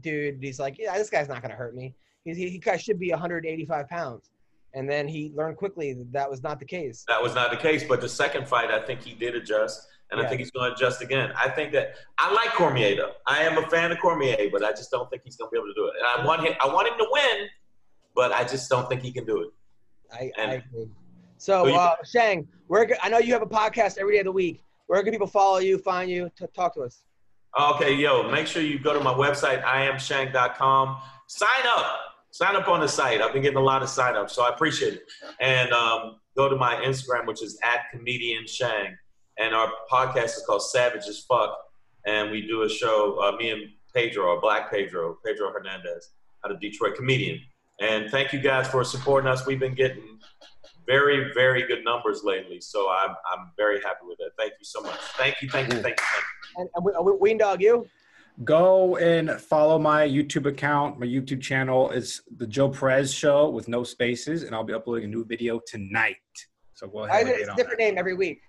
dude. 0.00 0.42
He's 0.42 0.58
like, 0.58 0.78
yeah, 0.78 0.96
this 0.96 1.10
guy's 1.10 1.28
not 1.28 1.42
gonna 1.42 1.54
hurt 1.54 1.74
me. 1.74 1.94
He's, 2.24 2.36
he 2.36 2.48
he 2.48 2.78
should 2.78 2.98
be 2.98 3.10
185 3.10 3.88
pounds, 3.88 4.30
and 4.74 4.88
then 4.88 5.06
he 5.06 5.32
learned 5.34 5.56
quickly 5.56 5.92
that 5.92 6.12
that 6.12 6.30
was 6.30 6.42
not 6.42 6.58
the 6.58 6.64
case. 6.64 7.04
That 7.08 7.22
was 7.22 7.34
not 7.34 7.50
the 7.50 7.56
case. 7.56 7.84
But 7.84 8.00
the 8.00 8.08
second 8.08 8.48
fight, 8.48 8.70
I 8.70 8.80
think 8.80 9.02
he 9.02 9.14
did 9.14 9.34
adjust, 9.34 9.88
and 10.10 10.20
I 10.20 10.28
think 10.28 10.40
he's 10.40 10.50
going 10.50 10.70
to 10.70 10.74
adjust 10.74 11.02
again. 11.02 11.32
I 11.36 11.48
think 11.48 11.72
that 11.72 11.96
I 12.18 12.32
like 12.32 12.50
Cormier 12.50 12.96
though. 12.96 13.12
I 13.26 13.42
am 13.42 13.58
a 13.58 13.68
fan 13.68 13.92
of 13.92 13.98
Cormier, 14.00 14.48
but 14.50 14.64
I 14.64 14.70
just 14.70 14.90
don't 14.90 15.08
think 15.10 15.22
he's 15.24 15.36
going 15.36 15.48
to 15.48 15.52
be 15.52 15.58
able 15.58 15.68
to 15.68 15.74
do 15.74 15.86
it. 15.86 15.94
And 15.98 16.22
I 16.22 16.26
want 16.26 16.42
him. 16.42 16.54
I 16.62 16.66
want 16.66 16.88
him 16.88 16.98
to 16.98 17.06
win, 17.10 17.48
but 18.14 18.32
I 18.32 18.44
just 18.44 18.70
don't 18.70 18.88
think 18.88 19.02
he 19.02 19.12
can 19.12 19.24
do 19.24 19.42
it. 19.42 19.48
I, 20.12 20.30
And- 20.38 20.50
I 20.50 20.54
agree. 20.54 20.88
So, 21.36 21.66
So 21.66 21.74
uh, 21.74 21.96
Shang, 22.10 22.48
where 22.68 22.88
I 23.02 23.08
know 23.08 23.18
you 23.18 23.32
have 23.32 23.42
a 23.42 23.46
podcast 23.46 23.98
every 23.98 24.14
day 24.14 24.20
of 24.20 24.24
the 24.24 24.32
week. 24.32 24.62
Where 24.86 25.02
can 25.02 25.12
people 25.12 25.26
follow 25.26 25.58
you, 25.58 25.78
find 25.78 26.10
you, 26.10 26.30
to 26.36 26.46
talk 26.48 26.74
to 26.74 26.82
us? 26.82 27.04
Okay, 27.58 27.94
yo, 27.94 28.28
make 28.28 28.48
sure 28.48 28.62
you 28.62 28.80
go 28.80 28.92
to 28.92 29.00
my 29.00 29.14
website, 29.14 29.62
iamshang.com. 29.62 30.98
Sign 31.28 31.48
up. 31.66 32.00
Sign 32.32 32.56
up 32.56 32.66
on 32.66 32.80
the 32.80 32.88
site. 32.88 33.20
I've 33.20 33.32
been 33.32 33.42
getting 33.42 33.58
a 33.58 33.62
lot 33.62 33.80
of 33.80 33.88
sign 33.88 34.16
ups, 34.16 34.32
so 34.32 34.42
I 34.42 34.48
appreciate 34.48 34.94
it. 34.94 35.04
And 35.40 35.72
um, 35.72 36.16
go 36.36 36.48
to 36.48 36.56
my 36.56 36.74
Instagram, 36.76 37.26
which 37.26 37.44
is 37.44 37.56
at 37.62 37.90
comedian 37.92 38.44
Shang. 38.48 38.96
And 39.38 39.54
our 39.54 39.70
podcast 39.90 40.36
is 40.36 40.42
called 40.44 40.62
Savage 40.62 41.04
as 41.08 41.20
Fuck. 41.28 41.56
And 42.06 42.32
we 42.32 42.44
do 42.44 42.62
a 42.62 42.68
show, 42.68 43.20
uh, 43.22 43.36
me 43.36 43.50
and 43.50 43.62
Pedro, 43.94 44.24
or 44.24 44.40
Black 44.40 44.68
Pedro, 44.68 45.16
Pedro 45.24 45.52
Hernandez, 45.52 46.10
out 46.44 46.50
of 46.50 46.60
Detroit, 46.60 46.96
comedian. 46.96 47.40
And 47.80 48.10
thank 48.10 48.32
you 48.32 48.40
guys 48.40 48.66
for 48.66 48.82
supporting 48.82 49.30
us. 49.30 49.46
We've 49.46 49.60
been 49.60 49.74
getting 49.74 50.18
very, 50.86 51.32
very 51.34 51.66
good 51.66 51.84
numbers 51.84 52.22
lately. 52.24 52.60
So 52.60 52.90
I'm, 52.90 53.10
I'm 53.10 53.50
very 53.56 53.80
happy 53.80 54.06
with 54.06 54.18
it. 54.20 54.32
Thank 54.38 54.52
you 54.58 54.64
so 54.64 54.82
much. 54.82 54.98
Thank 55.16 55.40
you, 55.42 55.48
thank 55.48 55.72
you, 55.72 55.80
thank 55.80 55.98
you. 56.00 56.06
Thank 56.06 56.24
you. 56.56 56.62
And, 56.62 56.68
and 56.74 56.84
we, 56.84 56.92
we, 57.12 57.18
Ween 57.18 57.38
Dog, 57.38 57.62
you? 57.62 57.86
Go 58.42 58.96
and 58.96 59.30
follow 59.40 59.78
my 59.78 60.06
YouTube 60.06 60.46
account. 60.46 60.98
My 60.98 61.06
YouTube 61.06 61.40
channel 61.40 61.90
is 61.90 62.22
the 62.36 62.46
Joe 62.46 62.68
Perez 62.68 63.14
Show 63.14 63.48
with 63.48 63.68
no 63.68 63.84
spaces, 63.84 64.42
and 64.42 64.54
I'll 64.54 64.64
be 64.64 64.74
uploading 64.74 65.04
a 65.04 65.08
new 65.08 65.24
video 65.24 65.60
tonight. 65.66 66.16
So 66.74 66.88
go 66.88 67.04
ahead. 67.04 67.16
I, 67.16 67.20
and 67.20 67.28
it's 67.28 67.38
get 67.46 67.52
a 67.52 67.56
different 67.56 67.78
that. 67.78 67.84
name 67.84 67.98
every 67.98 68.14
week. 68.14 68.40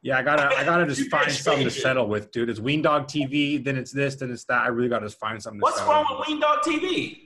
Yeah, 0.00 0.18
I 0.18 0.22
gotta, 0.22 0.56
I 0.56 0.64
gotta 0.64 0.86
just 0.94 1.10
find 1.10 1.30
something 1.30 1.64
to 1.64 1.70
settle 1.70 2.08
with, 2.08 2.30
dude. 2.32 2.48
It's 2.48 2.60
Ween 2.60 2.80
Dog 2.80 3.08
TV, 3.08 3.62
then 3.62 3.76
it's 3.76 3.92
this, 3.92 4.14
then 4.14 4.30
it's 4.30 4.44
that. 4.44 4.62
I 4.62 4.68
really 4.68 4.88
gotta 4.88 5.06
just 5.06 5.18
find 5.18 5.42
something. 5.42 5.60
To 5.60 5.64
What's 5.64 5.78
settle 5.78 5.92
wrong 5.92 6.06
with 6.18 6.28
Ween 6.28 6.40
Dog 6.40 6.60
TV? 6.60 7.25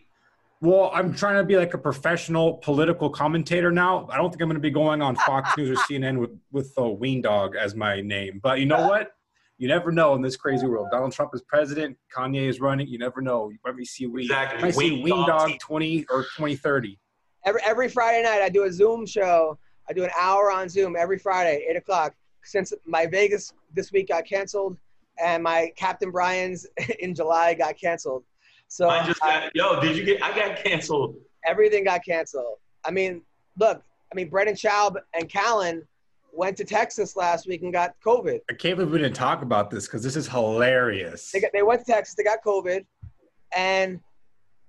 Well, 0.63 0.91
I'm 0.93 1.15
trying 1.15 1.37
to 1.37 1.45
be 1.45 1.57
like 1.57 1.73
a 1.73 1.79
professional 1.79 2.55
political 2.55 3.09
commentator 3.09 3.73
now. 3.73 4.07
I 4.11 4.19
don't 4.19 4.31
think 4.31 4.43
I'm 4.43 4.49
going 4.49 4.57
to 4.57 4.61
be 4.61 4.71
going 4.71 5.01
on 5.01 5.17
Fox 5.17 5.57
News 5.57 5.71
or 5.71 5.83
CNN 5.83 6.19
with 6.19 6.39
with 6.53 6.73
uh, 6.79 6.87
Ween 6.87 7.23
Dog 7.23 7.57
as 7.57 7.75
my 7.75 8.03
name. 8.03 8.41
But 8.43 8.61
you 8.61 8.67
know 8.67 8.87
what? 8.87 9.13
You 9.57 9.69
never 9.69 9.91
know 9.91 10.15
in 10.15 10.23
this 10.23 10.37
crazy 10.37 10.67
world. 10.67 10.89
Donald 10.91 11.13
Trump 11.13 11.33
is 11.35 11.43
president. 11.43 11.97
Kanye 12.15 12.47
is 12.47 12.61
running. 12.61 12.89
You 12.89 12.99
never 12.99 13.23
know. 13.23 13.49
You 13.49 13.59
might 13.65 13.87
see 13.87 14.07
Ween. 14.07 14.25
Exactly. 14.25 14.59
You 14.59 14.65
might 14.67 14.75
see 14.75 14.91
Ween 14.91 15.03
Ween 15.03 15.27
Dog 15.27 15.51
Dog 15.51 15.59
20 15.61 16.07
or 16.11 16.25
2030. 16.25 16.99
Every 17.47 17.61
every 17.65 17.89
Friday 17.89 18.23
night, 18.23 18.43
I 18.43 18.51
do 18.51 18.65
a 18.65 18.73
Zoom 18.73 19.07
show. 19.07 19.59
I 19.89 19.95
do 19.95 20.05
an 20.05 20.11
hour 20.19 20.53
on 20.53 20.69
Zoom 20.69 20.95
every 20.95 21.19
Friday, 21.19 21.65
eight 21.69 21.77
o'clock. 21.77 22.15
Since 22.45 22.75
my 22.85 23.07
Vegas 23.07 23.55
this 23.75 23.93
week 23.93 24.09
got 24.09 24.27
canceled, 24.27 24.77
and 25.23 25.43
my 25.43 25.73
Captain 25.77 26.11
Brian's 26.11 26.67
in 26.99 27.15
July 27.15 27.55
got 27.55 27.79
canceled, 27.79 28.25
so 28.71 28.89
I 28.89 29.05
just 29.05 29.21
got, 29.21 29.51
yo, 29.53 29.81
did 29.81 29.97
you 29.97 30.05
get? 30.05 30.23
I 30.23 30.33
got 30.35 30.57
canceled. 30.63 31.17
everything 31.45 31.83
got 31.83 32.05
canceled. 32.05 32.59
I 32.85 32.93
mean, 32.93 33.23
look, 33.59 33.83
I 34.13 34.15
mean, 34.15 34.29
Brendan 34.29 34.55
Schaub 34.55 34.95
and 35.13 35.29
Callen 35.29 35.83
went 36.33 36.57
to 36.59 36.65
Texas 36.65 37.17
last 37.17 37.49
week 37.49 37.63
and 37.63 37.73
got 37.73 37.97
COVID. 38.07 38.39
I 38.49 38.55
can't 38.55 38.77
believe 38.77 38.93
we 38.93 38.99
didn't 38.99 39.17
talk 39.17 39.43
about 39.43 39.71
this 39.71 39.87
because 39.87 40.05
this 40.05 40.15
is 40.15 40.29
hilarious. 40.29 41.33
They 41.33 41.41
got, 41.41 41.51
they 41.53 41.63
went 41.63 41.85
to 41.85 41.93
Texas, 41.93 42.15
they 42.15 42.23
got 42.23 42.45
COVID, 42.45 42.87
and 43.57 43.99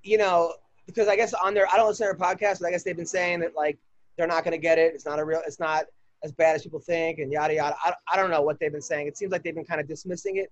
you 0.02 0.18
know, 0.18 0.56
because 0.88 1.07
I 1.07 1.15
guess 1.15 1.36
on 1.36 1.53
their 1.53 1.68
I 1.72 1.78
don't 1.78 1.88
listen 1.88 2.07
to 2.07 2.18
their 2.18 2.28
podcast, 2.28 2.60
but 2.60 2.69
I 2.69 2.72
guess 2.72 2.82
they've 2.82 2.98
been 2.98 3.06
saying 3.06 3.41
that 3.41 3.56
like 3.56 3.78
they're 4.18 4.26
not 4.26 4.44
going 4.44 4.53
to 4.53 4.57
get 4.57 4.80
it. 4.80 4.95
It's 4.95 5.06
not 5.06 5.19
a 5.19 5.23
real. 5.23 5.44
It's 5.45 5.60
not 5.60 5.86
as 6.23 6.32
bad 6.32 6.56
as 6.56 6.64
people 6.64 6.80
think, 6.80 7.19
and 7.19 7.32
yada 7.32 7.53
yada. 7.53 7.76
I, 7.86 7.94
I 8.11 8.18
don't 8.18 8.32
know 8.32 8.41
what 8.41 8.60
they've 8.60 8.72
been 8.72 8.82
saying. 8.82 9.06
It 9.06 9.15
seems 9.15 9.32
like 9.32 9.44
they've 9.44 9.53
been 9.53 9.64
kind 9.64 9.80
of 9.80 9.88
dismissing 9.88 10.38
it, 10.38 10.52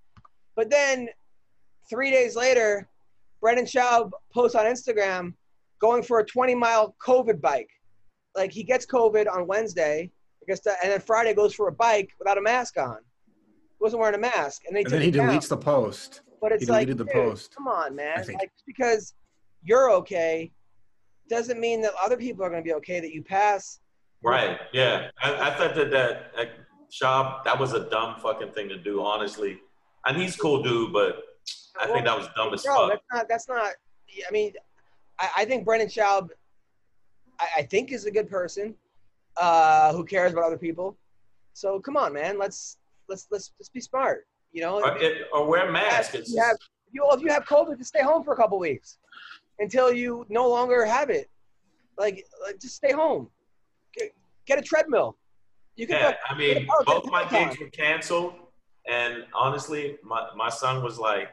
but 0.55 0.69
then 0.69 1.09
three 1.89 2.11
days 2.11 2.35
later, 2.35 2.88
Brendan 3.41 3.66
Schaub 3.66 4.11
posts 4.34 4.56
on 4.56 4.66
Instagram 4.66 5.34
going 5.80 6.03
for 6.03 6.20
a 6.20 6.26
20 6.26 6.56
mile 6.56 6.95
COVID 7.06 7.40
bike. 7.41 7.70
Like 8.36 8.52
he 8.52 8.64
gets 8.64 8.86
COVID 8.86 9.28
on 9.32 9.48
Wednesday, 9.48 10.11
I 10.41 10.45
guess, 10.48 10.60
that, 10.61 10.78
and 10.84 10.91
then 10.91 10.99
Friday 10.99 11.34
goes 11.34 11.53
for 11.53 11.68
a 11.68 11.72
bike 11.72 12.10
without 12.20 12.38
a 12.38 12.41
mask 12.41 12.78
on. 12.78 12.98
He 13.28 13.84
wasn't 13.84 14.02
wearing 14.02 14.16
a 14.16 14.20
mask, 14.20 14.64
and 14.68 14.76
then 14.76 14.82
he, 14.82 14.86
and 14.86 14.86
took 14.86 14.91
then 14.91 15.02
he 15.02 15.07
it 15.10 15.11
down. 15.11 15.30
deletes 15.30 15.48
the 15.49 15.57
post. 15.57 16.22
But 16.41 16.52
it's 16.52 16.66
He 16.66 16.72
like, 16.72 16.88
deleted 16.88 16.98
the 16.98 17.06
dude, 17.06 17.14
post. 17.14 17.56
come 17.56 17.68
on, 17.68 17.95
man. 17.95 18.18
I 18.18 18.22
think- 18.24 18.40
Like, 18.40 18.52
just 18.53 18.66
because 18.66 19.14
you're 19.64 19.91
okay 19.91 20.52
doesn't 21.30 21.60
mean 21.60 21.82
that 21.82 21.91
other 22.02 22.18
people 22.18 22.44
are 22.45 22.49
going 22.49 22.64
to 22.64 22.68
be 22.68 22.74
okay 22.74 22.99
that 22.99 23.11
you 23.14 23.22
pass. 23.24 23.80
Right. 24.24 24.57
Yeah. 24.74 25.10
I, 25.22 25.49
I 25.49 25.53
thought 25.56 25.76
that 25.76 25.91
that 25.91 26.32
Schaub, 26.91 27.44
that 27.44 27.60
was 27.60 27.74
a 27.74 27.90
dumb 27.90 28.16
fucking 28.22 28.52
thing 28.53 28.68
to 28.70 28.78
do. 28.78 29.03
Honestly, 29.03 29.60
and 30.06 30.18
he's 30.18 30.36
cool 30.36 30.64
dude, 30.64 30.91
but 30.91 31.18
I 31.79 31.87
think 31.87 32.05
that 32.05 32.17
was 32.17 32.27
dumb 32.35 32.53
as 32.53 32.63
Bro, 32.63 32.75
fuck. 32.75 32.89
that's 32.89 33.03
not. 33.13 33.27
That's 33.29 33.47
not. 33.49 33.71
I 34.27 34.31
mean, 34.31 34.53
I, 35.19 35.29
I 35.37 35.45
think 35.45 35.65
Brendan 35.65 35.87
Schaub, 35.89 36.29
I, 37.39 37.47
I 37.57 37.61
think 37.63 37.91
is 37.91 38.05
a 38.05 38.11
good 38.11 38.29
person, 38.29 38.75
uh, 39.37 39.93
who 39.93 40.03
cares 40.05 40.31
about 40.33 40.45
other 40.45 40.57
people. 40.57 40.97
So 41.53 41.79
come 41.79 41.97
on, 41.97 42.13
man. 42.13 42.37
Let's 42.37 42.77
let's 43.07 43.27
let's 43.31 43.51
let's 43.59 43.69
be 43.69 43.81
smart. 43.81 44.25
You 44.51 44.61
know, 44.61 44.81
Or, 44.81 44.97
it, 44.97 45.27
or 45.31 45.45
wear 45.47 45.71
masks. 45.71 46.15
if 46.15 46.27
you 46.27 46.41
have 46.41 46.55
if 46.87 46.93
you, 46.93 47.07
if 47.11 47.21
you 47.21 47.27
have 47.29 47.45
COVID, 47.45 47.77
just 47.77 47.89
stay 47.89 48.01
home 48.01 48.23
for 48.23 48.33
a 48.33 48.35
couple 48.37 48.57
weeks 48.57 48.97
until 49.59 49.93
you 49.93 50.25
no 50.29 50.49
longer 50.49 50.85
have 50.85 51.09
it. 51.11 51.29
Like, 51.99 52.25
like 52.43 52.59
just 52.59 52.75
stay 52.75 52.91
home. 52.91 53.29
Get, 53.95 54.11
get 54.47 54.57
a 54.57 54.61
treadmill. 54.61 55.17
You 55.75 55.85
can. 55.85 55.97
Yeah, 55.99 56.13
I 56.27 56.35
mean, 56.37 56.67
Oh, 56.71 56.83
both 56.85 57.11
my 57.11 57.25
gigs 57.29 57.59
were 57.59 57.67
canceled, 57.69 58.33
and 58.89 59.25
honestly, 59.35 59.97
my, 60.03 60.27
my 60.35 60.49
son 60.49 60.83
was 60.83 60.97
like, 60.97 61.29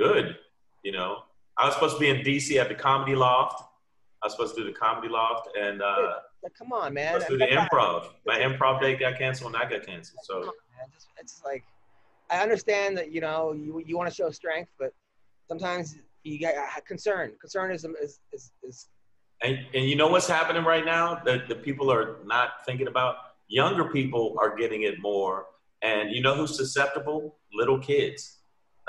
"Good," 0.00 0.36
you 0.82 0.92
know. 0.92 1.24
I 1.58 1.66
was 1.66 1.74
supposed 1.74 1.96
to 1.96 2.00
be 2.00 2.08
in 2.08 2.18
DC 2.18 2.56
at 2.56 2.68
the 2.68 2.74
Comedy 2.74 3.14
Loft. 3.14 3.62
I 4.22 4.26
was 4.26 4.32
supposed 4.32 4.54
to 4.56 4.62
do 4.62 4.66
the 4.66 4.78
Comedy 4.78 5.08
Loft, 5.08 5.48
and 5.58 5.82
uh, 5.82 6.12
come 6.58 6.72
on, 6.72 6.94
man. 6.94 7.20
to 7.20 7.26
do 7.28 7.38
the 7.38 7.46
improv. 7.46 8.08
My 8.26 8.38
improv 8.38 8.80
date 8.80 9.00
got 9.00 9.18
canceled, 9.18 9.54
and 9.54 9.62
I 9.62 9.68
got 9.68 9.86
canceled. 9.86 10.20
So 10.22 10.36
on, 10.36 10.44
man. 10.44 10.88
Just, 10.94 11.08
it's 11.18 11.42
like 11.44 11.64
I 12.30 12.42
understand 12.42 12.96
that 12.96 13.12
you 13.12 13.20
know 13.20 13.52
you 13.52 13.82
you 13.86 13.96
want 13.98 14.08
to 14.08 14.14
show 14.14 14.30
strength, 14.30 14.70
but 14.78 14.92
sometimes 15.48 15.96
you 16.24 16.38
get 16.38 16.56
uh, 16.56 16.80
concern. 16.86 17.32
Concern 17.40 17.70
is 17.72 17.84
is 17.84 18.20
is, 18.32 18.52
is 18.62 18.88
And, 19.42 19.58
and 19.74 19.84
you 19.84 19.96
know 19.96 20.08
what's 20.08 20.28
happening 20.28 20.64
right 20.64 20.84
now 20.84 21.20
that 21.24 21.48
the 21.48 21.54
people 21.54 21.92
are 21.92 22.18
not 22.24 22.64
thinking 22.64 22.88
about? 22.88 23.16
Younger 23.48 23.86
people 23.86 24.36
are 24.40 24.56
getting 24.56 24.82
it 24.82 25.00
more. 25.00 25.46
And 25.82 26.12
you 26.12 26.22
know 26.22 26.34
who's 26.36 26.56
susceptible? 26.56 27.36
Little 27.52 27.78
kids. 27.78 28.39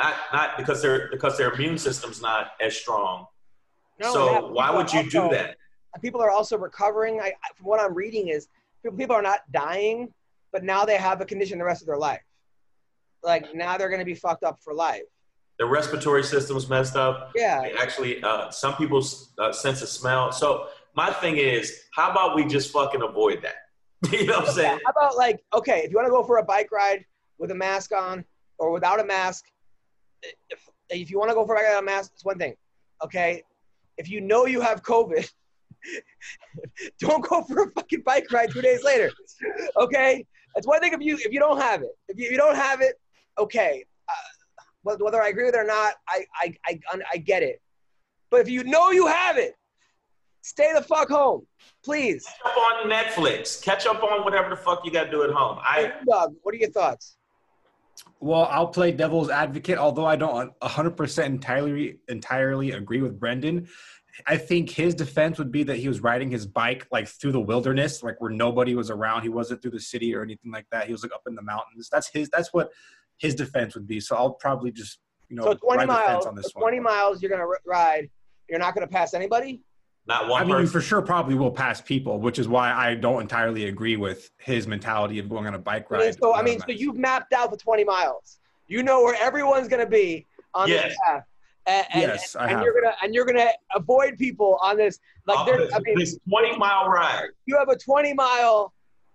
Not 0.01 0.15
not 0.33 0.57
because 0.57 0.81
their 0.81 1.09
because 1.11 1.37
their 1.37 1.51
immune 1.51 1.77
system's 1.77 2.21
not 2.21 2.51
as 2.59 2.75
strong. 2.75 3.27
no. 3.99 4.13
so 4.13 4.47
why 4.51 4.71
would 4.71 4.91
you 4.91 5.09
do 5.09 5.29
that? 5.29 5.57
People 6.01 6.21
are 6.21 6.31
also 6.31 6.57
recovering. 6.57 7.19
I, 7.19 7.33
from 7.55 7.67
what 7.67 7.79
I'm 7.79 7.93
reading 7.93 8.29
is 8.29 8.47
people 8.81 8.97
people 8.97 9.15
are 9.15 9.21
not 9.21 9.39
dying, 9.51 10.11
but 10.51 10.63
now 10.63 10.85
they 10.85 10.97
have 10.97 11.21
a 11.21 11.25
condition 11.25 11.59
the 11.59 11.65
rest 11.65 11.81
of 11.81 11.87
their 11.87 11.97
life. 11.97 12.21
Like 13.23 13.53
now 13.53 13.77
they're 13.77 13.89
going 13.89 13.99
to 13.99 14.05
be 14.05 14.15
fucked 14.15 14.43
up 14.43 14.59
for 14.61 14.73
life. 14.73 15.03
Their 15.59 15.67
respiratory 15.67 16.23
system's 16.23 16.67
messed 16.67 16.95
up. 16.95 17.31
Yeah. 17.35 17.61
They 17.61 17.73
Actually, 17.73 18.23
uh, 18.23 18.49
some 18.49 18.75
people's 18.75 19.33
uh, 19.37 19.51
sense 19.51 19.83
of 19.83 19.89
smell. 19.89 20.31
So 20.31 20.69
my 20.95 21.11
thing 21.11 21.37
is, 21.37 21.83
how 21.93 22.09
about 22.09 22.35
we 22.35 22.45
just 22.45 22.71
fucking 22.71 23.03
avoid 23.03 23.43
that? 23.43 23.55
you 24.11 24.25
know 24.25 24.39
what 24.39 24.49
I'm 24.49 24.55
saying? 24.55 24.79
How 24.83 24.91
about 24.91 25.17
like, 25.17 25.43
okay, 25.53 25.81
if 25.83 25.91
you 25.91 25.97
want 25.97 26.07
to 26.07 26.11
go 26.11 26.23
for 26.23 26.37
a 26.37 26.43
bike 26.43 26.71
ride 26.71 27.05
with 27.37 27.51
a 27.51 27.55
mask 27.55 27.91
on 27.93 28.25
or 28.57 28.71
without 28.71 28.99
a 28.99 29.03
mask, 29.03 29.45
if, 30.49 30.69
if 30.89 31.11
you 31.11 31.19
want 31.19 31.29
to 31.29 31.35
go 31.35 31.45
for 31.45 31.55
a 31.55 31.57
bike 31.57 31.65
ride 31.65 31.79
a 31.79 31.81
mask, 31.81 32.11
it's 32.13 32.25
one 32.25 32.37
thing. 32.37 32.55
Okay, 33.03 33.43
if 33.97 34.09
you 34.09 34.21
know 34.21 34.45
you 34.45 34.61
have 34.61 34.83
COVID, 34.83 35.29
don't 36.99 37.27
go 37.27 37.41
for 37.43 37.63
a 37.63 37.71
fucking 37.71 38.01
bike 38.05 38.31
ride 38.31 38.51
two 38.51 38.61
days 38.61 38.83
later. 38.83 39.11
Okay, 39.77 40.25
that's 40.53 40.67
one 40.67 40.79
thing. 40.79 40.93
If 40.93 41.01
you 41.01 41.15
if 41.15 41.31
you 41.31 41.39
don't 41.39 41.59
have 41.59 41.81
it, 41.81 41.91
if 42.07 42.17
you, 42.17 42.25
if 42.25 42.31
you 42.31 42.37
don't 42.37 42.55
have 42.55 42.81
it, 42.81 42.99
okay. 43.37 43.85
Uh, 44.07 44.13
whether 44.83 45.03
whether 45.03 45.21
I 45.21 45.29
agree 45.29 45.45
with 45.45 45.55
it 45.55 45.59
or 45.59 45.63
not, 45.63 45.95
I 46.07 46.25
I, 46.35 46.57
I 46.65 46.79
I 47.13 47.17
get 47.17 47.43
it. 47.43 47.61
But 48.29 48.41
if 48.41 48.49
you 48.49 48.63
know 48.63 48.91
you 48.91 49.07
have 49.07 49.37
it, 49.37 49.55
stay 50.41 50.71
the 50.73 50.81
fuck 50.81 51.09
home, 51.09 51.45
please. 51.83 52.25
Catch 52.25 52.51
up 52.51 52.57
on 52.57 52.89
Netflix. 52.89 53.61
Catch 53.63 53.85
up 53.85 54.03
on 54.03 54.23
whatever 54.23 54.49
the 54.49 54.55
fuck 54.55 54.85
you 54.85 54.91
got 54.91 55.05
to 55.05 55.11
do 55.11 55.23
at 55.23 55.31
home. 55.31 55.57
I 55.61 55.93
what 56.05 56.53
are 56.53 56.57
your 56.57 56.69
thoughts? 56.69 57.17
Well, 58.19 58.47
I'll 58.51 58.67
play 58.67 58.91
devil's 58.91 59.29
advocate, 59.29 59.77
although 59.77 60.05
I 60.05 60.15
don't 60.15 60.57
100% 60.59 61.25
entirely 61.25 61.99
entirely 62.07 62.71
agree 62.71 63.01
with 63.01 63.19
Brendan. 63.19 63.67
I 64.27 64.37
think 64.37 64.69
his 64.69 64.93
defense 64.93 65.37
would 65.39 65.51
be 65.51 65.63
that 65.63 65.77
he 65.77 65.87
was 65.87 66.01
riding 66.01 66.29
his 66.29 66.45
bike 66.45 66.85
like 66.91 67.07
through 67.07 67.31
the 67.31 67.39
wilderness, 67.39 68.03
like 68.03 68.19
where 68.19 68.29
nobody 68.31 68.75
was 68.75 68.89
around. 68.89 69.23
He 69.23 69.29
wasn't 69.29 69.61
through 69.61 69.71
the 69.71 69.79
city 69.79 70.13
or 70.15 70.21
anything 70.21 70.51
like 70.51 70.65
that. 70.71 70.85
He 70.85 70.91
was 70.91 71.03
like 71.03 71.13
up 71.13 71.23
in 71.27 71.35
the 71.35 71.41
mountains. 71.41 71.89
That's 71.91 72.09
his. 72.09 72.29
That's 72.29 72.53
what 72.53 72.71
his 73.17 73.35
defense 73.35 73.73
would 73.75 73.87
be. 73.87 73.99
So 73.99 74.15
I'll 74.15 74.33
probably 74.33 74.71
just 74.71 74.99
you 75.29 75.35
know 75.37 75.43
So 75.43 75.53
20 75.53 75.77
ride 75.77 75.89
the 75.89 75.93
fence 75.93 76.07
miles, 76.09 76.25
on 76.25 76.35
this 76.35 76.51
so 76.53 76.59
20 76.59 76.77
one. 76.77 76.83
miles, 76.83 77.21
you're 77.21 77.31
gonna 77.31 77.47
ride. 77.65 78.09
You're 78.49 78.59
not 78.59 78.75
gonna 78.75 78.87
pass 78.87 79.13
anybody. 79.13 79.61
Not 80.11 80.27
one 80.27 80.41
I 80.41 80.43
mean, 80.45 80.51
you 80.51 80.55
person. 80.63 80.71
for 80.73 80.81
sure 80.81 81.01
probably 81.01 81.35
will 81.35 81.51
pass 81.51 81.81
people, 81.81 82.19
which 82.19 82.37
is 82.39 82.47
why 82.47 82.71
I 82.73 82.95
don't 82.95 83.21
entirely 83.21 83.65
agree 83.65 83.97
with 83.97 84.29
his 84.37 84.67
mentality 84.67 85.19
of 85.19 85.29
going 85.29 85.47
on 85.47 85.53
a 85.53 85.59
bike 85.59 85.87
I 85.89 85.97
mean, 85.97 86.05
ride. 86.07 86.17
so 86.19 86.33
I 86.35 86.41
mean, 86.41 86.59
so 86.59 86.65
mask. 86.67 86.79
you've 86.79 86.95
mapped 86.97 87.33
out 87.33 87.51
the 87.51 87.57
20 87.57 87.83
miles. 87.83 88.39
You 88.67 88.83
know 88.83 89.03
where 89.03 89.15
everyone's 89.21 89.67
gonna 89.67 89.85
be 89.85 90.25
on 90.53 90.67
Yes. 90.69 90.83
this 90.89 90.97
path. 91.05 91.23
And, 91.67 91.85
and, 91.93 92.01
Yes, 92.01 92.35
I 92.35 92.43
and 92.43 92.51
have. 92.51 92.63
you're 92.63 92.73
gonna 92.73 92.95
and 93.03 93.13
you're 93.13 93.25
gonna 93.25 93.49
avoid 93.75 94.17
people 94.17 94.57
on 94.61 94.77
this. 94.77 94.99
Like, 95.27 95.45
there's, 95.45 95.71
I 95.73 95.79
mean, 95.79 95.97
this 95.97 96.17
20 96.27 96.57
mile 96.57 96.87
ride. 96.89 97.27
you 97.45 97.57
have 97.57 97.69
a 97.69 97.77
20 97.77 98.13
mile 98.13 98.73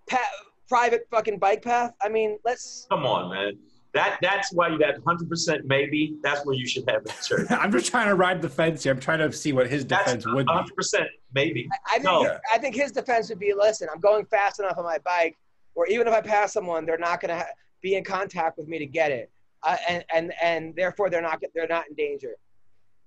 pa- 0.09 0.21
private 0.69 1.07
fucking 1.11 1.39
bike 1.39 1.63
path. 1.63 1.93
I 2.01 2.09
mean, 2.09 2.39
let's. 2.45 2.87
Come 2.91 3.05
on, 3.05 3.31
man. 3.31 3.59
That 3.97 4.19
that's 4.21 4.53
why 4.53 4.69
you 4.69 4.79
got 4.79 4.95
100 4.95 5.29
percent 5.29 5.65
maybe. 5.67 6.17
That's 6.23 6.45
where 6.45 6.55
you 6.55 6.67
should 6.67 6.89
have 6.89 7.05
that 7.05 7.23
church. 7.23 7.47
I'm 7.51 7.73
just 7.73 7.91
trying 7.91 8.09
to 8.09 8.15
ride 8.15 8.43
the 8.43 8.49
fence 8.49 8.83
here. 8.83 8.93
I'm 8.93 9.01
trying 9.01 9.19
to 9.19 9.33
see 9.33 9.53
what 9.53 9.69
his 9.69 9.87
That's 9.87 10.05
defense 10.05 10.27
would 10.27 10.47
be. 10.47 10.53
100 10.53 10.75
percent 10.77 11.09
maybe. 11.35 11.69
I 11.87 11.95
think 11.95 12.05
No. 12.05 12.39
I 12.53 12.59
think 12.59 12.75
his 12.75 12.93
defense 12.93 13.29
would 13.31 13.39
be: 13.39 13.55
listen, 13.57 13.89
I'm 13.93 14.01
going 14.01 14.27
fast 14.27 14.61
enough 14.61 14.77
on 14.77 14.85
my 14.85 14.99
bike, 14.99 15.37
or 15.75 15.87
even 15.87 16.07
if 16.07 16.13
I 16.15 16.21
pass 16.21 16.53
someone, 16.53 16.85
they're 16.85 16.99
not 16.99 17.21
gonna 17.21 17.39
ha- 17.39 17.47
be 17.83 17.95
in 17.95 18.05
contact 18.05 18.59
with 18.59 18.69
me 18.69 18.79
to 18.79 18.87
get 18.87 19.11
it, 19.11 19.31
uh, 19.63 19.77
and 19.89 20.05
and 20.15 20.33
and 20.43 20.77
therefore 20.77 21.09
they're 21.11 21.23
not 21.23 21.43
they're 21.55 21.67
not 21.67 21.85
in 21.89 21.95
danger. 21.95 22.35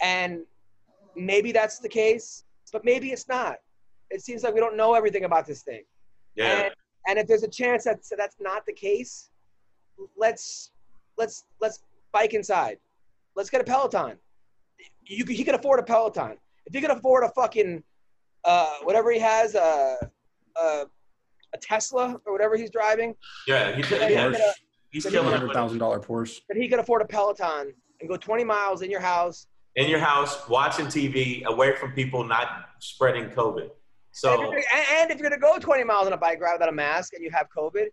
And 0.02 0.42
maybe 1.16 1.52
that's 1.52 1.80
the 1.80 1.90
case, 1.90 2.46
but 2.74 2.84
maybe 2.84 3.12
it's 3.12 3.28
not. 3.28 3.58
It 4.10 4.22
seems 4.22 4.44
like 4.44 4.54
we 4.56 4.60
don't 4.60 4.76
know 4.78 4.96
everything 4.96 5.26
about 5.26 5.46
this 5.46 5.62
thing. 5.62 5.84
Yeah. 6.36 6.64
And, 6.64 6.74
and 7.08 7.20
if 7.20 7.28
there's 7.28 7.44
a 7.44 7.48
chance 7.50 7.84
that 7.84 8.00
that's 8.18 8.38
not 8.40 8.66
the 8.66 8.74
case, 8.74 9.30
let's 10.18 10.72
let's 11.20 11.44
let's 11.62 11.84
bike 12.12 12.34
inside. 12.34 12.78
let's 13.36 13.50
get 13.52 13.62
a 13.62 13.64
Peloton. 13.64 14.18
You 15.06 15.24
can, 15.26 15.36
he 15.36 15.44
can 15.44 15.54
afford 15.56 15.80
a 15.80 15.84
Peloton. 15.84 16.38
If 16.66 16.74
he 16.74 16.82
can 16.82 16.92
afford 16.92 17.24
a 17.24 17.30
fucking 17.30 17.84
uh, 18.46 18.76
whatever 18.84 19.12
he 19.12 19.20
has, 19.20 19.54
uh, 19.56 19.96
uh, 20.60 20.86
a 21.54 21.58
Tesla 21.58 22.20
or 22.26 22.32
whatever 22.32 22.56
he's 22.56 22.70
driving, 22.72 23.16
Yeah, 23.48 23.76
he, 23.76 23.82
then, 23.82 24.12
yeah, 24.12 24.30
he's 24.30 24.38
gonna- 24.38 24.54
he's 24.92 25.04
then 25.04 25.12
killing 25.14 25.28
it. 25.28 25.32
Hundred 25.34 25.48
with- 25.50 25.56
thousand 25.56 25.78
dollar 25.80 26.00
Porsche. 26.00 26.40
then 26.48 26.62
he 26.62 26.68
can 26.68 26.80
afford 26.80 27.02
a 27.02 27.06
Peloton 27.06 27.74
and 28.00 28.10
go 28.10 28.16
20 28.18 28.44
miles 28.44 28.82
in 28.82 28.90
your 28.90 29.02
house. 29.02 29.48
In 29.76 29.90
your 29.90 30.00
house, 30.00 30.48
watching 30.48 30.86
TV, 30.88 31.44
away 31.46 31.76
from 31.76 31.92
people, 31.94 32.24
not 32.24 32.48
spreading 32.80 33.30
COVID. 33.30 33.70
So 34.12 34.34
if 34.34 34.40
you're, 34.40 34.54
and, 34.58 34.86
and 34.98 35.12
if 35.12 35.20
you're 35.20 35.30
gonna 35.30 35.40
go 35.42 35.58
20 35.60 35.84
miles 35.84 36.08
on 36.08 36.14
a 36.14 36.18
bike 36.18 36.40
ride 36.42 36.54
without 36.54 36.70
a 36.70 36.74
mask 36.74 37.14
and 37.14 37.24
you 37.24 37.30
have 37.32 37.48
COVID, 37.56 37.88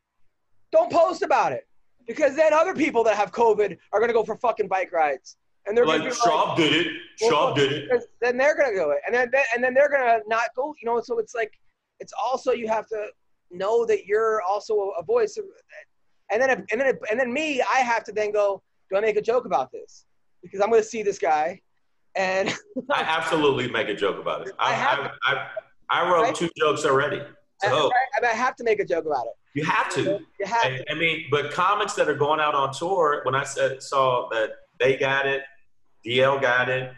don't 0.73 0.91
post 0.93 1.23
about 1.23 1.53
it 1.53 1.67
because 2.07 2.37
then 2.37 2.53
other 2.53 2.75
people 2.75 3.03
that 3.05 3.17
have 3.17 3.33
COVID 3.33 3.77
are 3.93 4.01
gonna 4.01 4.13
go 4.13 4.25
for 4.25 4.37
fucking 4.37 4.69
bike 4.69 4.93
rides 4.93 5.37
and 5.67 5.77
they're 5.77 5.87
like 5.87 5.99
gonna 5.99 6.11
be 6.11 6.17
Schaub 6.17 6.57
did 6.57 6.73
it. 6.87 6.93
Well, 7.21 7.31
Schaub 7.31 7.57
did 7.57 7.73
it. 7.73 8.03
then 8.21 8.37
they're 8.37 8.57
gonna 8.57 8.75
do 8.75 8.91
it, 8.91 8.99
and 9.07 9.15
then 9.15 9.31
and 9.55 9.63
then 9.63 9.75
they're 9.75 9.91
gonna 9.91 10.21
not 10.27 10.43
go. 10.55 10.75
You 10.81 10.87
know, 10.87 11.01
so 11.01 11.19
it's 11.19 11.35
like 11.35 11.53
it's 12.01 12.13
also 12.13 12.53
you 12.53 12.69
have 12.69 12.87
to 12.89 13.07
know 13.51 13.85
that 13.87 14.07
you're 14.07 14.43
also 14.43 14.93
a 14.99 15.03
voice, 15.03 15.37
of, 15.37 15.45
and 16.31 16.41
then 16.41 16.51
and 16.71 16.81
then 16.81 16.99
and 17.11 17.19
then 17.19 17.33
me, 17.33 17.61
I 17.63 17.79
have 17.81 18.05
to 18.05 18.13
then 18.13 18.33
go. 18.33 18.63
Do 18.91 18.97
I 18.97 19.01
make 19.01 19.17
a 19.17 19.23
joke 19.23 19.45
about 19.47 19.73
this? 19.73 20.05
Because 20.43 20.61
I'm 20.61 20.71
gonna 20.71 20.83
see 20.83 21.03
this 21.03 21.19
guy, 21.19 21.61
and 22.15 22.51
I 22.91 23.03
absolutely 23.03 23.69
make 23.69 23.89
a 23.89 23.95
joke 23.95 24.19
about 24.21 24.47
it. 24.47 24.55
I 24.59 24.71
I, 24.71 24.75
have- 24.75 25.11
I, 25.27 25.35
I, 25.35 25.47
I 26.03 26.11
wrote 26.13 26.23
Right? 26.23 26.35
two 26.35 26.51
jokes 26.57 26.85
already. 26.85 27.23
I, 27.63 27.69
So 27.69 27.91
I, 28.23 28.27
I 28.27 28.33
have 28.35 28.57
to 28.57 28.65
make 28.65 28.81
a 28.81 28.85
joke 28.85 29.07
about 29.07 29.27
it. 29.27 29.33
you 29.55 29.65
have 29.65 29.89
to. 29.95 30.21
You 30.39 30.47
have 30.47 30.65
I, 30.65 30.71
to. 30.79 30.93
I 30.93 30.95
mean, 30.95 31.25
but 31.31 31.53
comics 31.53 31.95
that 31.95 32.09
are 32.09 32.15
going 32.15 32.41
out 32.41 32.55
on 32.55 32.73
tour, 32.73 33.21
when 33.25 33.35
I 33.35 33.45
said, 33.45 33.83
saw 33.83 34.29
that 34.31 34.51
they 34.79 34.97
got 34.97 35.27
it, 35.27 35.43
DL 36.05 36.41
got 36.41 36.69
it, 36.69 36.93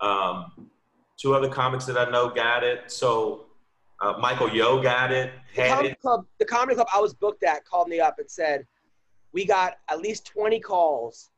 um, 0.00 0.68
two 1.16 1.34
other 1.34 1.48
comics 1.48 1.86
that 1.86 1.96
I 1.96 2.10
know 2.10 2.28
got 2.28 2.62
it. 2.62 2.90
So 2.90 3.46
uh, 4.00 4.14
Michael 4.20 4.50
Yo 4.50 4.82
got 4.82 5.10
it, 5.12 5.32
The 5.54 5.62
had 5.62 5.70
comedy 5.70 5.88
it. 5.90 6.00
club, 6.00 6.26
the 6.38 6.44
comedy 6.44 6.74
club 6.74 6.88
I 6.94 7.00
was 7.00 7.14
booked 7.14 7.42
at, 7.44 7.64
called 7.64 7.88
me 7.88 8.00
up 8.00 8.18
and 8.18 8.30
said, 8.30 8.66
"We 9.32 9.44
got 9.46 9.78
at 9.88 10.00
least 10.00 10.26
20 10.26 10.60
calls 10.60 11.30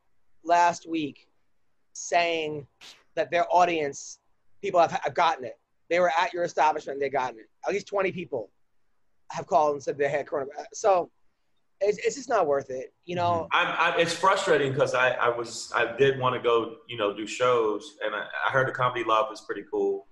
last 0.43 0.87
week 0.89 1.27
saying 1.93 2.67
that 3.15 3.31
their 3.31 3.45
audience, 3.49 4.19
people 4.61 4.79
have, 4.79 4.91
have 4.91 5.13
gotten 5.13 5.45
it. 5.45 5.57
They 5.89 5.99
were 5.99 6.11
at 6.19 6.33
your 6.33 6.43
establishment, 6.43 6.95
and 6.97 7.01
they 7.01 7.09
gotten 7.09 7.39
it. 7.39 7.49
At 7.65 7.73
least 7.73 7.87
20 7.87 8.11
people 8.11 8.49
have 9.31 9.47
called 9.47 9.73
and 9.73 9.83
said 9.83 9.97
they 9.97 10.09
had 10.09 10.25
coronavirus. 10.25 10.65
So 10.73 11.09
it's, 11.79 11.97
it's 11.99 12.15
just 12.15 12.29
not 12.29 12.47
worth 12.47 12.69
it, 12.69 12.93
you 13.05 13.15
know. 13.15 13.47
I'm, 13.51 13.67
I, 13.67 13.99
it's 13.99 14.13
frustrating 14.13 14.71
because 14.71 14.93
I, 14.93 15.11
I 15.11 15.29
was 15.29 15.71
I 15.75 15.95
did 15.95 16.19
want 16.19 16.35
to 16.35 16.41
go 16.41 16.77
you 16.87 16.97
know 16.97 17.15
do 17.15 17.27
shows 17.27 17.97
and 18.03 18.15
I, 18.15 18.25
I 18.47 18.51
heard 18.51 18.67
the 18.67 18.71
Comedy 18.71 19.03
Loft 19.03 19.31
is 19.31 19.41
pretty 19.41 19.63
cool, 19.71 20.07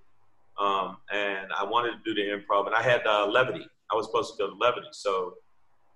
um, 0.60 0.98
and 1.12 1.48
I 1.58 1.64
wanted 1.64 1.92
to 1.92 1.98
do 2.06 2.14
the 2.14 2.30
improv 2.30 2.68
and 2.68 2.76
I 2.76 2.84
had 2.84 3.06
uh, 3.08 3.28
levity. 3.28 3.68
I 3.92 3.96
was 3.96 4.06
supposed 4.06 4.34
to 4.34 4.38
go 4.38 4.50
to 4.50 4.56
levity, 4.56 4.88
so 4.92 5.36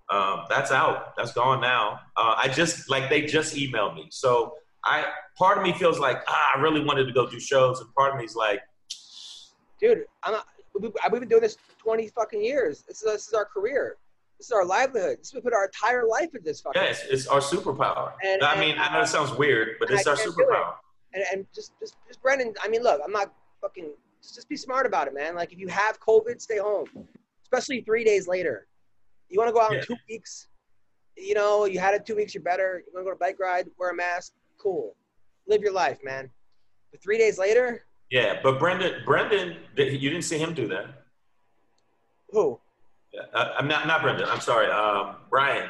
um, 0.10 0.46
that's 0.50 0.72
out. 0.72 1.16
That's 1.16 1.34
gone 1.34 1.62
now. 1.62 2.00
Uh, 2.18 2.36
I 2.38 2.48
just 2.48 2.90
like 2.90 3.10
they 3.10 3.24
just 3.24 3.56
emailed 3.56 3.96
me, 3.96 4.08
so 4.10 4.54
I 4.84 5.06
part 5.38 5.58
of 5.58 5.64
me 5.64 5.74
feels 5.74 6.00
like 6.00 6.24
ah, 6.28 6.54
I 6.56 6.62
really 6.62 6.84
wanted 6.84 7.06
to 7.06 7.14
go 7.14 7.30
do 7.30 7.40
shows, 7.40 7.80
and 7.80 7.94
part 7.94 8.14
of 8.14 8.18
me 8.18 8.26
is 8.26 8.36
like 8.36 8.62
dude, 9.80 10.06
I'm 10.24 10.34
not, 10.34 10.46
we've 10.80 10.92
been 11.12 11.28
doing 11.30 11.42
this 11.42 11.58
20 11.80 12.08
fucking 12.10 12.44
years. 12.44 12.84
This 12.88 13.02
is, 13.04 13.12
this 13.12 13.28
is 13.28 13.34
our 13.34 13.46
career. 13.46 13.98
This 14.38 14.48
is 14.48 14.52
our 14.52 14.66
livelihood. 14.66 15.20
This 15.20 15.34
we 15.34 15.42
put 15.42 15.54
our 15.54 15.66
entire 15.66 16.06
life 16.08 16.30
in 16.34 16.44
this 16.44 16.62
fucking. 16.62 16.82
yeah, 16.82 16.90
it's, 16.90 17.04
it's 17.10 17.28
our 17.28 17.42
superpower. 17.42 18.14
And- 18.26 18.42
I 18.44 18.60
mean, 18.60 18.72
and, 18.72 18.80
I 18.80 18.94
know 18.94 19.02
it 19.02 19.08
sounds 19.08 19.34
weird, 19.34 19.76
but 19.80 19.92
it's 19.92 20.08
I 20.08 20.12
our 20.12 20.18
it. 20.18 20.26
superpower. 20.28 20.74
and, 21.14 21.24
and 21.34 21.46
just, 21.54 21.74
just, 21.80 21.96
just 22.08 22.22
Brendan. 22.22 22.54
I 22.64 22.70
mean, 22.70 22.84
look, 22.84 23.02
I'm 23.04 23.12
not 23.12 23.34
fucking. 23.62 23.92
Just, 24.22 24.36
just 24.36 24.50
be 24.50 24.56
smart 24.58 24.86
about 24.86 25.08
it, 25.08 25.14
man. 25.14 25.36
Like, 25.36 25.52
if 25.54 25.60
you 25.60 25.68
have 25.70 26.00
COVID, 26.00 26.42
stay 26.42 26.58
home. 26.58 26.88
Especially 27.44 27.82
three 27.82 28.04
days 28.04 28.28
later. 28.28 28.68
You 29.30 29.40
want 29.40 29.50
to 29.50 29.54
go 29.54 29.62
out 29.62 29.74
in 29.74 29.84
two 29.84 29.96
weeks. 30.10 30.48
You 31.18 31.34
know, 31.34 31.66
you 31.66 31.80
had 31.80 31.94
it 31.94 32.06
two 32.06 32.16
weeks. 32.16 32.34
You're 32.34 32.44
better. 32.44 32.82
You 32.86 32.92
want 32.94 33.06
to 33.06 33.10
go 33.10 33.16
a 33.16 33.18
bike 33.18 33.40
ride? 33.40 33.68
Wear 33.80 33.92
a 33.92 33.96
mask. 33.96 34.34
Cool. 34.58 34.96
Live 35.48 35.62
your 35.62 35.74
life, 35.74 36.00
man. 36.04 36.30
But 36.92 37.02
three 37.02 37.18
days 37.18 37.38
later, 37.38 37.84
Yeah, 38.10 38.40
but 38.42 38.58
Brendan, 38.58 39.04
Brendan, 39.06 39.58
you 39.78 40.10
didn't 40.10 40.24
see 40.24 40.38
him 40.38 40.54
do 40.54 40.68
that. 40.68 40.86
who? 42.32 42.60
Uh, 43.34 43.54
I'm 43.58 43.68
not 43.68 43.88
not 43.88 44.02
Brendan. 44.02 44.28
I'm 44.30 44.40
sorry, 44.40 44.68
um, 44.68 45.16
Brian. 45.30 45.70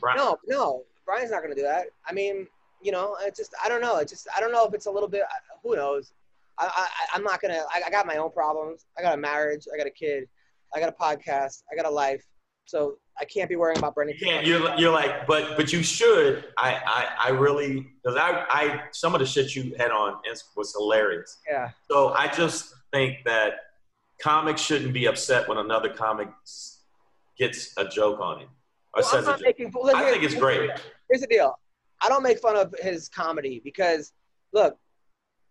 Brian. 0.00 0.18
No, 0.18 0.38
no. 0.46 0.82
Brian's 1.04 1.30
not 1.30 1.42
going 1.42 1.54
to 1.54 1.60
do 1.60 1.66
that. 1.66 1.86
I 2.06 2.12
mean, 2.12 2.46
you 2.82 2.92
know, 2.92 3.16
it's 3.22 3.38
just 3.38 3.54
I 3.64 3.68
don't 3.68 3.80
know. 3.80 3.96
It's 3.96 4.12
just 4.12 4.28
I 4.36 4.40
don't 4.40 4.52
know 4.52 4.66
if 4.66 4.74
it's 4.74 4.86
a 4.86 4.90
little 4.90 5.08
bit. 5.08 5.22
Who 5.62 5.76
knows? 5.76 6.12
I, 6.58 6.66
I 6.66 6.88
I'm 7.14 7.24
not 7.24 7.40
gonna. 7.40 7.62
I, 7.72 7.82
I 7.86 7.90
got 7.90 8.06
my 8.06 8.16
own 8.16 8.30
problems. 8.30 8.86
I 8.98 9.02
got 9.02 9.14
a 9.14 9.16
marriage. 9.16 9.66
I 9.72 9.76
got 9.78 9.86
a 9.86 9.90
kid. 9.90 10.28
I 10.74 10.80
got 10.80 10.88
a 10.88 10.92
podcast. 10.92 11.62
I 11.72 11.76
got 11.76 11.86
a 11.86 11.90
life. 11.90 12.24
So 12.68 12.98
I 13.18 13.24
can't 13.24 13.48
be 13.48 13.56
worrying 13.56 13.78
about 13.78 13.94
burning. 13.94 14.14
You 14.20 14.26
can't. 14.26 14.46
You're 14.46 14.74
you're 14.78 14.92
like, 14.92 15.26
but 15.26 15.56
but 15.56 15.72
you 15.72 15.82
should. 15.82 16.44
I 16.58 16.74
I, 16.86 17.28
I 17.28 17.30
really 17.30 17.86
because 18.04 18.18
I 18.18 18.44
I 18.50 18.82
some 18.92 19.14
of 19.14 19.20
the 19.20 19.26
shit 19.26 19.56
you 19.56 19.74
had 19.78 19.90
on 19.90 20.16
was 20.54 20.74
hilarious. 20.76 21.38
Yeah. 21.48 21.70
So 21.90 22.10
I 22.10 22.28
just 22.28 22.74
think 22.92 23.24
that 23.24 23.54
comics 24.20 24.60
shouldn't 24.60 24.92
be 24.92 25.06
upset 25.06 25.48
when 25.48 25.56
another 25.56 25.88
comic 25.88 26.28
gets 27.38 27.72
a 27.78 27.88
joke 27.88 28.20
on 28.20 28.40
him 28.40 28.48
or 28.94 29.00
Well, 29.00 29.10
says 29.10 29.24
a 29.24 29.30
not 29.30 29.38
joke. 29.38 29.46
making. 29.46 29.72
Listen, 29.74 29.98
I 29.98 30.10
think 30.10 30.22
it's 30.22 30.34
great. 30.34 30.70
Here's 31.08 31.22
the 31.22 31.26
deal. 31.26 31.58
I 32.02 32.10
don't 32.10 32.22
make 32.22 32.38
fun 32.38 32.54
of 32.54 32.74
his 32.80 33.08
comedy 33.08 33.62
because, 33.64 34.12
look, 34.52 34.76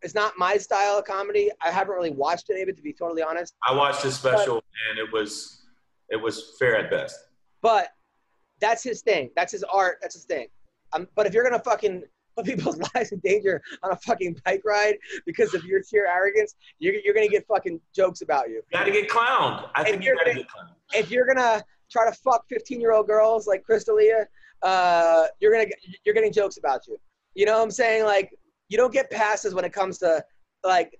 it's 0.03 0.13
not 0.13 0.33
my 0.37 0.57
style 0.57 0.99
of 0.99 1.05
comedy. 1.05 1.49
I 1.61 1.71
haven't 1.71 1.95
really 1.95 2.11
watched 2.11 2.51
any 2.51 2.61
of 2.61 2.69
it 2.69 2.77
to 2.77 2.83
be 2.83 2.93
totally 2.93 3.23
honest. 3.23 3.55
I 3.67 3.73
watched 3.73 4.03
his 4.03 4.15
special 4.15 4.63
and 4.89 4.99
it 4.99 5.11
was 5.11 5.63
it 6.09 6.15
was 6.17 6.55
fair 6.59 6.77
at 6.77 6.89
best. 6.89 7.17
But 7.61 7.89
that's 8.59 8.83
his 8.83 9.01
thing. 9.01 9.29
That's 9.35 9.51
his 9.51 9.63
art. 9.63 9.97
That's 10.01 10.15
his 10.15 10.25
thing. 10.25 10.47
Um, 10.93 11.07
but 11.15 11.25
if 11.27 11.33
you're 11.33 11.43
gonna 11.43 11.61
fucking 11.63 12.03
put 12.37 12.45
people's 12.45 12.77
lives 12.95 13.11
in 13.11 13.19
danger 13.23 13.61
on 13.83 13.91
a 13.91 13.95
fucking 13.97 14.39
bike 14.45 14.61
ride 14.65 14.95
because 15.25 15.53
of 15.53 15.63
your 15.65 15.81
sheer 15.83 16.05
arrogance, 16.07 16.55
you're, 16.79 16.93
you're 17.03 17.13
gonna 17.13 17.27
get 17.27 17.45
fucking 17.47 17.79
jokes 17.95 18.21
about 18.21 18.47
you. 18.49 18.55
You 18.55 18.61
got 18.71 18.85
to 18.85 18.91
get 18.91 19.09
clowned. 19.09 19.69
I 19.75 19.81
And 19.81 19.87
think 19.87 20.03
you 20.03 20.07
you're 20.09 20.15
got 20.17 20.23
to 20.25 20.29
gonna- 20.31 20.43
get 20.43 20.47
clowned. 20.49 20.73
If 20.93 21.11
you're 21.11 21.25
gonna 21.25 21.63
try 21.91 22.09
to 22.09 22.15
fuck 22.17 22.45
15 22.49 22.79
year 22.81 22.91
old 22.93 23.07
girls 23.07 23.47
like 23.47 23.63
Chris 23.63 23.83
D'Elia, 23.85 24.27
uh, 24.63 25.27
you're 25.39 25.51
gonna 25.51 25.65
you're 26.05 26.15
getting 26.15 26.31
jokes 26.31 26.57
about 26.57 26.87
you. 26.87 26.97
You 27.35 27.45
know 27.45 27.57
what 27.57 27.63
I'm 27.63 27.71
saying? 27.71 28.03
Like 28.05 28.33
you 28.69 28.77
don't 28.77 28.93
get 28.93 29.09
passes 29.11 29.53
when 29.53 29.65
it 29.65 29.73
comes 29.73 29.97
to 29.99 30.23
like 30.63 30.99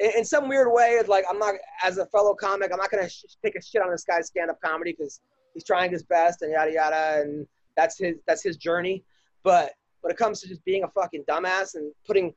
in, 0.00 0.10
in 0.18 0.24
some 0.24 0.48
weird 0.48 0.72
way. 0.72 0.96
It's 0.98 1.08
like 1.08 1.24
I'm 1.30 1.38
not 1.38 1.54
as 1.84 1.98
a 1.98 2.06
fellow 2.06 2.34
comic, 2.34 2.72
I'm 2.72 2.78
not 2.78 2.90
gonna 2.90 3.08
sh- 3.08 3.24
take 3.44 3.54
a 3.54 3.62
shit 3.62 3.82
on 3.82 3.90
this 3.90 4.04
guy's 4.04 4.26
stand 4.26 4.50
up 4.50 4.60
comedy 4.64 4.94
because 4.98 5.20
he's 5.54 5.64
trying 5.64 5.92
his 5.92 6.02
best 6.02 6.42
and 6.42 6.52
yada 6.52 6.72
yada, 6.72 7.22
and 7.22 7.46
that's 7.76 7.98
his 7.98 8.16
that's 8.26 8.42
his 8.42 8.56
journey. 8.56 9.04
But 9.42 9.72
when 10.00 10.10
it 10.10 10.16
comes 10.16 10.40
to 10.40 10.48
just 10.48 10.64
being 10.64 10.84
a 10.84 10.88
fucking 10.88 11.24
dumbass 11.28 11.74
and 11.74 11.92
putting 12.06 12.34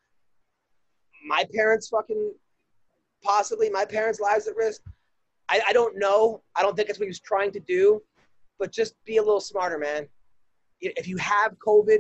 my 1.26 1.46
parents 1.54 1.88
fucking 1.90 2.34
possibly 3.24 3.70
my 3.70 3.86
parents' 3.86 4.20
lives 4.20 4.48
at 4.48 4.56
risk, 4.56 4.82
I, 5.50 5.62
I 5.68 5.74
don't 5.74 5.98
know. 5.98 6.42
I 6.56 6.62
don't 6.62 6.76
think 6.76 6.90
it's 6.90 7.00
what 7.00 7.06
he 7.06 7.10
was 7.10 7.20
trying 7.20 7.52
to 7.54 7.60
do, 7.62 8.02
but 8.60 8.72
just 8.72 8.96
be 9.06 9.18
a 9.18 9.24
little 9.24 9.40
smarter, 9.40 9.78
man. 9.78 10.08
If 10.82 11.08
you 11.08 11.16
have 11.18 11.56
COVID, 11.66 12.00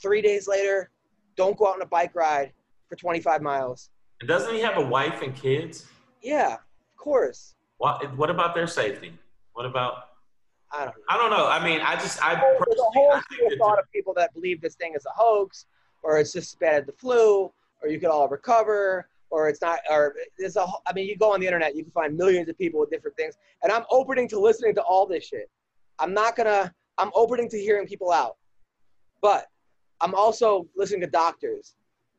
three 0.00 0.22
days 0.22 0.48
later, 0.48 0.90
don't 1.36 1.56
go 1.58 1.68
out 1.68 1.74
on 1.74 1.82
a 1.82 1.86
bike 1.86 2.14
ride 2.14 2.52
for 2.88 2.96
25 2.96 3.42
miles. 3.42 3.90
And 4.20 4.28
doesn't 4.28 4.54
he 4.54 4.60
have 4.60 4.78
a 4.78 4.84
wife 4.86 5.22
and 5.22 5.34
kids? 5.34 5.86
Yeah, 6.22 6.54
of 6.54 6.96
course. 6.96 7.54
What 7.78 8.16
what 8.16 8.30
about 8.30 8.54
their 8.54 8.66
safety? 8.66 9.12
What 9.52 9.66
about 9.66 10.08
I 10.72 10.84
don't 10.84 10.88
know. 10.88 11.02
I 11.08 11.16
don't 11.16 11.30
know. 11.30 11.46
I 11.46 11.64
mean, 11.64 11.80
I 11.80 11.94
just 11.94 12.22
I 12.22 12.34
There's 12.34 12.80
a 12.80 12.82
whole 12.82 13.20
school 13.20 13.46
of 13.46 13.58
thought 13.58 13.78
of 13.78 13.90
people 13.92 14.14
that 14.14 14.34
believe 14.34 14.60
this 14.60 14.74
thing 14.74 14.94
is 14.96 15.06
a 15.06 15.12
hoax, 15.14 15.66
or 16.02 16.18
it's 16.18 16.32
just 16.32 16.54
as 16.54 16.56
bad 16.56 16.74
as 16.80 16.86
the 16.86 16.92
flu, 16.92 17.52
or 17.82 17.88
you 17.88 18.00
could 18.00 18.10
all 18.10 18.28
recover, 18.28 19.08
or 19.30 19.48
it's 19.48 19.60
not, 19.60 19.80
or 19.90 20.14
there's 20.38 20.56
a. 20.56 20.66
I 20.86 20.92
mean, 20.94 21.06
you 21.06 21.16
go 21.16 21.32
on 21.32 21.40
the 21.40 21.46
internet, 21.46 21.76
you 21.76 21.82
can 21.82 21.92
find 21.92 22.16
millions 22.16 22.48
of 22.48 22.58
people 22.58 22.80
with 22.80 22.90
different 22.90 23.16
things, 23.16 23.36
and 23.62 23.72
I'm 23.72 23.84
opening 23.90 24.28
to 24.30 24.40
listening 24.40 24.74
to 24.76 24.82
all 24.82 25.06
this 25.06 25.24
shit. 25.24 25.50
I'm 25.98 26.12
not 26.12 26.36
gonna. 26.36 26.72
I'm 26.98 27.10
opening 27.14 27.48
to 27.50 27.58
hearing 27.58 27.86
people 27.86 28.10
out, 28.10 28.36
but 29.20 29.46
I'm 30.00 30.14
also 30.14 30.66
listening 30.76 31.02
to 31.02 31.06
doctors, 31.06 31.74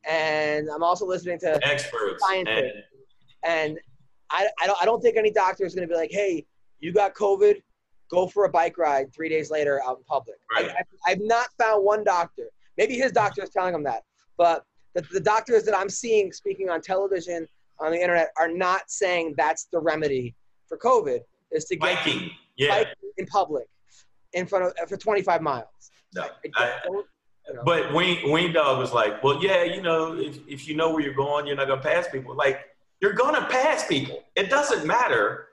and 0.08 0.68
I'm 0.74 0.82
also 0.82 1.06
listening 1.06 1.38
to 1.40 1.58
experts 1.66 2.22
and 2.32 2.46
Scientists. 2.46 2.76
and 3.44 3.78
I, 4.30 4.48
I 4.60 4.66
don't 4.66 4.78
I 4.82 4.84
don't 4.84 5.00
think 5.00 5.16
any 5.16 5.30
doctor 5.30 5.64
is 5.64 5.74
going 5.74 5.86
to 5.88 5.92
be 5.92 5.98
like, 5.98 6.10
hey, 6.12 6.46
you 6.80 6.92
got 6.92 7.14
COVID, 7.14 7.56
go 8.10 8.26
for 8.26 8.44
a 8.44 8.48
bike 8.48 8.78
ride 8.78 9.12
three 9.14 9.28
days 9.28 9.50
later 9.50 9.80
out 9.86 9.98
in 9.98 10.04
public. 10.04 10.36
Right. 10.54 10.70
I, 10.70 11.10
I've 11.10 11.20
not 11.20 11.48
found 11.60 11.84
one 11.84 12.04
doctor. 12.04 12.44
Maybe 12.76 12.94
his 12.94 13.12
doctor 13.12 13.42
is 13.42 13.50
telling 13.50 13.74
him 13.74 13.82
that, 13.84 14.02
but 14.36 14.64
the, 14.94 15.02
the 15.12 15.20
doctors 15.20 15.64
that 15.64 15.76
I'm 15.76 15.88
seeing 15.88 16.32
speaking 16.32 16.68
on 16.70 16.80
television 16.80 17.46
on 17.80 17.92
the 17.92 18.00
internet 18.00 18.30
are 18.38 18.48
not 18.48 18.82
saying 18.88 19.34
that's 19.36 19.68
the 19.72 19.80
remedy 19.80 20.34
for 20.68 20.78
COVID 20.78 21.20
is 21.50 21.64
to 21.66 21.76
get 21.76 21.96
biking. 21.96 22.30
Yeah. 22.56 22.68
bike 22.84 22.88
in 23.18 23.26
public 23.26 23.66
in 24.32 24.46
front 24.46 24.64
of 24.66 24.88
for 24.88 24.96
25 24.96 25.42
miles. 25.42 25.64
No. 26.14 26.22
I 26.22 26.28
I, 26.56 26.72
don't- 26.84 27.06
you 27.48 27.54
know. 27.54 27.62
But 27.64 27.92
Wayne 27.92 28.30
Wayne 28.30 28.52
Dog 28.52 28.78
was 28.78 28.92
like, 28.92 29.22
well, 29.22 29.42
yeah, 29.42 29.64
you 29.64 29.82
know, 29.82 30.14
if, 30.18 30.38
if 30.46 30.68
you 30.68 30.76
know 30.76 30.90
where 30.90 31.00
you're 31.00 31.14
going, 31.14 31.46
you're 31.46 31.56
not 31.56 31.68
gonna 31.68 31.80
pass 31.80 32.08
people. 32.08 32.34
Like, 32.34 32.60
you're 33.00 33.14
gonna 33.14 33.46
pass 33.46 33.86
people. 33.86 34.22
It 34.36 34.50
doesn't 34.50 34.86
matter 34.86 35.48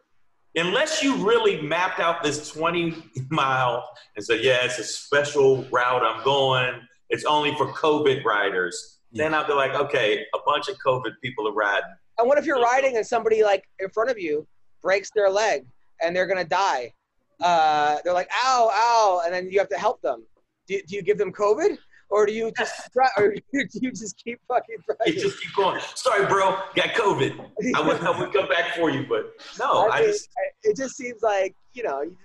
unless 0.56 1.04
you 1.04 1.16
really 1.16 1.62
mapped 1.62 2.00
out 2.00 2.24
this 2.24 2.50
20 2.50 2.96
mile 3.30 3.90
and 4.16 4.26
said, 4.26 4.44
yeah, 4.44 4.64
it's 4.64 4.80
a 4.80 4.84
special 4.84 5.64
route 5.66 6.04
I'm 6.04 6.24
going. 6.24 6.82
It's 7.10 7.26
only 7.26 7.54
for 7.56 7.68
COVID 7.68 8.24
riders. 8.24 9.00
Then 9.12 9.34
I'll 9.34 9.48
be 9.48 9.54
like, 9.54 9.74
okay, 9.76 10.26
a 10.34 10.40
bunch 10.46 10.68
of 10.68 10.76
COVID 10.86 11.14
people 11.22 11.48
are 11.48 11.54
riding. 11.54 11.90
And 12.18 12.28
what 12.28 12.38
if 12.38 12.46
you're 12.46 12.62
riding 12.62 12.98
and 12.98 13.06
somebody 13.06 13.44
like 13.44 13.64
in 13.80 13.90
front 13.90 14.10
of 14.10 14.18
you 14.18 14.48
breaks 14.82 15.12
their 15.14 15.30
leg 15.30 15.66
and 16.02 16.16
they're 16.16 16.28
gonna 16.28 16.46
die? 16.46 16.94
Uh, 17.42 17.98
they're 18.04 18.14
like, 18.14 18.30
ow, 18.44 18.70
ow, 18.74 19.22
and 19.26 19.34
then 19.34 19.50
you 19.52 19.60
have 19.60 19.70
to 19.70 19.78
help 19.78 20.02
them. 20.02 20.24
Do, 20.68 20.82
do 20.88 20.96
you 20.96 21.02
give 21.02 21.18
them 21.18 21.32
COVID, 21.32 21.78
or 22.10 22.26
do 22.26 22.34
you 22.34 22.52
just 22.58 22.74
dri- 22.94 23.06
or 23.18 23.34
do 23.54 23.68
you 23.82 23.92
just 23.92 24.22
keep 24.24 24.40
fucking 24.48 24.78
You 25.06 25.14
just 25.20 25.42
keep 25.42 25.54
going. 25.56 25.82
Sorry, 25.96 26.26
bro, 26.28 26.58
got 26.76 26.90
COVID. 26.90 27.40
I 27.76 27.82
would, 27.82 28.02
I 28.02 28.20
would 28.20 28.34
come 28.34 28.48
back 28.48 28.76
for 28.76 28.90
you, 28.90 29.06
but 29.08 29.34
no, 29.60 29.88
I 29.90 29.98
I 29.98 30.00
mean, 30.02 30.10
just 30.12 30.30
I- 30.38 30.70
it 30.70 30.76
just 30.78 30.96
seems 30.98 31.22
like 31.22 31.56
you 31.74 31.84
know. 31.84 32.02
You 32.02 32.10
just, 32.12 32.22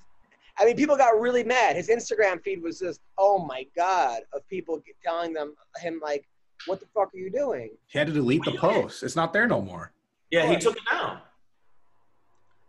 I 0.59 0.67
mean, 0.67 0.77
people 0.77 0.95
got 0.97 1.19
really 1.19 1.43
mad. 1.45 1.77
His 1.77 1.89
Instagram 1.89 2.43
feed 2.43 2.63
was 2.63 2.79
just, 2.81 3.01
oh 3.17 3.39
my 3.47 3.65
god, 3.75 4.23
of 4.35 4.47
people 4.49 4.83
telling 5.03 5.33
them 5.33 5.55
him 5.79 6.01
like, 6.03 6.27
what 6.67 6.81
the 6.81 6.87
fuck 6.95 7.15
are 7.15 7.17
you 7.19 7.31
doing? 7.31 7.71
He 7.87 7.99
had 7.99 8.09
to 8.09 8.13
delete 8.13 8.45
the 8.45 8.53
post. 8.53 9.03
It's 9.03 9.17
not 9.17 9.33
there 9.33 9.47
no 9.47 9.63
more. 9.63 9.93
yeah, 10.31 10.47
he 10.51 10.57
took 10.59 10.77
it 10.77 10.83
down. 10.91 11.21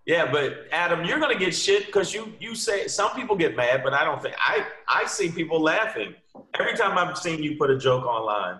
Yeah, 0.05 0.31
but 0.31 0.65
Adam, 0.71 1.05
you're 1.05 1.19
gonna 1.19 1.37
get 1.37 1.53
shit 1.55 1.85
because 1.85 2.13
you 2.13 2.33
you 2.39 2.55
say 2.55 2.87
some 2.87 3.11
people 3.11 3.35
get 3.35 3.55
mad, 3.55 3.83
but 3.83 3.93
I 3.93 4.03
don't 4.03 4.21
think 4.21 4.35
I 4.39 4.65
I 4.87 5.05
see 5.05 5.29
people 5.31 5.61
laughing 5.61 6.15
every 6.59 6.75
time 6.75 6.97
I've 6.97 7.17
seen 7.17 7.43
you 7.43 7.55
put 7.57 7.69
a 7.69 7.77
joke 7.77 8.05
online. 8.05 8.59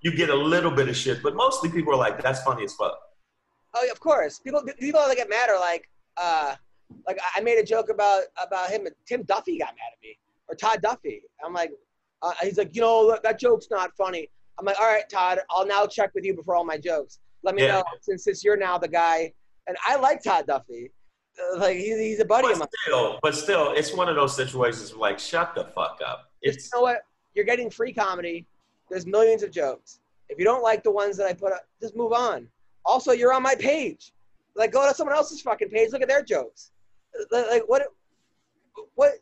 You 0.00 0.14
get 0.16 0.30
a 0.30 0.34
little 0.34 0.70
bit 0.70 0.88
of 0.88 0.96
shit, 0.96 1.22
but 1.22 1.34
mostly 1.36 1.70
people 1.70 1.92
are 1.92 1.96
like, 1.96 2.20
"That's 2.22 2.42
funny 2.42 2.64
as 2.64 2.74
fuck." 2.74 2.98
Oh, 3.74 3.82
yeah, 3.84 3.92
of 3.92 4.00
course. 4.00 4.40
People 4.40 4.62
people 4.80 5.00
that 5.06 5.16
get 5.16 5.28
mad 5.30 5.48
are 5.48 5.60
like, 5.60 5.88
uh, 6.16 6.54
like 7.06 7.18
I 7.36 7.40
made 7.40 7.58
a 7.58 7.64
joke 7.64 7.88
about 7.88 8.24
about 8.42 8.70
him. 8.70 8.86
Tim 9.06 9.22
Duffy 9.24 9.58
got 9.58 9.68
mad 9.68 9.92
at 9.92 10.02
me, 10.02 10.18
or 10.48 10.54
Todd 10.56 10.80
Duffy. 10.82 11.22
I'm 11.44 11.52
like, 11.52 11.70
uh, 12.22 12.32
he's 12.42 12.58
like, 12.58 12.74
you 12.74 12.80
know, 12.82 13.08
that, 13.10 13.22
that 13.22 13.38
joke's 13.38 13.68
not 13.70 13.92
funny. 13.96 14.28
I'm 14.58 14.64
like, 14.66 14.78
all 14.80 14.86
right, 14.86 15.08
Todd, 15.08 15.38
I'll 15.50 15.66
now 15.66 15.86
check 15.86 16.10
with 16.14 16.24
you 16.24 16.34
before 16.34 16.56
all 16.56 16.64
my 16.64 16.78
jokes. 16.78 17.20
Let 17.44 17.54
me 17.54 17.62
Yeah. 17.62 17.74
know 17.74 17.84
since 18.02 18.24
since 18.24 18.42
you're 18.42 18.56
now 18.56 18.76
the 18.78 18.88
guy. 18.88 19.32
And 19.68 19.76
I 19.86 19.96
like 19.96 20.22
Todd 20.22 20.46
Duffy. 20.46 20.90
Uh, 21.38 21.58
like 21.58 21.76
he's, 21.76 21.98
he's 21.98 22.20
a 22.20 22.24
buddy 22.24 22.50
of 22.50 22.58
mine. 22.58 22.60
But 22.60 22.70
still, 22.82 23.18
but 23.22 23.34
still, 23.34 23.72
it's 23.72 23.94
one 23.94 24.08
of 24.08 24.16
those 24.16 24.34
situations 24.34 24.92
where 24.92 25.10
like, 25.10 25.18
shut 25.20 25.54
the 25.54 25.66
fuck 25.66 26.00
up. 26.04 26.32
It's 26.42 26.70
you 26.72 26.78
know 26.78 26.82
what? 26.82 27.02
You're 27.34 27.44
getting 27.44 27.70
free 27.70 27.92
comedy. 27.92 28.46
There's 28.90 29.06
millions 29.06 29.42
of 29.42 29.52
jokes. 29.52 30.00
If 30.28 30.38
you 30.38 30.44
don't 30.44 30.62
like 30.62 30.82
the 30.82 30.90
ones 30.90 31.16
that 31.18 31.26
I 31.26 31.34
put 31.34 31.52
up, 31.52 31.66
just 31.80 31.94
move 31.96 32.12
on. 32.12 32.48
Also, 32.84 33.12
you're 33.12 33.32
on 33.32 33.42
my 33.42 33.54
page. 33.54 34.12
Like, 34.56 34.72
go 34.72 34.88
to 34.88 34.94
someone 34.94 35.14
else's 35.14 35.40
fucking 35.42 35.68
page. 35.68 35.92
Look 35.92 36.02
at 36.02 36.08
their 36.08 36.22
jokes. 36.22 36.72
Like, 37.30 37.46
like, 37.48 37.62
what? 37.66 37.82
What? 38.94 39.12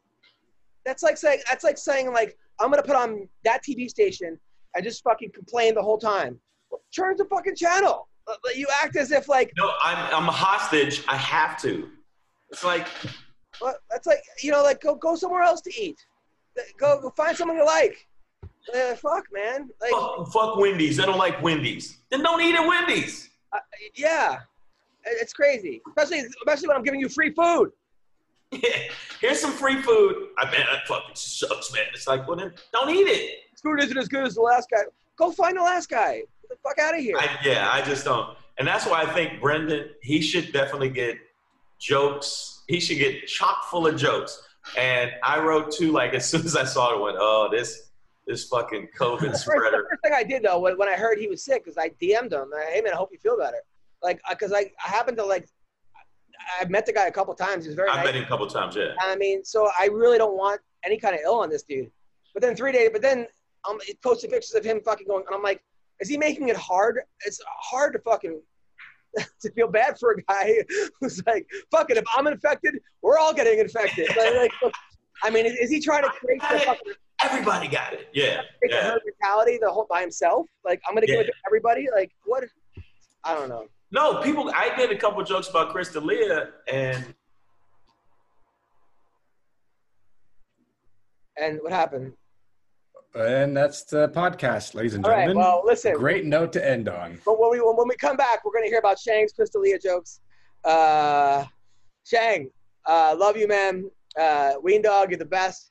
That's 0.85 1.03
like 1.03 1.17
saying. 1.17 1.41
That's 1.49 1.65
like 1.65 1.77
saying 1.77 2.13
like 2.13 2.39
I'm 2.61 2.71
gonna 2.71 2.83
put 2.83 2.97
on 2.97 3.29
that 3.45 3.63
TV 3.65 3.91
station 3.91 4.39
and 4.75 4.85
just 4.85 5.03
fucking 5.03 5.33
complain 5.33 5.75
the 5.75 5.83
whole 5.83 5.99
time. 5.99 6.39
Well, 6.71 6.81
change 6.91 7.19
the 7.19 7.25
fucking 7.25 7.57
channel. 7.57 8.09
You 8.55 8.67
act 8.83 8.97
as 8.97 9.13
if 9.13 9.29
like 9.29 9.53
no, 9.57 9.73
I'm 9.83 10.15
I'm 10.15 10.29
a 10.29 10.33
hostage. 10.33 11.03
I 11.09 11.17
have 11.17 11.61
to. 11.63 11.89
It's 12.51 12.65
like 12.65 12.89
what? 13.59 13.77
That's 13.91 14.07
like 14.07 14.23
you 14.43 14.51
know 14.51 14.63
like 14.63 14.81
go 14.81 14.95
go 14.95 15.15
somewhere 15.17 15.43
else 15.43 15.61
to 15.63 15.81
eat. 15.81 16.05
Go 16.79 17.01
go 17.01 17.11
find 17.11 17.37
someone 17.37 17.57
you 17.57 17.67
like. 17.67 18.07
Uh, 18.75 18.95
fuck 18.95 19.25
man. 19.33 19.69
Like. 19.81 19.91
fuck, 19.91 20.33
fuck 20.33 20.57
Wendy's. 20.57 20.99
I 20.99 21.07
don't 21.07 21.19
like 21.19 21.41
Wendy's. 21.41 21.99
Then 22.11 22.23
don't 22.23 22.41
eat 22.41 22.55
at 22.57 22.67
Wendy's. 22.67 23.31
Uh, 23.53 23.59
yeah, 23.95 24.41
it's 25.05 25.33
crazy. 25.33 25.81
Especially, 25.89 26.27
especially 26.27 26.69
when 26.69 26.77
I'm 26.77 26.83
giving 26.83 27.01
you 27.01 27.09
free 27.09 27.33
food. 27.33 27.71
Yeah. 28.53 28.61
Here's 29.21 29.41
some 29.41 29.53
free 29.53 29.83
food. 29.83 30.29
I 30.39 30.45
bet 30.45 30.67
that 30.71 30.87
fucking 30.87 31.15
sucks, 31.15 31.73
man. 31.73 31.85
It's 31.95 32.07
like, 32.07 32.27
well, 32.27 32.37
then 32.37 32.53
don't 32.73 32.91
eat 32.91 33.09
it. 33.09 33.39
This 33.53 33.61
food 33.61 33.83
isn't 33.83 33.97
as 33.97 34.09
good 34.09 34.25
as 34.25 34.35
the 34.35 34.41
last 34.41 34.69
guy. 34.71 34.83
Go 35.17 35.33
find 35.33 35.57
the 35.57 35.63
last 35.63 35.89
guy. 35.89 36.23
The 36.49 36.57
fuck 36.63 36.79
out 36.79 36.95
of 36.95 37.01
here. 37.01 37.17
I, 37.19 37.37
yeah, 37.45 37.71
I 37.73 37.83
just 37.83 38.05
don't. 38.05 38.37
And 38.59 38.67
that's 38.67 38.87
why 38.87 39.03
I 39.03 39.07
think 39.07 39.41
Brendan, 39.41 39.91
he 40.03 40.21
should 40.21 40.53
definitely 40.53 40.91
get 40.91 41.17
jokes. 41.79 42.63
He 42.69 42.81
should 42.81 42.99
get 42.99 43.27
chock 43.27 43.65
full 43.71 43.87
of 43.87 43.97
jokes. 43.97 44.43
And 44.79 45.13
I 45.23 45.41
wrote 45.41 45.71
two, 45.73 45.93
like, 45.93 46.15
as 46.15 46.27
soon 46.31 46.43
as 46.43 46.57
I 46.57 46.65
saw 46.65 46.93
it, 46.93 46.99
I 46.99 47.01
went, 47.01 47.17
oh, 47.19 47.49
this 47.51 47.83
this 48.27 48.49
fucking 48.49 48.89
COVID 48.99 49.21
first, 49.21 49.33
the 49.33 49.39
spreader. 49.39 49.87
first 49.89 50.03
thing 50.03 50.13
I 50.13 50.25
did 50.25 50.43
though, 50.43 50.59
when, 50.59 50.77
when 50.77 50.89
I 50.89 50.95
heard 50.95 51.19
he 51.19 51.29
was 51.29 51.45
sick, 51.45 51.65
is 51.67 51.79
I 51.79 51.91
DM'd 51.91 52.33
him. 52.33 52.51
I, 52.55 52.71
hey 52.73 52.81
man, 52.81 52.93
I 52.93 52.97
hope 52.97 53.11
you 53.13 53.19
feel 53.19 53.39
better. 53.39 53.59
Like, 54.03 54.21
because 54.29 54.53
I, 54.53 54.71
I 54.85 54.89
happened 54.89 55.17
to 55.19 55.25
like, 55.25 55.49
I 56.61 56.65
met 56.67 56.87
the 56.87 56.93
guy 56.93 57.07
a 57.07 57.13
couple 57.13 57.35
times. 57.35 57.65
He 57.65 57.69
was 57.69 57.77
very 57.77 57.89
I 57.89 57.97
nice. 57.97 58.07
met 58.07 58.15
him 58.17 58.25
a 58.25 58.27
couple 58.27 58.47
times, 58.47 58.75
yeah. 58.77 58.95
I 59.01 59.17
mean, 59.17 59.45
so 59.45 59.71
I 59.79 59.87
really 59.87 60.19
don't 60.19 60.37
want 60.37 60.61
any 60.85 60.99
kind 60.99 61.15
of 61.15 61.21
ill 61.25 61.37
on 61.39 61.51
this 61.51 61.63
dude. 61.63 61.91
But 62.35 62.43
then 62.43 62.55
three 62.57 62.73
days, 62.73 62.91
but 62.93 63.01
then 63.01 63.27
um, 63.69 63.79
he 63.87 63.95
posted 64.03 64.31
pictures 64.31 64.55
of 64.55 64.65
him 64.65 64.81
fucking 64.85 65.07
going, 65.07 65.25
and 65.27 65.35
I'm 65.35 65.43
like, 65.43 65.63
is 66.01 66.09
he 66.09 66.17
making 66.17 66.49
it 66.49 66.57
hard? 66.57 67.01
It's 67.25 67.41
hard 67.47 67.93
to 67.95 67.99
fucking 68.01 68.41
to 69.41 69.51
feel 69.53 69.69
bad 69.69 69.99
for 69.99 70.13
a 70.13 70.23
guy 70.23 70.63
who's 71.01 71.23
like, 71.27 71.47
fuck 71.71 71.91
it, 71.91 71.97
if 71.97 72.05
I'm 72.17 72.27
infected, 72.27 72.79
we're 73.03 73.19
all 73.19 73.33
getting 73.33 73.59
infected. 73.59 74.09
Like, 74.17 74.53
like, 74.63 74.75
I 75.23 75.31
mean, 75.31 75.47
is, 75.47 75.55
is 75.55 75.71
he 75.71 75.81
trying 75.81 76.03
to 76.03 76.11
create 76.11 76.41
the 76.43 76.61
fucking 76.61 76.93
Everybody 77.23 77.67
got 77.67 77.95
it. 77.95 78.11
Yeah. 78.13 78.43
the 78.61 78.69
yeah. 78.69 78.83
herd 78.83 79.01
mentality 79.07 79.59
the 79.61 79.71
whole 79.71 79.87
by 79.89 80.03
himself? 80.03 80.47
Like, 80.67 80.83
I'm 80.87 80.95
gonna 80.95 81.07
give 81.07 81.19
it 81.19 81.25
to 81.25 81.33
everybody? 81.47 81.89
Like, 81.95 82.13
what? 82.27 82.45
I 83.25 83.35
don't 83.35 83.49
know. 83.49 83.69
No, 83.91 84.21
people, 84.21 84.53
I 84.55 84.77
did 84.77 84.91
a 84.91 84.99
couple 84.99 85.23
jokes 85.25 85.49
about 85.49 85.71
Chris 85.71 85.91
D'Elia, 85.91 86.51
and 86.71 87.15
And 91.39 91.59
what 91.63 91.73
happened? 91.73 92.13
And 93.17 93.57
that's 93.57 93.85
the 93.85 94.09
podcast, 94.11 94.75
ladies 94.75 94.95
and 94.95 95.05
All 95.05 95.11
right. 95.11 95.21
gentlemen. 95.23 95.43
Well, 95.43 95.63
listen. 95.65 95.95
Great 95.95 96.27
note 96.27 96.53
to 96.53 96.69
end 96.69 96.89
on. 96.89 97.19
But 97.25 97.41
when 97.41 97.51
we 97.51 97.61
when 97.61 97.89
we 97.89 97.97
come 97.97 98.17
back, 98.17 98.45
we're 98.45 98.53
gonna 98.53 98.67
hear 98.67 98.79
about 98.79 98.99
Shang's 98.99 99.33
Chris 99.33 99.49
D'Elia 99.51 99.79
jokes. 99.79 100.21
Uh, 100.65 101.45
Shang, 102.05 102.51
uh, 102.87 103.17
love 103.19 103.37
you, 103.37 103.49
man. 103.49 103.91
Uh, 104.19 104.55
Ween 104.63 104.83
Dog, 104.83 105.11
you're 105.11 105.19
the 105.19 105.25
best. 105.25 105.71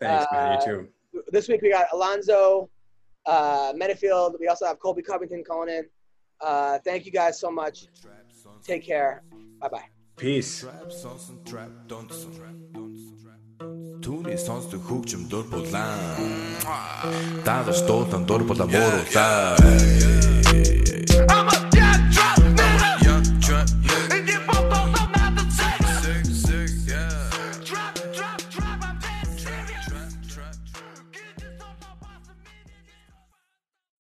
Thanks, 0.00 0.26
man. 0.32 0.52
Uh, 0.52 0.60
You 0.60 0.64
too. 1.12 1.22
This 1.28 1.48
week 1.48 1.62
we 1.62 1.70
got 1.70 1.86
Alonzo, 1.92 2.68
uh, 3.26 3.72
Menifield. 3.72 4.38
We 4.38 4.48
also 4.48 4.66
have 4.66 4.78
Colby 4.78 5.02
Covington 5.02 5.44
calling 5.44 5.68
in. 5.74 5.84
Uh, 6.40 6.78
thank 6.84 7.06
you 7.06 7.12
guys 7.12 7.38
so 7.40 7.50
much. 7.50 7.86
Take 8.64 8.84
care. 8.84 9.22
Bye 9.60 9.68
bye. 9.68 9.84
Peace. 10.16 10.64
Түүний 14.02 14.34
сонсдог 14.34 14.82
хөгжим 14.82 15.28
дур 15.30 15.44
булаан 15.46 16.00
Даадаш 17.46 17.84
дуулан 17.86 18.26
дур 18.26 18.42
булаа 18.48 18.66
мууруулаа 18.66 19.54